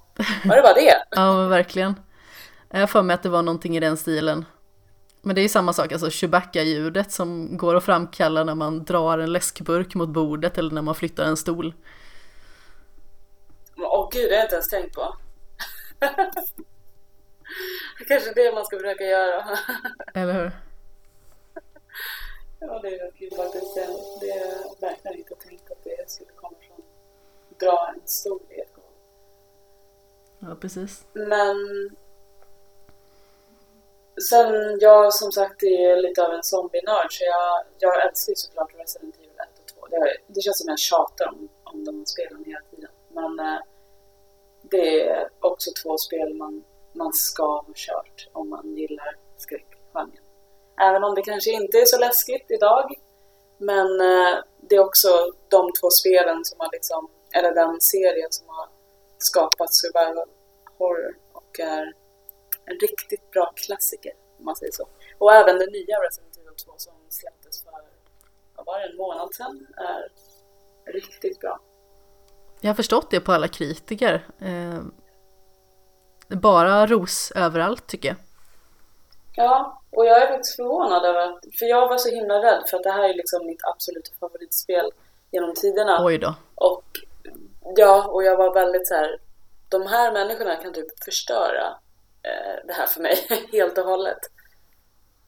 var 0.46 0.56
det 0.56 0.62
bara 0.62 0.74
det? 0.74 1.04
ja 1.12 1.34
men 1.34 1.50
verkligen. 1.50 1.96
Jag 2.70 2.80
har 2.80 2.88
för 2.88 3.02
mig 3.02 3.14
att 3.14 3.24
det 3.24 3.30
var 3.30 3.42
någonting 3.42 3.78
i 3.78 3.80
den 3.80 3.98
stilen. 3.98 4.46
Men 5.22 5.36
det 5.36 5.42
är 5.42 5.44
ju 5.44 5.50
samma 5.50 5.74
sak, 5.74 5.92
alltså 5.92 6.10
Chewbacca-ljudet 6.10 7.12
som 7.12 7.58
går 7.58 7.76
att 7.76 7.84
framkalla 7.84 8.44
när 8.44 8.56
man 8.56 8.84
drar 8.84 9.18
en 9.18 9.34
läskburk 9.34 9.96
mot 9.96 10.10
bordet 10.10 10.58
eller 10.58 10.72
när 10.72 10.82
man 10.82 10.96
flyttar 10.96 11.24
en 11.24 11.38
stol. 11.38 11.74
Åh 13.86 14.10
gud, 14.12 14.30
det 14.30 14.36
har 14.36 14.38
jag 14.38 14.46
inte 14.46 14.56
ens 14.56 14.70
tänkt 14.70 14.96
på. 14.96 15.16
Kanske 18.08 18.34
det 18.34 18.54
man 18.54 18.66
ska 18.66 18.78
försöka 18.78 19.04
göra. 19.04 19.58
Eller 20.14 20.34
hur? 20.34 20.52
Ja, 22.60 22.80
det 22.80 23.00
är 23.00 23.12
kul 23.12 23.32
faktiskt. 23.36 23.76
Det 24.22 24.32
är 24.32 24.82
verkligen 24.82 25.18
inte 25.18 25.36
tänkt 25.36 25.72
att 25.72 25.84
det 25.84 26.10
skulle 26.10 26.32
komma 26.32 26.58
från 26.68 26.82
dra 27.60 27.94
en 27.94 28.00
ett 28.00 28.74
golv. 28.74 28.86
Ja, 30.40 30.56
precis. 30.62 31.06
Men 31.14 31.58
sen, 34.30 34.80
jag 34.80 35.14
som 35.14 35.32
sagt 35.32 35.64
är 35.64 36.02
lite 36.02 36.26
av 36.26 36.34
en 36.34 36.44
zombie-nörd 36.44 37.08
så 37.10 37.24
jag, 37.24 37.64
jag 37.80 38.08
älskar 38.08 38.32
ju 38.32 38.36
såklart 38.36 38.76
Resident 38.76 39.16
Evil 39.16 39.30
1 39.30 39.60
och 39.60 39.68
2. 39.68 39.88
Det, 39.88 40.18
det 40.28 40.42
känns 40.42 40.58
som 40.58 40.70
jag 40.70 40.80
tjatar 40.80 41.28
om, 41.28 41.50
om 41.64 41.86
de 41.86 42.06
spelen 42.06 42.44
hela 42.46 42.62
tiden. 42.72 42.92
Men 43.10 43.40
eh, 43.40 43.60
det 44.74 45.02
är 45.10 45.30
också 45.40 45.72
två 45.84 45.98
spel 45.98 46.34
man, 46.34 46.64
man 46.94 47.14
ska 47.14 47.44
ha 47.44 47.74
kört 47.76 48.28
om 48.34 48.50
man 48.50 48.78
gillar 48.78 49.18
skräckgenren. 49.38 50.12
Även 50.82 51.04
om 51.04 51.16
det 51.16 51.22
kanske 51.22 51.52
inte 51.52 51.78
är 51.78 51.86
så 51.86 52.00
läskigt 52.00 52.52
idag. 52.52 52.86
Men 53.58 54.02
eh, 54.02 54.36
det 54.70 54.76
är 54.76 54.80
också 54.80 55.10
de 55.50 55.72
två 55.80 55.90
spelen 55.90 56.46
som 56.46 56.60
har 56.60 56.70
liksom, 56.72 57.10
eller 57.36 57.54
den 57.54 57.82
serien 57.82 58.32
som 58.32 58.48
har 58.50 58.68
skapat 59.18 59.74
survival 59.74 60.30
horror 60.78 61.18
och 61.34 61.60
är 61.60 61.94
en 62.66 62.78
riktigt 62.80 63.32
bra 63.32 63.54
klassiker 63.56 64.14
om 64.40 64.46
man 64.46 64.56
säger 64.56 64.72
så. 64.72 64.88
Och 65.18 65.34
även 65.34 65.60
den 65.60 65.72
nya 65.72 65.98
Resident 66.06 66.38
Evil 66.38 66.56
2 66.66 66.72
som 66.78 66.94
släpptes 67.10 67.64
för, 67.64 67.72
vad 68.56 68.66
var 68.66 68.80
det, 68.80 68.86
en 68.86 68.98
månad 68.98 69.34
sedan 69.34 69.68
är 69.78 70.12
riktigt 70.94 71.40
bra. 71.40 71.60
Jag 72.64 72.70
har 72.70 72.76
förstått 72.76 73.12
det 73.12 73.20
på 73.20 73.32
alla 73.32 73.48
kritiker. 73.48 74.28
Eh, 74.40 74.82
bara 76.28 76.88
ros 76.88 77.32
överallt 77.36 77.88
tycker 77.88 78.10
jag. 78.10 78.18
Ja, 79.36 79.82
och 79.90 80.06
jag 80.06 80.22
är 80.22 80.28
faktiskt 80.28 80.56
förvånad 80.56 81.06
över 81.06 81.20
att, 81.20 81.40
för 81.60 81.66
jag 81.66 81.90
var 81.90 81.98
så 81.98 82.10
himla 82.10 82.36
rädd 82.36 82.64
för 82.70 82.78
att 82.78 82.84
det 82.84 82.92
här 82.92 83.10
är 83.10 83.14
liksom 83.14 83.46
mitt 83.46 83.62
absoluta 83.64 84.12
favoritspel 84.20 84.92
genom 85.32 85.54
tiderna. 85.56 86.06
Oj 86.06 86.18
då. 86.18 86.36
Och 86.56 86.84
ja, 87.76 88.08
och 88.08 88.24
jag 88.24 88.38
var 88.38 88.54
väldigt 88.54 88.88
så 88.88 88.96
här, 88.96 89.18
de 89.70 89.88
här 89.88 90.14
människorna 90.14 90.56
kan 90.56 90.74
typ 90.74 91.04
förstöra 91.04 91.68
eh, 92.24 92.66
det 92.68 92.74
här 92.74 92.88
för 92.88 93.02
mig 93.02 93.28
helt 93.52 93.78
och 93.78 93.86
hållet. 93.86 94.20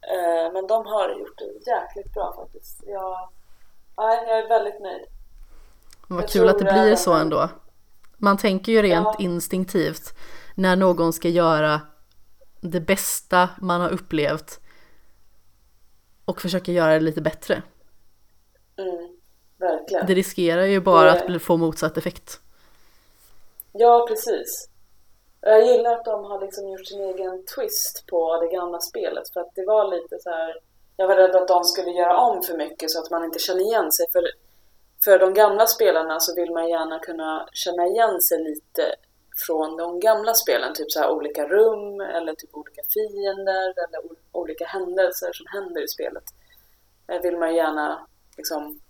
Eh, 0.00 0.52
men 0.52 0.66
de 0.66 0.86
har 0.86 1.10
gjort 1.18 1.38
det 1.38 1.70
jäkligt 1.70 2.14
bra 2.14 2.34
faktiskt. 2.36 2.82
Jag, 2.86 3.28
jag 3.96 4.38
är 4.38 4.48
väldigt 4.48 4.80
nöjd. 4.80 5.15
Vad 6.08 6.28
kul 6.28 6.48
att 6.48 6.58
det 6.58 6.64
blir 6.64 6.96
så 6.96 7.12
ändå. 7.12 7.48
Man 8.16 8.36
tänker 8.36 8.72
ju 8.72 8.82
rent 8.82 9.06
ja. 9.06 9.16
instinktivt 9.18 10.14
när 10.54 10.76
någon 10.76 11.12
ska 11.12 11.28
göra 11.28 11.80
det 12.60 12.80
bästa 12.80 13.48
man 13.60 13.80
har 13.80 13.90
upplevt 13.90 14.60
och 16.24 16.40
försöka 16.40 16.72
göra 16.72 16.94
det 16.94 17.00
lite 17.00 17.20
bättre. 17.20 17.62
Mm, 18.76 19.16
verkligen. 19.58 20.06
Det 20.06 20.14
riskerar 20.14 20.64
ju 20.64 20.80
bara 20.80 21.12
det... 21.12 21.36
att 21.36 21.42
få 21.42 21.56
motsatt 21.56 21.96
effekt. 21.96 22.40
Ja, 23.72 24.06
precis. 24.08 24.68
Jag 25.40 25.66
gillar 25.66 25.92
att 25.92 26.04
de 26.04 26.24
har 26.24 26.40
liksom 26.40 26.68
gjort 26.68 26.86
sin 26.86 27.00
egen 27.00 27.44
twist 27.54 28.04
på 28.06 28.40
det 28.40 28.56
gamla 28.56 28.80
spelet 28.80 29.32
för 29.32 29.40
att 29.40 29.54
det 29.54 29.64
var 29.66 29.90
lite 29.94 30.18
så 30.20 30.30
här. 30.30 30.60
Jag 30.96 31.08
var 31.08 31.16
rädd 31.16 31.36
att 31.36 31.48
de 31.48 31.64
skulle 31.64 31.90
göra 31.90 32.16
om 32.16 32.42
för 32.42 32.56
mycket 32.56 32.90
så 32.90 33.00
att 33.00 33.10
man 33.10 33.24
inte 33.24 33.38
känner 33.38 33.60
igen 33.60 33.92
sig. 33.92 34.06
För, 34.12 34.22
för 35.04 35.18
de 35.18 35.34
gamla 35.34 35.66
spelarna 35.66 36.20
så 36.20 36.34
vill 36.34 36.50
man 36.52 36.68
gärna 36.68 36.98
kunna 36.98 37.48
känna 37.52 37.86
igen 37.86 38.20
sig 38.20 38.44
lite 38.44 38.94
från 39.46 39.76
de 39.76 40.00
gamla 40.00 40.34
spelen, 40.34 40.74
typ 40.74 40.92
så 40.92 41.00
här 41.00 41.10
olika 41.10 41.48
rum 41.48 42.00
eller 42.00 42.34
typ 42.34 42.54
olika 42.54 42.82
fiender 42.94 43.68
eller 43.68 44.00
olika 44.32 44.64
händelser 44.64 45.32
som 45.32 45.46
händer 45.48 45.84
i 45.84 45.88
spelet. 45.88 46.24
Det 47.06 47.18
vill 47.18 47.36
man 47.38 47.54
gärna, 47.54 48.06
liksom, 48.36 48.80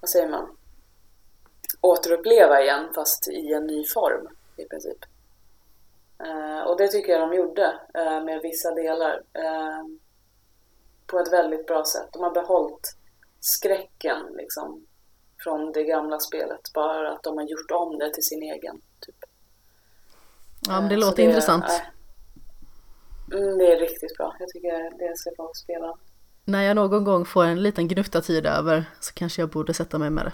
vad 0.00 0.08
säger 0.08 0.28
man, 0.28 0.56
återuppleva 1.80 2.62
igen 2.62 2.84
fast 2.94 3.28
i 3.28 3.52
en 3.52 3.66
ny 3.66 3.84
form 3.84 4.28
i 4.56 4.64
princip. 4.64 4.98
Eh, 6.18 6.60
och 6.60 6.76
det 6.76 6.88
tycker 6.88 7.12
jag 7.12 7.20
de 7.20 7.36
gjorde 7.36 7.80
eh, 7.94 8.24
med 8.24 8.40
vissa 8.42 8.74
delar 8.74 9.22
på 11.06 11.18
ett 11.18 11.32
väldigt 11.32 11.66
bra 11.66 11.84
sätt. 11.84 12.08
De 12.12 12.22
har 12.22 12.30
behållit 12.30 12.96
skräcken 13.40 14.26
liksom 14.32 14.86
från 15.38 15.72
det 15.72 15.84
gamla 15.84 16.18
spelet, 16.18 16.72
bara 16.74 17.12
att 17.12 17.22
de 17.22 17.36
har 17.38 17.44
gjort 17.44 17.70
om 17.70 17.98
det 17.98 18.14
till 18.14 18.22
sin 18.22 18.42
egen. 18.42 18.80
Typ. 19.00 19.16
Ja 20.66 20.80
men 20.80 20.88
det 20.88 20.96
låter 20.96 21.16
det, 21.16 21.22
intressant. 21.22 21.64
Mm, 23.32 23.58
det 23.58 23.72
är 23.72 23.80
riktigt 23.80 24.16
bra. 24.16 24.36
Jag 24.38 24.48
tycker 24.48 24.98
det 24.98 25.16
ska 25.16 25.30
folk 25.36 25.56
spela. 25.56 25.94
När 26.44 26.62
jag 26.62 26.76
någon 26.76 27.04
gång 27.04 27.24
får 27.24 27.44
en 27.44 27.62
liten 27.62 27.88
gnutta 27.88 28.20
tid 28.20 28.46
över 28.46 28.84
så 29.00 29.14
kanske 29.14 29.42
jag 29.42 29.48
borde 29.48 29.74
sätta 29.74 29.98
mig 29.98 30.10
med 30.10 30.24
det. 30.24 30.32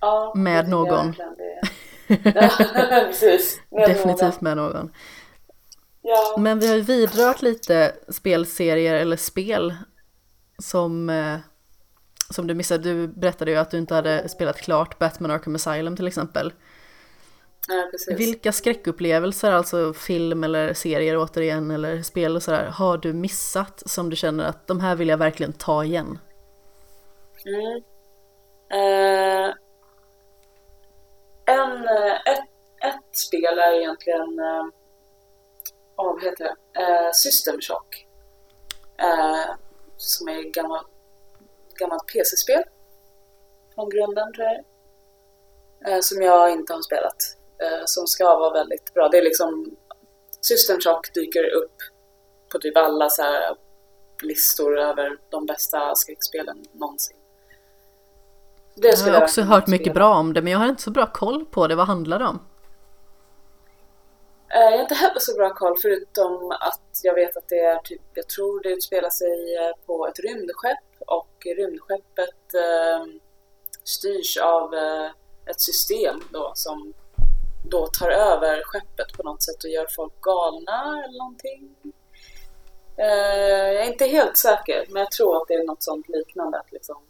Ja, 0.00 0.32
med 0.36 0.68
någon. 0.68 1.14
ja, 1.16 1.30
precis. 3.06 3.60
Med 3.70 3.88
Definitivt 3.88 4.40
någon. 4.40 4.56
med 4.56 4.56
någon. 4.56 4.92
Ja. 6.02 6.36
Men 6.38 6.58
vi 6.58 6.68
har 6.68 6.74
ju 6.74 6.80
vidrört 6.80 7.42
lite 7.42 7.94
spelserier 8.08 8.94
eller 8.94 9.16
spel 9.16 9.74
som, 10.58 11.10
eh, 11.10 11.38
som 12.32 12.46
du 12.46 12.54
missade. 12.54 12.82
Du 12.82 13.08
berättade 13.08 13.50
ju 13.50 13.56
att 13.56 13.70
du 13.70 13.78
inte 13.78 13.94
hade 13.94 14.28
spelat 14.28 14.60
klart 14.60 14.98
Batman 14.98 15.30
Arkham 15.30 15.54
Asylum 15.54 15.96
till 15.96 16.06
exempel. 16.06 16.52
Ja, 17.68 18.14
Vilka 18.16 18.52
skräckupplevelser, 18.52 19.52
alltså 19.52 19.92
film 19.92 20.44
eller 20.44 20.74
serier 20.74 21.16
återigen 21.16 21.70
eller 21.70 22.02
spel 22.02 22.36
och 22.36 22.42
sådär, 22.42 22.64
har 22.64 22.98
du 22.98 23.12
missat 23.12 23.82
som 23.86 24.10
du 24.10 24.16
känner 24.16 24.44
att 24.44 24.66
de 24.66 24.80
här 24.80 24.96
vill 24.96 25.08
jag 25.08 25.18
verkligen 25.18 25.52
ta 25.52 25.84
igen? 25.84 26.18
Mm. 27.44 27.82
Uh, 28.74 29.54
en, 31.46 31.88
eh, 31.88 32.14
ett, 32.14 32.48
ett 32.82 33.16
spel 33.16 33.58
är 33.58 33.80
egentligen, 33.80 34.40
oh, 35.96 36.14
vad 36.14 36.22
heter 36.22 36.44
det, 36.44 36.80
uh, 36.80 37.10
System 37.12 37.60
Shock. 37.60 38.06
Uh, 39.02 39.54
som 39.96 40.28
är 40.28 40.42
gammalt, 40.42 40.86
gammalt 41.82 42.06
PC-spel 42.06 42.64
från 43.74 43.90
grunden 43.90 44.32
tror 44.32 44.46
jag. 44.46 46.04
som 46.04 46.22
jag 46.22 46.52
inte 46.52 46.72
har 46.72 46.82
spelat 46.82 47.36
eh, 47.62 47.82
som 47.84 48.06
ska 48.06 48.24
vara 48.24 48.52
väldigt 48.52 48.94
bra. 48.94 49.08
Det 49.08 49.18
är 49.18 49.22
liksom 49.22 49.76
System 50.40 50.80
Shock 50.80 51.14
dyker 51.14 51.44
upp 51.54 51.76
på 52.52 52.58
typ 52.58 52.76
alla 52.76 53.10
så 53.10 53.22
listor 54.22 54.78
över 54.78 55.18
de 55.30 55.46
bästa 55.46 55.94
skräckspelen 55.94 56.64
någonsin. 56.72 57.16
Det 58.74 59.06
jag 59.06 59.14
har 59.14 59.22
också 59.22 59.42
hört 59.42 59.66
mycket 59.66 59.94
bra 59.94 60.14
om 60.14 60.32
det 60.32 60.42
men 60.42 60.52
jag 60.52 60.58
har 60.58 60.68
inte 60.68 60.82
så 60.82 60.90
bra 60.90 61.12
koll 61.12 61.44
på 61.44 61.66
det. 61.66 61.74
Vad 61.74 61.86
handlar 61.86 62.18
det 62.18 62.24
om? 62.24 62.40
Eh, 64.54 64.60
jag 64.60 64.72
har 64.72 64.82
inte 64.82 64.94
heller 64.94 65.20
så 65.20 65.34
bra 65.34 65.54
koll 65.54 65.76
förutom 65.82 66.50
att 66.50 67.00
jag 67.02 67.14
vet 67.14 67.36
att 67.36 67.48
det 67.48 67.58
är 67.58 67.78
typ, 67.78 68.02
jag 68.14 68.28
tror 68.28 68.62
det 68.62 68.68
utspelar 68.68 69.10
sig 69.10 69.56
eh, 69.56 69.86
på 69.86 70.06
ett 70.06 70.18
rymdskepp 70.18 70.91
och 71.06 71.46
rymdskeppet 71.56 72.54
eh, 72.54 73.04
styrs 73.84 74.36
av 74.36 74.74
eh, 74.74 75.10
ett 75.46 75.60
system 75.60 76.20
då 76.30 76.52
som 76.54 76.92
då 77.64 77.86
tar 77.86 78.08
över 78.08 78.62
skeppet 78.64 79.12
på 79.16 79.22
något 79.22 79.42
sätt 79.42 79.64
och 79.64 79.70
gör 79.70 79.86
folk 79.96 80.20
galna 80.20 81.04
eller 81.04 81.18
någonting. 81.18 81.76
Eh, 82.96 83.72
jag 83.74 83.86
är 83.86 83.92
inte 83.92 84.06
helt 84.06 84.36
säker, 84.36 84.86
men 84.88 85.00
jag 85.00 85.10
tror 85.10 85.36
att 85.36 85.48
det 85.48 85.54
är 85.54 85.64
något 85.64 85.82
sånt 85.82 86.08
liknande. 86.08 86.58
Att 86.58 86.72
liksom, 86.72 87.02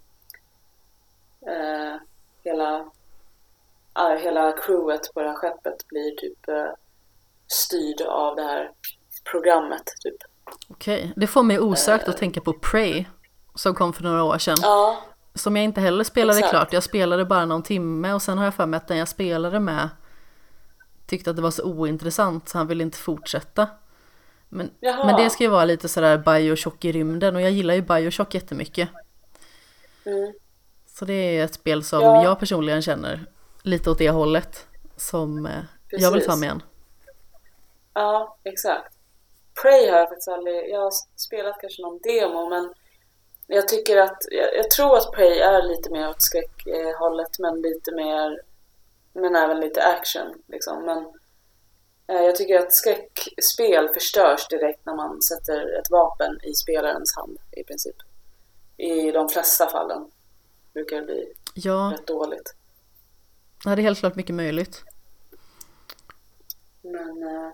eh, 1.47 1.97
hela, 2.45 2.91
äh, 3.99 4.17
hela 4.19 4.53
crewet 4.53 5.15
på 5.15 5.21
det 5.21 5.29
här 5.29 5.37
skeppet 5.37 5.89
blir 5.89 6.17
typ 6.17 6.49
eh, 6.49 6.73
styrd 7.47 8.01
av 8.01 8.37
det 8.37 8.43
här 8.43 8.71
programmet. 9.31 9.85
Typ. 10.01 10.17
Okej, 10.69 11.13
det 11.17 11.27
får 11.27 11.43
mig 11.43 11.59
osökt 11.61 12.09
att 12.09 12.17
tänka 12.17 12.41
på 12.41 12.53
Prey 12.53 13.05
som 13.55 13.75
kom 13.75 13.93
för 13.93 14.03
några 14.03 14.25
år 14.25 14.39
sedan. 14.39 14.57
Ja, 14.63 14.99
som 15.35 15.57
jag 15.57 15.65
inte 15.65 15.81
heller 15.81 16.05
spelade 16.05 16.39
exakt. 16.39 16.51
klart. 16.51 16.73
Jag 16.73 16.83
spelade 16.83 17.25
bara 17.25 17.47
någon 17.47 17.63
timme 17.63 18.13
och 18.13 18.23
sen 18.23 18.39
har 18.39 18.45
jag 18.45 18.55
för 18.55 18.67
mig 18.67 18.77
att 18.77 18.89
den 18.89 18.97
jag 18.99 19.09
spelade 19.09 19.61
med 19.61 19.89
tyckte 21.07 21.31
att 21.31 21.37
det 21.37 21.43
var 21.43 21.51
så 21.51 21.65
ointressant 21.65 22.49
så 22.49 22.59
han 22.59 22.67
ville 22.67 22.83
inte 22.83 22.99
fortsätta. 22.99 23.69
Men, 24.49 24.71
men 24.81 25.17
det 25.17 25.31
ska 25.31 25.45
ju 25.45 25.51
vara 25.51 25.65
lite 25.65 25.89
sådär 25.89 26.19
Bioshock 26.19 26.85
i 26.85 26.93
rymden 26.93 27.37
och 27.37 27.43
jag 27.43 27.51
gillar 27.51 27.75
ju 27.75 27.83
Bioshock 27.83 28.35
jättemycket. 28.35 28.89
Mm. 30.05 30.33
Så 30.87 31.05
det 31.05 31.13
är 31.13 31.45
ett 31.45 31.55
spel 31.55 31.85
som 31.85 32.03
ja. 32.03 32.25
jag 32.25 32.39
personligen 32.39 32.83
känner 32.83 33.27
lite 33.63 33.91
åt 33.91 33.99
det 33.99 34.11
hållet 34.11 34.67
som 34.97 35.45
Precis. 35.45 35.99
Eh, 35.99 36.03
jag 36.03 36.13
vill 36.13 36.27
ta 36.27 36.37
med 36.37 36.47
igen. 36.47 36.63
Ja, 37.95 38.39
exakt. 38.45 38.95
Prey 39.63 39.91
har 39.91 39.99
jag 39.99 40.09
faktiskt 40.09 40.29
aldrig, 40.29 40.71
jag 40.71 40.81
har 40.81 40.93
spelat 41.17 41.61
kanske 41.61 41.83
någon 41.83 41.99
demo 42.03 42.49
men 42.49 42.75
jag 43.55 43.69
tycker 43.69 43.97
att, 43.97 44.19
jag, 44.31 44.57
jag 44.57 44.71
tror 44.71 44.97
att 44.97 45.13
Prey 45.13 45.39
är 45.39 45.63
lite 45.63 45.91
mer 45.91 46.09
åt 46.09 46.23
skräckhållet 46.23 47.39
men 47.39 47.63
lite 47.63 47.95
mer, 47.95 48.43
men 49.13 49.37
även 49.37 49.61
lite 49.61 49.83
action 49.83 50.43
liksom. 50.47 50.85
Men 50.85 50.99
eh, 52.07 52.25
jag 52.25 52.37
tycker 52.37 52.59
att 52.59 52.75
skräckspel 52.75 53.89
förstörs 53.89 54.49
direkt 54.49 54.87
när 54.87 54.95
man 54.95 55.23
sätter 55.23 55.79
ett 55.79 55.91
vapen 55.91 56.39
i 56.43 56.55
spelarens 56.55 57.17
hand 57.17 57.39
i 57.53 57.65
princip. 57.65 57.97
I 58.77 59.11
de 59.11 59.29
flesta 59.29 59.67
fallen 59.67 60.11
brukar 60.75 60.97
det 60.97 61.03
bli 61.03 61.33
ja. 61.55 61.93
rätt 61.95 62.07
dåligt. 62.07 62.55
Ja, 63.65 63.77
det 63.77 63.83
är 63.83 63.85
helt 63.85 63.99
klart 63.99 64.17
mycket 64.17 64.35
möjligt. 64.35 64.85
Men, 66.83 67.23
eh, 67.23 67.51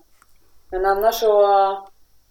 men 0.70 0.86
annars 0.86 1.14
så, 1.14 1.87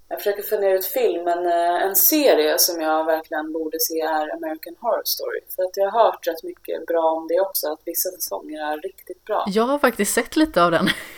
jag 0.09 0.19
försöker 0.19 0.43
fundera 0.43 0.73
ut 0.73 0.85
film, 0.85 1.23
men 1.23 1.45
eh, 1.45 1.85
en 1.87 1.95
serie 1.95 2.59
som 2.59 2.81
jag 2.81 3.05
verkligen 3.05 3.53
borde 3.53 3.77
se 3.79 4.01
är 4.01 4.35
American 4.35 4.75
Horror 4.79 5.01
Story. 5.05 5.39
För 5.55 5.63
att 5.63 5.77
jag 5.77 5.91
har 5.91 6.03
hört 6.03 6.27
rätt 6.27 6.43
mycket 6.43 6.85
bra 6.85 7.11
om 7.11 7.27
det 7.27 7.39
också, 7.39 7.71
att 7.71 7.81
vissa 7.85 8.09
säsonger 8.09 8.59
är 8.59 8.81
riktigt 8.81 9.25
bra. 9.25 9.45
Jag 9.47 9.63
har 9.63 9.79
faktiskt 9.79 10.13
sett 10.13 10.35
lite 10.35 10.63
av 10.63 10.71
den. 10.71 10.87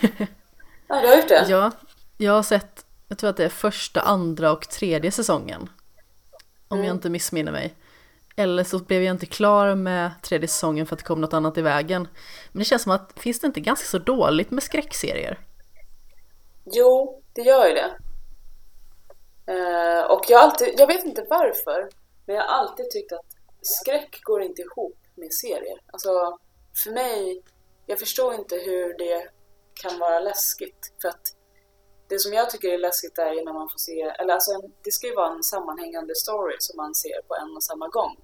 ja, 0.88 1.00
du 1.00 1.08
har 1.08 1.16
gjort 1.16 1.28
det? 1.28 1.46
Ja, 1.48 1.70
jag 2.18 2.32
har 2.32 2.42
sett, 2.42 2.84
jag 3.08 3.18
tror 3.18 3.30
att 3.30 3.36
det 3.36 3.44
är 3.44 3.48
första, 3.48 4.00
andra 4.00 4.52
och 4.52 4.68
tredje 4.68 5.10
säsongen. 5.10 5.70
Om 6.68 6.78
mm. 6.78 6.86
jag 6.86 6.96
inte 6.96 7.10
missminner 7.10 7.52
mig. 7.52 7.74
Eller 8.36 8.64
så 8.64 8.78
blev 8.78 9.02
jag 9.02 9.14
inte 9.14 9.26
klar 9.26 9.74
med 9.74 10.10
tredje 10.22 10.48
säsongen 10.48 10.86
för 10.86 10.94
att 10.94 10.98
det 10.98 11.04
kom 11.04 11.20
något 11.20 11.34
annat 11.34 11.58
i 11.58 11.62
vägen. 11.62 12.08
Men 12.52 12.58
det 12.58 12.64
känns 12.64 12.82
som 12.82 12.92
att, 12.92 13.12
finns 13.16 13.40
det 13.40 13.46
inte 13.46 13.60
ganska 13.60 13.86
så 13.86 13.98
dåligt 13.98 14.50
med 14.50 14.62
skräckserier? 14.62 15.38
Jo, 16.64 17.22
det 17.34 17.42
gör 17.42 17.66
ju 17.66 17.74
det. 17.74 17.90
Uh, 19.50 20.10
och 20.10 20.24
jag, 20.28 20.40
alltid, 20.40 20.74
jag 20.78 20.86
vet 20.86 21.04
inte 21.04 21.26
varför, 21.30 21.88
men 22.26 22.36
jag 22.36 22.42
har 22.42 22.58
alltid 22.58 22.90
tyckt 22.90 23.12
att 23.12 23.26
skräck 23.62 24.20
går 24.22 24.42
inte 24.42 24.62
ihop 24.62 24.98
med 25.14 25.32
serier. 25.32 25.80
Alltså, 25.92 26.38
för 26.84 26.90
mig, 26.90 27.42
jag 27.86 27.98
förstår 27.98 28.34
inte 28.34 28.56
hur 28.56 28.98
det 28.98 29.28
kan 29.74 29.98
vara 29.98 30.20
läskigt. 30.20 30.92
För 31.02 31.08
att 31.08 31.34
det 32.08 32.18
som 32.18 32.32
jag 32.32 32.50
tycker 32.50 32.68
är 32.68 32.78
läskigt 32.78 33.18
är 33.18 33.44
när 33.44 33.52
man 33.52 33.68
får 33.68 33.78
se, 33.78 34.00
eller 34.00 34.34
alltså 34.34 34.50
det 34.84 34.90
ska 34.90 35.06
ju 35.06 35.14
vara 35.14 35.32
en 35.32 35.42
sammanhängande 35.42 36.14
story 36.14 36.56
som 36.58 36.76
man 36.76 36.94
ser 36.94 37.22
på 37.28 37.34
en 37.34 37.56
och 37.56 37.62
samma 37.62 37.88
gång. 37.88 38.16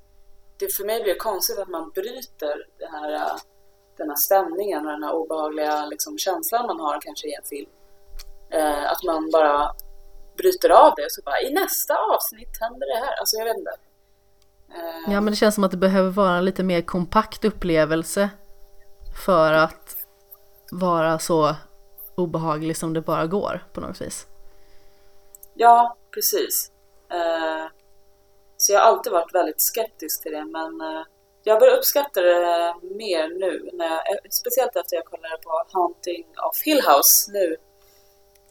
Det 0.59 0.69
för 0.69 0.85
mig 0.85 1.03
blir 1.03 1.15
det 1.15 1.19
konstigt 1.19 1.59
att 1.59 1.69
man 1.69 1.90
bryter 1.90 2.66
den 2.78 2.90
här, 2.90 3.15
eh, 3.15 3.36
den 3.97 4.09
här 4.09 4.16
stämningen 4.16 4.86
och 4.86 4.93
den 4.93 5.03
här 5.03 5.12
obehagliga 5.12 5.86
liksom, 5.86 6.19
känslan 6.19 6.66
man 6.66 6.81
har 6.81 7.01
kanske 7.01 7.28
i 7.28 7.35
en 7.35 7.44
film. 7.44 7.70
Eh, 8.51 8.93
att 8.93 9.03
man 9.03 9.31
bara 9.31 9.74
bryter 10.36 10.70
av 10.70 10.92
det 10.96 11.04
och 11.04 11.12
så 11.12 11.22
bara 11.22 11.40
i 11.40 11.52
nästa 11.52 11.94
avsnitt 11.94 12.60
händer 12.60 12.86
det 12.94 13.06
här. 13.06 13.14
Alltså 13.20 13.36
jag 13.36 13.44
vet 13.44 13.56
inte. 13.56 13.70
Eh. 14.70 15.12
Ja 15.12 15.20
men 15.20 15.26
det 15.26 15.36
känns 15.36 15.54
som 15.54 15.64
att 15.64 15.70
det 15.70 15.76
behöver 15.76 16.10
vara 16.10 16.36
en 16.36 16.44
lite 16.44 16.62
mer 16.62 16.82
kompakt 16.82 17.44
upplevelse 17.44 18.30
för 19.24 19.52
att 19.52 19.96
vara 20.72 21.18
så 21.18 21.56
obehaglig 22.16 22.76
som 22.76 22.92
det 22.92 23.00
bara 23.00 23.26
går 23.26 23.64
på 23.72 23.80
något 23.80 24.00
vis. 24.00 24.26
Ja, 25.54 25.96
precis. 26.10 26.70
Eh, 27.10 27.70
så 28.56 28.72
jag 28.72 28.80
har 28.80 28.86
alltid 28.86 29.12
varit 29.12 29.34
väldigt 29.34 29.60
skeptisk 29.60 30.22
till 30.22 30.32
det 30.32 30.44
men 30.44 30.80
eh, 30.80 31.02
jag 31.42 31.60
börjar 31.60 31.76
uppskatta 31.76 32.20
det 32.20 32.74
mer 32.82 33.28
nu. 33.28 33.70
När 33.72 33.86
jag, 33.86 34.02
speciellt 34.30 34.76
efter 34.76 34.96
jag 34.96 35.04
kollade 35.04 35.38
på 35.42 35.64
Haunting 35.72 36.26
of 36.48 36.62
Hill 36.64 36.80
House 36.80 37.32
nu. 37.32 37.56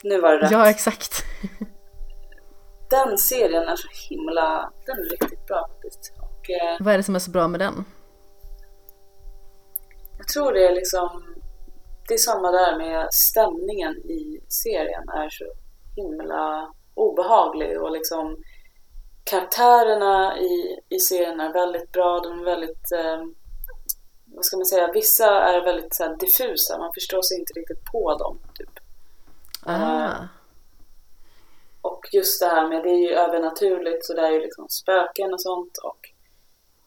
Nu 0.03 0.21
var 0.21 0.31
det 0.31 0.37
rätt. 0.37 0.51
Ja, 0.51 0.69
exakt. 0.69 1.23
Den 2.89 3.17
serien 3.17 3.63
är 3.63 3.75
så 3.75 3.87
himla, 4.09 4.71
den 4.85 4.97
är 4.97 5.09
riktigt 5.09 5.45
bra 5.47 5.67
faktiskt. 5.67 6.13
Och, 6.19 6.49
eh, 6.49 6.77
Vad 6.79 6.93
är 6.93 6.97
det 6.97 7.03
som 7.03 7.15
är 7.15 7.19
så 7.19 7.31
bra 7.31 7.47
med 7.47 7.59
den? 7.59 7.85
Jag 10.17 10.27
tror 10.27 10.53
det 10.53 10.67
är 10.67 10.75
liksom 10.75 11.35
det 12.07 12.13
är 12.13 12.17
samma 12.17 12.51
där 12.51 12.77
med 12.77 13.07
stämningen 13.13 13.95
i 13.95 14.39
serien 14.47 15.09
är 15.09 15.29
så 15.29 15.45
himla 15.95 16.73
obehaglig 16.93 17.81
och 17.81 17.91
liksom 17.91 18.37
karaktärerna 19.23 20.39
i, 20.39 20.79
i 20.89 20.99
serien 20.99 21.39
är 21.39 21.53
väldigt 21.53 21.91
bra. 21.91 22.19
De 22.19 22.39
är 22.39 22.45
väldigt, 22.45 22.91
eh, 22.91 23.17
vad 24.25 24.45
ska 24.45 24.57
man 24.57 24.65
säga, 24.65 24.91
vissa 24.91 25.41
är 25.41 25.65
väldigt 25.65 25.95
så 25.95 26.03
här, 26.03 26.17
diffusa. 26.17 26.77
Man 26.77 26.91
förstår 26.93 27.21
sig 27.21 27.39
inte 27.39 27.53
riktigt 27.53 27.85
på 27.91 28.17
dem. 28.17 28.39
Typ. 28.53 28.69
Ah. 29.65 30.11
Och 31.85 32.09
just 32.11 32.41
det 32.41 32.47
här 32.47 32.69
med, 32.69 32.83
det 32.83 32.89
är 32.89 32.97
ju 32.97 33.09
övernaturligt 33.09 34.05
så 34.05 34.13
det 34.13 34.21
är 34.21 34.31
ju 34.31 34.39
liksom 34.39 34.69
spöken 34.69 35.33
och 35.33 35.41
sånt 35.41 35.77
och 35.77 36.09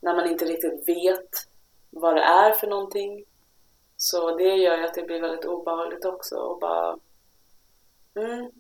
när 0.01 0.15
man 0.15 0.27
inte 0.27 0.45
riktigt 0.45 0.89
vet 0.89 1.31
vad 1.91 2.17
det 2.17 2.23
är 2.23 2.53
för 2.53 2.67
någonting 2.67 3.25
så 3.97 4.37
det 4.37 4.57
gör 4.57 4.77
ju 4.77 4.85
att 4.85 4.95
det 4.95 5.03
blir 5.03 5.21
väldigt 5.21 5.45
obehagligt 5.45 6.05
också 6.05 6.37
och 6.37 6.59
bara... 6.59 6.99
Mm, 8.15 8.51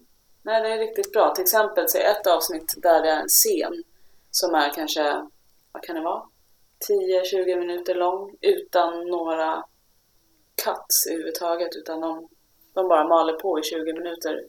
nej, 0.43 0.62
det 0.62 0.69
är 0.69 0.78
riktigt 0.78 1.12
bra. 1.12 1.35
Till 1.35 1.43
exempel 1.43 1.89
så 1.89 1.98
ett 1.98 2.27
avsnitt 2.27 2.74
där 2.77 3.02
det 3.02 3.10
är 3.10 3.20
en 3.20 3.28
scen 3.28 3.85
som 4.31 4.55
är 4.55 4.74
kanske, 4.74 5.27
vad 5.73 5.82
kan 5.82 5.97
det 5.97 6.02
vara? 6.02 6.23
10-20 6.89 7.59
minuter 7.59 7.94
lång 7.94 8.36
utan 8.40 9.06
några 9.06 9.65
cuts 10.65 11.06
överhuvudtaget 11.06 11.77
utan 11.77 12.01
de, 12.01 12.28
de 12.74 12.89
bara 12.89 13.09
maler 13.09 13.32
på 13.32 13.59
i 13.59 13.62
20 13.62 13.93
minuter. 13.93 14.44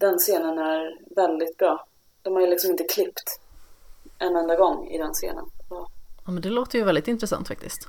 Den 0.00 0.18
scenen 0.18 0.58
är 0.58 0.98
väldigt 1.16 1.56
bra. 1.56 1.86
De 2.22 2.34
har 2.34 2.40
ju 2.40 2.46
liksom 2.46 2.70
inte 2.70 2.84
klippt 2.84 3.40
en 4.18 4.36
enda 4.36 4.56
gång 4.56 4.88
i 4.88 4.98
den 4.98 5.12
scenen. 5.12 5.44
Ja, 6.24 6.30
men 6.32 6.40
det 6.40 6.50
låter 6.50 6.78
ju 6.78 6.84
väldigt 6.84 7.08
intressant 7.08 7.48
faktiskt. 7.48 7.88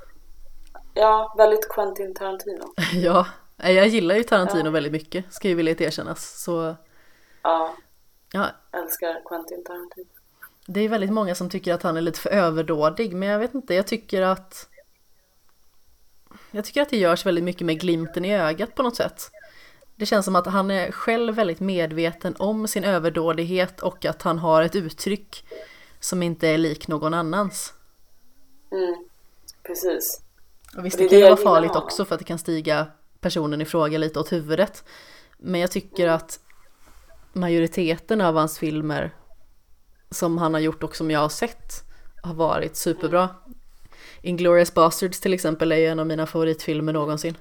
Ja, 0.93 1.33
väldigt 1.37 1.69
Quentin 1.69 2.13
Tarantino. 2.13 2.73
ja, 2.93 3.27
jag 3.57 3.87
gillar 3.87 4.15
ju 4.15 4.23
Tarantino 4.23 4.65
ja. 4.65 4.69
väldigt 4.69 4.91
mycket, 4.91 5.33
ska 5.33 5.47
ju 5.47 5.55
vilja 5.55 5.75
erkännas. 5.79 6.43
Så... 6.43 6.75
Ja, 7.41 7.75
ja, 8.31 8.47
älskar 8.71 9.21
Quentin 9.25 9.63
Tarantino. 9.63 10.09
Det 10.67 10.79
är 10.79 10.89
väldigt 10.89 11.13
många 11.13 11.35
som 11.35 11.49
tycker 11.49 11.73
att 11.73 11.83
han 11.83 11.97
är 11.97 12.01
lite 12.01 12.19
för 12.19 12.29
överdådig, 12.29 13.13
men 13.13 13.29
jag 13.29 13.39
vet 13.39 13.53
inte, 13.53 13.73
jag 13.75 13.87
tycker 13.87 14.21
att 14.21 14.69
jag 16.51 16.65
tycker 16.65 16.81
att 16.81 16.89
det 16.89 16.97
görs 16.97 17.25
väldigt 17.25 17.43
mycket 17.43 17.65
med 17.65 17.79
glimten 17.79 18.25
i 18.25 18.37
ögat 18.37 18.75
på 18.75 18.83
något 18.83 18.95
sätt. 18.95 19.31
Det 20.01 20.05
känns 20.05 20.25
som 20.25 20.35
att 20.35 20.45
han 20.45 20.71
är 20.71 20.91
själv 20.91 21.35
väldigt 21.35 21.59
medveten 21.59 22.35
om 22.39 22.67
sin 22.67 22.83
överdådighet 22.83 23.81
och 23.81 24.05
att 24.05 24.21
han 24.21 24.37
har 24.37 24.63
ett 24.63 24.75
uttryck 24.75 25.45
som 25.99 26.23
inte 26.23 26.47
är 26.47 26.57
lik 26.57 26.87
någon 26.87 27.13
annans. 27.13 27.73
Mm, 28.71 29.07
precis. 29.63 30.21
Och 30.77 30.85
visst, 30.85 30.97
det, 30.97 31.03
det 31.03 31.09
kan 31.09 31.21
vara 31.21 31.37
farligt 31.37 31.75
också 31.75 32.05
för 32.05 32.15
att 32.15 32.19
det 32.19 32.25
kan 32.25 32.39
stiga 32.39 32.87
personen 33.19 33.61
i 33.61 33.65
fråga 33.65 33.97
lite 33.97 34.19
åt 34.19 34.31
huvudet. 34.31 34.83
Men 35.37 35.61
jag 35.61 35.71
tycker 35.71 36.07
att 36.07 36.39
majoriteten 37.33 38.21
av 38.21 38.35
hans 38.35 38.59
filmer 38.59 39.15
som 40.09 40.37
han 40.37 40.53
har 40.53 40.61
gjort 40.61 40.83
och 40.83 40.95
som 40.95 41.11
jag 41.11 41.19
har 41.19 41.29
sett 41.29 41.83
har 42.23 42.33
varit 42.33 42.75
superbra. 42.75 43.29
Inglourious 44.21 44.73
Basterds 44.73 45.19
till 45.19 45.33
exempel 45.33 45.71
är 45.71 45.77
ju 45.77 45.87
en 45.87 45.99
av 45.99 46.07
mina 46.07 46.25
favoritfilmer 46.27 46.93
någonsin. 46.93 47.37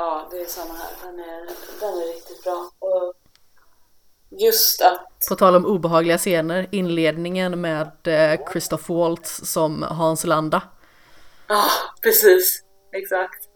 Ja, 0.00 0.28
det 0.30 0.40
är 0.40 0.44
samma 0.44 0.74
här. 0.74 0.90
Den 1.02 1.20
är, 1.20 1.46
den 1.80 2.02
är 2.02 2.14
riktigt 2.14 2.44
bra. 2.44 2.70
Och 2.78 3.14
just 4.40 4.82
att... 4.82 5.28
På 5.28 5.34
tal 5.36 5.56
om 5.56 5.66
obehagliga 5.66 6.18
scener, 6.18 6.68
inledningen 6.72 7.60
med 7.60 8.06
eh, 8.06 8.40
Christoph 8.50 8.92
Waltz 8.92 9.52
som 9.52 9.82
Hans 9.82 10.24
Landa. 10.24 10.62
Ja, 11.48 11.64
precis. 12.02 12.64
Exakt. 12.92 13.48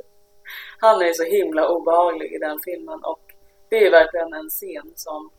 Han 0.78 1.02
är 1.02 1.12
så 1.12 1.24
himla 1.24 1.68
obehaglig 1.68 2.32
i 2.32 2.38
den 2.38 2.58
filmen 2.64 3.04
och 3.04 3.22
det 3.70 3.86
är 3.86 3.90
verkligen 3.90 4.32
en 4.32 4.48
scen 4.50 4.92
som 4.94 5.30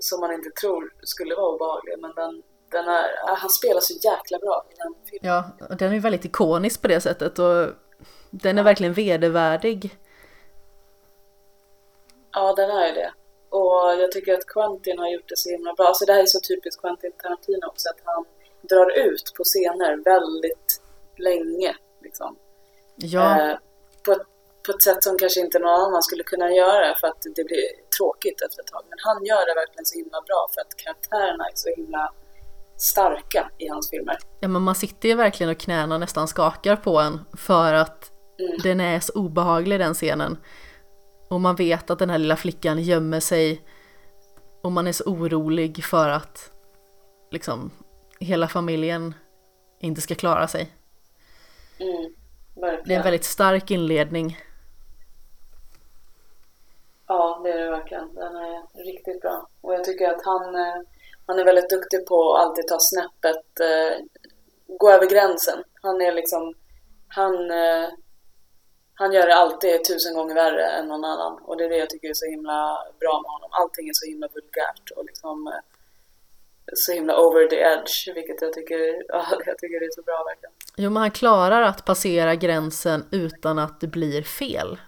som 0.00 0.20
man 0.20 0.32
inte 0.32 0.50
tror 0.50 0.92
skulle 1.02 1.34
vara 1.34 1.54
obehaglig 1.54 1.94
men 2.00 2.14
den, 2.14 2.42
den 2.70 2.88
är, 2.88 3.36
han 3.36 3.50
spelar 3.50 3.80
så 3.80 3.94
jäkla 3.94 4.38
bra 4.38 4.66
i 4.70 4.74
den 4.76 4.94
filmen. 5.10 5.44
Ja, 5.68 5.76
den 5.76 5.92
är 5.92 6.00
väldigt 6.00 6.24
ikonisk 6.24 6.82
på 6.82 6.88
det 6.88 7.00
sättet 7.00 7.38
och 7.38 7.68
den 8.42 8.58
är 8.58 8.62
verkligen 8.62 8.92
vedervärdig. 8.92 9.98
Ja, 12.32 12.54
den 12.56 12.70
är 12.70 12.86
ju 12.86 12.92
det. 12.92 13.12
Och 13.48 14.00
jag 14.02 14.12
tycker 14.12 14.34
att 14.34 14.46
Quentin 14.46 14.98
har 14.98 15.08
gjort 15.08 15.28
det 15.28 15.38
så 15.38 15.50
himla 15.50 15.74
bra. 15.74 15.86
Alltså 15.86 16.04
det 16.04 16.12
här 16.12 16.22
är 16.22 16.26
så 16.26 16.40
typiskt 16.48 16.80
Quentin 16.80 17.12
Tarantino 17.22 17.66
också 17.66 17.88
att 17.88 18.00
han 18.04 18.24
drar 18.70 18.88
ut 19.06 19.32
på 19.36 19.42
scener 19.44 20.04
väldigt 20.04 20.82
länge. 21.16 21.76
Liksom. 22.02 22.36
Ja. 22.96 23.40
Eh, 23.40 23.56
på, 24.04 24.12
ett, 24.12 24.26
på 24.66 24.72
ett 24.72 24.82
sätt 24.82 25.02
som 25.04 25.18
kanske 25.18 25.40
inte 25.40 25.58
någon 25.58 25.80
annan 25.80 26.02
skulle 26.02 26.22
kunna 26.22 26.50
göra 26.50 26.94
för 27.00 27.06
att 27.06 27.22
det 27.36 27.44
blir 27.44 27.66
tråkigt 27.98 28.42
efter 28.42 28.62
ett 28.62 28.66
tag. 28.66 28.82
Men 28.90 28.98
han 29.06 29.24
gör 29.24 29.46
det 29.46 29.54
verkligen 29.54 29.84
så 29.84 29.98
himla 29.98 30.20
bra 30.28 30.48
för 30.54 30.60
att 30.60 30.76
karaktärerna 30.76 31.44
är 31.44 31.54
så 31.54 31.68
himla 31.76 32.12
starka 32.76 33.50
i 33.58 33.68
hans 33.68 33.90
filmer. 33.90 34.18
Ja 34.40 34.48
men 34.48 34.62
man 34.62 34.74
sitter 34.74 35.08
ju 35.08 35.14
verkligen 35.14 35.50
och 35.50 35.58
knäna 35.58 35.98
nästan 35.98 36.28
skakar 36.28 36.76
på 36.76 36.98
en 36.98 37.20
för 37.36 37.74
att 37.74 38.13
mm. 38.38 38.58
den 38.62 38.80
är 38.80 39.00
så 39.00 39.12
obehaglig 39.12 39.80
den 39.80 39.94
scenen. 39.94 40.36
Och 41.28 41.40
man 41.40 41.56
vet 41.56 41.90
att 41.90 41.98
den 41.98 42.10
här 42.10 42.18
lilla 42.18 42.36
flickan 42.36 42.82
gömmer 42.82 43.20
sig 43.20 43.62
och 44.62 44.72
man 44.72 44.86
är 44.86 44.92
så 44.92 45.04
orolig 45.04 45.84
för 45.84 46.08
att 46.08 46.50
liksom 47.30 47.70
hela 48.20 48.48
familjen 48.48 49.14
inte 49.80 50.00
ska 50.00 50.14
klara 50.14 50.48
sig. 50.48 50.72
Mm. 51.78 52.14
Det 52.54 52.94
är 52.94 52.96
en 52.96 53.02
väldigt 53.02 53.24
stark 53.24 53.70
inledning. 53.70 54.38
Ja, 57.06 57.40
det 57.44 57.50
är 57.50 57.58
det 57.58 57.70
verkligen. 57.70 58.14
Den 58.14 58.36
är 58.36 58.84
riktigt 58.84 59.20
bra. 59.20 59.48
Och 59.60 59.74
jag 59.74 59.84
tycker 59.84 60.08
att 60.08 60.24
han, 60.24 60.54
eh, 60.54 60.82
han 61.26 61.38
är 61.38 61.44
väldigt 61.44 61.70
duktig 61.70 62.06
på 62.06 62.34
att 62.34 62.46
alltid 62.46 62.68
ta 62.68 62.76
snäppet, 62.80 63.60
eh, 63.60 64.04
gå 64.78 64.90
över 64.90 65.10
gränsen. 65.10 65.64
Han 65.82 66.00
är 66.00 66.12
liksom, 66.12 66.54
han, 67.08 67.50
eh, 67.50 67.88
han 68.94 69.12
gör 69.12 69.26
det 69.26 69.34
alltid 69.34 69.84
tusen 69.84 70.14
gånger 70.14 70.34
värre 70.34 70.66
än 70.70 70.88
någon 70.88 71.04
annan. 71.04 71.38
Och 71.42 71.56
det 71.56 71.64
är 71.64 71.68
det 71.68 71.76
jag 71.76 71.90
tycker 71.90 72.08
är 72.08 72.14
så 72.14 72.26
himla 72.26 72.78
bra 73.00 73.20
med 73.22 73.30
honom. 73.30 73.50
Allting 73.52 73.88
är 73.88 73.92
så 73.94 74.06
himla 74.06 74.28
vulgärt 74.34 74.90
och 74.96 75.04
liksom 75.04 75.46
eh, 75.46 75.52
så 76.74 76.92
himla 76.92 77.18
over 77.18 77.46
the 77.46 77.56
edge, 77.56 78.08
vilket 78.14 78.42
jag 78.42 78.52
tycker, 78.52 78.76
ja, 79.08 79.26
jag 79.46 79.58
tycker 79.58 79.80
det 79.80 79.86
är 79.86 79.94
så 79.94 80.02
bra 80.02 80.24
verkligen. 80.28 80.52
Jo, 80.76 80.90
men 80.90 81.00
han 81.00 81.10
klarar 81.10 81.62
att 81.62 81.84
passera 81.84 82.34
gränsen 82.34 83.04
utan 83.10 83.58
att 83.58 83.80
det 83.80 83.86
blir 83.86 84.22
fel. 84.22 84.78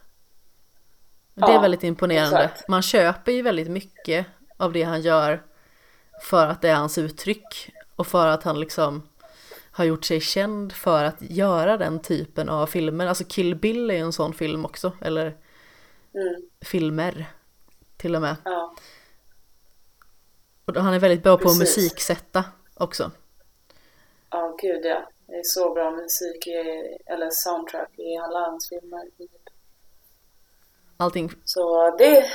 Det 1.35 1.45
är 1.45 1.53
Ja, 1.55 1.61
väldigt 1.61 1.85
imponerande. 1.85 2.45
exakt. 2.45 2.69
Man 2.69 2.83
köper 2.83 3.33
ju 3.33 3.43
väldigt 3.43 3.69
mycket 3.71 4.27
av 4.57 4.73
det 4.73 4.83
han 4.83 5.01
gör 5.01 5.43
för 6.23 6.47
att 6.47 6.63
det 6.63 6.69
är 6.69 6.75
hans 6.75 6.99
uttryck 6.99 7.71
och 7.97 8.07
för 8.07 8.27
att 8.27 8.43
han 8.43 8.61
liksom 8.61 9.09
har 9.77 9.85
gjort 9.85 10.05
sig 10.05 10.21
känd 10.21 10.73
för 10.73 11.05
att 11.05 11.17
göra 11.23 11.77
den 11.77 12.03
typen 12.03 12.49
av 12.49 12.67
filmer. 12.67 13.07
Alltså 13.07 13.25
Kill 13.25 13.55
Bill 13.55 13.91
är 13.91 13.95
ju 13.95 14.01
en 14.01 14.13
sån 14.13 14.33
film 14.35 14.65
också, 14.65 14.93
eller 15.01 15.37
Mm, 16.15 16.43
filmer 16.61 17.27
till 17.97 18.15
och 18.15 18.23
med. 18.23 18.37
ja, 18.45 18.75
Och 20.65 20.77
han 20.77 20.95
är 20.95 20.99
väldigt 20.99 21.23
bra 21.23 21.37
på 21.37 21.49
att 21.49 21.59
musiksätta 21.59 22.45
också. 22.75 23.11
ja 24.31 24.57
gud 24.63 24.85
ja. 24.85 25.09
Det 25.27 25.33
är 25.35 25.43
så 25.45 25.75
bra 25.75 25.91
musik, 25.91 26.47
i, 26.47 26.53
eller 27.07 27.29
soundtrack 27.31 27.99
i 27.99 28.17
alla 28.17 28.39
hans 28.41 28.69
filmer. 28.69 29.05
Allting, 30.97 31.31
Så 31.45 31.97
det, 31.97 32.27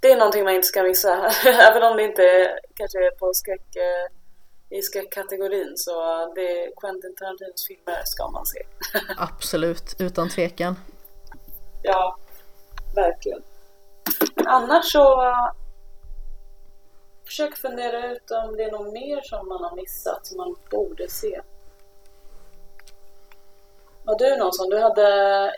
det 0.00 0.12
är 0.12 0.16
någonting 0.16 0.44
man 0.44 0.54
inte 0.54 0.66
ska 0.66 0.82
missa. 0.82 1.30
Även 1.70 1.82
om 1.82 1.96
det 1.96 2.04
inte 2.04 2.58
kanske 2.74 2.98
är 3.06 3.10
på 3.10 3.34
skräck, 3.34 3.76
eh, 3.76 4.16
i 4.72 4.82
skräckkategorin 4.82 5.72
så 5.76 5.92
det 6.34 6.64
är 6.64 6.72
Quentin 6.80 7.14
Tarantinos 7.14 7.66
filmer 7.66 8.02
ska 8.04 8.30
man 8.30 8.46
se. 8.46 8.62
absolut, 9.16 9.96
utan 9.98 10.28
tvekan. 10.28 10.76
Ja, 11.82 12.16
verkligen. 12.94 13.42
Annars 14.46 14.92
så 14.92 15.34
försök 17.24 17.56
fundera 17.56 18.12
ut 18.12 18.30
om 18.30 18.56
det 18.56 18.64
är 18.64 18.70
något 18.72 18.92
mer 18.92 19.20
som 19.22 19.48
man 19.48 19.64
har 19.64 19.76
missat 19.76 20.26
som 20.26 20.36
man 20.36 20.56
borde 20.70 21.08
se. 21.08 21.40
Var 24.04 24.18
du 24.18 24.36
någon 24.36 24.52
som 24.52 24.70
du 24.70 24.78
hade... 24.78 25.52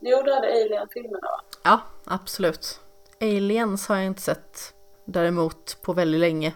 Jo, 0.00 0.22
du 0.22 0.32
hade 0.34 0.48
Alien-filmerna 0.48 1.26
va? 1.26 1.40
Ja, 1.62 1.80
absolut. 2.04 2.80
Aliens 3.20 3.88
har 3.88 3.96
jag 3.96 4.04
inte 4.04 4.22
sett 4.22 4.74
däremot 5.04 5.82
på 5.82 5.92
väldigt 5.92 6.20
länge. 6.20 6.54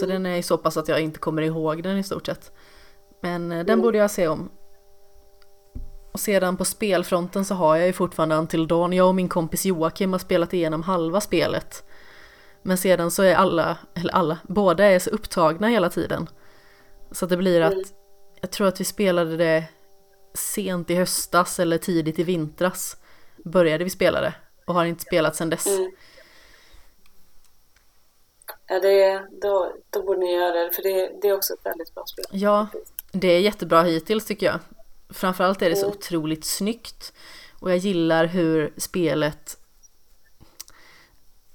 Så 0.00 0.06
den 0.06 0.26
är 0.26 0.42
så 0.42 0.58
pass 0.58 0.76
att 0.76 0.88
jag 0.88 1.00
inte 1.00 1.18
kommer 1.18 1.42
ihåg 1.42 1.82
den 1.82 1.98
i 1.98 2.02
stort 2.02 2.26
sett. 2.26 2.52
Men 3.20 3.52
eh, 3.52 3.64
den 3.64 3.82
borde 3.82 3.98
jag 3.98 4.10
se 4.10 4.28
om. 4.28 4.50
Och 6.12 6.20
sedan 6.20 6.56
på 6.56 6.64
spelfronten 6.64 7.44
så 7.44 7.54
har 7.54 7.76
jag 7.76 7.86
ju 7.86 7.92
fortfarande 7.92 8.34
Until 8.34 8.68
Dawn. 8.68 8.92
Jag 8.92 9.08
och 9.08 9.14
min 9.14 9.28
kompis 9.28 9.64
Joakim 9.64 10.12
har 10.12 10.18
spelat 10.18 10.54
igenom 10.54 10.82
halva 10.82 11.20
spelet. 11.20 11.84
Men 12.62 12.78
sedan 12.78 13.10
så 13.10 13.22
är 13.22 13.34
alla, 13.34 13.78
eller 13.94 14.14
alla, 14.14 14.38
båda 14.42 14.84
är 14.84 14.98
så 14.98 15.10
upptagna 15.10 15.68
hela 15.68 15.90
tiden. 15.90 16.26
Så 17.10 17.26
det 17.26 17.36
blir 17.36 17.60
att, 17.60 17.92
jag 18.40 18.50
tror 18.50 18.68
att 18.68 18.80
vi 18.80 18.84
spelade 18.84 19.36
det 19.36 19.64
sent 20.34 20.90
i 20.90 20.94
höstas 20.94 21.60
eller 21.60 21.78
tidigt 21.78 22.18
i 22.18 22.22
vintras. 22.22 22.96
Började 23.44 23.84
vi 23.84 23.90
spela 23.90 24.20
det 24.20 24.34
och 24.64 24.74
har 24.74 24.84
inte 24.84 25.02
spelat 25.02 25.36
sedan 25.36 25.50
dess. 25.50 25.66
Mm. 25.66 25.90
Ja, 28.66 28.80
det, 28.80 29.26
då, 29.42 29.72
då 29.90 30.02
borde 30.02 30.18
ni 30.20 30.32
göra 30.34 30.52
det, 30.64 30.70
för 30.72 30.82
det, 30.82 31.12
det 31.22 31.28
är 31.28 31.32
också 31.36 31.52
ett 31.52 31.66
väldigt 31.66 31.94
bra 31.94 32.04
spel. 32.06 32.24
Ja, 32.30 32.66
det 33.12 33.28
är 33.28 33.40
jättebra 33.40 33.82
hittills 33.82 34.26
tycker 34.26 34.46
jag. 34.46 34.58
Framförallt 35.10 35.62
är 35.62 35.70
det 35.70 35.76
så 35.76 35.86
Mm. 35.86 35.96
otroligt 35.98 36.44
snyggt. 36.44 37.12
Och 37.60 37.70
jag 37.70 37.76
gillar 37.78 38.24
hur 38.26 38.72
spelet 38.76 39.58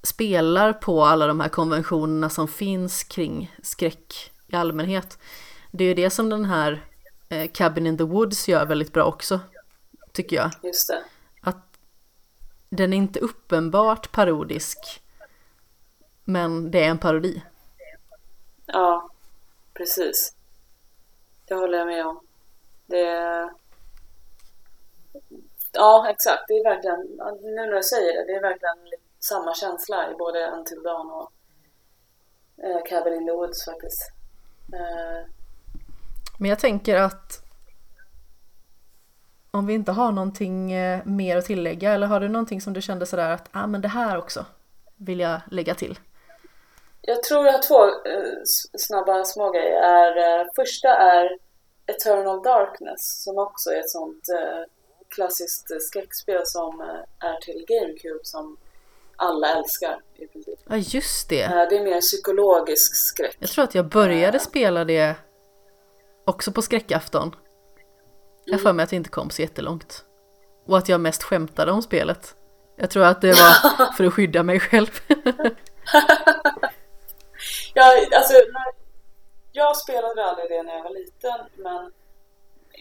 spelar 0.03 0.73
på 0.73 1.03
alla 1.05 1.27
de 1.27 1.39
här 1.39 1.49
konventionerna 1.49 2.29
som 2.29 2.47
finns 2.47 3.03
kring 3.03 3.55
skräck 3.63 4.31
i 4.47 4.55
allmänhet. 4.55 5.17
Det 5.71 5.83
är 5.83 5.87
ju 5.87 5.93
det 5.93 6.09
som 6.09 6.29
den 6.29 6.45
här 6.45 6.85
eh, 7.29 7.51
Cabin 7.51 7.87
in 7.87 7.97
the 7.97 8.03
Woods 8.03 8.47
gör 8.47 8.65
väldigt 8.65 8.93
bra 8.93 9.03
också, 9.03 9.39
tycker 10.11 10.35
jag. 10.35 10.51
Just 10.63 10.87
det. 10.87 11.03
Att 11.41 11.65
den 12.69 12.93
är 12.93 12.97
inte 12.97 13.19
uppenbart 13.19 14.11
parodisk, 14.11 15.01
men 16.29 16.71
det 16.71 16.83
är 16.83 16.89
en 16.89 16.97
parodi. 16.97 17.43
Ja, 18.65 19.09
precis. 19.73 20.35
Det 21.45 21.55
håller 21.55 21.77
jag 21.77 21.87
med 21.87 22.05
om. 22.05 22.19
Det... 22.85 23.49
Ja, 25.71 26.07
exakt. 26.09 26.43
Det 26.47 26.53
är 26.53 26.63
verkligen, 26.63 26.99
nu 27.41 27.55
när 27.55 27.75
du 27.75 27.83
säger 27.83 28.13
det, 28.13 28.33
det 28.33 28.37
är 28.37 28.41
verkligen 28.41 28.99
samma 29.19 29.53
känsla 29.53 30.11
i 30.11 30.15
både 30.15 30.51
Until 30.51 30.83
Dawn 30.83 31.11
och 31.11 31.31
eh, 32.63 32.81
Cabin 32.89 33.13
in 33.13 33.25
the 33.25 33.31
Woods 33.31 33.65
faktiskt. 33.65 34.11
Eh, 34.73 35.29
Men 36.39 36.49
jag 36.49 36.59
tänker 36.59 36.95
att 36.95 37.43
om 39.51 39.65
vi 39.65 39.73
inte 39.73 39.91
har 39.91 40.11
någonting 40.11 40.71
eh, 40.71 41.05
mer 41.05 41.37
att 41.37 41.45
tillägga 41.45 41.93
eller 41.93 42.07
har 42.07 42.19
du 42.19 42.27
någonting 42.27 42.61
som 42.61 42.73
du 42.73 42.81
kände 42.81 43.05
sådär 43.05 43.31
att 43.31 43.49
ah, 43.51 43.67
men 43.67 43.81
det 43.81 43.87
här 43.87 44.17
också 44.17 44.45
vill 44.95 45.19
jag 45.19 45.41
lägga 45.51 45.75
till? 45.75 45.99
Jag 47.09 47.23
tror 47.23 47.45
jag 47.45 47.53
har 47.53 47.61
två 47.61 47.85
eh, 47.85 48.41
snabba 48.77 49.23
små 49.23 49.51
grejer. 49.51 49.81
Är, 49.81 50.39
eh, 50.39 50.45
första 50.55 50.89
är 50.89 51.37
Eternal 51.87 52.43
Darkness 52.43 53.23
som 53.23 53.37
också 53.37 53.69
är 53.69 53.79
ett 53.79 53.89
sånt 53.89 54.29
eh, 54.29 54.63
klassiskt 55.09 55.67
skräckspel 55.81 56.41
som 56.45 56.81
är 57.19 57.39
till 57.41 57.65
GameCube 57.67 58.19
som 58.23 58.57
alla 59.15 59.55
älskar 59.55 60.01
i 60.15 60.27
princip. 60.27 60.59
Ja 60.69 60.75
just 60.75 61.29
det. 61.29 61.67
Det 61.69 61.77
är 61.77 61.83
mer 61.83 62.01
psykologisk 62.01 62.95
skräck. 62.95 63.37
Jag 63.39 63.49
tror 63.49 63.63
att 63.63 63.75
jag 63.75 63.89
började 63.89 64.39
spela 64.39 64.85
det 64.85 65.15
också 66.25 66.51
på 66.51 66.61
skräckafton. 66.61 67.35
Jag 68.45 68.53
har 68.53 68.59
för 68.59 68.73
mig 68.73 68.83
att 68.83 68.91
vi 68.91 68.97
inte 68.97 69.09
kom 69.09 69.29
så 69.29 69.41
jättelångt. 69.41 70.03
Och 70.65 70.77
att 70.77 70.89
jag 70.89 71.01
mest 71.01 71.23
skämtade 71.23 71.71
om 71.71 71.81
spelet. 71.81 72.35
Jag 72.77 72.89
tror 72.89 73.03
att 73.03 73.21
det 73.21 73.27
var 73.27 73.93
för 73.97 74.03
att 74.03 74.13
skydda 74.13 74.43
mig 74.43 74.59
själv. 74.59 74.99
Jag, 77.73 78.13
alltså, 78.13 78.33
när, 78.33 78.71
jag 79.51 79.77
spelade 79.77 80.25
aldrig 80.25 80.49
det 80.49 80.63
när 80.63 80.75
jag 80.75 80.83
var 80.83 80.89
liten, 80.89 81.39
men 81.55 81.91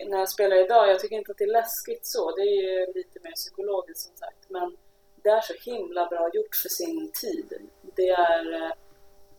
när 0.07 0.19
jag 0.19 0.29
spelar 0.29 0.57
idag, 0.57 0.91
jag 0.91 1.01
tycker 1.01 1.17
inte 1.17 1.33
att 1.33 1.39
det 1.39 1.45
är 1.45 1.53
läskigt 1.53 2.07
så. 2.07 2.37
Det 2.37 2.43
är 2.43 2.63
ju 2.63 2.93
lite 2.95 3.21
mer 3.23 3.33
psykologiskt 3.33 4.07
som 4.07 4.17
sagt, 4.17 4.51
men 4.51 4.77
det 5.23 5.29
är 5.29 5.41
så 5.41 5.71
himla 5.71 6.07
bra 6.07 6.31
gjort 6.33 6.57
för 6.63 6.69
sin 6.69 7.13
tid. 7.13 7.53
Det 7.97 8.09
är, 8.09 8.63
eh, 8.63 8.73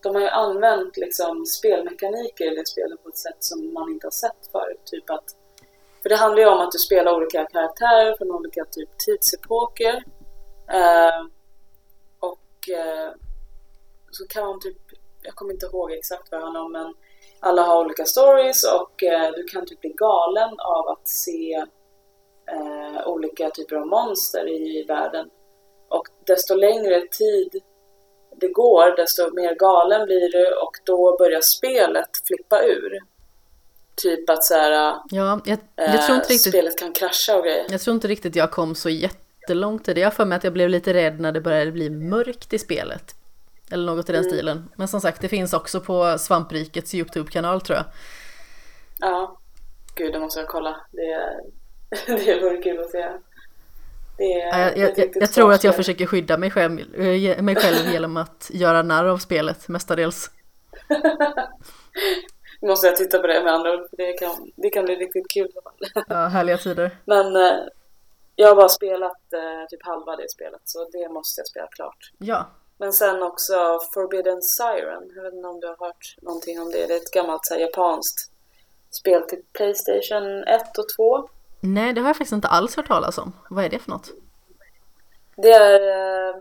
de 0.01 0.15
har 0.15 0.21
ju 0.21 0.27
använt 0.27 0.97
liksom 0.97 1.45
spelmekaniker 1.45 2.51
i 2.51 2.55
det 2.55 2.67
spelet 2.67 3.03
på 3.03 3.09
ett 3.09 3.17
sätt 3.17 3.37
som 3.39 3.73
man 3.73 3.89
inte 3.89 4.05
har 4.05 4.11
sett 4.11 4.51
förut. 4.51 4.81
Typ 4.85 5.09
att, 5.09 5.35
för 6.01 6.09
det 6.09 6.15
handlar 6.15 6.41
ju 6.41 6.49
om 6.49 6.59
att 6.59 6.71
du 6.71 6.79
spelar 6.79 7.15
olika 7.15 7.45
karaktärer 7.45 8.17
från 8.17 8.31
olika 8.31 8.65
typ 8.65 8.89
tidsepoker. 9.05 10.03
Eh, 10.71 11.25
och 12.19 12.69
eh, 12.69 13.11
så 14.11 14.27
kan 14.27 14.45
man 14.45 14.59
typ, 14.59 14.77
jag 15.23 15.35
kommer 15.35 15.53
inte 15.53 15.65
ihåg 15.65 15.91
exakt 15.91 16.31
vad 16.31 16.41
det 16.41 16.43
handlar 16.43 16.61
om 16.61 16.71
men 16.71 16.93
alla 17.39 17.61
har 17.61 17.85
olika 17.85 18.05
stories 18.05 18.63
och 18.63 19.03
eh, 19.03 19.31
du 19.35 19.43
kan 19.43 19.65
typ 19.65 19.81
bli 19.81 19.89
galen 19.89 20.49
av 20.59 20.87
att 20.87 21.07
se 21.07 21.65
eh, 22.51 23.07
olika 23.07 23.49
typer 23.49 23.75
av 23.75 23.87
monster 23.87 24.49
i 24.49 24.85
världen. 24.87 25.29
Och 25.89 26.07
desto 26.27 26.55
längre 26.55 27.01
tid 27.01 27.61
det 28.35 28.47
går, 28.47 28.97
desto 28.97 29.33
mer 29.33 29.55
galen 29.55 30.05
blir 30.05 30.31
du 30.31 30.55
och 30.55 30.71
då 30.85 31.17
börjar 31.17 31.41
spelet 31.41 32.09
flippa 32.27 32.63
ur. 32.63 32.99
Typ 33.95 34.29
att 34.29 34.43
så 34.43 34.53
här, 34.53 34.95
Ja, 35.09 35.41
jag, 35.45 35.57
jag 35.75 36.05
tror 36.05 36.15
eh, 36.15 36.19
inte 36.19 36.33
riktigt 36.33 36.51
spelet 36.51 36.79
kan 36.79 36.93
krascha 36.93 37.37
och 37.37 37.43
grejer. 37.43 37.65
Jag 37.69 37.81
tror 37.81 37.93
inte 37.93 38.07
riktigt 38.07 38.35
jag 38.35 38.51
kom 38.51 38.75
så 38.75 38.89
jättelångt 38.89 39.87
i 39.89 39.93
det. 39.93 39.99
Jag 39.99 40.07
har 40.07 40.11
för 40.11 40.25
mig 40.25 40.35
att 40.35 40.43
jag 40.43 40.53
blev 40.53 40.69
lite 40.69 40.93
rädd 40.93 41.19
när 41.19 41.31
det 41.31 41.41
började 41.41 41.71
bli 41.71 41.89
mörkt 41.89 42.53
i 42.53 42.59
spelet. 42.59 43.15
Eller 43.71 43.85
något 43.85 44.09
i 44.09 44.11
den 44.11 44.23
stilen. 44.23 44.69
Men 44.75 44.87
som 44.87 45.01
sagt, 45.01 45.21
det 45.21 45.27
finns 45.27 45.53
också 45.53 45.81
på 45.81 46.17
Svamprikets 46.17 46.95
YouTube-kanal 46.95 47.61
tror 47.61 47.77
jag. 47.77 47.85
Ja, 48.99 49.39
gud 49.95 50.13
det 50.13 50.19
måste 50.19 50.39
jag 50.39 50.49
kolla. 50.49 50.75
Det, 50.91 51.29
det 52.25 52.39
vore 52.41 52.57
kul 52.57 52.79
att 52.79 52.91
se. 52.91 53.07
Det 54.17 54.33
är, 54.33 54.59
jag, 54.59 54.77
jag, 54.77 54.99
jag, 54.99 55.09
jag 55.15 55.31
tror 55.31 55.53
att 55.53 55.63
jag 55.63 55.75
försöker 55.75 56.05
skydda 56.05 56.37
mig 56.37 56.51
själv, 56.51 56.95
eh, 56.95 57.41
mig 57.41 57.55
själv 57.55 57.93
genom 57.93 58.17
att 58.17 58.51
göra 58.53 58.81
narr 58.81 59.05
av 59.05 59.17
spelet 59.17 59.67
mestadels. 59.67 60.31
Nu 62.61 62.67
måste 62.67 62.87
jag 62.87 62.95
titta 62.95 63.19
på 63.19 63.27
det 63.27 63.43
med 63.43 63.53
andra 63.53 63.73
ord, 63.73 63.87
det 63.91 64.13
kan, 64.13 64.51
det 64.55 64.69
kan 64.69 64.85
bli 64.85 64.95
riktigt 64.95 65.31
kul. 65.33 65.51
Ja, 66.07 66.15
härliga 66.15 66.57
tider. 66.57 66.97
Men 67.05 67.35
eh, 67.35 67.59
jag 68.35 68.47
har 68.47 68.55
bara 68.55 68.69
spelat 68.69 69.33
eh, 69.33 69.67
typ 69.69 69.85
halva 69.85 70.15
det 70.15 70.31
spelet, 70.31 70.61
så 70.63 70.89
det 70.89 71.09
måste 71.09 71.39
jag 71.39 71.47
spela 71.47 71.67
klart. 71.67 72.11
Ja. 72.17 72.49
Men 72.81 72.93
sen 72.93 73.23
också 73.23 73.79
Forbidden 73.93 74.41
Siren, 74.41 75.11
jag 75.15 75.23
vet 75.23 75.33
inte 75.33 75.47
om 75.47 75.59
du 75.59 75.67
har 75.67 75.77
hört 75.87 76.15
någonting 76.21 76.61
om 76.61 76.71
det. 76.71 76.87
Det 76.87 76.93
är 76.93 76.97
ett 76.97 77.11
gammalt 77.11 77.45
så 77.45 77.53
här, 77.53 77.61
japanskt 77.61 78.31
spel 78.91 79.21
till 79.23 79.41
Playstation 79.53 80.43
1 80.43 80.77
och 80.77 80.85
2. 80.97 81.29
Nej, 81.59 81.93
det 81.93 82.01
har 82.01 82.07
jag 82.09 82.15
faktiskt 82.17 82.33
inte 82.33 82.47
alls 82.47 82.75
hört 82.75 82.87
talas 82.87 83.17
om. 83.17 83.33
Vad 83.49 83.65
är 83.65 83.69
det 83.69 83.79
för 83.79 83.91
något? 83.91 84.09
Det 85.35 85.51
är... 85.51 85.81
eh, 86.29 86.35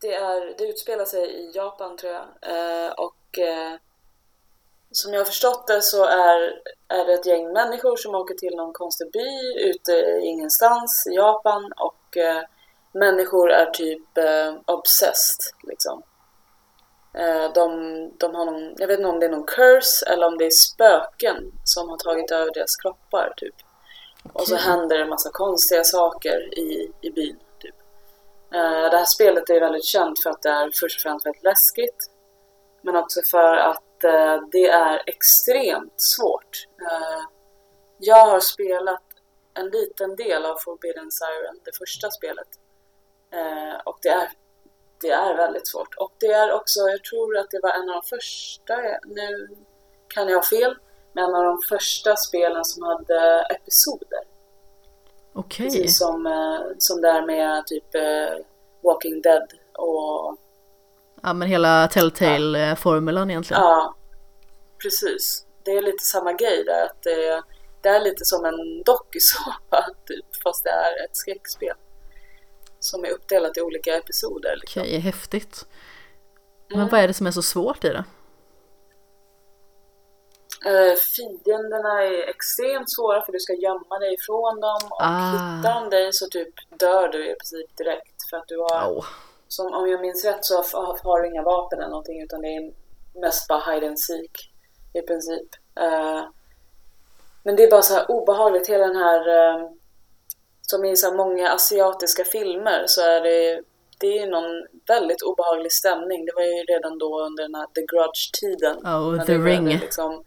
Det, 0.00 0.14
är, 0.14 0.54
det 0.58 0.64
utspelar 0.64 1.04
sig 1.04 1.24
i 1.30 1.50
Japan 1.54 1.96
tror 1.96 2.12
jag. 2.12 2.24
Eh, 2.42 2.92
Och 2.92 3.38
eh, 3.38 3.74
som 4.90 5.12
jag 5.12 5.20
har 5.20 5.24
förstått 5.24 5.66
det 5.66 5.82
så 5.82 6.04
är, 6.04 6.62
är 6.88 7.04
det 7.06 7.12
ett 7.14 7.26
gäng 7.26 7.52
människor 7.52 7.96
som 7.96 8.14
åker 8.14 8.34
till 8.34 8.56
någon 8.56 8.72
konstig 8.72 9.12
by 9.12 9.62
ute 9.70 9.92
i 9.92 10.20
ingenstans 10.26 11.06
i 11.10 11.14
Japan 11.14 11.72
och 11.76 12.16
människor 12.92 13.50
är 13.50 13.66
typ 13.66 14.18
eh, 14.18 14.54
obsessed 14.66 15.40
liksom. 15.62 16.02
Eh, 17.14 17.52
de, 17.52 17.70
de 18.18 18.34
har 18.34 18.44
någon, 18.44 18.74
jag 18.78 18.86
vet 18.86 18.98
inte 18.98 19.10
om 19.10 19.20
det 19.20 19.26
är 19.26 19.30
någon 19.30 19.46
curse 19.46 20.06
eller 20.06 20.26
om 20.26 20.38
det 20.38 20.46
är 20.46 20.50
spöken 20.50 21.52
som 21.64 21.88
har 21.88 21.96
tagit 21.96 22.30
över 22.30 22.54
deras 22.54 22.76
kroppar 22.76 23.34
typ. 23.36 23.54
Och 24.32 24.48
så 24.48 24.56
händer 24.56 24.96
det 24.96 25.02
en 25.02 25.08
massa 25.08 25.30
konstiga 25.32 25.84
saker 25.84 26.58
i, 26.58 26.92
i 27.00 27.10
byn. 27.10 27.38
Typ. 27.58 27.74
Eh, 28.54 28.90
det 28.90 28.98
här 28.98 29.04
spelet 29.04 29.50
är 29.50 29.60
väldigt 29.60 29.84
känt 29.84 30.22
för 30.22 30.30
att 30.30 30.42
det 30.42 30.50
är 30.50 30.70
först 30.80 30.96
och 30.96 31.02
främst 31.02 31.26
väldigt 31.26 31.44
läskigt. 31.44 32.10
Men 32.82 32.96
också 32.96 33.20
för 33.30 33.56
att 33.56 34.04
eh, 34.04 34.36
det 34.52 34.66
är 34.66 35.02
extremt 35.06 36.00
svårt. 36.00 36.66
Eh, 36.82 37.20
jag 37.98 38.26
har 38.26 38.40
spelat 38.40 39.02
en 39.54 39.68
liten 39.68 40.16
del 40.16 40.44
av 40.44 40.56
Forbidden 40.56 41.10
Siren, 41.10 41.58
det 41.64 41.76
första 41.78 42.10
spelet. 42.10 42.48
Eh, 43.32 43.80
och 43.84 43.98
det 44.02 44.08
är, 44.08 44.28
det 45.00 45.10
är 45.10 45.36
väldigt 45.36 45.68
svårt. 45.68 45.94
Och 45.94 46.12
det 46.18 46.26
är 46.26 46.52
också, 46.52 46.80
jag 46.80 47.04
tror 47.04 47.36
att 47.36 47.50
det 47.50 47.60
var 47.62 47.70
en 47.70 47.88
av 47.90 48.02
de 48.02 48.02
första, 48.02 48.74
nu 49.04 49.48
kan 50.08 50.28
jag 50.28 50.36
ha 50.36 50.44
fel, 50.46 50.76
men 51.12 51.24
en 51.24 51.34
av 51.34 51.44
de 51.44 51.60
första 51.68 52.16
spelen 52.16 52.64
som 52.64 52.82
hade 52.82 53.46
episoder. 53.50 54.20
Okej. 55.32 55.66
Precis 55.66 55.98
som, 55.98 56.26
eh, 56.26 56.60
som 56.78 57.00
där 57.00 57.26
med 57.26 57.66
typ 57.66 57.94
eh, 57.94 58.44
Walking 58.82 59.22
Dead 59.22 59.52
och 59.72 60.36
Ja, 61.22 61.32
men 61.32 61.48
hela 61.48 61.88
Telltale-formulan 61.88 63.30
egentligen. 63.30 63.62
ja, 63.62 63.94
precis. 64.82 65.46
Det 65.62 65.70
är 65.70 65.82
lite 65.82 66.04
samma 66.04 66.32
grej 66.32 66.64
där 66.64 66.84
att 66.84 67.02
det, 67.02 67.42
det 67.82 67.88
är 67.88 68.00
lite 68.00 68.24
som 68.24 68.44
en 68.44 68.82
dokusåpa 68.82 69.86
typ, 70.06 70.42
fast 70.42 70.64
det 70.64 70.70
är 70.70 71.04
ett 71.04 71.16
skräckspel. 71.16 71.76
Som 72.80 73.04
är 73.04 73.10
uppdelat 73.10 73.56
i 73.56 73.60
olika 73.60 73.96
episoder. 73.96 74.56
Liksom. 74.60 74.82
Okej, 74.82 74.98
häftigt. 74.98 75.66
Men 76.68 76.78
Mm. 76.78 76.88
vad 76.90 77.00
är 77.00 77.08
det 77.08 77.14
som 77.14 77.26
är 77.26 77.30
så 77.30 77.42
svårt 77.42 77.84
i 77.84 77.88
det? 77.88 78.04
Eh, 80.66 80.94
fienderna 81.16 82.02
är 82.04 82.28
extremt 82.28 82.90
svåra 82.90 83.22
för 83.24 83.32
du 83.32 83.40
ska 83.40 83.52
gömma 83.54 83.98
dig 83.98 84.14
ifrån 84.14 84.60
dem 84.60 84.80
och 84.90 85.02
Ah. 85.02 85.30
hittar 85.32 85.80
de 85.80 85.90
dig 85.90 86.12
så 86.12 86.26
typ 86.26 86.54
dör 86.78 87.08
du 87.08 87.30
i 87.32 87.34
princip 87.34 87.76
direkt 87.76 88.28
för 88.30 88.36
att 88.36 88.48
du 88.48 88.58
har 88.58 88.82
Au. 88.88 89.02
Som 89.48 89.74
om 89.74 89.88
jag 89.90 90.00
minns 90.00 90.24
rätt 90.24 90.44
så 90.44 90.56
har, 90.56 90.98
har 91.04 91.22
du 91.22 91.28
inga 91.28 91.42
vapen 91.42 91.78
eller 91.78 91.88
någonting 91.90 92.22
utan 92.22 92.40
det 92.42 92.48
är 92.48 92.72
mest 93.20 93.48
bara 93.48 93.72
hide 93.74 93.86
and 93.88 94.00
seek 94.00 94.52
i 94.94 95.02
princip. 95.02 95.48
Eh, 95.80 96.22
men 97.42 97.56
det 97.56 97.64
är 97.64 97.70
bara 97.70 97.82
så 97.82 97.94
här 97.94 98.10
obehagligt, 98.10 98.68
hela 98.68 98.86
den 98.86 98.96
här 98.96 99.28
eh, 99.28 99.70
som 100.70 100.84
i 100.84 100.96
så 100.96 101.08
här 101.10 101.16
många 101.16 101.52
asiatiska 101.52 102.24
filmer 102.24 102.84
så 102.86 103.00
är 103.00 103.20
det 103.20 103.62
det 104.00 104.18
är 104.18 104.26
någon 104.26 104.66
väldigt 104.86 105.22
obehaglig 105.22 105.72
stämning. 105.72 106.24
Det 106.24 106.32
var 106.36 106.42
ju 106.42 106.62
redan 106.62 106.98
då 106.98 107.20
under 107.20 107.42
den 107.42 107.54
här 107.54 107.66
The 107.66 107.80
Grudge-tiden. 107.80 108.76
Ja, 108.82 109.10
när 109.10 109.24
The 109.24 109.38
Ring. 109.38 109.68
Liksom, 109.68 110.24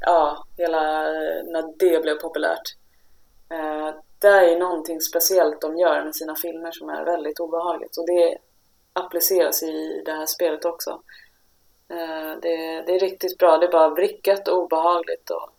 ja, 0.00 0.46
hela 0.56 1.02
när 1.52 1.78
det 1.78 2.02
blev 2.02 2.14
populärt. 2.14 2.76
Eh, 3.50 3.94
det 4.18 4.28
är 4.28 4.58
någonting 4.58 5.00
speciellt 5.00 5.60
de 5.60 5.78
gör 5.78 6.04
med 6.04 6.16
sina 6.16 6.36
filmer 6.36 6.72
som 6.72 6.88
är 6.88 7.04
väldigt 7.04 7.40
obehagligt 7.40 7.96
och 7.96 8.06
det 8.06 8.38
appliceras 8.92 9.62
i 9.62 10.02
det 10.04 10.12
här 10.12 10.26
spelet 10.26 10.64
också. 10.64 10.90
Eh, 11.88 12.40
det, 12.42 12.82
det 12.86 12.94
är 12.94 13.00
riktigt 13.00 13.38
bra, 13.38 13.58
det 13.58 13.66
är 13.66 13.72
bara 13.72 13.88
vrickat 13.88 14.48
och 14.48 14.58
obehagligt 14.58 15.30
och 15.30 15.50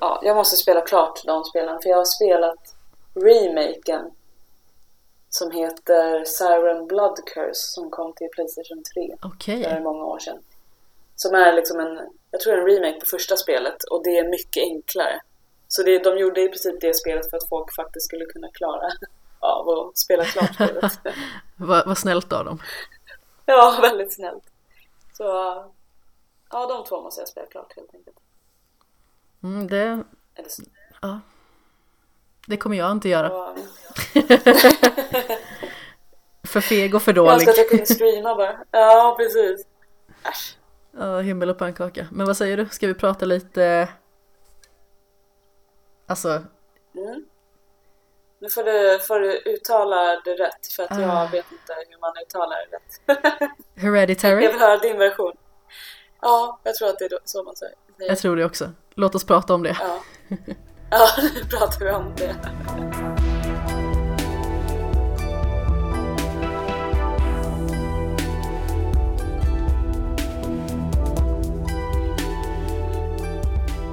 ja, 0.00 0.20
jag 0.22 0.36
måste 0.36 0.56
spela 0.56 0.80
klart 0.80 1.22
de 1.24 1.44
spelen 1.44 1.82
för 1.82 1.90
jag 1.90 1.96
har 1.96 2.04
spelat 2.04 2.71
remaken 3.14 4.10
som 5.28 5.50
heter 5.50 6.24
Siren 6.24 6.86
Blood 6.86 7.16
Curse 7.26 7.54
som 7.74 7.90
kom 7.90 8.12
till 8.12 8.28
Playstation 8.32 8.82
3 8.94 9.16
Okej. 9.22 9.64
för 9.64 9.80
många 9.80 10.04
år 10.04 10.18
sedan. 10.18 10.38
Som 11.16 11.34
är 11.34 11.52
liksom 11.52 11.80
en, 11.80 12.00
jag 12.30 12.40
tror 12.40 12.58
en 12.58 12.66
remake 12.66 13.00
på 13.00 13.06
första 13.06 13.36
spelet 13.36 13.84
och 13.90 14.04
det 14.04 14.18
är 14.18 14.28
mycket 14.28 14.62
enklare. 14.62 15.20
Så 15.68 15.82
det, 15.82 15.98
de 15.98 16.18
gjorde 16.18 16.42
i 16.42 16.48
princip 16.48 16.80
det 16.80 16.94
spelet 16.94 17.30
för 17.30 17.36
att 17.36 17.48
folk 17.48 17.74
faktiskt 17.74 18.06
skulle 18.06 18.24
kunna 18.24 18.48
klara 18.48 18.88
av 19.40 19.68
att 19.68 19.98
spela 19.98 20.24
klart 20.24 20.54
spelet. 20.54 20.84
Vad, 21.56 21.86
vad 21.86 21.98
snällt 21.98 22.32
av 22.32 22.44
dem. 22.44 22.58
ja, 23.46 23.78
väldigt 23.82 24.14
snällt. 24.14 24.44
Så 25.12 25.24
ja, 26.50 26.66
de 26.66 26.84
två 26.84 27.02
måste 27.02 27.20
jag 27.20 27.28
spela 27.28 27.46
klart 27.46 27.72
helt 27.76 27.94
enkelt. 27.94 28.16
Mm, 29.42 29.68
det, 29.68 30.04
Eller, 30.34 30.50
ja. 31.02 31.20
Det 32.46 32.56
kommer 32.56 32.76
jag 32.76 32.92
inte 32.92 33.08
göra. 33.08 33.30
och, 33.32 33.56
För 36.48 36.60
feg 36.60 36.94
och 36.94 37.02
för 37.02 37.10
jag 37.12 37.16
dålig. 37.16 37.32
önskar 37.34 37.50
att 37.52 37.58
jag 37.58 37.68
kunde 37.68 37.86
streama 37.86 38.34
bara. 38.34 38.58
Ja, 38.70 39.14
precis. 39.18 39.66
Äsch. 40.24 40.56
Ja, 40.98 41.20
himmel 41.20 41.50
och 41.50 41.58
pannkaka. 41.58 42.06
Men 42.10 42.26
vad 42.26 42.36
säger 42.36 42.56
du? 42.56 42.68
Ska 42.68 42.86
vi 42.86 42.94
prata 42.94 43.24
lite... 43.26 43.88
Alltså, 46.08 46.42
Mm. 46.94 47.24
Nu 48.40 48.48
får 48.50 48.64
du, 48.64 48.98
får 48.98 49.20
du 49.20 49.36
uttala 49.38 50.20
det 50.24 50.34
rätt 50.34 50.66
för 50.76 50.82
att 50.82 51.00
jag 51.00 51.10
Ah. 51.10 51.28
vet 51.32 51.52
inte 51.52 51.72
hur 51.90 52.00
man 52.00 52.12
uttalar 52.26 52.56
det 52.70 52.76
rätt. 52.76 53.50
Hereditary? 53.82 54.44
Jag 54.44 54.52
vill 54.52 54.60
höra 54.60 54.78
din 54.78 54.98
version. 54.98 55.32
Ja, 56.20 56.60
jag 56.62 56.74
tror 56.74 56.88
att 56.88 56.98
det 56.98 57.04
är 57.04 57.18
så 57.24 57.42
man 57.42 57.56
säger. 57.56 57.74
Jag 57.98 58.18
tror 58.18 58.36
det 58.36 58.44
också. 58.44 58.70
Låt 58.94 59.14
oss 59.14 59.24
prata 59.24 59.54
om 59.54 59.62
det. 59.62 59.76
Ja, 59.80 60.00
ja 60.92 61.08
nu 61.34 61.44
pratar 61.44 61.84
vi 61.84 61.90
om 61.90 62.12
det. 62.16 62.36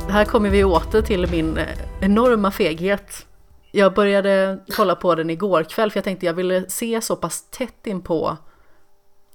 Här 0.10 0.26
kommer 0.26 0.50
vi 0.50 0.64
åter 0.64 1.02
till 1.02 1.32
min 1.32 1.58
eh, 1.58 1.66
enorma 2.02 2.52
feghet. 2.52 3.26
Jag 3.72 3.94
började 3.94 4.60
kolla 4.76 4.96
på 4.96 5.16
den 5.16 5.30
igår 5.30 5.64
kväll 5.64 5.92
för 5.92 5.98
jag 5.98 6.04
tänkte 6.04 6.26
jag 6.26 6.34
ville 6.34 6.70
se 6.70 7.02
så 7.02 7.16
pass 7.16 7.46
tätt 7.50 7.88
in 7.88 8.02
på 8.02 8.38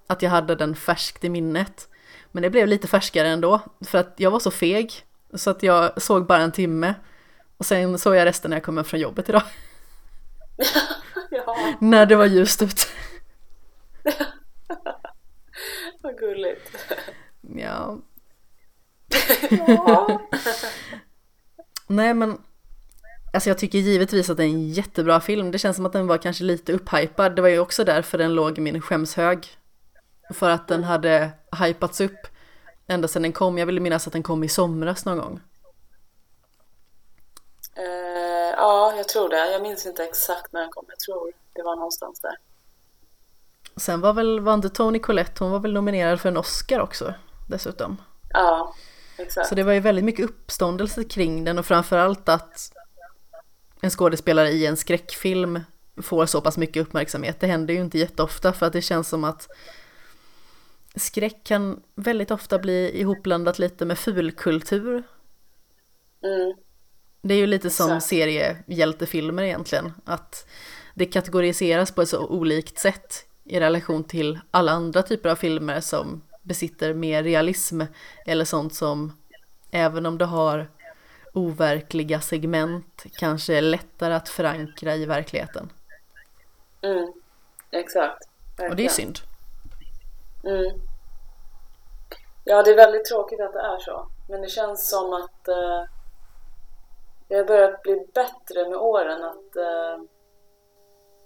att 0.06 0.22
jag 0.22 0.30
hade 0.30 0.54
den 0.54 0.74
färskt 0.74 1.24
i 1.24 1.28
minnet. 1.28 1.88
Men 2.32 2.42
det 2.42 2.50
blev 2.50 2.68
lite 2.68 2.88
färskare 2.88 3.28
ändå 3.28 3.60
för 3.86 3.98
att 3.98 4.14
jag 4.16 4.30
var 4.30 4.38
så 4.38 4.50
feg 4.50 4.92
så 5.34 5.50
att 5.50 5.62
jag 5.62 6.02
såg 6.02 6.26
bara 6.26 6.38
en 6.42 6.52
timme 6.52 6.94
och 7.56 7.66
sen 7.66 7.98
såg 7.98 8.16
jag 8.16 8.24
resten 8.24 8.50
när 8.50 8.56
jag 8.56 8.64
kom 8.64 8.76
hem 8.76 8.84
från 8.84 9.00
jobbet 9.00 9.28
idag. 9.28 9.42
Ja, 11.30 11.74
när 11.80 12.06
det 12.06 12.16
var 12.16 12.26
ljust 12.26 12.62
ut. 12.62 12.86
vad 16.02 16.18
gulligt. 16.18 16.76
Ja, 17.40 17.98
Ja. 19.68 20.20
nej 21.86 22.14
men 22.14 22.38
Alltså 23.32 23.50
jag 23.50 23.58
tycker 23.58 23.78
givetvis 23.78 24.30
att 24.30 24.36
det 24.36 24.44
är 24.44 24.48
en 24.48 24.68
jättebra 24.68 25.20
film. 25.20 25.50
Det 25.50 25.58
känns 25.58 25.76
som 25.76 25.86
att 25.86 25.92
den 25.92 26.06
var 26.06 26.18
kanske 26.18 26.44
lite 26.44 26.72
upphypad. 26.72 27.36
Det 27.36 27.42
var 27.42 27.48
ju 27.48 27.58
också 27.58 27.84
därför 27.84 28.18
den 28.18 28.34
låg 28.34 28.58
i 28.58 28.60
min 28.60 28.80
skämshög. 28.80 29.46
För 30.30 30.50
att 30.50 30.68
den 30.68 30.84
hade 30.84 31.30
hypats 31.60 32.00
upp 32.00 32.26
ända 32.86 33.08
sedan 33.08 33.22
den 33.22 33.32
kom. 33.32 33.58
Jag 33.58 33.66
vill 33.66 33.80
minnas 33.80 34.06
att 34.06 34.12
den 34.12 34.22
kom 34.22 34.44
i 34.44 34.48
somras 34.48 35.04
någon 35.04 35.18
gång. 35.18 35.40
Eh, 37.76 38.54
ja, 38.56 38.94
jag 38.96 39.08
tror 39.08 39.28
det. 39.28 39.52
Jag 39.52 39.62
minns 39.62 39.86
inte 39.86 40.04
exakt 40.04 40.52
när 40.52 40.60
den 40.60 40.70
kom. 40.70 40.84
Jag 40.88 40.98
tror 40.98 41.32
det 41.52 41.62
var 41.62 41.76
någonstans 41.76 42.20
där. 42.20 42.36
Sen 43.76 44.00
var 44.00 44.12
väl, 44.12 44.40
var 44.40 44.54
inte 44.54 44.68
Toni 44.68 44.98
Collette, 44.98 45.44
hon 45.44 45.52
var 45.52 45.60
väl 45.60 45.72
nominerad 45.72 46.20
för 46.20 46.28
en 46.28 46.36
Oscar 46.36 46.80
också 46.80 47.14
dessutom. 47.48 47.96
Ja, 48.30 48.74
exakt. 49.18 49.48
Så 49.48 49.54
det 49.54 49.62
var 49.62 49.72
ju 49.72 49.80
väldigt 49.80 50.04
mycket 50.04 50.24
uppståndelse 50.24 51.04
kring 51.04 51.44
den 51.44 51.58
och 51.58 51.66
framförallt 51.66 52.28
att 52.28 52.72
en 53.80 53.90
skådespelare 53.90 54.50
i 54.50 54.66
en 54.66 54.76
skräckfilm 54.76 55.60
får 56.02 56.26
så 56.26 56.40
pass 56.40 56.58
mycket 56.58 56.82
uppmärksamhet. 56.82 57.40
Det 57.40 57.46
händer 57.46 57.74
ju 57.74 57.80
inte 57.80 57.98
jätteofta 57.98 58.52
för 58.52 58.66
att 58.66 58.72
det 58.72 58.82
känns 58.82 59.08
som 59.08 59.24
att 59.24 59.48
skräck 60.96 61.44
kan 61.44 61.82
väldigt 61.94 62.30
ofta 62.30 62.58
bli 62.58 63.00
ihopblandat 63.00 63.58
lite 63.58 63.84
med 63.84 63.98
fulkultur. 63.98 65.02
Mm. 66.22 66.54
Det 67.26 67.34
är 67.34 67.38
ju 67.38 67.46
lite 67.46 67.70
som 67.70 68.00
seriehjältefilmer 68.00 69.42
egentligen, 69.42 69.92
att 70.04 70.46
det 70.94 71.06
kategoriseras 71.06 71.92
på 71.92 72.02
ett 72.02 72.08
så 72.08 72.26
olikt 72.26 72.78
sätt 72.78 73.26
i 73.44 73.60
relation 73.60 74.04
till 74.04 74.40
alla 74.50 74.72
andra 74.72 75.02
typer 75.02 75.28
av 75.28 75.36
filmer 75.36 75.80
som 75.80 76.22
besitter 76.42 76.94
mer 76.94 77.22
realism 77.22 77.82
eller 78.26 78.44
sånt 78.44 78.74
som 78.74 79.12
även 79.70 80.06
om 80.06 80.18
det 80.18 80.24
har 80.24 80.70
overkliga 81.32 82.20
segment 82.20 83.04
kanske 83.12 83.54
är 83.54 83.62
lättare 83.62 84.14
att 84.14 84.28
förankra 84.28 84.94
i 84.94 85.06
verkligheten. 85.06 85.72
Mm, 86.82 87.12
exakt. 87.70 88.28
Verkligen. 88.48 88.70
Och 88.70 88.76
det 88.76 88.84
är 88.84 88.88
synd. 88.88 89.18
Mm. 90.44 90.80
Ja, 92.44 92.62
det 92.62 92.70
är 92.70 92.76
väldigt 92.76 93.04
tråkigt 93.04 93.40
att 93.40 93.52
det 93.52 93.60
är 93.60 93.78
så. 93.78 94.08
Men 94.28 94.40
det 94.40 94.48
känns 94.48 94.90
som 94.90 95.12
att 95.12 95.48
eh, 95.48 95.93
det 97.28 97.34
har 97.34 97.44
börjat 97.44 97.82
bli 97.82 98.06
bättre 98.14 98.68
med 98.68 98.78
åren. 98.78 99.22
Att, 99.22 99.56
eh, 99.56 100.04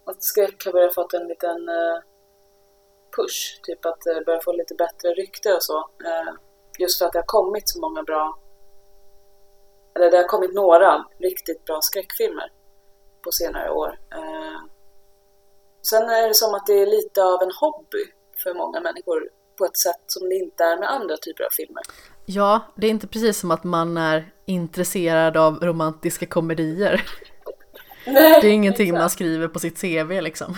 att 0.05 0.23
skräck 0.23 0.65
har 0.65 0.73
börjat 0.73 0.95
fått 0.95 1.15
en 1.15 1.27
liten 1.29 1.69
eh, 1.69 1.99
push. 3.16 3.61
Typ 3.62 3.87
att 3.87 4.01
det 4.01 4.25
börjar 4.27 4.41
få 4.41 4.53
lite 4.53 4.75
bättre 4.75 5.09
rykte 5.09 5.55
och 5.55 5.62
så. 5.62 5.79
Eh, 5.79 6.35
just 6.79 6.99
för 6.99 7.07
att 7.07 7.12
det 7.12 7.19
har 7.19 7.27
kommit 7.27 7.69
så 7.69 7.81
många 7.81 8.03
bra 8.03 8.39
eller 9.99 10.11
det 10.11 10.16
har 10.16 10.25
kommit 10.25 10.55
några 10.55 11.05
riktigt 11.19 11.65
bra 11.65 11.79
skräckfilmer 11.83 12.53
på 13.25 13.33
senare 13.33 13.70
år. 13.70 13.99
Eh, 14.12 14.61
sen 15.83 16.03
är 16.03 16.29
det 16.29 16.35
som 16.35 16.55
att 16.55 16.66
det 16.66 16.73
är 16.73 16.87
lite 16.87 17.23
av 17.25 17.43
en 17.43 17.53
hobby 17.61 18.05
för 18.43 18.55
många 18.55 18.81
människor 18.81 19.29
på 19.59 19.65
ett 19.65 19.77
sätt 19.77 20.03
som 20.07 20.29
det 20.29 20.35
inte 20.35 20.65
är 20.65 20.79
med 20.79 20.93
andra 20.93 21.16
typer 21.16 21.45
av 21.45 21.51
filmer. 21.51 21.83
Ja, 22.27 22.61
det 22.77 22.87
är 22.87 22.91
inte 22.91 23.07
precis 23.07 23.41
som 23.41 23.51
att 23.51 23.65
man 23.65 23.97
är 23.97 24.33
intresserad 24.49 25.37
av 25.37 25.59
romantiska 25.62 26.27
komedier. 26.27 27.05
Nej, 28.07 28.41
det 28.41 28.47
är 28.47 28.53
ingenting 28.53 28.89
exakt. 28.89 29.01
man 29.01 29.11
skriver 29.11 29.49
på 29.49 29.59
sitt 29.59 29.81
CV 29.81 30.20
liksom. 30.20 30.57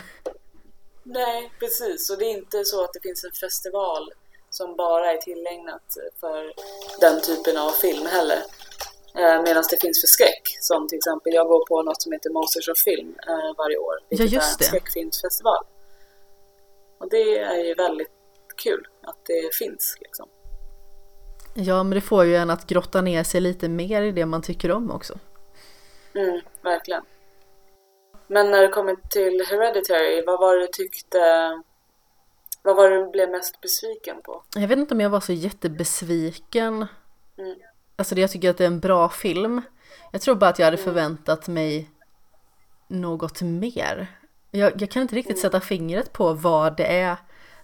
Nej, 1.02 1.50
precis. 1.58 2.10
Och 2.10 2.18
det 2.18 2.24
är 2.24 2.30
inte 2.38 2.64
så 2.64 2.84
att 2.84 2.92
det 2.92 3.00
finns 3.02 3.24
en 3.24 3.32
festival 3.32 4.12
som 4.50 4.76
bara 4.76 5.12
är 5.12 5.16
tillägnat 5.16 5.96
för 6.20 6.52
den 7.00 7.20
typen 7.20 7.56
av 7.56 7.70
film 7.70 8.06
heller. 8.06 8.42
Eh, 9.14 9.42
Medan 9.42 9.64
det 9.70 9.80
finns 9.80 10.00
för 10.00 10.06
skräck, 10.06 10.42
som 10.60 10.88
till 10.88 10.98
exempel 10.98 11.34
jag 11.34 11.46
går 11.48 11.66
på 11.66 11.82
något 11.82 12.02
som 12.02 12.12
heter 12.12 12.30
Monsters 12.30 12.68
of 12.68 12.78
Film 12.78 13.14
eh, 13.28 13.56
varje 13.58 13.76
år. 13.76 13.94
Ja, 14.08 14.24
just 14.24 14.58
det. 14.58 14.64
är 14.64 14.66
en 14.66 14.68
skräckfilmsfestival. 14.68 15.64
Och 16.98 17.10
det 17.10 17.38
är 17.38 17.64
ju 17.64 17.74
väldigt 17.74 18.12
kul 18.56 18.86
att 19.02 19.18
det 19.26 19.54
finns 19.54 19.96
liksom. 20.00 20.28
Ja, 21.54 21.82
men 21.82 21.90
det 21.90 22.00
får 22.00 22.24
ju 22.24 22.36
en 22.36 22.50
att 22.50 22.66
grotta 22.66 23.00
ner 23.00 23.24
sig 23.24 23.40
lite 23.40 23.68
mer 23.68 24.02
i 24.02 24.12
det 24.12 24.26
man 24.26 24.42
tycker 24.42 24.72
om 24.72 24.90
också. 24.90 25.18
Mm, 26.14 26.40
verkligen. 26.62 27.02
Men 28.26 28.50
när 28.50 28.62
det 28.62 28.68
kommer 28.68 28.96
till 29.10 29.46
Hereditary, 29.50 30.24
vad 30.26 30.40
var 30.40 30.56
det 30.56 30.62
du 30.62 30.66
tyckte 30.72 31.18
vad 32.62 32.76
var 32.76 32.90
det 32.90 33.04
du 33.04 33.10
blev 33.10 33.30
mest 33.30 33.60
besviken 33.60 34.22
på? 34.22 34.42
Jag 34.54 34.68
vet 34.68 34.78
inte 34.78 34.94
om 34.94 35.00
jag 35.00 35.10
var 35.10 35.20
så 35.20 35.32
jättebesviken. 35.32 36.86
Mm. 37.38 37.54
Alltså 37.96 38.14
jag 38.14 38.30
tycker 38.30 38.50
att 38.50 38.58
det 38.58 38.64
är 38.64 38.68
en 38.68 38.80
bra 38.80 39.08
film. 39.08 39.62
Jag 40.12 40.20
tror 40.20 40.34
bara 40.34 40.50
att 40.50 40.58
jag 40.58 40.66
hade 40.66 40.76
mm. 40.76 40.84
förväntat 40.84 41.48
mig 41.48 41.90
något 42.88 43.42
mer. 43.42 44.06
Jag, 44.50 44.82
jag 44.82 44.90
kan 44.90 45.02
inte 45.02 45.14
riktigt 45.14 45.36
mm. 45.36 45.42
sätta 45.42 45.60
fingret 45.60 46.12
på 46.12 46.32
vad 46.32 46.76
det 46.76 47.00
är 47.00 47.16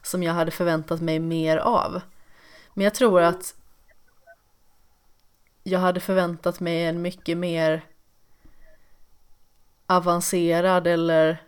som 0.03 0.23
jag 0.23 0.33
hade 0.33 0.51
förväntat 0.51 1.01
mig 1.01 1.19
mer 1.19 1.57
av. 1.57 2.01
Men 2.75 2.85
jag 2.85 2.95
tror 2.95 3.21
mm. 3.21 3.35
att 3.35 3.55
jag 5.69 5.81
hade 5.81 6.01
förväntat 6.01 6.61
mig 6.61 6.85
en 6.85 7.03
mycket 7.03 7.37
mer 7.37 7.85
avancerad 9.87 10.87
eller 10.87 11.43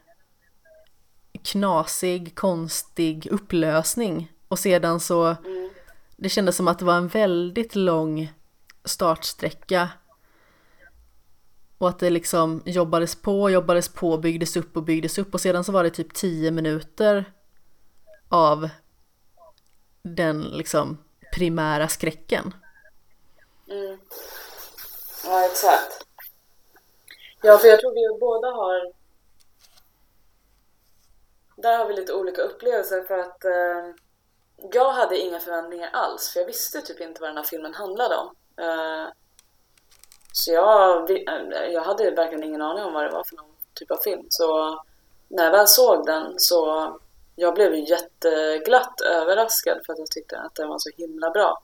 knasig, 1.44 2.34
konstig 2.34 3.26
upplösning. 3.30 4.32
Och 4.48 4.58
sedan 4.58 5.00
så, 5.00 5.36
det 6.16 6.28
kändes 6.28 6.56
som 6.56 6.68
att 6.68 6.78
det 6.78 6.84
var 6.84 6.96
en 6.96 7.08
väldigt 7.08 7.74
lång 7.74 8.32
startsträcka. 8.84 9.88
Och 11.78 11.88
att 11.88 11.98
det 11.98 12.10
liksom 12.10 12.62
jobbades 12.64 13.14
på, 13.22 13.50
jobbades 13.50 13.88
på, 13.88 14.18
byggdes 14.18 14.56
upp 14.56 14.76
och 14.76 14.82
byggdes 14.82 15.18
upp 15.18 15.34
och 15.34 15.40
sedan 15.40 15.64
så 15.64 15.72
var 15.72 15.84
det 15.84 15.90
typ 15.90 16.14
tio 16.14 16.50
minuter 16.50 17.24
av 18.28 18.68
den 20.02 20.40
liksom 20.40 20.98
primära 21.34 21.88
skräcken. 21.88 22.52
Mm. 23.70 23.98
Ja, 25.24 25.44
exakt. 25.44 26.06
Ja, 27.42 27.58
för 27.58 27.68
jag 27.68 27.80
tror 27.80 27.92
vi 27.92 28.18
båda 28.20 28.48
har 28.48 28.92
där 31.56 31.78
har 31.78 31.86
vi 31.86 31.94
lite 31.94 32.12
olika 32.12 32.42
upplevelser 32.42 33.02
för 33.02 33.18
att 33.18 33.44
eh, 33.44 33.94
jag 34.72 34.92
hade 34.92 35.18
inga 35.18 35.40
förväntningar 35.40 35.90
alls 35.92 36.32
för 36.32 36.40
jag 36.40 36.46
visste 36.46 36.80
typ 36.80 37.00
inte 37.00 37.20
vad 37.20 37.30
den 37.30 37.36
här 37.36 37.44
filmen 37.44 37.74
handlade 37.74 38.16
om. 38.16 38.34
Eh, 38.56 39.06
så 40.32 40.52
jag, 40.52 41.10
eh, 41.10 41.72
jag 41.72 41.82
hade 41.82 42.10
verkligen 42.10 42.44
ingen 42.44 42.62
aning 42.62 42.84
om 42.84 42.92
vad 42.92 43.04
det 43.04 43.10
var 43.10 43.24
för 43.24 43.36
någon 43.36 43.54
typ 43.74 43.90
av 43.90 43.96
film. 43.96 44.26
Så 44.28 44.80
när 45.28 45.44
jag 45.44 45.50
väl 45.50 45.66
såg 45.66 46.06
den 46.06 46.34
så 46.36 46.92
jag 47.36 47.54
blev 47.54 47.74
jätteglatt 47.74 49.00
överraskad 49.00 49.78
för 49.86 49.92
att 49.92 49.98
jag 49.98 50.10
tyckte 50.10 50.38
att 50.38 50.54
den 50.54 50.68
var 50.68 50.78
så 50.78 50.90
himla 50.96 51.30
bra. 51.30 51.62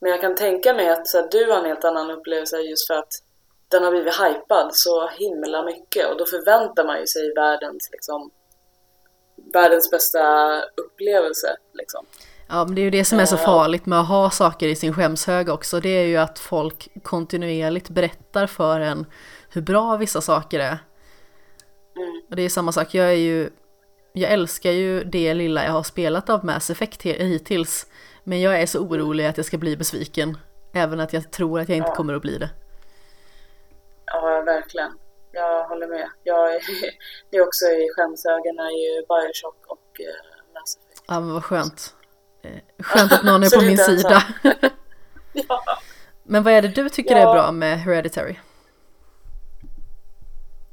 Men 0.00 0.10
jag 0.10 0.20
kan 0.20 0.34
tänka 0.34 0.74
mig 0.74 0.88
att 0.88 1.06
så 1.08 1.18
här, 1.18 1.28
du 1.30 1.50
har 1.50 1.58
en 1.58 1.64
helt 1.64 1.84
annan 1.84 2.10
upplevelse 2.10 2.56
just 2.58 2.86
för 2.86 2.94
att 2.94 3.12
den 3.68 3.84
har 3.84 3.90
blivit 3.90 4.20
hypad 4.20 4.70
så 4.72 5.08
himla 5.08 5.62
mycket 5.62 6.10
och 6.10 6.18
då 6.18 6.26
förväntar 6.26 6.84
man 6.84 7.00
ju 7.00 7.06
sig 7.06 7.34
världens 7.34 7.88
liksom 7.92 8.30
världens 9.52 9.90
bästa 9.90 10.20
upplevelse 10.60 11.56
liksom. 11.72 12.06
Ja, 12.48 12.64
men 12.64 12.74
det 12.74 12.80
är 12.80 12.82
ju 12.82 12.90
det 12.90 13.04
som 13.04 13.18
är 13.18 13.26
så 13.26 13.36
farligt 13.36 13.86
med 13.86 14.00
att 14.00 14.08
ha 14.08 14.30
saker 14.30 14.68
i 14.68 14.76
sin 14.76 14.94
skämshög 14.94 15.48
också. 15.48 15.80
Det 15.80 15.88
är 15.88 16.06
ju 16.06 16.16
att 16.16 16.38
folk 16.38 16.88
kontinuerligt 17.02 17.88
berättar 17.88 18.46
för 18.46 18.80
en 18.80 19.06
hur 19.50 19.62
bra 19.62 19.96
vissa 19.96 20.20
saker 20.20 20.60
är. 20.60 20.78
Mm. 21.96 22.22
Och 22.30 22.36
det 22.36 22.42
är 22.42 22.48
samma 22.48 22.72
sak, 22.72 22.94
jag 22.94 23.06
är 23.06 23.18
ju 23.18 23.50
jag 24.12 24.32
älskar 24.32 24.70
ju 24.70 25.04
det 25.04 25.34
lilla 25.34 25.64
jag 25.64 25.72
har 25.72 25.82
spelat 25.82 26.30
av 26.30 26.44
Mass 26.44 26.70
Effect 26.70 27.02
hittills. 27.02 27.86
Men 28.24 28.40
jag 28.40 28.62
är 28.62 28.66
så 28.66 28.80
orolig 28.80 29.26
att 29.26 29.36
jag 29.36 29.46
ska 29.46 29.58
bli 29.58 29.76
besviken. 29.76 30.38
Även 30.72 31.00
att 31.00 31.12
jag 31.12 31.30
tror 31.30 31.60
att 31.60 31.68
jag 31.68 31.78
inte 31.78 31.90
ja. 31.90 31.94
kommer 31.94 32.14
att 32.14 32.22
bli 32.22 32.38
det. 32.38 32.50
Ja, 34.06 34.42
verkligen. 34.46 34.98
Jag 35.32 35.68
håller 35.68 35.86
med. 35.86 36.08
Jag 36.22 36.54
är, 36.54 36.62
det 37.30 37.36
är 37.36 37.42
också 37.42 37.64
i 37.64 37.88
skämsögonen 37.96 38.76
ju 38.76 39.02
Bioshock 39.08 39.66
och 39.66 40.00
Mass 40.54 40.76
Effect. 40.76 41.04
Ja, 41.08 41.20
men 41.20 41.32
vad 41.32 41.44
skönt. 41.44 41.94
Eh, 42.42 42.60
skönt 42.78 43.12
att 43.12 43.24
någon 43.24 43.42
är 43.42 43.50
på 43.58 43.64
min 43.64 43.78
sida. 43.78 44.22
ja. 45.32 45.62
Men 46.22 46.42
vad 46.42 46.52
är 46.52 46.62
det 46.62 46.68
du 46.68 46.88
tycker 46.88 47.16
ja. 47.16 47.28
är 47.28 47.34
bra 47.34 47.52
med 47.52 47.80
Hereditary? 47.80 48.36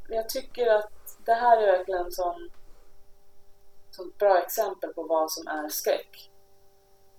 Jag 0.09 0.29
tycker 0.29 0.67
att 0.75 0.91
det 1.25 1.33
här 1.33 1.61
är 1.61 1.77
verkligen 1.77 2.05
en 2.05 2.11
sån 2.11 2.49
sånt 3.91 4.17
bra 4.17 4.37
exempel 4.37 4.93
på 4.93 5.03
vad 5.03 5.31
som 5.31 5.47
är 5.47 5.69
skräck. 5.69 6.29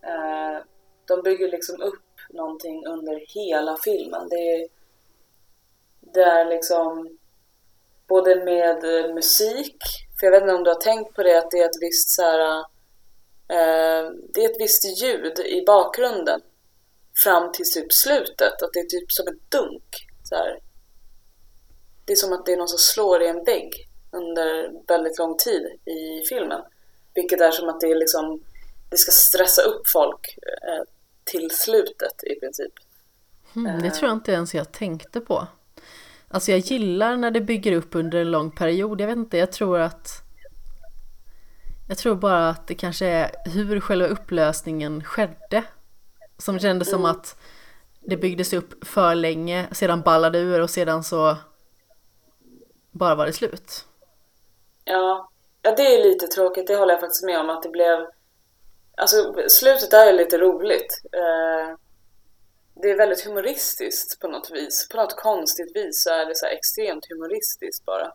Eh, 0.03 0.63
de 1.05 1.23
bygger 1.23 1.49
liksom 1.49 1.83
upp 1.83 2.05
någonting 2.31 2.87
under 2.87 3.25
hela 3.35 3.77
filmen. 3.85 4.29
Det 4.29 4.37
är, 4.37 4.69
det 6.01 6.23
är 6.23 6.45
liksom 6.45 7.19
både 8.07 8.45
med 8.45 8.85
eh, 8.85 9.15
musik, 9.15 9.77
för 10.21 10.27
jag 10.27 10.33
vet 10.33 10.43
inte 10.43 10.55
om 10.55 10.65
du 10.65 10.71
har 10.71 10.81
tänkt 10.81 11.15
på 11.15 11.23
det, 11.23 11.39
att 11.39 11.51
det 11.51 11.59
är 11.59 11.69
ett 11.69 11.83
visst 11.83 12.11
så 12.11 12.23
här, 12.23 12.59
eh, 13.49 14.11
det 14.35 14.45
är 14.45 14.51
ett 14.51 14.61
visst 14.61 15.03
ljud 15.03 15.39
i 15.39 15.65
bakgrunden 15.67 16.41
fram 17.25 17.53
till 17.53 17.73
typ 17.75 17.93
slutet, 17.93 18.63
att 18.63 18.73
det 18.73 18.81
är 18.81 18.87
typ 18.87 19.13
som 19.13 19.29
ett 19.29 19.51
dunk. 19.51 19.97
Så 20.25 20.35
här. 20.35 20.61
Det 22.05 22.13
är 22.13 22.17
som 22.17 22.33
att 22.33 22.47
det 22.47 22.53
är 22.53 22.57
någon 22.57 22.69
som 22.69 22.79
slår 22.79 23.23
i 23.23 23.29
en 23.29 23.45
vägg 23.45 23.89
under 24.13 24.73
väldigt 24.87 25.19
lång 25.19 25.37
tid 25.37 25.63
i 25.85 26.27
filmen. 26.29 26.63
Vilket 27.15 27.41
är 27.41 27.51
som 27.51 27.69
att 27.69 27.81
det 27.81 27.87
är 27.87 27.95
liksom, 27.95 28.45
det 28.91 28.97
ska 28.97 29.13
stressa 29.13 29.63
upp 29.63 29.89
folk 29.89 30.39
eh, 30.43 30.85
till 31.25 31.51
slutet 31.51 32.25
i 32.25 32.41
princip. 32.41 32.73
Mm, 33.57 33.83
det 33.83 33.91
tror 33.91 34.09
jag 34.09 34.17
inte 34.17 34.33
ens 34.33 34.55
jag 34.55 34.73
tänkte 34.73 35.21
på. 35.21 35.47
Alltså 36.29 36.51
jag 36.51 36.61
gillar 36.61 37.17
när 37.17 37.31
det 37.31 37.41
bygger 37.41 37.73
upp 37.73 37.95
under 37.95 38.19
en 38.19 38.31
lång 38.31 38.51
period. 38.51 39.01
Jag 39.01 39.07
vet 39.07 39.17
inte, 39.17 39.39
jag 39.39 39.53
tror 39.53 39.79
att 39.79 40.23
jag 41.89 41.99
tror 41.99 42.15
bara 42.15 42.49
att 42.49 42.67
det 42.67 42.75
kanske 42.75 43.07
är 43.07 43.31
hur 43.45 43.81
själva 43.81 44.09
upplösningen 44.09 45.05
skedde. 45.05 45.65
Som 46.39 46.59
kändes 46.59 46.89
mm. 46.89 47.01
som 47.01 47.11
att 47.11 47.37
det 48.01 48.17
byggdes 48.17 48.53
upp 48.53 48.87
för 48.87 49.15
länge, 49.15 49.67
sedan 49.73 50.01
ballade 50.01 50.39
ur 50.39 50.61
och 50.61 50.71
sedan 50.71 51.05
så 51.05 51.37
bara 52.91 53.15
varit 53.15 53.35
slut. 53.35 53.85
Ja. 54.85 55.31
ja, 55.63 55.75
det 55.77 55.83
är 55.83 56.05
lite 56.05 56.27
tråkigt, 56.27 56.67
det 56.67 56.77
håller 56.77 56.93
jag 56.93 57.01
faktiskt 57.01 57.25
med 57.25 57.41
om 57.41 57.51
att 57.51 57.63
det 57.63 57.69
blev 57.69 58.07
Alltså 58.99 59.35
slutet 59.49 59.93
är 59.93 60.13
lite 60.13 60.39
roligt. 60.39 61.03
Eh, 61.13 61.77
det 62.83 62.91
är 62.91 62.97
väldigt 62.97 63.25
humoristiskt 63.25 64.21
på 64.21 64.29
något 64.29 64.51
vis. 64.51 64.89
På 64.89 64.97
något 64.97 65.17
konstigt 65.17 65.77
vis 65.77 66.03
så 66.03 66.11
är 66.11 66.27
det 66.27 66.37
så 66.37 66.47
extremt 66.47 67.07
humoristiskt 67.11 67.85
bara. 67.85 68.13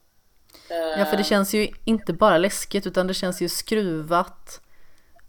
Ja, 0.70 1.06
för 1.06 1.18
det 1.18 1.24
känns 1.24 1.54
ju 1.54 1.68
inte 1.86 2.14
bara 2.14 2.38
läskigt 2.38 2.88
utan 2.88 3.08
det 3.08 3.14
känns 3.14 3.42
ju 3.42 3.50
skruvat 3.50 4.62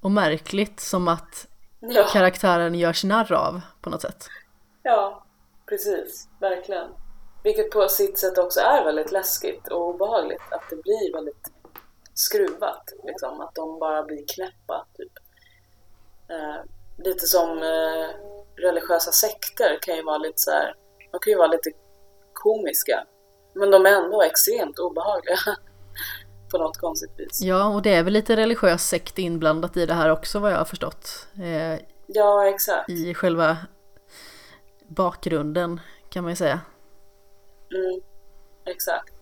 och 0.01 0.11
märkligt 0.11 0.81
som 0.81 1.09
att 1.09 1.47
ja. 1.81 2.09
karaktären 2.13 2.75
görs 2.75 3.05
narr 3.05 3.33
av 3.33 3.61
på 3.81 3.91
något 3.91 4.03
sätt. 4.03 4.29
Ja, 4.83 5.27
precis. 5.67 6.29
Verkligen. 6.41 6.89
Vilket 7.45 7.71
på 7.71 7.89
sitt 7.89 8.19
sätt 8.19 8.39
också 8.39 8.61
är 8.61 8.85
väldigt 8.85 9.13
läskigt 9.13 9.69
och 9.69 9.89
obehagligt. 9.89 10.43
Att 10.51 10.71
det 10.71 10.77
blir 10.77 11.13
väldigt 11.15 11.51
skruvat. 12.15 12.93
Liksom. 13.05 13.41
Att 13.41 13.55
de 13.55 13.79
bara 13.79 14.03
blir 14.03 14.25
knäppa. 14.35 14.87
Eh, 16.31 16.63
lite 17.05 17.27
som 17.27 17.59
eh, 17.59 18.09
religiösa 18.57 19.13
sekter 19.13 19.79
kan 19.83 19.97
ju 19.97 20.03
vara 20.03 20.19
lite 20.19 20.39
så 20.43 20.51
här, 20.51 20.75
de 21.13 21.19
kan 21.21 21.31
ju 21.31 21.37
vara 21.37 21.49
lite 21.49 21.71
komiska. 22.33 23.05
Men 23.55 23.71
de 23.71 23.87
är 23.87 23.91
ändå 23.91 24.23
extremt 24.23 24.79
obehagliga. 24.79 25.39
på 26.51 26.59
något 26.59 26.77
konstigt 26.77 27.11
vis. 27.17 27.41
Ja, 27.43 27.75
och 27.75 27.83
det 27.83 27.95
är 27.95 28.03
väl 28.03 28.13
lite 28.13 28.37
religiös 28.37 28.89
sekt 28.89 29.19
inblandat 29.19 29.77
i 29.77 29.87
det 29.87 29.95
här 29.95 30.11
också 30.11 30.39
vad 30.39 30.53
jag 30.53 30.59
har 30.59 30.65
förstått. 30.65 31.29
Eh, 31.43 31.81
ja, 32.07 32.49
exakt. 32.49 32.91
I 32.91 33.15
själva 33.15 33.57
bakgrunden 34.89 35.81
kan 36.09 36.23
man 36.23 36.33
ju 36.33 36.37
säga. 36.37 36.61
Mm, 37.75 38.01
exakt. 38.67 39.15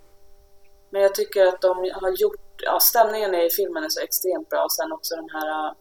Men 0.90 1.02
jag 1.02 1.14
tycker 1.14 1.46
att 1.46 1.60
de 1.60 1.90
har 1.92 2.20
gjort, 2.20 2.62
ja 2.62 2.78
stämningen 2.80 3.34
i 3.34 3.50
filmen 3.50 3.84
är 3.84 3.88
så 3.88 4.00
extremt 4.00 4.48
bra 4.48 4.64
och 4.64 4.72
sen 4.72 4.92
också 4.92 5.16
de 5.16 5.28
här 5.32 5.74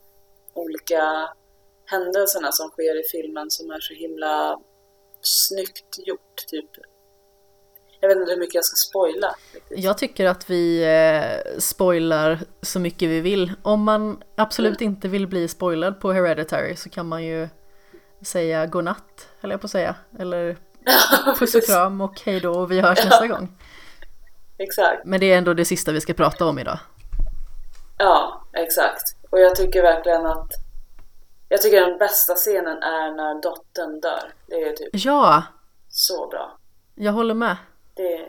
olika 0.53 1.29
händelserna 1.85 2.51
som 2.51 2.69
sker 2.69 2.99
i 2.99 3.03
filmen 3.11 3.51
som 3.51 3.71
är 3.71 3.79
så 3.79 3.93
himla 3.93 4.59
snyggt 5.21 6.07
gjort. 6.07 6.35
Typ 6.47 6.69
jag 8.01 8.09
vet 8.09 8.17
inte 8.17 8.31
hur 8.31 8.39
mycket 8.39 8.55
jag 8.55 8.65
ska 8.65 8.75
spoila. 8.75 9.35
Jag 9.69 9.97
tycker 9.97 10.25
att 10.25 10.49
vi 10.49 10.83
eh, 10.83 11.59
spoilar 11.59 12.39
så 12.61 12.79
mycket 12.79 13.09
vi 13.09 13.21
vill. 13.21 13.53
Om 13.61 13.83
man 13.83 14.23
absolut 14.37 14.81
mm. 14.81 14.93
inte 14.93 15.07
vill 15.07 15.27
bli 15.27 15.47
spoilad 15.47 15.99
på 15.99 16.11
Hereditary 16.11 16.75
så 16.75 16.89
kan 16.89 17.07
man 17.07 17.23
ju 17.23 17.49
säga 18.21 18.65
godnatt, 18.65 19.27
eller 19.41 19.53
jag 19.53 19.61
på 19.61 19.65
att 19.65 19.71
säga. 19.71 19.95
Eller 20.19 20.57
puss 21.39 21.55
och 21.55 21.63
kram 21.63 22.01
och 22.01 22.21
hej 22.25 22.39
då 22.39 22.51
och 22.51 22.71
vi 22.71 22.79
hörs 22.79 23.05
nästa 23.05 23.27
gång. 23.27 23.57
Exakt. 24.57 25.05
Men 25.05 25.19
det 25.19 25.31
är 25.31 25.37
ändå 25.37 25.53
det 25.53 25.65
sista 25.65 25.91
vi 25.91 26.01
ska 26.01 26.13
prata 26.13 26.45
om 26.45 26.59
idag. 26.59 26.79
Ja, 28.03 28.41
exakt. 28.53 29.03
Och 29.29 29.39
jag 29.39 29.55
tycker 29.55 29.81
verkligen 29.81 30.25
att 30.25 30.51
jag 31.49 31.61
tycker 31.61 31.81
den 31.81 31.97
bästa 31.97 32.35
scenen 32.35 32.83
är 32.83 33.11
när 33.11 33.41
dottern 33.41 33.99
dör. 33.99 34.33
Det 34.47 34.55
är 34.55 34.75
typ 34.75 34.89
Ja! 34.91 35.43
Så 35.89 36.27
bra. 36.27 36.57
Jag 36.95 37.11
håller 37.11 37.33
med. 37.33 37.57
Det... 37.93 38.27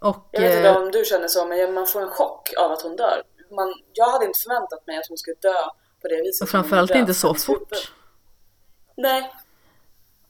Och, 0.00 0.28
jag 0.30 0.40
vet 0.40 0.56
inte 0.56 0.68
eh, 0.68 0.76
om 0.76 0.90
du 0.90 1.04
känner 1.04 1.28
så, 1.28 1.46
men 1.46 1.74
man 1.74 1.86
får 1.86 2.02
en 2.02 2.08
chock 2.08 2.52
av 2.58 2.72
att 2.72 2.82
hon 2.82 2.96
dör. 2.96 3.22
Man, 3.50 3.74
jag 3.92 4.12
hade 4.12 4.24
inte 4.24 4.38
förväntat 4.38 4.86
mig 4.86 4.98
att 4.98 5.08
hon 5.08 5.18
skulle 5.18 5.36
dö 5.40 5.62
på 6.02 6.08
det 6.08 6.22
viset. 6.22 6.42
Och 6.42 6.48
framförallt 6.48 6.90
inte 6.90 7.14
så 7.14 7.34
fort. 7.34 7.92
Nej. 8.96 9.32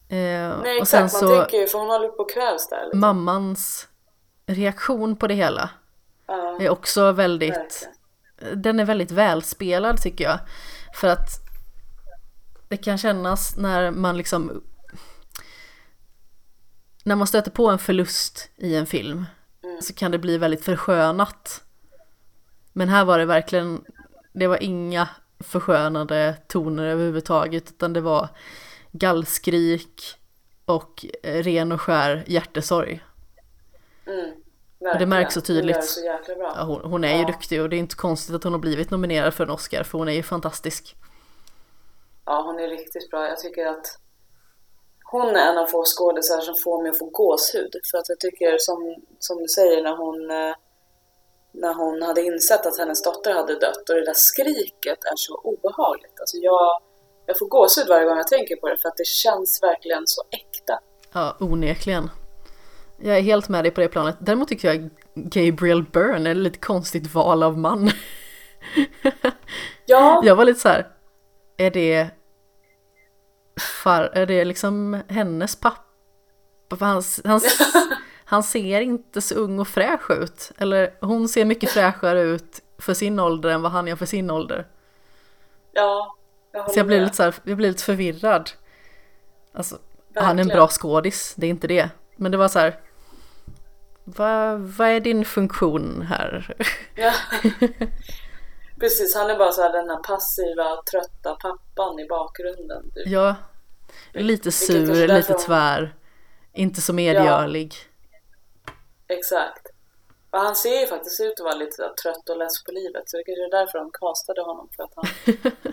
Eh, 0.09 0.59
Nej 0.63 0.79
exakt, 0.79 1.13
man 1.13 1.21
så, 1.21 1.29
tänker 1.29 1.59
ju 1.59 1.67
för 1.67 1.79
hon 1.79 1.91
håller 1.91 2.09
på 2.09 2.23
att 2.23 2.31
kvävs 2.31 2.69
där. 2.69 2.85
Liksom. 2.85 3.01
Mammans 3.01 3.89
reaktion 4.47 5.17
på 5.17 5.27
det 5.27 5.35
hela 5.35 5.71
uh, 6.31 6.65
är 6.65 6.71
också 6.71 7.13
väldigt, 7.13 7.57
verkligen. 7.57 7.95
Den 8.55 8.81
är 8.81 8.85
väldigt 8.85 9.11
välspelad 9.11 10.03
tycker 10.03 10.25
jag. 10.25 10.39
För 10.95 11.09
att 11.09 11.29
det 12.69 12.77
kan 12.77 12.99
kännas 12.99 13.57
när 13.57 13.91
man 13.91 14.17
liksom 14.17 14.63
när 17.05 17.17
man 17.17 17.27
stöter 17.27 17.51
på 17.51 17.69
en 17.69 17.79
förlust 17.79 18.51
i 18.57 18.77
en 18.77 18.87
film 18.87 19.27
mm. 19.65 19.83
så 19.83 19.95
kan 19.95 20.11
det 20.11 20.19
bli 20.19 20.39
väldigt 20.39 20.65
förskönat. 20.65 21.65
Men 22.73 22.89
här 22.89 23.05
var 23.05 23.19
det 23.19 23.25
verkligen, 23.25 23.85
det 24.33 24.47
var 24.47 24.63
inga 24.63 25.09
förskönade 25.41 26.37
toner 26.49 26.85
överhuvudtaget 26.85 27.71
utan 27.71 27.93
det 27.93 28.01
var 28.01 28.29
gallskrik 28.93 30.03
och 30.65 31.07
ren 31.23 31.73
och 31.73 31.81
skär 31.81 32.25
hjärtesorg. 32.27 33.05
Mm, 34.07 34.42
och 34.91 34.99
det 34.99 35.07
märks 35.07 35.35
så 35.35 35.41
tydligt. 35.41 35.85
Så 35.85 36.01
ja, 36.37 36.65
hon, 36.65 36.81
hon, 36.91 37.05
är 37.05 37.13
ja. 37.13 37.19
ju 37.19 37.25
duktig 37.25 37.63
och 37.63 37.69
det 37.69 37.77
är 37.77 37.79
inte 37.79 37.97
konstigt 37.97 38.35
att 38.35 38.45
hon 38.45 38.53
har 38.53 38.61
blivit 38.61 38.91
nominerad 38.91 39.35
för 39.35 39.45
en 39.45 39.51
Oscar 39.51 39.83
för 39.83 39.99
hon 39.99 40.09
är 40.09 40.13
ju 40.13 40.23
fantastisk. 40.23 40.97
Ja, 42.25 42.43
hon 42.47 42.59
är 42.59 42.69
riktigt 42.69 43.11
bra. 43.11 43.29
Jag 43.29 43.39
tycker 43.39 43.67
att 43.67 43.99
hon 45.05 45.37
är 45.37 45.51
en 45.51 45.59
av 45.59 45.67
få 45.67 45.85
skådisar 45.85 46.41
som 46.41 46.55
får 46.65 46.83
mig 46.83 46.91
att 46.91 46.99
få 46.99 47.07
gåshud. 47.07 47.73
För 47.91 47.99
att 47.99 48.09
jag 48.09 48.21
tycker 48.21 48.59
som, 48.59 48.97
som 49.19 49.39
du 49.39 49.49
säger 49.49 49.83
när 49.83 49.97
hon, 49.97 50.31
eh, 50.31 50.55
när 51.53 51.75
hon 51.75 52.03
hade 52.03 52.23
insett 52.23 52.67
att 52.67 52.79
hennes 52.79 53.03
dotter 53.03 53.33
hade 53.33 53.55
dött 53.55 53.89
och 53.89 53.95
det 53.95 54.05
där 54.05 54.15
skriket 54.17 55.05
är 55.05 55.17
så 55.17 55.35
obehagligt. 55.35 56.21
Alltså 56.21 56.37
jag, 56.37 56.81
jag 57.27 57.39
får 57.39 57.47
gåshud 57.47 57.89
varje 57.89 58.07
gång 58.07 58.17
jag 58.17 58.29
tänker 58.29 58.57
på 58.57 58.69
det 58.69 58.79
för 58.83 58.89
att 58.89 58.97
det 58.97 59.07
känns 59.07 59.63
verkligen 59.63 60.03
så 60.07 60.23
äkta. 60.31 60.79
Ja, 61.13 61.37
onekligen. 61.41 62.11
Jag 63.05 63.19
är 63.19 63.23
helt 63.23 63.49
med 63.49 63.65
dig 63.65 63.71
på 63.71 63.81
det 63.81 63.89
planet. 63.89 64.17
Däremot 64.21 64.49
tycker 64.49 64.69
jag 64.69 64.91
Gabriel 65.15 65.83
Byrne 65.83 66.31
är 66.31 66.35
ett 66.35 66.37
lite 66.37 66.59
konstigt 66.59 67.15
val 67.15 67.43
av 67.43 67.59
man. 67.59 67.91
Ja. 69.87 70.23
Jag 70.25 70.37
var 70.37 70.45
lite 70.45 70.61
så 70.61 70.69
här, 70.69 70.89
är 71.57 71.71
det 71.71 72.11
far, 73.83 74.11
är 74.13 74.27
det 74.27 74.45
liksom 74.45 75.03
hennes 75.09 75.57
pappa? 75.57 76.77
För 76.77 76.87
han, 76.87 77.03
han, 77.25 77.41
han 78.25 78.43
ser 78.43 78.81
inte 78.81 79.21
så 79.21 79.35
ung 79.35 79.59
och 79.59 79.69
fräsch 79.69 80.11
ut. 80.11 80.53
Eller 80.59 80.95
hon 81.01 81.29
ser 81.29 81.45
mycket 81.45 81.71
fräschare 81.71 82.21
ut 82.21 82.61
för 82.79 82.95
sin 82.95 83.19
ålder 83.19 83.51
än 83.51 83.63
vad 83.63 83.73
han 83.73 83.87
gör 83.87 83.97
för 83.97 84.07
sin 84.07 84.31
ålder. 84.31 84.67
Ja, 85.73 86.17
jag 86.53 86.71
Så 86.71 86.79
jag 86.79 86.87
blir, 86.87 87.01
lite 87.01 87.17
så 87.17 87.23
här, 87.23 87.35
jag 87.43 87.57
blir 87.57 87.69
lite 87.69 87.85
förvirrad. 87.85 88.51
Alltså, 89.55 89.79
han 90.15 90.39
är 90.39 90.43
en 90.43 90.49
bra 90.49 90.69
skådis, 90.69 91.35
det 91.37 91.47
är 91.47 91.51
inte 91.51 91.67
det. 91.67 91.91
Men 92.17 92.33
det 92.33 92.39
var 92.39 92.49
så 92.49 92.59
här, 92.59 92.81
vad, 94.05 94.61
vad 94.61 94.89
är 94.89 95.01
din 95.01 95.25
funktion 95.25 96.03
här? 96.03 96.57
Ja. 96.95 97.13
Precis, 98.81 99.15
han 99.15 99.31
är 99.31 99.39
bara 99.39 99.53
så 99.53 99.63
här 99.63 99.73
den 99.73 99.91
här 99.91 99.97
passiva, 99.97 100.83
trötta 100.91 101.35
pappan 101.35 101.99
i 102.01 102.09
bakgrunden. 102.09 102.83
Typ. 102.95 103.07
Ja, 103.07 103.35
lite 104.13 104.53
sur, 104.53 105.09
lite 105.09 105.35
tvär, 105.35 105.95
inte 106.53 106.81
så 106.81 106.93
medgörlig. 106.93 107.75
Ja, 108.67 108.73
exakt. 109.17 109.67
Och 110.31 110.39
han 110.39 110.57
ser 110.57 110.81
ju 110.81 110.87
faktiskt 110.87 111.21
ut 111.21 111.41
att 111.41 111.45
vara 111.45 111.55
lite 111.55 111.93
trött 112.03 112.29
och 112.29 112.39
less 112.39 112.65
på 112.65 112.73
livet 112.73 113.03
så 113.07 113.17
det 113.17 113.25
kanske 113.25 113.45
är 113.45 113.51
därför 113.61 113.79
de 113.79 113.91
castade 113.93 114.43
honom 114.43 114.69
för 114.77 114.83
att 114.83 114.93
han. 114.97 115.07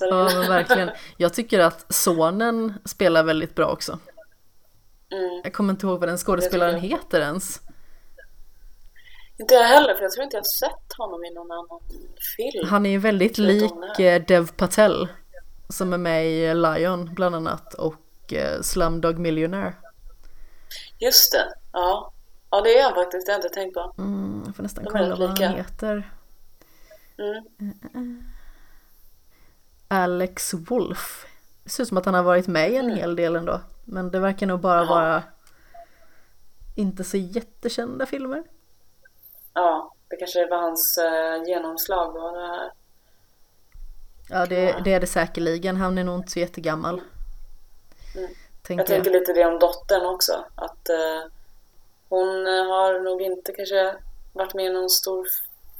Ja, 0.00 0.24
verkligen. 0.48 0.90
Jag 1.16 1.34
tycker 1.34 1.60
att 1.60 1.94
sonen 1.94 2.74
spelar 2.84 3.22
väldigt 3.22 3.54
bra 3.54 3.66
också. 3.66 3.98
Mm. 5.12 5.40
Jag 5.44 5.52
kommer 5.52 5.72
inte 5.72 5.86
ihåg 5.86 6.00
vad 6.00 6.08
den 6.08 6.18
skådespelaren 6.18 6.80
heter 6.80 7.20
ens. 7.20 7.60
Inte 9.38 9.54
jag 9.54 9.64
heller, 9.64 9.94
för 9.94 10.02
jag 10.02 10.12
tror 10.12 10.24
inte 10.24 10.36
jag 10.36 10.40
har 10.40 10.68
sett 10.68 10.92
honom 10.98 11.24
i 11.24 11.30
någon 11.30 11.52
annan 11.52 11.80
film. 12.36 12.68
Han 12.68 12.86
är 12.86 12.90
ju 12.90 12.98
väldigt 12.98 13.38
lik 13.38 13.98
eh, 13.98 14.22
Dev 14.22 14.52
Patel. 14.52 15.08
Som 15.68 15.92
är 15.92 15.98
med 15.98 16.26
i 16.26 16.54
Lion 16.54 17.14
bland 17.14 17.34
annat 17.34 17.74
och 17.74 18.32
eh, 18.32 18.60
Slumdog 18.60 19.18
Millionaire. 19.18 19.74
Just 20.98 21.32
det, 21.32 21.54
ja. 21.72 22.12
Ja 22.50 22.60
det 22.60 22.78
är 22.78 22.84
han 22.84 22.94
faktiskt, 22.94 23.26
det 23.26 23.32
har 23.32 23.38
jag 23.38 23.44
inte 23.44 23.54
tänkt 23.54 23.74
på. 23.74 23.94
Mm, 23.98 24.42
jag 24.46 24.56
får 24.56 24.62
nästan 24.62 24.84
kolla 24.84 25.16
vad 25.16 25.38
han 25.38 25.56
heter. 25.56 26.12
Mm. 27.94 28.24
Alex 29.88 30.54
Wolf. 30.54 31.26
Det 31.64 31.70
ser 31.70 31.82
ut 31.82 31.88
som 31.88 31.98
att 31.98 32.04
han 32.04 32.14
har 32.14 32.22
varit 32.22 32.46
med 32.46 32.70
i 32.70 32.76
en 32.76 32.84
mm. 32.84 32.96
hel 32.96 33.16
del 33.16 33.36
ändå. 33.36 33.60
Men 33.84 34.10
det 34.10 34.18
verkar 34.18 34.46
nog 34.46 34.60
bara 34.60 34.80
Aha. 34.80 34.94
vara 34.94 35.22
inte 36.76 37.04
så 37.04 37.16
jättekända 37.16 38.06
filmer. 38.06 38.44
Ja, 39.54 39.94
det 40.08 40.16
kanske 40.16 40.46
var 40.46 40.58
hans 40.58 40.98
uh, 40.98 41.48
genomslag 41.48 42.14
då 42.14 42.20
här. 42.20 42.72
Ja, 44.30 44.46
det, 44.46 44.84
det, 44.84 44.92
är 44.92 45.00
det 45.00 45.06
säkerligen. 45.06 45.76
Han 45.76 45.98
är 45.98 46.04
nog 46.04 46.18
inte 46.18 46.32
så 46.32 46.38
jättegammal. 46.38 47.00
Mm. 48.14 48.30
Tänker 48.62 48.80
jag 48.80 48.86
tänker 48.86 49.10
jag. 49.10 49.20
lite 49.20 49.32
det 49.32 49.44
om 49.46 49.58
dottern 49.58 50.06
också. 50.06 50.44
Att 50.54 50.90
uh, 50.90 51.32
hon 52.08 52.46
har 52.46 53.04
nog 53.04 53.22
inte 53.22 53.52
kanske 53.52 53.94
varit 54.32 54.54
med 54.54 54.64
i 54.64 54.70
någon 54.70 54.90
stor 54.90 55.26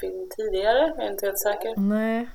film 0.01 0.29
tidigare. 0.37 0.95
Jag 0.97 1.07
är 1.07 1.11
inte 1.11 1.27
helt 1.27 1.41
säker. 1.41 1.75
Nej. 1.77 2.29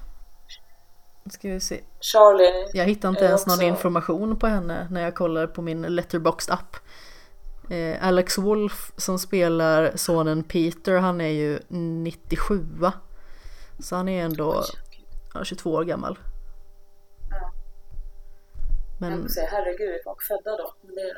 Ska 1.29 1.49
vi 1.49 1.59
se. 1.59 1.79
Charlie. 1.99 2.69
Jag 2.73 2.85
hittar 2.85 3.09
inte 3.09 3.25
ens 3.25 3.47
någon 3.47 3.61
information 3.61 4.39
på 4.39 4.47
henne 4.47 4.87
när 4.91 5.01
jag 5.01 5.15
kollar 5.15 5.47
på 5.47 5.61
min 5.61 5.81
letterboxd 5.81 6.51
app. 6.51 6.75
Eh, 7.69 8.07
Alex 8.07 8.37
Wolf 8.37 8.91
som 8.97 9.19
spelar 9.19 9.91
sonen 9.95 10.43
Peter, 10.43 10.97
han 10.97 11.21
är 11.21 11.27
ju 11.27 11.59
97 11.67 12.65
Så 13.79 13.95
han 13.95 14.09
är 14.09 14.23
ändå 14.23 14.63
ja, 15.33 15.43
22 15.43 15.71
år 15.71 15.83
gammal. 15.83 16.19
Ja. 17.29 17.51
Men... 18.99 19.21
Jag 19.21 19.31
säga 19.31 19.47
herregud, 19.51 19.95
är 19.95 19.99
folk 20.03 20.23
födda 20.23 20.57
då? 20.57 20.73
Men 20.81 20.95
det 20.95 21.01
är 21.01 21.17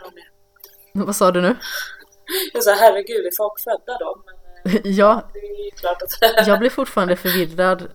de. 0.93 1.05
Vad 1.05 1.15
sa 1.15 1.31
du 1.31 1.41
nu? 1.41 1.55
Jag 2.53 2.63
sa 2.63 2.73
herregud, 2.73 3.25
är 3.25 3.31
folk 3.37 3.59
födda 3.59 3.97
då? 3.99 4.23
Men 4.25 4.73
eh, 4.73 4.81
ja, 4.83 5.29
det 5.33 5.39
är 5.39 5.65
ju 5.65 5.71
klart 5.71 6.01
att... 6.01 6.47
jag 6.47 6.59
blir 6.59 6.69
fortfarande 6.69 7.15
förvirrad 7.15 7.87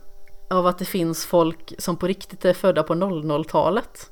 av 0.55 0.67
att 0.67 0.79
det 0.79 0.85
finns 0.85 1.27
folk 1.27 1.75
som 1.79 1.97
på 1.97 2.07
riktigt 2.07 2.45
är 2.45 2.53
födda 2.55 2.83
på 2.83 2.95
00-talet. 2.95 4.11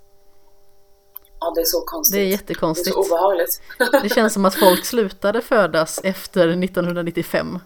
Ja, 1.40 1.52
det 1.54 1.60
är 1.60 1.64
så 1.64 1.80
konstigt. 1.86 2.14
Det 2.14 2.20
är 2.20 2.24
Det 2.24 2.30
jättekonstigt. 2.30 2.88
är 2.88 2.92
så 2.92 3.00
obehagligt. 3.06 3.62
Det 4.02 4.08
känns 4.08 4.32
som 4.34 4.44
att 4.44 4.54
folk 4.54 4.84
slutade 4.84 5.40
födas 5.40 6.00
efter 6.04 6.48
1995. 6.48 7.58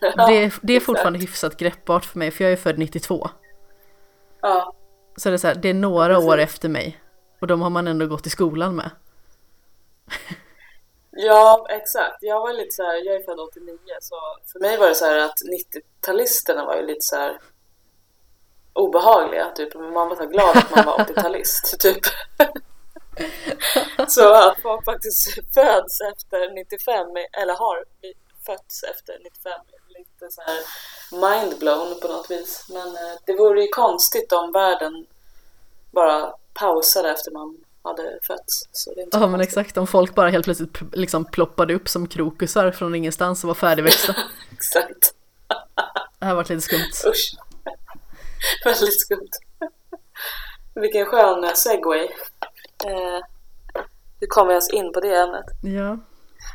Det, 0.00 0.52
det 0.62 0.72
är 0.76 0.80
fortfarande 0.80 1.18
hyfsat 1.18 1.56
greppbart 1.56 2.04
för 2.04 2.18
mig 2.18 2.30
för 2.30 2.44
jag 2.44 2.52
är 2.52 2.56
född 2.56 2.78
92. 2.78 3.28
Ja, 4.40 4.74
Så 5.16 5.28
det 5.28 5.34
är 5.34 5.38
så 5.38 5.46
här, 5.46 5.54
det 5.54 5.68
är 5.68 5.74
några 5.74 6.14
Precis. 6.14 6.28
år 6.30 6.38
efter 6.38 6.68
mig. 6.68 7.00
Och 7.40 7.46
de 7.46 7.60
har 7.60 7.70
man 7.70 7.86
ändå 7.88 8.06
gått 8.06 8.26
i 8.26 8.30
skolan 8.30 8.76
med. 8.76 8.90
ja, 11.10 11.66
exakt. 11.70 12.16
Jag 12.20 12.40
var 12.40 12.52
lite 12.52 12.70
så 12.74 12.82
här, 12.82 13.06
jag 13.06 13.16
är 13.16 13.22
född 13.24 13.40
89 13.40 13.78
så 14.00 14.14
för 14.52 14.60
mig 14.60 14.76
var 14.78 14.88
det 14.88 14.94
så 14.94 15.04
här 15.04 15.18
att 15.18 15.36
90-talisterna 16.04 16.66
var 16.66 16.76
ju 16.76 16.86
lite 16.86 17.00
så 17.02 17.16
här 17.16 17.38
obehagliga 18.78 19.50
typ. 19.50 19.74
Men 19.74 19.92
man 19.92 20.08
var 20.08 20.26
glad 20.26 20.56
att 20.56 20.76
man 20.76 20.86
var 20.86 20.98
80-talist 21.04 21.78
typ. 21.78 22.04
så 24.08 24.34
att 24.34 24.60
folk 24.62 24.84
faktiskt 24.84 25.34
föds 25.54 26.00
efter 26.12 26.54
95 26.54 27.06
eller 27.42 27.54
har 27.54 27.84
fötts 28.46 28.82
efter 28.82 29.18
95 29.24 29.52
är 29.52 29.98
lite 29.98 30.26
så 30.30 30.40
här 30.40 30.60
mindblown 31.26 32.00
på 32.00 32.08
något 32.08 32.30
vis. 32.30 32.66
Men 32.68 32.86
eh, 32.86 33.16
det 33.26 33.32
vore 33.32 33.62
ju 33.62 33.68
konstigt 33.68 34.32
om 34.32 34.52
världen 34.52 35.06
bara 35.90 36.34
pausade 36.54 37.10
efter 37.10 37.30
man 37.30 37.56
hade 37.82 38.18
fötts. 38.22 38.68
Så 38.72 38.94
det 38.94 39.00
är 39.00 39.04
inte 39.04 39.18
Ja 39.18 39.26
men 39.26 39.40
exakt, 39.40 39.76
om 39.76 39.86
folk 39.86 40.14
bara 40.14 40.30
helt 40.30 40.44
plötsligt 40.44 40.78
liksom 40.92 41.24
ploppade 41.24 41.74
upp 41.74 41.88
som 41.88 42.08
krokusar 42.08 42.70
från 42.70 42.94
ingenstans 42.94 43.44
och 43.44 43.48
var 43.48 43.54
färdigväxta. 43.54 44.14
Exakt. 44.52 45.14
Det 46.18 46.26
här 46.26 46.34
varit 46.34 46.48
lite 46.48 46.62
skumt. 46.62 47.10
Usch. 47.12 47.34
Väldigt 48.64 49.00
skumt. 49.00 49.30
Vilken 50.74 51.06
skön 51.06 51.50
segway. 51.56 52.04
Eh, 52.86 53.20
hur 54.20 54.26
kommer 54.26 54.50
jag 54.52 54.58
oss 54.58 54.70
in 54.70 54.92
på 54.92 55.00
det 55.00 55.16
ämnet? 55.16 55.44
Ja, 55.62 55.98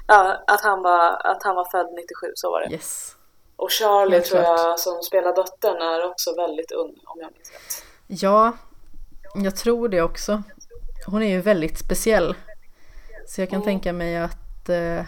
Ja, 0.07 0.43
att 0.47 0.61
han 0.61 0.81
var, 0.81 1.25
att 1.27 1.43
han 1.43 1.55
var 1.55 1.65
född 1.71 1.87
97, 1.95 2.31
så 2.35 2.51
var 2.51 2.61
det. 2.61 2.73
yes. 2.73 3.15
Och 3.55 3.71
Charlie 3.71 4.11
Helt 4.15 4.25
tror 4.25 4.41
klart. 4.41 4.59
jag 4.59 4.79
som 4.79 5.01
spelar 5.03 5.35
dottern 5.35 5.81
är 5.81 6.05
också 6.11 6.35
väldigt 6.35 6.71
ung 6.71 6.95
om 7.05 7.19
jag 7.21 7.31
minns 7.33 7.51
rätt. 7.51 7.83
Ja, 8.07 8.51
jag 9.35 9.55
tror 9.55 9.89
det 9.89 10.01
också. 10.01 10.43
Hon 11.07 11.23
är 11.23 11.27
ju 11.29 11.41
väldigt 11.41 11.77
speciell. 11.79 12.35
Så 13.27 13.41
jag 13.41 13.49
kan 13.49 13.55
Mm. 13.57 13.65
tänka 13.65 13.93
mig 13.93 14.17
att 14.17 14.69
eh, 14.69 15.05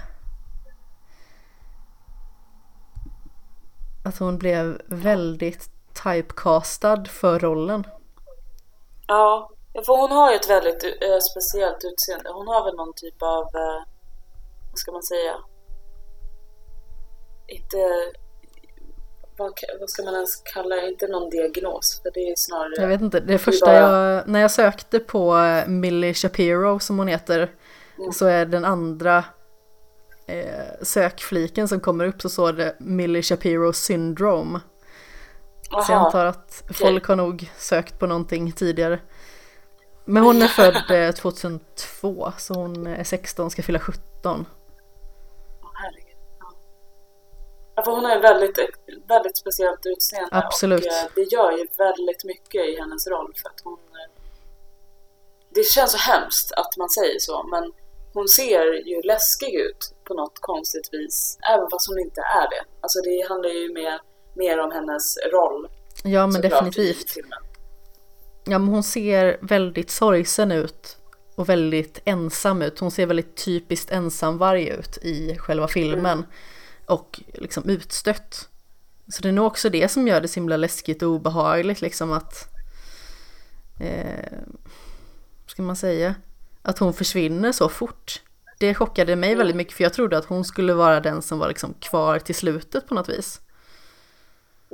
att 4.06 4.18
hon 4.18 4.38
blev 4.38 4.81
väldigt 4.88 5.69
typecastad 6.03 7.05
för 7.05 7.39
rollen. 7.39 7.88
Ja, 9.07 9.49
för 9.85 9.97
hon 10.01 10.11
har 10.11 10.31
ju 10.31 10.35
ett 10.35 10.49
väldigt 10.49 10.84
eh, 10.84 11.17
speciellt 11.31 11.84
utseende. 11.84 12.30
Hon 12.30 12.47
har 12.47 12.65
väl 12.65 12.76
någon 12.76 12.93
typ 12.95 13.22
av, 13.22 13.43
eh, 13.43 13.84
vad 14.72 14.77
ska 14.80 14.91
man 14.91 15.03
säga? 15.03 15.34
Inte, 17.47 17.77
vad, 19.38 19.53
vad 19.80 19.89
ska 19.89 20.03
man 20.03 20.13
ens 20.13 20.35
kalla 20.35 20.76
det? 20.76 20.88
Inte 20.88 21.07
någon 21.07 21.30
diagnos, 21.30 22.01
för 22.03 22.11
det 22.13 22.19
är 22.19 22.34
snarare... 22.38 22.81
Jag 22.81 22.88
vet 22.88 23.01
inte, 23.01 23.19
det 23.19 23.38
första 23.38 23.65
bara- 23.65 24.13
jag, 24.15 24.27
när 24.27 24.39
jag 24.41 24.51
sökte 24.51 24.99
på 24.99 25.38
eh, 25.38 25.67
Millie 25.67 26.13
Shapiro 26.13 26.80
som 26.80 26.97
hon 26.97 27.07
heter 27.07 27.51
Mm. 27.99 28.11
så 28.11 28.26
är 28.26 28.45
den 28.45 28.65
andra 28.65 29.17
eh, 30.27 30.65
sökfliken 30.81 31.67
som 31.67 31.80
kommer 31.80 32.05
upp 32.05 32.22
så 32.22 32.30
står 32.30 32.53
det 32.53 32.76
Millie 32.80 33.22
Shapiro 33.22 33.73
syndrome. 33.73 34.59
Så 35.69 35.91
jag 35.91 35.97
Aha. 35.97 36.05
antar 36.05 36.25
att 36.25 36.63
folk 36.73 37.05
har 37.05 37.15
nog 37.15 37.51
sökt 37.57 37.99
på 37.99 38.07
någonting 38.07 38.51
tidigare. 38.51 38.99
Men 40.05 40.23
hon 40.23 40.41
är 40.41 40.47
född 40.47 40.91
eh, 40.91 41.11
2002 41.11 42.31
så 42.37 42.53
hon 42.53 42.87
är 42.87 43.03
16 43.03 43.51
ska 43.51 43.63
fylla 43.63 43.79
17. 43.79 44.45
Åh, 45.61 45.69
herregud. 45.73 46.17
Ja. 47.75 47.83
För 47.83 47.91
hon 47.91 48.05
har 48.05 48.15
ju 48.15 48.21
väldigt, 48.21 48.59
väldigt 49.07 49.37
speciellt 49.37 49.85
utseende 49.85 50.29
Absolut. 50.31 50.85
och 50.85 50.91
eh, 50.91 51.05
det 51.15 51.21
gör 51.21 51.51
ju 51.51 51.67
väldigt 51.77 52.23
mycket 52.23 52.65
i 52.65 52.79
hennes 52.79 53.07
roll 53.07 53.33
för 53.41 53.49
att 53.49 53.61
hon 53.63 53.73
eh, 53.73 54.11
Det 55.49 55.63
känns 55.63 55.91
så 55.91 55.97
hemskt 55.97 56.51
att 56.51 56.77
man 56.77 56.89
säger 56.89 57.19
så 57.19 57.43
men 57.43 57.73
hon 58.13 58.27
ser 58.27 58.87
ju 58.87 59.01
läskig 59.01 59.53
ut 59.55 59.95
på 60.03 60.13
något 60.13 60.39
konstigt 60.41 60.89
vis 60.91 61.37
även 61.53 61.69
fast 61.69 61.87
hon 61.87 61.99
inte 61.99 62.21
är 62.21 62.49
det. 62.49 62.63
Alltså 62.81 63.01
det 63.01 63.29
handlar 63.29 63.49
ju 63.49 63.73
mer, 63.73 64.01
mer 64.35 64.59
om 64.59 64.71
hennes 64.71 65.17
roll 65.31 65.67
Ja 66.03 66.27
men 66.27 66.41
definitivt. 66.41 67.17
Ja 68.45 68.59
men 68.59 68.67
hon 68.67 68.83
ser 68.83 69.37
väldigt 69.41 69.89
sorgsen 69.89 70.51
ut. 70.51 70.97
Och 71.35 71.49
väldigt 71.49 72.01
ensam 72.05 72.61
ut. 72.61 72.79
Hon 72.79 72.91
ser 72.91 73.05
väldigt 73.05 73.45
typiskt 73.45 73.91
ensamvarg 73.91 74.67
ut 74.67 74.97
i 74.97 75.37
själva 75.37 75.67
filmen. 75.67 76.25
Och 76.85 77.21
liksom 77.33 77.69
utstött. 77.69 78.49
Så 79.07 79.21
det 79.21 79.27
är 79.27 79.33
nog 79.33 79.45
också 79.45 79.69
det 79.69 79.91
som 79.91 80.07
gör 80.07 80.21
det 80.21 80.27
så 80.27 80.35
himla 80.39 80.57
läskigt 80.57 81.01
och 81.01 81.09
obehagligt 81.09 81.81
liksom 81.81 82.11
att... 82.11 82.47
Eh, 83.81 84.39
ska 85.47 85.61
man 85.61 85.75
säga? 85.75 86.15
Att 86.61 86.79
hon 86.79 86.93
försvinner 86.93 87.51
så 87.51 87.69
fort. 87.69 88.21
Det 88.59 88.73
chockade 88.73 89.15
mig 89.15 89.35
väldigt 89.35 89.55
mycket 89.55 89.73
för 89.73 89.83
jag 89.83 89.93
trodde 89.93 90.17
att 90.17 90.25
hon 90.25 90.45
skulle 90.45 90.73
vara 90.73 90.99
den 90.99 91.21
som 91.21 91.39
var 91.39 91.47
liksom 91.47 91.73
kvar 91.73 92.19
till 92.19 92.35
slutet 92.35 92.87
på 92.87 92.93
något 92.93 93.09
vis. 93.09 93.41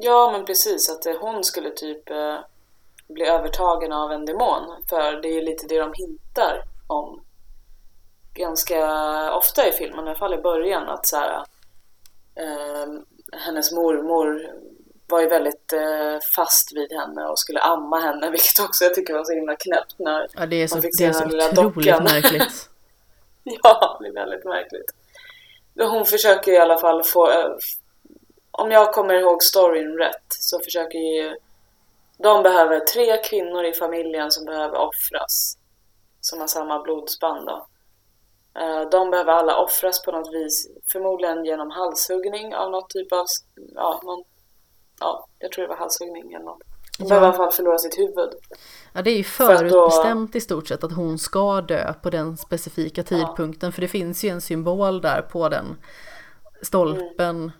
Ja 0.03 0.31
men 0.31 0.45
precis 0.45 0.89
att 0.89 1.05
eh, 1.05 1.15
hon 1.21 1.43
skulle 1.43 1.69
typ 1.69 2.09
eh, 2.09 2.37
bli 3.07 3.25
övertagen 3.25 3.91
av 3.91 4.11
en 4.11 4.25
demon 4.25 4.83
för 4.89 5.21
det 5.21 5.27
är 5.27 5.33
ju 5.33 5.41
lite 5.41 5.67
det 5.67 5.79
de 5.79 5.93
hintar 5.93 6.63
om 6.87 7.21
ganska 8.33 8.79
ofta 9.33 9.67
i 9.67 9.71
filmen, 9.71 10.05
i 10.05 10.09
alla 10.09 10.19
fall 10.19 10.33
i 10.33 10.41
början 10.41 10.89
att 10.89 11.07
så 11.07 11.17
här, 11.17 11.45
eh, 12.35 12.87
hennes 13.31 13.71
mormor 13.71 14.51
var 15.07 15.21
ju 15.21 15.27
väldigt 15.27 15.73
eh, 15.73 16.19
fast 16.35 16.75
vid 16.75 16.91
henne 16.91 17.25
och 17.25 17.39
skulle 17.39 17.59
amma 17.59 17.99
henne 17.99 18.29
vilket 18.31 18.59
också 18.59 18.83
jag 18.83 18.95
tycker 18.95 19.13
var 19.13 19.23
så 19.23 19.33
himla 19.33 19.55
knäppt 19.55 19.99
när 19.99 20.27
Ja 20.33 20.45
det 20.45 20.63
är 20.63 20.67
så, 20.67 20.75
Man 20.75 20.81
fick 20.81 20.97
se 20.97 21.11
den 21.11 21.29
lilla 21.29 21.49
otroligt 21.49 21.75
dockan. 21.75 22.03
märkligt. 22.11 22.69
Ja, 23.43 23.97
det 24.01 24.07
är 24.07 24.13
väldigt 24.13 24.45
märkligt. 24.45 24.95
Hon 25.75 26.05
försöker 26.05 26.51
i 26.51 26.57
alla 26.57 26.77
fall 26.77 27.03
få... 27.03 27.57
Om 28.51 28.71
jag 28.71 28.93
kommer 28.93 29.13
ihåg 29.13 29.43
storyn 29.43 29.97
rätt 29.97 30.25
så 30.29 30.59
försöker 30.59 30.97
ju... 30.99 31.35
De 32.17 32.43
behöver 32.43 32.79
tre 32.79 33.17
kvinnor 33.17 33.63
i 33.65 33.73
familjen 33.73 34.31
som 34.31 34.45
behöver 34.45 34.77
offras. 34.77 35.57
Som 36.21 36.39
har 36.39 36.47
samma 36.47 36.81
blodsband 36.81 37.47
då. 37.47 37.67
Eh, 38.61 38.89
De 38.89 39.11
behöver 39.11 39.31
alla 39.33 39.57
offras 39.57 40.01
på 40.01 40.11
något 40.11 40.33
vis. 40.33 40.67
Förmodligen 40.91 41.45
genom 41.45 41.69
halshuggning 41.71 42.55
av 42.55 42.71
något 42.71 42.89
typ 42.89 43.13
av... 43.13 43.25
Ja, 43.75 43.99
någon, 44.03 44.23
ja 44.99 45.27
jag 45.39 45.51
tror 45.51 45.61
det 45.63 45.69
var 45.69 45.75
halshuggning 45.75 46.33
eller 46.33 46.45
något. 46.45 46.59
De 46.97 47.03
Ja. 47.03 47.09
behöver 47.09 47.25
i 47.27 47.29
alla 47.29 47.37
fall 47.37 47.51
förlora 47.51 47.77
sitt 47.77 47.97
huvud. 47.97 48.29
Ja 48.93 49.01
det 49.01 49.09
är 49.11 49.15
ju 49.15 49.21
att 49.21 49.27
då- 49.37 49.57
förutbestämt 49.57 50.35
i 50.35 50.41
stort 50.41 50.67
sett 50.67 50.83
att 50.83 50.93
hon 50.95 51.17
ska 51.19 51.61
dö 51.61 51.93
på 51.93 52.09
den 52.09 52.37
specifika 52.37 53.03
tidpunkten 53.03 53.71
för 53.71 53.81
det 53.81 53.87
finns 53.87 54.23
ju 54.23 54.29
en 54.29 54.41
symbol 54.41 55.01
där 55.01 55.21
på 55.21 55.49
den 55.49 55.77
stolpen 56.61 57.47
det. 57.47 57.51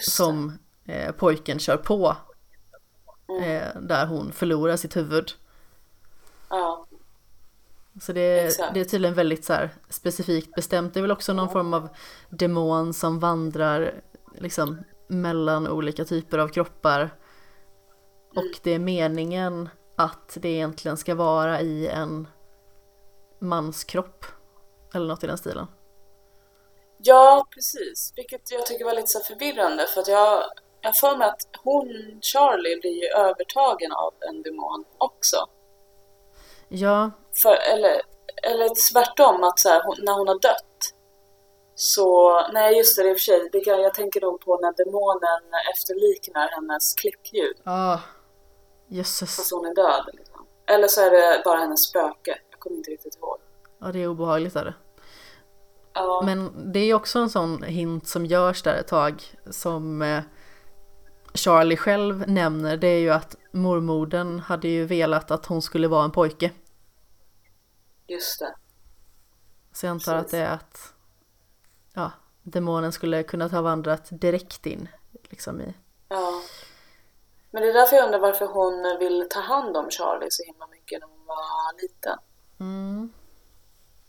Som 0.00 0.58
eh, 0.84 1.12
pojken 1.12 1.58
kör 1.58 1.76
på 1.76 2.16
eh, 3.42 3.80
där 3.80 4.06
hon 4.06 4.32
förlorar 4.32 4.76
sitt 4.76 4.96
huvud. 4.96 5.32
Ja, 6.48 6.86
Så 8.00 8.12
det 8.12 8.40
Exakt. 8.40 8.74
det 8.74 8.80
är 8.80 8.84
tydligen 8.84 9.14
väldigt 9.14 9.44
så 9.44 9.52
här 9.52 9.70
specifikt 9.88 10.54
bestämt. 10.54 10.94
Det 10.94 11.00
är 11.00 11.02
väl 11.02 11.12
också 11.12 11.32
någon 11.32 11.50
form 11.50 11.74
av 11.74 11.88
demon 12.30 12.94
som 12.94 13.18
vandrar 13.20 14.00
liksom 14.38 14.78
mellan 15.08 15.68
olika 15.68 16.04
typer 16.04 16.38
av 16.38 16.48
kroppar. 16.48 17.10
Och 18.36 18.60
det 18.62 18.74
är 18.74 18.78
meningen 18.78 19.68
att 19.96 20.38
det 20.40 20.48
egentligen 20.48 20.96
ska 20.96 21.14
vara 21.14 21.60
i 21.60 21.88
en 21.88 22.28
manskropp. 23.40 24.24
Eller 24.94 25.06
något 25.06 25.24
i 25.24 25.26
den 25.26 25.38
stilen. 25.38 25.66
Ja, 27.04 27.46
precis. 27.50 28.12
Vilket 28.16 28.50
jag 28.50 28.66
tycker 28.66 28.84
var 28.84 28.94
lite 28.94 29.06
så 29.06 29.20
förvirrande 29.20 29.86
för 29.86 30.00
att 30.00 30.08
jag 30.08 30.44
jag 30.84 30.88
har 30.88 30.94
för 30.94 31.16
mig 31.16 31.28
att 31.28 31.48
hon, 31.62 31.88
Charlie, 32.20 32.80
blir 32.80 33.02
ju 33.02 33.08
övertagen 33.08 33.92
av 33.92 34.14
en 34.20 34.42
demon 34.42 34.84
också. 34.98 35.36
Ja, 36.68 37.10
För, 37.42 37.54
eller, 37.54 38.02
eller 38.42 38.92
tvärtom, 38.92 39.44
att 39.44 39.58
så 39.58 39.68
här, 39.68 39.82
hon, 39.84 39.96
när 40.02 40.12
hon 40.12 40.28
har 40.28 40.38
dött 40.38 40.94
så, 41.74 42.40
nej 42.52 42.76
just 42.76 42.96
det, 42.96 43.10
i 43.10 43.12
och 43.12 43.16
för 43.16 43.22
sig, 43.22 43.48
det 43.52 43.60
kan, 43.60 43.82
jag 43.82 43.94
tänker 43.94 44.20
nog 44.20 44.40
på 44.40 44.58
när 44.58 44.84
demonen 44.84 45.42
efterliknar 45.74 46.48
hennes 46.48 46.94
klickljud. 46.94 47.56
Ja, 47.64 48.00
jösses. 48.88 49.36
Fast 49.36 49.52
hon 49.52 49.66
är 49.66 49.74
död. 49.74 50.10
Liksom. 50.12 50.46
Eller 50.66 50.88
så 50.88 51.00
är 51.00 51.10
det 51.10 51.42
bara 51.44 51.58
hennes 51.58 51.82
spöke. 51.84 52.38
Jag 52.50 52.60
kommer 52.60 52.76
inte 52.76 52.90
riktigt 52.90 53.16
ihåg. 53.16 53.38
Ja, 53.78 53.86
det 53.92 53.98
är 54.02 54.06
obehagligt 54.06 54.56
är 54.56 54.64
det. 54.64 54.74
Ja, 55.94 56.22
Men 56.24 56.72
det 56.72 56.78
är 56.78 56.94
också 56.94 57.18
en 57.18 57.30
sån 57.30 57.62
hint 57.62 58.08
som 58.08 58.26
görs 58.26 58.62
där 58.62 58.74
ett 58.74 58.88
tag 58.88 59.22
som 59.50 60.02
eh, 60.02 60.22
Charlie 61.34 61.76
själv 61.76 62.28
nämner. 62.28 62.76
Det 62.76 62.88
är 62.88 62.98
ju 62.98 63.10
att 63.10 63.36
mormodern 63.52 64.38
hade 64.40 64.68
ju 64.68 64.84
velat 64.84 65.30
att 65.30 65.46
hon 65.46 65.62
skulle 65.62 65.88
vara 65.88 66.04
en 66.04 66.10
pojke. 66.10 66.50
just 68.06 68.40
det. 68.40 68.54
Så 69.72 69.86
jag 69.86 69.90
antar 69.90 70.14
att 70.14 70.22
Precis. 70.22 70.30
det 70.30 70.44
är 70.46 70.54
att 70.54 70.94
ja, 71.94 72.12
demonen 72.42 72.92
skulle 72.92 73.22
kunna 73.22 73.48
ha 73.48 73.62
vandrat 73.62 74.08
direkt 74.10 74.66
in 74.66 74.88
liksom 75.30 75.60
i. 75.60 75.74
Ja. 76.08 76.42
Men 77.50 77.62
det 77.62 77.68
är 77.68 77.72
därför 77.72 77.96
jag 77.96 78.04
undrar 78.04 78.18
varför 78.18 78.46
hon 78.46 78.98
vill 78.98 79.26
ta 79.30 79.40
hand 79.40 79.76
om 79.76 79.90
Charlie 79.90 80.30
så 80.30 80.42
himla 80.44 80.66
mycket 80.66 81.00
när 81.00 81.08
hon 81.08 81.26
var 81.26 81.82
liten. 81.82 82.18
Mm. 82.60 83.12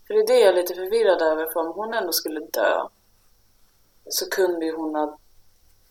För 0.06 0.14
det 0.14 0.20
är 0.20 0.26
det 0.26 0.40
jag 0.40 0.48
är 0.48 0.52
lite 0.52 0.74
förvirrad 0.74 1.22
över, 1.22 1.46
för 1.46 1.60
om 1.60 1.72
hon 1.74 1.94
ändå 1.94 2.12
skulle 2.12 2.40
dö 2.40 2.88
så 4.08 4.30
kunde 4.30 4.66
ju 4.66 4.76
hon 4.76 4.94
ha 4.94 5.18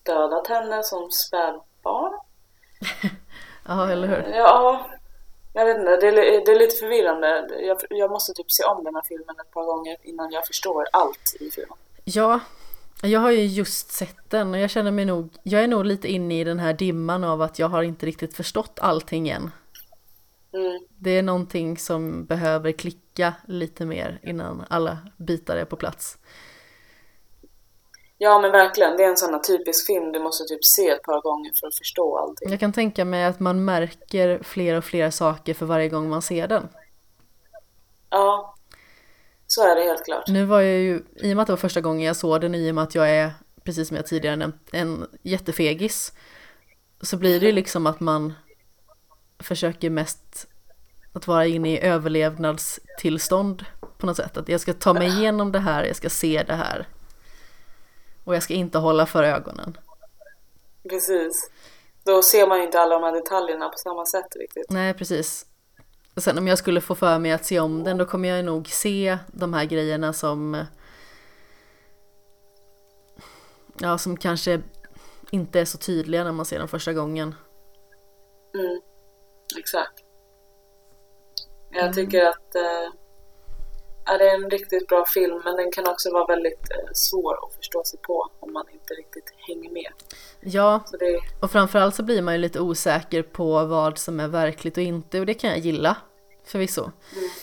dödat 0.02 0.46
henne 0.46 0.82
som 0.82 1.10
spädbarn. 1.10 2.12
Ja, 3.68 3.90
eller 3.90 4.08
hur? 4.08 4.34
Ja, 4.34 4.86
jag 5.52 5.66
vet 5.66 5.78
inte, 5.78 5.96
det 5.96 6.08
är, 6.08 6.44
det 6.46 6.52
är 6.52 6.58
lite 6.58 6.76
förvirrande. 6.76 7.46
Jag, 7.60 7.78
jag 7.90 8.10
måste 8.10 8.32
typ 8.32 8.50
se 8.50 8.64
om 8.64 8.84
den 8.84 8.94
här 8.94 9.02
filmen 9.08 9.36
ett 9.40 9.50
par 9.50 9.64
gånger 9.64 9.96
innan 10.02 10.32
jag 10.32 10.46
förstår 10.46 10.84
allt 10.92 11.36
i 11.40 11.50
filmen. 11.50 11.78
Ja, 12.04 12.40
jag 13.02 13.20
har 13.20 13.30
ju 13.30 13.44
just 13.44 13.92
sett 13.92 14.30
den 14.30 14.54
och 14.54 14.60
jag 14.60 14.70
känner 14.70 14.90
mig 14.90 15.04
nog, 15.04 15.28
jag 15.42 15.62
är 15.62 15.68
nog 15.68 15.84
lite 15.84 16.08
inne 16.08 16.40
i 16.40 16.44
den 16.44 16.58
här 16.58 16.72
dimman 16.72 17.24
av 17.24 17.42
att 17.42 17.58
jag 17.58 17.68
har 17.68 17.82
inte 17.82 18.06
riktigt 18.06 18.36
förstått 18.36 18.78
allting 18.82 19.28
än. 19.28 19.50
Mm. 20.56 20.80
Det 20.98 21.10
är 21.10 21.22
någonting 21.22 21.78
som 21.78 22.26
behöver 22.26 22.72
klicka 22.72 23.34
lite 23.48 23.86
mer 23.86 24.20
innan 24.22 24.64
alla 24.68 24.98
bitar 25.16 25.56
är 25.56 25.64
på 25.64 25.76
plats. 25.76 26.18
Ja 28.18 28.40
men 28.40 28.52
verkligen, 28.52 28.96
det 28.96 29.04
är 29.04 29.08
en 29.08 29.16
sån 29.16 29.42
typisk 29.42 29.86
film 29.86 30.12
du 30.12 30.20
måste 30.20 30.44
typ 30.44 30.64
se 30.64 30.88
ett 30.88 31.02
par 31.02 31.20
gånger 31.20 31.52
för 31.60 31.66
att 31.66 31.78
förstå 31.78 32.18
allting. 32.18 32.50
Jag 32.50 32.60
kan 32.60 32.72
tänka 32.72 33.04
mig 33.04 33.24
att 33.24 33.40
man 33.40 33.64
märker 33.64 34.42
fler 34.42 34.74
och 34.74 34.84
fler 34.84 35.10
saker 35.10 35.54
för 35.54 35.66
varje 35.66 35.88
gång 35.88 36.08
man 36.08 36.22
ser 36.22 36.48
den. 36.48 36.68
Ja, 38.10 38.54
så 39.46 39.62
är 39.62 39.76
det 39.76 39.82
helt 39.82 40.04
klart. 40.04 40.28
Nu 40.28 40.44
var 40.44 40.60
jag 40.60 40.80
ju, 40.80 41.02
i 41.16 41.32
och 41.32 41.36
med 41.36 41.42
att 41.42 41.46
det 41.46 41.52
var 41.52 41.56
första 41.56 41.80
gången 41.80 42.06
jag 42.06 42.16
såg 42.16 42.40
den, 42.40 42.54
i 42.54 42.70
och 42.70 42.74
med 42.74 42.84
att 42.84 42.94
jag 42.94 43.10
är, 43.10 43.30
precis 43.64 43.88
som 43.88 43.96
jag 43.96 44.06
tidigare 44.06 44.36
nämnt, 44.36 44.68
en 44.72 45.06
jättefegis. 45.22 46.12
Så 47.00 47.16
blir 47.16 47.40
det 47.40 47.46
ju 47.46 47.52
liksom 47.52 47.86
att 47.86 48.00
man 48.00 48.34
försöker 49.38 49.90
mest 49.90 50.48
att 51.12 51.26
vara 51.26 51.46
inne 51.46 51.72
i 51.72 51.80
överlevnadstillstånd 51.80 53.64
på 53.98 54.06
något 54.06 54.16
sätt. 54.16 54.36
Att 54.36 54.48
jag 54.48 54.60
ska 54.60 54.72
ta 54.72 54.92
mig 54.92 55.08
igenom 55.08 55.52
det 55.52 55.58
här, 55.58 55.84
jag 55.84 55.96
ska 55.96 56.10
se 56.10 56.44
det 56.46 56.54
här. 56.54 56.88
Och 58.24 58.34
jag 58.34 58.42
ska 58.42 58.54
inte 58.54 58.78
hålla 58.78 59.06
för 59.06 59.22
ögonen. 59.22 59.78
Precis. 60.88 61.50
Då 62.04 62.22
ser 62.22 62.46
man 62.46 62.62
inte 62.62 62.80
alla 62.80 62.94
de 62.94 63.02
här 63.04 63.12
detaljerna 63.12 63.68
på 63.68 63.78
samma 63.78 64.06
sätt 64.06 64.36
riktigt. 64.36 64.70
Nej, 64.70 64.94
precis. 64.94 65.46
Och 66.14 66.22
sen 66.22 66.38
om 66.38 66.46
jag 66.46 66.58
skulle 66.58 66.80
få 66.80 66.94
för 66.94 67.18
mig 67.18 67.32
att 67.32 67.44
se 67.44 67.60
om 67.60 67.84
den, 67.84 67.98
då 67.98 68.04
kommer 68.04 68.28
jag 68.28 68.44
nog 68.44 68.68
se 68.68 69.18
de 69.26 69.54
här 69.54 69.64
grejerna 69.64 70.12
som... 70.12 70.64
Ja, 73.78 73.98
som 73.98 74.16
kanske 74.16 74.62
inte 75.30 75.60
är 75.60 75.64
så 75.64 75.78
tydliga 75.78 76.24
när 76.24 76.32
man 76.32 76.46
ser 76.46 76.58
dem 76.58 76.68
första 76.68 76.92
gången. 76.92 77.34
Mm. 78.54 78.80
Exakt. 79.66 80.04
Jag 81.70 81.94
tycker 81.94 82.24
att 82.24 82.54
eh, 82.54 84.18
det 84.18 84.30
är 84.30 84.34
en 84.34 84.50
riktigt 84.50 84.88
bra 84.88 85.04
film 85.06 85.40
men 85.44 85.56
den 85.56 85.72
kan 85.72 85.88
också 85.88 86.12
vara 86.12 86.26
väldigt 86.26 86.70
eh, 86.70 86.90
svår 86.92 87.46
att 87.46 87.54
förstå 87.54 87.84
sig 87.84 87.98
på 88.02 88.30
om 88.40 88.52
man 88.52 88.64
inte 88.72 88.94
riktigt 88.94 89.34
hänger 89.36 89.70
med. 89.70 89.92
Ja, 90.40 90.82
Så 90.86 90.96
det, 90.96 91.20
och 91.42 91.50
framförallt 91.50 91.94
så 91.94 92.02
blir 92.02 92.22
man 92.22 92.34
ju 92.34 92.40
lite 92.40 92.60
osäker 92.60 93.22
på 93.22 93.64
vad 93.64 93.98
som 93.98 94.20
är 94.20 94.28
verkligt 94.28 94.76
och 94.76 94.82
inte 94.82 95.20
och 95.20 95.26
det 95.26 95.34
kan 95.34 95.50
jag 95.50 95.58
gilla 95.58 95.96
förvisso. 96.44 96.90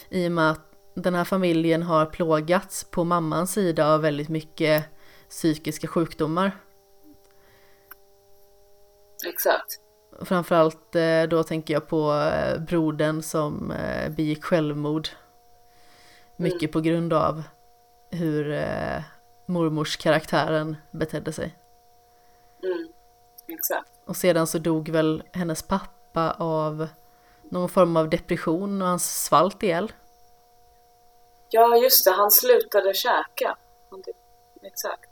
I 0.10 0.28
och 0.28 0.32
med 0.32 0.52
att 0.52 0.72
den 0.96 1.16
här 1.16 1.26
familjen 1.26 1.84
har 1.84 2.06
plågats 2.06 2.84
på 2.84 3.04
mammans 3.04 3.54
sida 3.54 3.94
av 3.94 4.02
väldigt 4.02 4.30
mycket 4.30 4.86
psykiska 5.30 5.88
sjukdomar. 5.88 6.60
exakt. 9.26 9.83
Framförallt 10.22 10.96
eh, 10.96 11.24
då 11.24 11.44
tänker 11.44 11.74
jag 11.74 11.88
på 11.88 12.14
eh, 12.14 12.60
brodern 12.60 13.22
som 13.22 13.72
eh, 13.72 14.10
begick 14.10 14.44
självmord. 14.44 15.08
Mycket 16.36 16.72
på 16.72 16.82
grund 16.82 17.14
av 17.14 17.44
hur 18.10 18.62
mormors 19.46 19.98
karaktären 19.98 20.78
betedde 20.92 21.34
sig. 21.34 21.56
Mm. 22.64 22.88
Exakt. 23.48 23.90
Och 24.06 24.16
sedan 24.16 24.48
så 24.48 24.58
dog 24.58 24.90
väl 24.90 25.24
hennes 25.32 25.64
pappa 25.64 26.32
av 26.32 26.88
någon 27.42 27.70
form 27.70 27.98
av 27.98 28.10
depression 28.10 28.82
och 28.82 28.88
han 28.88 29.00
svalt 29.00 29.64
ihjäl. 29.64 29.92
Ja 31.50 31.78
just 31.78 32.06
det, 32.06 32.12
han 32.12 32.32
slutade 32.32 32.94
käka. 32.94 33.58
Exakt. 34.62 35.10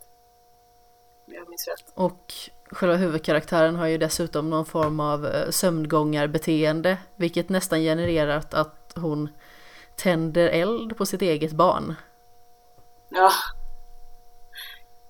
Jag 1.26 1.50
minns 1.50 1.68
rätt. 1.68 1.94
Och 1.94 2.34
själva 2.72 2.96
huvudkaraktären 2.96 3.76
har 3.76 3.88
ju 3.88 3.98
dessutom 3.98 4.50
någon 4.50 4.66
form 4.66 5.00
av 5.00 5.26
eh, 5.26 5.50
sömngångarbeteende. 5.50 6.98
Vilket 7.16 7.50
nästan 7.50 7.80
genererat 7.80 8.54
att 8.54 8.94
hon 8.96 9.30
tänder 9.98 10.48
eld 10.50 10.98
på 10.98 11.06
sitt 11.06 11.22
eget 11.22 11.52
barn. 11.52 11.96
Ja. 13.10 13.32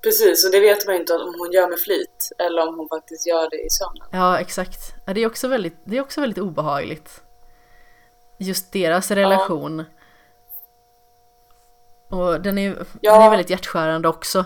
Precis, 0.04 0.46
och 0.46 0.52
det 0.52 0.60
vet 0.60 0.86
man 0.86 0.96
ju 0.96 1.02
inte 1.02 1.14
om 1.14 1.36
hon 1.40 1.52
gör 1.52 1.70
med 1.70 1.80
flit 1.80 2.30
eller 2.38 2.68
om 2.68 2.76
hon 2.78 2.88
faktiskt 2.90 3.28
gör 3.28 3.50
det 3.50 3.66
i 3.66 3.70
sömnen. 3.70 4.08
Ja, 4.12 4.40
exakt. 4.40 4.96
Ja, 5.06 5.14
Det 5.14 5.22
är 5.22 5.28
också 5.28 5.48
väldigt, 5.48 5.78
det 5.84 5.98
är 5.98 6.02
också 6.02 6.22
väldigt 6.22 6.38
obehagligt. 6.40 7.24
Just 8.40 8.72
deras 8.74 9.12
relation. 9.12 9.84
Och 12.10 12.42
den 12.42 12.58
är, 12.58 12.86
Ja. 13.02 13.14
den 13.14 13.22
är 13.22 13.30
väldigt 13.30 13.50
hjärtskärande 13.50 14.08
också. 14.08 14.44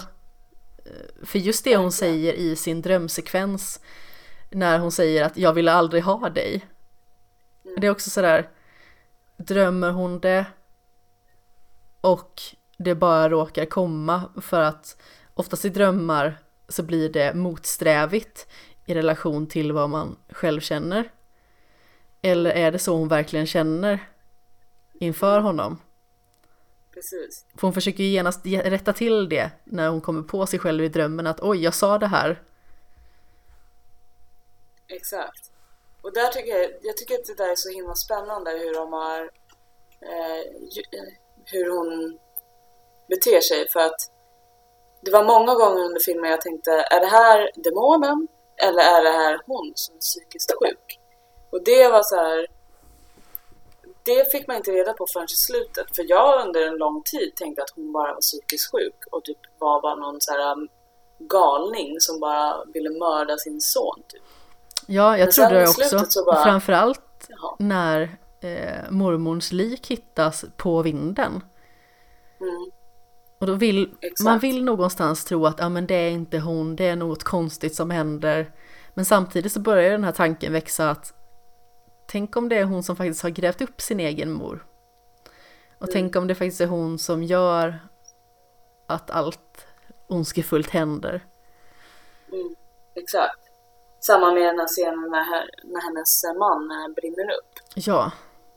För 1.23 1.39
just 1.39 1.63
det 1.63 1.77
hon 1.77 1.91
säger 1.91 2.33
i 2.33 2.55
sin 2.55 2.81
drömsekvens. 2.81 3.79
När 4.51 4.79
hon 4.79 4.91
säger 4.91 5.23
att 5.23 5.37
jag 5.37 5.53
ville 5.53 5.71
aldrig 5.71 6.03
ha 6.03 6.29
dig. 6.29 6.65
Det 7.77 7.87
är 7.87 7.91
också 7.91 8.09
sådär. 8.09 8.49
Drömmer 9.37 9.91
hon 9.91 10.19
det? 10.19 10.45
Och 12.01 12.41
det 12.77 12.95
bara 12.95 13.29
råkar 13.29 13.65
komma 13.65 14.23
för 14.41 14.61
att 14.61 15.01
oftast 15.33 15.65
i 15.65 15.69
drömmar 15.69 16.37
så 16.67 16.83
blir 16.83 17.09
det 17.09 17.33
motsträvigt 17.33 18.47
i 18.85 18.93
relation 18.93 19.47
till 19.47 19.71
vad 19.71 19.89
man 19.89 20.17
själv 20.29 20.61
känner. 20.61 21.11
Eller 22.21 22.49
är 22.51 22.71
det 22.71 22.79
så 22.79 22.97
hon 22.97 23.07
verkligen 23.07 23.45
känner 23.45 23.99
inför 24.93 25.39
honom? 25.39 25.79
Precis. 26.95 27.45
För 27.55 27.61
hon 27.61 27.73
försöker 27.73 28.03
ju 28.03 28.09
genast 28.09 28.45
ge- 28.45 28.69
rätta 28.69 28.93
till 28.93 29.29
det 29.29 29.51
när 29.63 29.89
hon 29.89 30.01
kommer 30.01 30.21
på 30.23 30.45
sig 30.45 30.59
själv 30.59 30.83
i 30.83 30.89
drömmen 30.89 31.27
att 31.27 31.41
oj, 31.41 31.63
jag 31.63 31.73
sa 31.73 31.97
det 31.97 32.07
här. 32.07 32.41
Exakt. 34.87 35.51
Och 36.01 36.13
där 36.13 36.27
tycker 36.27 36.51
jag, 36.57 36.71
jag 36.81 36.97
tycker 36.97 37.15
att 37.15 37.25
det 37.25 37.37
där 37.43 37.51
är 37.51 37.55
så 37.55 37.69
himla 37.69 37.95
spännande 37.95 38.51
hur 38.51 38.73
de 38.73 38.93
har, 38.93 39.19
eh, 40.01 40.39
eh, 40.97 41.09
hur 41.45 41.69
hon 41.77 42.19
beter 43.09 43.41
sig 43.41 43.67
för 43.73 43.79
att 43.79 44.01
det 45.01 45.11
var 45.11 45.23
många 45.23 45.55
gånger 45.55 45.83
under 45.83 45.99
filmen 45.99 46.31
jag 46.31 46.41
tänkte, 46.41 46.71
är 46.71 46.99
det 46.99 47.11
här 47.21 47.51
demonen 47.55 48.27
eller 48.57 48.79
är 48.79 49.03
det 49.03 49.17
här 49.23 49.41
hon 49.45 49.71
som 49.75 49.95
är 49.95 49.99
psykiskt 49.99 50.51
sjuk? 50.51 50.99
Och 51.51 51.63
det 51.63 51.87
var 51.89 52.03
så 52.03 52.15
här, 52.15 52.47
det 54.05 54.31
fick 54.31 54.47
man 54.47 54.57
inte 54.57 54.71
reda 54.71 54.93
på 54.93 55.05
förrän 55.13 55.25
i 55.25 55.27
slutet 55.35 55.95
för 55.95 56.05
jag 56.09 56.47
under 56.47 56.67
en 56.67 56.77
lång 56.77 57.01
tid 57.05 57.35
tänkte 57.35 57.61
att 57.63 57.69
hon 57.75 57.91
bara 57.91 58.13
var 58.13 58.21
psykiskt 58.21 58.71
sjuk 58.71 59.03
och 59.11 59.23
typ 59.23 59.37
var 59.59 59.81
bara 59.81 59.95
någon 59.95 60.17
så 60.21 60.31
här 60.31 60.51
um, 60.51 60.67
galning 61.19 61.95
som 61.99 62.19
bara 62.19 62.65
ville 62.73 62.89
mörda 62.89 63.37
sin 63.37 63.61
son 63.61 64.03
typ. 64.07 64.21
Ja, 64.87 65.17
jag 65.17 65.25
Men 65.25 65.31
trodde 65.33 65.59
det 65.59 65.67
också. 65.67 66.05
så 66.09 66.25
bara- 66.25 66.43
framförallt 66.43 67.01
Jaha. 67.27 67.55
när 67.59 68.01
eh, 68.41 68.89
mormons 68.91 69.51
lik 69.51 69.87
hittas 69.87 70.45
på 70.57 70.81
vinden. 70.81 71.31
Mm. 72.41 72.71
Och 73.39 73.47
då 73.47 73.53
vill 73.53 73.91
Exakt. 74.01 74.25
man 74.25 74.39
vill 74.39 74.63
någonstans 74.63 75.25
tro 75.25 75.45
att 75.45 75.59
ja, 75.59 75.69
men 75.69 75.87
det 75.87 75.95
är 75.95 76.09
inte 76.09 76.39
hon, 76.39 76.75
det 76.75 76.85
är 76.87 76.95
något 76.95 77.23
konstigt 77.23 77.75
som 77.75 77.89
händer. 77.91 78.51
Men 78.93 79.05
samtidigt 79.05 79.51
så 79.51 79.59
börjar 79.59 79.91
den 79.91 80.03
här 80.03 80.11
tanken 80.11 80.53
växa 80.53 80.89
att 80.89 81.13
tänk 82.05 82.35
om 82.35 82.49
det 82.49 82.57
är 82.57 82.63
hon 82.63 82.83
som 82.83 82.95
faktiskt 82.95 83.23
har 83.23 83.29
grävt 83.29 83.61
upp 83.61 83.81
sin 83.81 83.99
egen 83.99 84.31
mor. 84.31 84.65
Och 85.79 85.81
Och 85.85 85.91
tänk 85.91 86.15
om 86.15 86.27
det 86.27 86.35
faktiskt 86.35 86.61
är 86.61 86.67
hon 86.67 86.99
som 86.99 87.23
gör 87.23 87.79
att 88.87 89.11
allt 89.11 89.67
ondskefullt 90.07 90.69
händer. 90.69 91.25
Mm, 92.31 92.55
exakt. 92.95 93.39
Samma 93.99 94.31
med 94.31 94.43
den 94.43 94.59
här 94.59 94.67
scenen 94.67 95.11
när, 95.11 95.49
när 95.63 95.81
hennes 95.81 96.23
man 96.23 96.71
eh, 96.71 96.93
brinner 96.95 97.31
upp. 97.31 97.53
Ja. 97.75 98.11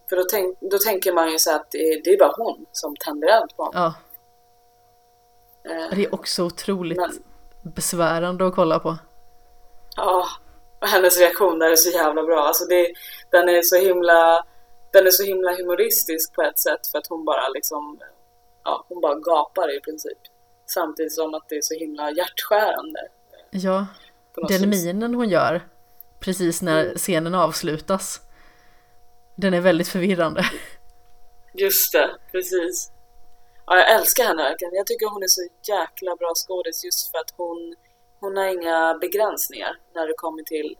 För 0.09 0.16
då, 0.16 0.25
tänk, 0.31 0.59
då 0.61 0.79
tänker 0.79 1.12
man 1.12 1.33
ju 1.33 1.39
så 1.39 1.55
att 1.55 1.70
det, 1.70 2.01
det 2.05 2.11
är 2.11 2.19
bara 2.19 2.35
hon 2.37 2.66
som 2.73 2.97
tänder 2.97 3.29
eld 3.29 3.57
på 3.57 3.65
honom. 3.65 3.93
Ja. 5.65 5.70
Eh, 5.70 5.97
det 5.97 6.05
är 6.05 6.15
också 6.15 6.45
otroligt 6.45 6.99
men, 6.99 7.23
besvärande 7.75 8.47
att 8.47 8.55
kolla 8.55 8.79
på. 8.79 8.97
Ja, 9.97 10.27
och 10.81 10.89
hennes 10.89 11.19
reaktion 11.19 11.59
där 11.59 11.70
är 11.70 11.77
så 11.77 11.91
jävla 11.91 12.23
bra. 12.23 12.41
Alltså 12.41 12.65
det, 12.65 12.93
den 13.31 13.49
är 13.49 13.63
så 13.63 13.77
himla 13.77 14.45
den 14.93 15.07
är 15.07 15.11
så 15.11 15.23
himla 15.23 15.57
humoristisk 15.57 16.35
på 16.35 16.43
ett 16.43 16.59
sätt 16.59 16.87
för 16.87 16.99
att 16.99 17.07
hon 17.07 17.25
bara 17.25 17.49
liksom 17.49 17.99
ja, 18.65 18.85
hon 18.89 19.01
bara 19.01 19.15
gapar 19.15 19.77
i 19.77 19.81
princip. 19.81 20.19
Samtidigt 20.67 21.15
som 21.15 21.35
att 21.35 21.49
det 21.49 21.57
är 21.57 21.63
så 21.63 21.75
himla 21.75 22.11
hjärtskärande. 22.11 23.01
Ja, 23.51 23.87
den 24.49 24.71
minen 24.71 25.15
hon 25.15 25.29
gör 25.29 25.63
precis 26.21 26.63
när 26.63 26.85
mm. 26.85 26.97
scenen 26.97 27.35
avslutas. 27.35 28.21
Den 29.37 29.55
är 29.55 29.61
väldigt 29.61 29.89
förvirrande. 29.89 30.45
Just 31.55 31.93
det, 31.93 32.11
precis. 32.33 32.91
Ja, 33.67 33.77
jag 33.77 33.95
älskar 33.95 34.25
henne 34.25 34.43
verkligen. 34.43 34.75
Jag 34.75 34.87
tycker 34.87 35.07
hon 35.07 35.23
är 35.23 35.29
så 35.29 35.43
jäkla 35.69 36.17
bra 36.17 36.33
skådis 36.35 36.85
just 36.85 37.11
för 37.11 37.19
att 37.19 37.35
hon, 37.37 37.75
hon 38.21 38.37
har 38.37 38.47
inga 38.47 38.99
begränsningar 39.01 39.77
när 39.95 40.07
det 40.07 40.15
kommer 40.17 40.43
till 40.43 40.77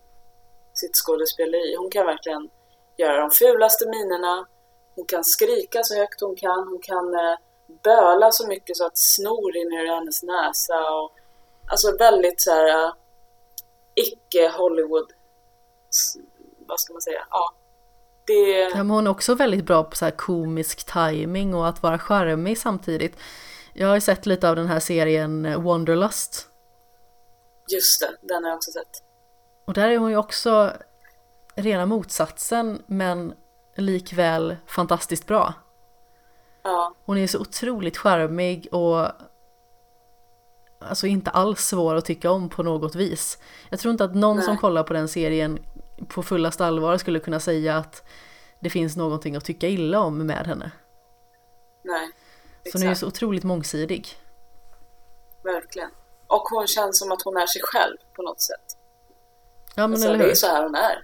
sitt 0.78 0.96
skådespeleri. 0.96 1.76
Hon 1.76 1.90
kan 1.90 2.06
verkligen 2.06 2.50
göra 2.96 3.20
de 3.20 3.30
fulaste 3.30 3.88
minerna. 3.88 4.46
Hon 4.94 5.06
kan 5.06 5.24
skrika 5.24 5.82
så 5.82 5.96
högt 5.96 6.20
hon 6.20 6.36
kan. 6.36 6.68
Hon 6.68 6.80
kan 6.82 7.14
eh, 7.14 7.36
böla 7.84 8.32
så 8.32 8.46
mycket 8.46 8.76
så 8.76 8.86
att 8.86 8.98
snor 8.98 9.52
rinner 9.52 9.84
ur 9.84 9.94
hennes 9.94 10.22
näsa. 10.22 10.90
Och, 10.90 11.12
alltså 11.70 11.96
väldigt 11.96 12.40
så 12.40 12.50
här 12.50 12.86
uh, 12.86 12.92
icke 13.94 14.48
Hollywood. 14.48 15.12
Vad 16.66 16.80
ska 16.80 16.92
man 16.92 17.02
säga? 17.02 17.26
Ja. 17.30 17.55
Det... 18.26 18.60
Ja, 18.60 18.76
men 18.76 18.90
hon 18.90 19.06
är 19.06 19.10
också 19.10 19.34
väldigt 19.34 19.64
bra 19.64 19.84
på 19.84 19.96
så 19.96 20.05
här 20.05 20.12
komisk 20.12 20.92
timing 20.92 21.55
och 21.55 21.68
att 21.68 21.82
vara 21.82 21.98
charmig 21.98 22.59
samtidigt. 22.59 23.16
Jag 23.72 23.88
har 23.88 23.94
ju 23.94 24.00
sett 24.00 24.26
lite 24.26 24.48
av 24.48 24.56
den 24.56 24.66
här 24.66 24.80
serien 24.80 25.46
eh, 25.46 25.62
Wanderlust. 25.62 26.48
Just 27.68 28.00
det, 28.00 28.16
den 28.20 28.44
har 28.44 28.50
jag 28.50 28.56
också 28.56 28.70
sett. 28.70 29.07
Och 29.69 29.74
där 29.74 29.89
är 29.89 29.99
hon 29.99 30.11
ju 30.11 30.16
också 30.16 30.73
rena 31.55 31.86
motsatsen 31.86 32.82
men 32.86 33.35
likväl 33.77 34.57
fantastiskt 34.66 35.27
bra. 35.27 35.55
Ja. 36.62 36.95
Hon 37.05 37.19
är 37.19 37.27
så 37.27 37.40
otroligt 37.40 37.97
charmig 37.97 38.69
och 38.73 39.07
alltså 40.78 41.07
inte 41.07 41.31
alls 41.31 41.61
svår 41.61 41.95
att 41.95 42.05
tycka 42.05 42.31
om 42.31 42.49
på 42.49 42.62
något 42.62 42.95
vis. 42.95 43.39
Jag 43.70 43.81
tror 43.81 43.93
inte 43.93 44.05
att 44.05 44.15
någon 44.15 44.36
Nej. 44.36 44.45
som 44.45 44.57
kollar 44.57 44.82
på 44.82 44.93
den 44.93 45.09
serien 45.09 45.59
på 46.09 46.23
fullast 46.23 46.61
allvar 46.61 46.97
skulle 46.99 47.20
kunna 47.20 47.40
säga 47.40 47.77
att 47.77 48.09
det 48.61 48.70
finns 48.70 48.97
någonting 48.97 49.36
att 49.36 49.45
tycka 49.45 49.69
illa 49.69 50.01
om 50.01 50.27
med 50.27 50.47
henne. 50.47 50.70
Nej, 51.82 52.11
exakt. 52.62 52.73
Så 52.73 52.78
hon 52.78 52.86
är 52.86 52.90
ju 52.90 52.97
så 52.97 53.07
otroligt 53.07 53.45
mångsidig. 53.45 54.09
Verkligen. 55.45 55.90
Och 56.27 56.43
hon 56.43 56.66
känns 56.66 56.99
som 56.99 57.12
att 57.12 57.23
hon 57.23 57.36
är 57.36 57.47
sig 57.47 57.62
själv 57.65 57.97
på 58.16 58.23
något 58.23 58.40
sätt. 58.40 58.77
Ja 59.78 59.86
men 59.86 59.92
alltså, 59.92 60.09
eller 60.09 60.18
hur. 60.18 60.24
Det 60.24 60.30
är 60.30 60.34
så 60.34 60.46
här 60.46 60.62
hon 60.62 60.74
är. 60.74 61.02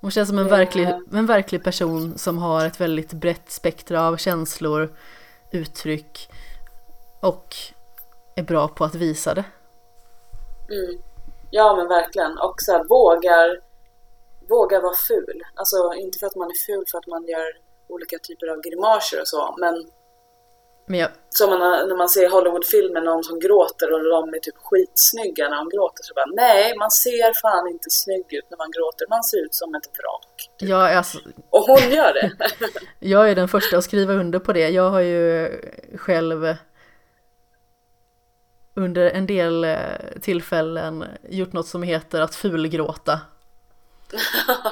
Hon 0.00 0.10
känns 0.10 0.28
som 0.28 0.38
en 0.38 0.48
verklig, 0.48 0.88
en 1.12 1.26
verklig 1.26 1.64
person 1.64 2.18
som 2.18 2.38
har 2.38 2.66
ett 2.66 2.80
väldigt 2.80 3.12
brett 3.12 3.50
spektra 3.50 4.08
av 4.08 4.16
känslor, 4.16 4.96
uttryck 5.52 6.30
och 7.20 7.56
är 8.36 8.42
bra 8.42 8.68
på 8.68 8.84
att 8.84 8.94
visa 8.94 9.34
det. 9.34 9.44
Mm. 10.70 11.02
Ja 11.50 11.76
men 11.76 11.88
verkligen. 11.88 12.38
Och 12.38 12.54
så 12.58 12.72
här, 12.72 12.84
vågar, 12.84 13.60
vågar 14.48 14.80
vara 14.80 14.96
ful. 15.08 15.42
Alltså 15.54 15.92
inte 15.94 16.18
för 16.18 16.26
att 16.26 16.36
man 16.36 16.50
är 16.50 16.66
ful 16.66 16.84
för 16.90 16.98
att 16.98 17.06
man 17.06 17.26
gör 17.26 17.58
olika 17.88 18.18
typer 18.18 18.46
av 18.46 18.60
grimaser 18.60 19.20
och 19.20 19.28
så, 19.28 19.54
men 19.58 19.90
men 20.86 20.98
jag... 21.00 21.10
Som 21.28 21.50
man, 21.50 21.60
när 21.88 21.96
man 21.96 22.08
ser 22.08 22.28
Hollywoodfilmer, 22.30 23.00
någon 23.00 23.24
som 23.24 23.40
gråter 23.40 23.92
och 23.92 24.04
de 24.04 24.34
är 24.34 24.38
typ 24.38 24.54
skitsnygga 24.56 25.48
när 25.48 25.56
de 25.56 25.68
gråter. 25.68 26.02
Så 26.02 26.14
bara, 26.14 26.26
nej, 26.36 26.76
man 26.78 26.90
ser 26.90 27.40
fan 27.42 27.68
inte 27.68 27.90
snygg 27.90 28.26
ut 28.38 28.46
när 28.50 28.58
man 28.58 28.70
gråter. 28.70 29.06
Man 29.08 29.24
ser 29.24 29.44
ut 29.44 29.54
som 29.54 29.74
ett 29.74 29.86
vrak. 29.98 30.50
Typ. 30.58 30.68
Ja, 30.68 30.96
alltså... 30.96 31.18
Och 31.50 31.62
hon 31.62 31.90
gör 31.90 32.12
det. 32.14 32.30
jag 33.06 33.30
är 33.30 33.34
den 33.34 33.48
första 33.48 33.78
att 33.78 33.84
skriva 33.84 34.12
under 34.12 34.38
på 34.38 34.52
det. 34.52 34.68
Jag 34.68 34.90
har 34.90 35.00
ju 35.00 35.50
själv 35.96 36.54
under 38.74 39.10
en 39.10 39.26
del 39.26 39.64
eh, 39.64 39.78
tillfällen 40.20 41.04
gjort 41.28 41.52
något 41.52 41.68
som 41.68 41.82
heter 41.82 42.20
att 42.20 42.34
fulgråta. 42.34 43.20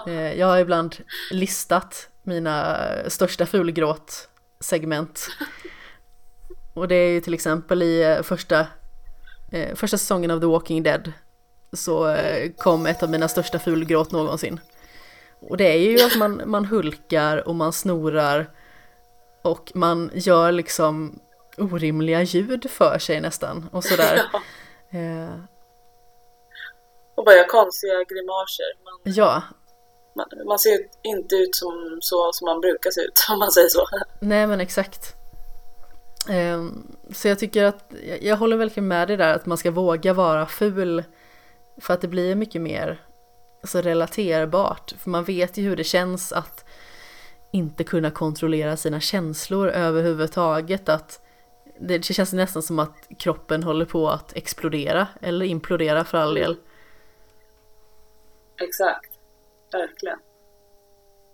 Eh, 0.07 0.39
jag 0.39 0.47
har 0.47 0.59
ibland 0.59 0.97
listat 1.31 2.09
mina 2.23 2.87
största 3.09 3.47
fulgråt 3.47 4.29
segment 4.61 5.29
och 6.75 6.89
det 6.89 6.95
är 6.95 7.11
ju 7.11 7.21
till 7.21 7.35
exempel 7.35 7.83
i 7.83 8.03
eh, 8.03 8.23
första, 8.23 8.67
eh, 9.53 9.75
första 9.75 9.99
säsongen 9.99 10.31
av 10.31 10.41
The 10.41 10.47
Walking 10.47 10.83
Dead 10.83 11.13
så 11.73 12.09
eh, 12.09 12.53
kom 12.53 12.87
ett 12.87 13.03
av 13.03 13.11
mina 13.11 13.29
största 13.29 13.59
fulgråt 13.59 14.13
någonsin. 14.13 14.61
Och 15.41 15.57
det 15.57 15.65
är 15.65 15.79
ju 15.79 16.05
att 16.05 16.17
man, 16.17 16.43
man 16.47 16.65
hulkar 16.65 17.49
och 17.49 17.55
man 17.55 17.73
snorar 17.73 18.51
och 19.43 19.73
man 19.75 20.11
gör 20.15 20.53
liksom 20.53 21.21
orimliga 21.59 22.23
ljud 22.23 22.71
för 22.71 22.99
sig 22.99 23.21
nästan 23.21 23.69
och 23.73 23.85
sådär. 23.85 24.23
Ja. 24.91 24.99
Eh. 24.99 25.35
Och 27.17 27.25
bara 27.25 27.35
gör 27.35 27.49
konstiga 27.49 27.95
grimaser. 27.95 28.65
Man, 28.85 29.15
ja. 29.15 29.43
Man, 30.17 30.27
man, 30.47 30.59
ser 30.59 30.79
inte 31.03 31.35
ut 31.35 31.55
som, 31.55 31.99
så 32.01 32.33
som 32.33 32.45
man 32.45 32.61
brukar 32.61 32.91
se 32.91 33.01
ut 33.01 33.27
om 33.31 33.39
man 33.39 33.53
säger 33.53 33.69
så. 33.69 33.87
Nej 34.21 34.47
men 34.47 34.61
exakt. 34.61 35.17
Ehm, 36.29 36.97
så 37.13 37.29
jag 37.29 37.39
tycker 37.39 37.65
att, 37.65 37.95
jag 38.21 38.37
håller 38.37 38.57
verkligen 38.57 38.89
med 38.89 39.09
dig 39.09 39.17
där 39.17 39.35
att 39.35 39.47
man 39.47 39.59
ska 39.59 39.71
våga 39.71 40.13
vara 40.13 40.47
ful 40.47 41.05
för 41.81 41.95
att 41.95 42.01
det 42.01 42.09
blir 42.09 42.35
mycket 42.35 42.61
mer 42.61 43.01
alltså, 43.61 43.81
relaterbart. 43.81 44.95
För 44.99 45.11
man 45.11 45.25
vet 45.25 45.59
ju 45.59 45.63
hur 45.63 45.77
det 45.77 45.85
känns 45.85 46.33
att 46.33 46.65
inte 47.53 47.85
kunna 47.85 48.11
kontrollera 48.11 48.77
sina 48.77 49.01
känslor 49.01 49.69
överhuvudtaget. 49.69 50.89
Att 50.89 51.21
det 51.81 52.05
känns 52.05 52.33
nästan 52.33 52.63
som 52.63 52.79
att 52.79 53.09
kroppen 53.19 53.63
håller 53.63 53.85
på 53.85 54.09
att 54.09 54.37
explodera 54.37 55.09
eller 55.21 55.47
implodera 55.47 56.05
för 56.05 56.19
all 56.19 56.35
del. 56.35 56.57
Exakt, 58.61 59.11
verkligen. 59.73 60.19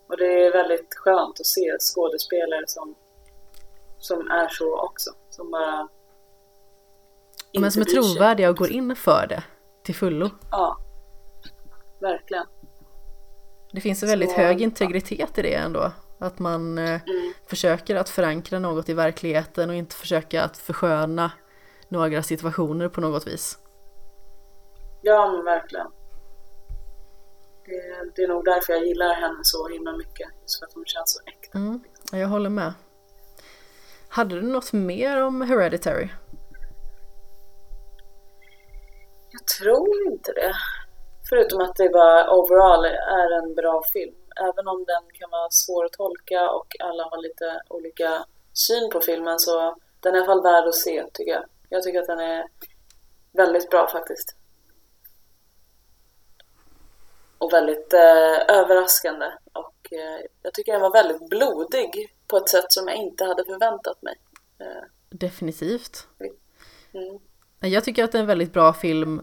Och 0.08 0.16
det 0.16 0.46
är 0.46 0.52
väldigt 0.52 0.94
skönt 0.94 1.40
att 1.40 1.46
se 1.46 1.76
skådespelare 1.78 2.64
som 2.66 2.94
som 4.01 4.31
är 4.31 4.48
så 4.48 4.81
också. 4.81 5.10
Som 5.31 5.51
bara... 5.51 5.89
Men 7.59 7.72
som 7.72 7.82
är 7.82 7.86
trovärdiga 7.86 8.51
och 8.51 8.56
går 8.56 8.70
in 8.70 8.97
för 8.97 9.27
det 9.27 9.43
till 9.85 9.94
fullo. 9.94 10.31
Ja, 10.51 10.78
verkligen. 12.01 12.47
Det 13.72 13.81
finns 13.81 14.02
en 14.02 14.09
väldigt 14.09 14.31
så, 14.31 14.36
hög 14.36 14.60
integritet 14.60 15.39
i 15.39 15.43
det 15.43 15.55
ändå. 15.55 15.93
Att 16.18 16.39
man 16.39 16.78
eh, 16.78 17.01
mm. 17.06 17.32
försöker 17.47 17.97
att 17.97 18.09
förankra 18.09 18.59
något 18.59 18.89
i 18.89 18.94
verkligheten 18.94 19.70
och 19.70 19.77
inte 19.77 19.97
försöka 19.97 20.44
att 20.44 20.56
försköna 20.56 21.32
några 21.89 22.22
situationer 22.22 22.89
på 22.89 23.01
något 23.01 23.27
vis. 23.27 23.59
Ja, 25.02 25.32
men 25.32 25.44
verkligen. 25.44 25.86
Det, 27.64 28.12
det 28.16 28.22
är 28.22 28.28
nog 28.28 28.44
därför 28.44 28.72
jag 28.72 28.86
gillar 28.86 29.14
henne 29.14 29.39
så 29.43 29.68
himla 29.68 29.97
mycket. 29.97 30.28
Just 30.43 30.59
för 30.59 30.66
att 30.66 30.72
hon 30.72 30.85
känns 30.86 31.12
så 31.12 31.20
äkta. 31.27 31.59
Mm, 31.59 31.81
jag 32.12 32.28
håller 32.28 32.51
med. 32.51 32.72
Hade 34.12 34.41
du 34.41 34.43
något 34.43 34.73
mer 34.73 35.23
om 35.23 35.41
Hereditary? 35.41 36.09
Jag 39.31 39.47
tror 39.47 40.12
inte 40.12 40.32
det. 40.32 40.55
Förutom 41.28 41.61
att 41.61 41.77
det 41.77 41.89
bara 41.89 42.31
overall 42.35 42.85
är 42.85 43.43
en 43.43 43.55
bra 43.55 43.82
film. 43.93 44.15
Även 44.41 44.69
om 44.69 44.85
den 44.85 45.03
kan 45.12 45.31
vara 45.31 45.51
svår 45.51 45.85
att 45.85 45.93
tolka 45.93 46.51
och 46.51 46.66
alla 46.81 47.03
har 47.03 47.23
lite 47.23 47.62
olika 47.69 48.24
syn 48.53 48.91
på 48.91 49.01
filmen 49.01 49.39
så 49.39 49.77
den 50.01 50.15
är 50.15 50.19
i 50.19 50.20
alla 50.20 50.27
fall 50.27 50.43
värd 50.43 50.69
att 50.69 50.74
se 50.74 51.05
tycker 51.12 51.32
jag. 51.32 51.45
Jag 51.69 51.82
tycker 51.82 52.01
att 52.01 52.07
den 52.07 52.20
är 52.20 52.45
väldigt 53.32 53.70
bra 53.70 53.89
faktiskt. 53.89 54.37
Och 57.39 57.53
väldigt 57.53 57.93
eh, 57.93 58.57
överraskande. 58.59 59.27
Och 59.53 59.93
eh, 59.93 60.20
jag 60.43 60.55
tycker 60.55 60.73
den 60.73 60.81
var 60.81 60.93
väldigt 60.93 61.28
blodig 61.28 62.16
på 62.31 62.36
ett 62.36 62.48
sätt 62.48 62.66
som 62.69 62.89
jag 62.89 62.97
inte 62.97 63.24
hade 63.24 63.44
förväntat 63.44 64.02
mig. 64.02 64.15
Eh, 64.59 64.85
Definitivt. 65.11 66.09
Mm. 66.93 67.19
Jag 67.73 67.85
tycker 67.85 68.05
att 68.05 68.12
det 68.12 68.19
är 68.19 68.20
en 68.20 68.27
väldigt 68.27 68.52
bra 68.52 68.73
film 68.73 69.23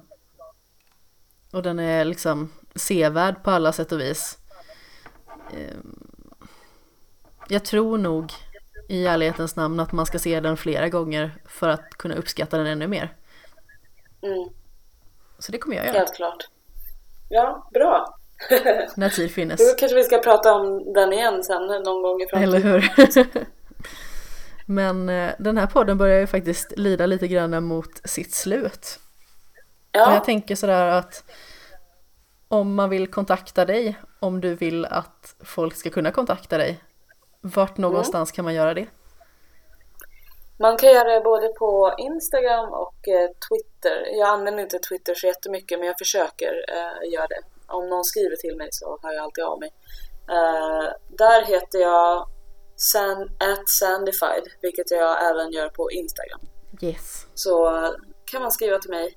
och 1.54 1.64
den 1.64 1.80
är 1.80 2.06
liksom 2.06 2.54
sevärd 2.76 3.44
på 3.44 3.52
alla 3.52 3.72
sätt 3.72 3.92
och 3.92 4.00
vis. 4.00 4.38
Ehm, 5.54 6.12
jag 7.48 7.66
tror 7.66 7.98
nog 7.98 8.32
i 8.90 9.06
ärlighetens 9.06 9.56
namn 9.56 9.80
att 9.80 9.92
man 9.92 10.06
ska 10.06 10.20
se 10.20 10.40
den 10.40 10.58
flera 10.58 10.90
gånger 10.90 11.42
för 11.46 11.70
att 11.70 11.90
kunna 11.90 12.16
uppskatta 12.16 12.58
den 12.58 12.68
ännu 12.68 12.88
mer. 12.88 13.16
Mm. 14.22 14.50
Så 15.40 15.52
det 15.52 15.58
kommer 15.58 15.76
jag 15.76 15.86
göra. 15.86 15.98
Helt 15.98 16.16
klart. 16.16 16.48
Ja, 17.30 17.70
bra. 17.74 18.17
När 18.96 19.10
tid 19.10 19.32
finnes. 19.32 19.72
Då 19.72 19.78
kanske 19.78 19.96
vi 19.96 20.04
ska 20.04 20.18
prata 20.18 20.54
om 20.54 20.94
den 20.94 21.14
igen 21.14 21.44
sen 21.44 21.68
någon 21.68 22.02
gång 22.02 22.22
i 22.22 22.28
framtiden. 22.28 22.56
Eller 22.56 22.60
hur? 22.60 23.46
Men 24.66 25.10
eh, 25.10 25.32
den 25.40 25.58
här 25.58 25.68
podden 25.68 25.98
börjar 25.98 26.20
ju 26.20 26.28
faktiskt 26.28 26.78
lida 26.78 27.06
lite 27.06 27.28
grann 27.28 27.64
mot 27.64 28.10
sitt 28.10 28.34
slut. 28.34 29.00
Ja. 29.92 30.14
Jag 30.14 30.24
tänker 30.24 30.56
sådär 30.56 30.88
att 30.88 31.24
om 32.48 32.76
man 32.76 32.90
vill 32.90 33.08
kontakta 33.08 33.66
dig, 33.66 33.96
om 34.20 34.42
du 34.42 34.56
vill 34.56 34.86
att 34.86 35.36
folk 35.44 35.76
ska 35.76 35.90
kunna 35.90 36.12
kontakta 36.12 36.58
dig, 36.58 36.80
vart 37.42 37.78
någonstans 37.78 38.32
kan 38.32 38.46
man 38.46 38.54
göra 38.54 38.74
det? 38.74 38.88
Man 40.60 40.78
kan 40.78 40.90
göra 40.92 41.14
det 41.14 41.22
både 41.22 41.48
på 41.48 41.96
Instagram 41.98 42.70
och 42.74 43.08
eh, 43.08 43.28
Twitter. 43.28 44.18
Jag 44.20 44.30
använder 44.30 44.64
inte 44.64 44.80
Twitter 44.80 45.16
så 45.16 45.28
jättemycket 45.28 45.80
men 45.80 45.88
jag 45.88 45.98
försöker 46.00 46.66
eh, 46.70 47.14
göra 47.14 47.28
det. 47.28 47.57
Om 47.68 47.90
någon 47.90 48.04
skriver 48.04 48.36
till 48.36 48.58
mig 48.58 48.70
så 48.72 49.00
hör 49.02 49.14
jag 49.14 49.24
alltid 49.24 49.44
av 49.44 49.60
mig. 49.60 49.74
Eh, 50.30 50.94
där 51.18 51.46
heter 51.46 51.80
jag 51.80 52.28
san 52.76 53.22
at 53.22 53.70
sandified, 53.70 54.44
vilket 54.62 54.92
jag 54.92 55.30
även 55.30 55.52
gör 55.52 55.70
på 55.70 55.92
Instagram. 55.92 56.40
Yes. 56.82 57.28
Så 57.34 57.70
kan 58.26 58.42
man 58.42 58.52
skriva 58.52 58.80
till 58.80 58.92
mig 58.92 59.14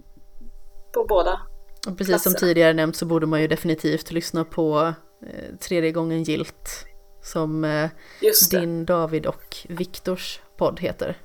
på 0.93 1.05
båda. 1.05 1.41
Och 1.87 1.99
precis 1.99 2.23
som 2.23 2.33
Platserna. 2.33 2.49
tidigare 2.49 2.73
nämnt 2.73 2.97
så 2.97 3.07
borde 3.07 3.27
man 3.27 3.41
ju 3.41 3.49
definitivt 3.49 4.11
lyssna 4.11 4.45
på 4.45 4.95
eh, 5.27 5.57
tredje 5.61 5.93
gången 5.93 6.23
gilt 6.23 6.87
som 7.23 7.65
eh, 7.65 7.91
din, 8.51 8.85
David 8.85 9.27
och 9.27 9.57
Viktors 9.69 10.41
podd 10.57 10.81
heter. 10.81 11.19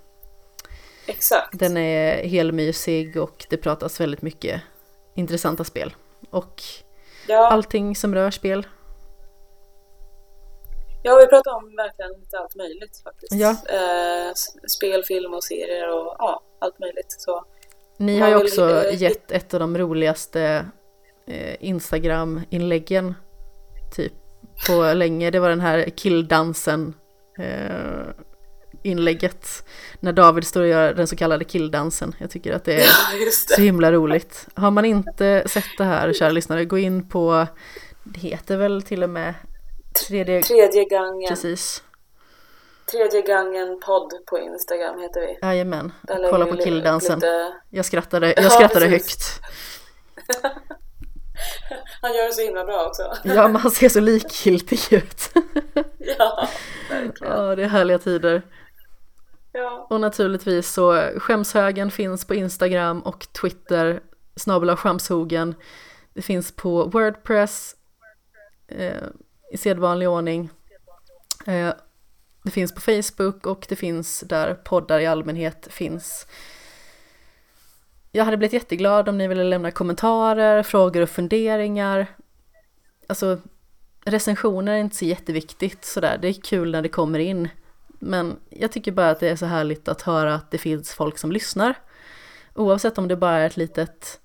exakt. 1.08 1.60
Den 1.60 1.78
är 1.78 2.28
helmysig 2.28 3.18
och 3.18 3.46
det 3.50 3.58
pratas 3.58 4.00
väldigt 4.00 4.22
mycket 4.22 4.62
intressanta 5.16 5.64
spel. 5.64 5.96
Och 6.30 6.64
Ja, 7.28 7.48
allting 7.48 7.96
som 7.96 8.16
rör 8.16 8.32
spel. 8.32 8.68
ja, 11.04 11.16
vi 11.16 11.28
pratar 11.28 11.52
om 11.52 11.76
verkligen 11.76 12.12
lite 12.12 12.38
allt 12.40 12.56
möjligt 12.56 13.02
faktiskt. 13.04 13.34
Ja. 13.34 13.50
Eh, 13.50 14.34
spel, 14.68 15.04
film 15.04 15.34
och 15.34 15.44
serier 15.44 15.90
och 15.90 16.16
ja, 16.20 16.42
allt 16.60 16.80
möjligt. 16.80 17.16
Så 17.18 17.46
Ni 17.98 18.20
har 18.20 18.28
ju 18.28 18.36
vill, 18.36 18.44
också 18.44 18.86
eh, 18.86 19.02
gett 19.02 19.32
ett 19.32 19.54
av 19.54 19.60
de 19.60 19.78
roligaste 19.78 20.66
eh, 21.28 21.56
Instagram-inläggen 21.60 23.14
typ 23.96 24.14
på 24.68 24.94
länge. 24.94 25.32
Det 25.32 25.40
var 25.40 25.50
den 25.50 25.62
här 25.62 25.90
killdansen 25.90 26.94
eh, 27.40 28.08
inlägget 28.86 29.64
när 30.00 30.14
David 30.14 30.48
står 30.48 30.62
och 30.62 30.68
gör 30.68 30.94
den 30.94 31.08
så 31.08 31.16
kallade 31.16 31.46
killdansen. 31.46 32.16
Jag 32.18 32.30
tycker 32.30 32.54
att 32.54 32.64
det 32.66 32.74
är 32.74 32.80
ja, 32.80 33.18
just 33.26 33.50
så 33.50 33.56
det. 33.56 33.62
himla 33.62 33.92
roligt. 33.92 34.48
Har 34.54 34.72
man 34.72 34.86
inte 34.86 35.44
sett 35.48 35.78
det 35.78 35.84
här, 35.84 36.14
kära 36.14 36.30
lyssnare, 36.30 36.66
gå 36.66 36.78
in 36.78 37.10
på, 37.10 37.48
det 38.04 38.20
heter 38.20 38.58
väl 38.58 38.82
till 38.82 39.04
och 39.04 39.10
med 39.10 39.34
tredje, 40.08 40.42
Tredje 40.44 40.86
gången. 40.86 41.30
precis, 41.30 41.84
Tredje 42.92 43.22
gången 43.22 43.80
podd 43.86 44.12
på 44.26 44.40
Instagram 44.40 45.00
heter 45.02 45.22
vi. 45.22 45.38
jajamän, 45.42 45.92
kolla 46.30 46.46
på 46.46 46.58
killdansen. 46.58 47.16
Lite... 47.20 47.54
Jag 47.70 47.86
skrattade, 47.86 48.28
Ja, 48.38 48.42
jag 48.44 48.52
skrattade 48.52 48.86
högt. 48.88 49.42
Han 52.02 52.14
gör 52.14 52.28
det 52.28 52.34
så 52.34 52.42
himla 52.42 52.66
bra 52.66 52.86
också. 52.86 53.14
Ja, 53.24 53.48
man 53.48 53.72
ser 53.72 53.90
så 53.90 54.00
likgiltig 54.00 54.94
ut. 54.94 55.30
ja, 56.18 56.48
verkligen. 56.90 57.34
Ja, 57.34 57.56
det 57.56 57.64
är 57.64 57.68
härliga 57.68 58.00
tider. 58.00 58.42
Ja. 59.58 59.88
Och 59.90 60.02
naturligtvis 60.02 60.74
så 60.74 61.10
skämshögen 61.18 61.92
finns 61.92 62.26
på 62.26 62.36
Instagram 62.36 63.00
och 63.02 63.28
Twitter, 63.34 64.02
snabel 64.36 64.70
av 64.70 64.78
skämshogen. 64.78 65.56
Det 66.14 66.22
finns 66.22 66.52
på 66.52 66.86
Wordpress 66.86 67.76
eh, 68.68 69.04
i 69.52 69.58
sedvanlig 69.58 70.10
ordning. 70.10 70.50
Eh, 71.46 71.74
det 72.44 72.52
finns 72.52 72.76
på 72.76 72.82
Facebook 72.82 73.46
och 73.46 73.66
det 73.70 73.76
finns 73.76 74.20
där 74.20 74.54
poddar 74.54 75.00
i 75.00 75.06
allmänhet 75.06 75.68
finns. 75.72 76.28
Jag 78.12 78.26
hade 78.26 78.38
blivit 78.38 78.54
jätteglad 78.54 79.10
om 79.10 79.18
ni 79.18 79.28
ville 79.28 79.44
lämna 79.44 79.72
kommentarer, 79.72 80.64
frågor 80.64 81.02
och 81.02 81.10
funderingar. 81.10 82.08
Alltså 83.08 83.40
recensioner 84.06 84.74
är 84.74 84.78
inte 84.78 84.96
så 84.96 85.06
jätteviktigt 85.06 85.86
sådär, 85.86 86.18
det 86.22 86.28
är 86.28 86.34
kul 86.34 86.72
när 86.72 86.82
det 86.82 86.90
kommer 86.90 87.20
in. 87.20 87.50
Men 88.06 88.40
jag 88.50 88.72
tycker 88.72 88.92
bara 88.92 89.10
att 89.10 89.20
det 89.20 89.30
är 89.30 89.36
så 89.36 89.46
härligt 89.46 89.88
att 89.88 90.02
höra 90.02 90.36
att 90.36 90.52
det 90.52 90.58
finns 90.58 90.94
folk 90.94 91.18
som 91.18 91.32
lyssnar. 91.32 91.76
Oavsett 92.56 92.98
om 92.98 93.08
det 93.08 93.16
bara 93.16 93.38
är 93.38 93.46
ett 93.46 93.58
litet, 93.58 94.20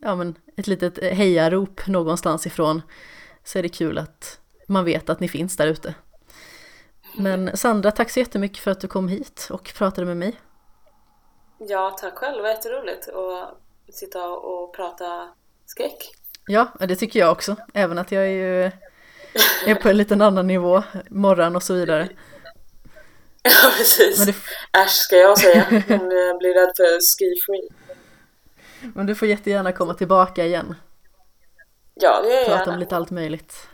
ja 0.00 0.14
men 0.14 0.34
ett 0.56 0.66
litet 0.66 0.98
hejarop 1.02 1.86
någonstans 1.86 2.46
ifrån 2.46 2.82
så 3.44 3.58
är 3.58 3.62
det 3.62 3.68
kul 3.68 3.98
att 3.98 4.40
man 4.68 4.84
vet 4.84 5.10
att 5.10 5.20
ni 5.20 5.28
finns 5.28 5.56
där 5.56 5.66
ute. 5.66 5.94
Men 7.16 7.56
Sandra, 7.56 7.90
tack 7.90 8.10
så 8.10 8.18
jättemycket 8.18 8.58
för 8.58 8.70
att 8.70 8.80
du 8.80 8.88
kom 8.88 9.08
hit 9.08 9.48
och 9.50 9.72
pratade 9.76 10.06
med 10.06 10.16
mig. 10.16 10.40
ja, 11.58 11.96
tack 12.00 12.14
själv. 12.14 12.36
Det 12.36 12.42
var 12.42 12.48
jätteroligt 12.48 13.08
att 13.08 13.60
sitta 13.94 14.28
och 14.28 14.74
prata 14.74 15.28
skräck. 15.66 16.14
Ja, 16.46 16.68
det 16.80 16.96
tycker 16.96 17.20
jag 17.20 17.32
också. 17.32 17.56
Även 17.74 17.98
att 17.98 18.12
jag 18.12 18.22
är 18.22 18.30
ju 18.30 18.70
är 19.66 19.74
på 19.74 19.88
en 19.88 19.96
liten 19.96 20.22
annan 20.22 20.46
nivå, 20.46 20.82
morgon 21.10 21.56
och 21.56 21.62
så 21.62 21.74
vidare. 21.74 22.08
Ja, 23.62 23.70
precis. 23.78 24.18
Men, 24.18 24.26
det, 24.26 24.78
Äsch, 24.80 24.90
ska 24.90 25.16
jag 25.16 25.38
säga. 25.38 25.64
Hon 25.88 26.08
blir 26.38 26.54
rädd 26.54 26.72
för 26.76 27.00
ski 27.18 27.34
free. 27.46 27.68
men 28.94 29.06
du 29.06 29.14
får 29.14 29.28
jättegärna 29.28 29.72
komma 29.72 29.94
tillbaka 29.94 30.44
igen. 30.44 30.74
Ja, 31.94 32.20
det 32.22 32.28
gör 32.28 32.36
jag 32.36 32.46
Prata 32.46 32.60
om 32.62 32.66
gärna. 32.66 32.76
lite 32.76 32.96
allt 32.96 33.10
möjligt. 33.10 33.68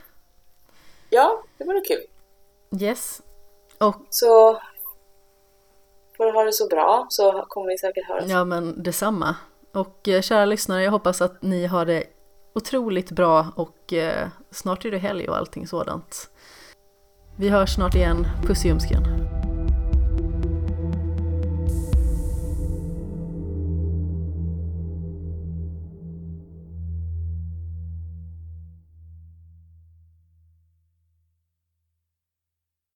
Ja, 1.09 1.43
det 1.57 1.63
vore 1.63 1.81
kul. 1.81 2.01
Yes. 2.81 3.21
Och 3.77 3.95
Så 4.09 4.61
får 6.17 6.25
du 6.25 6.31
ha 6.31 6.43
det 6.43 6.53
så 6.53 6.67
bra 6.67 7.05
så 7.09 7.45
kommer 7.47 7.67
vi 7.67 7.77
säkert 7.77 8.07
höras. 8.07 8.25
Ja 8.27 8.43
men 8.45 8.83
detsamma. 8.83 9.35
Och 9.73 10.07
eh, 10.07 10.21
kära 10.21 10.45
lyssnare, 10.45 10.83
jag 10.83 10.91
hoppas 10.91 11.21
att 11.21 11.41
ni 11.41 11.65
har 11.65 11.85
det 11.85 12.03
otroligt 12.55 13.11
bra 13.11 13.47
och 13.55 13.93
eh, 13.93 14.27
snart 14.51 14.85
är 14.85 14.91
det 14.91 14.97
helg 14.97 15.29
och 15.29 15.37
allting 15.37 15.67
sådant. 15.67 16.29
Vi 17.37 17.49
hörs 17.49 17.75
snart 17.75 17.95
igen. 17.95 18.27
Puss 18.47 18.65
i 18.65 18.67
ljumsken. 18.67 19.03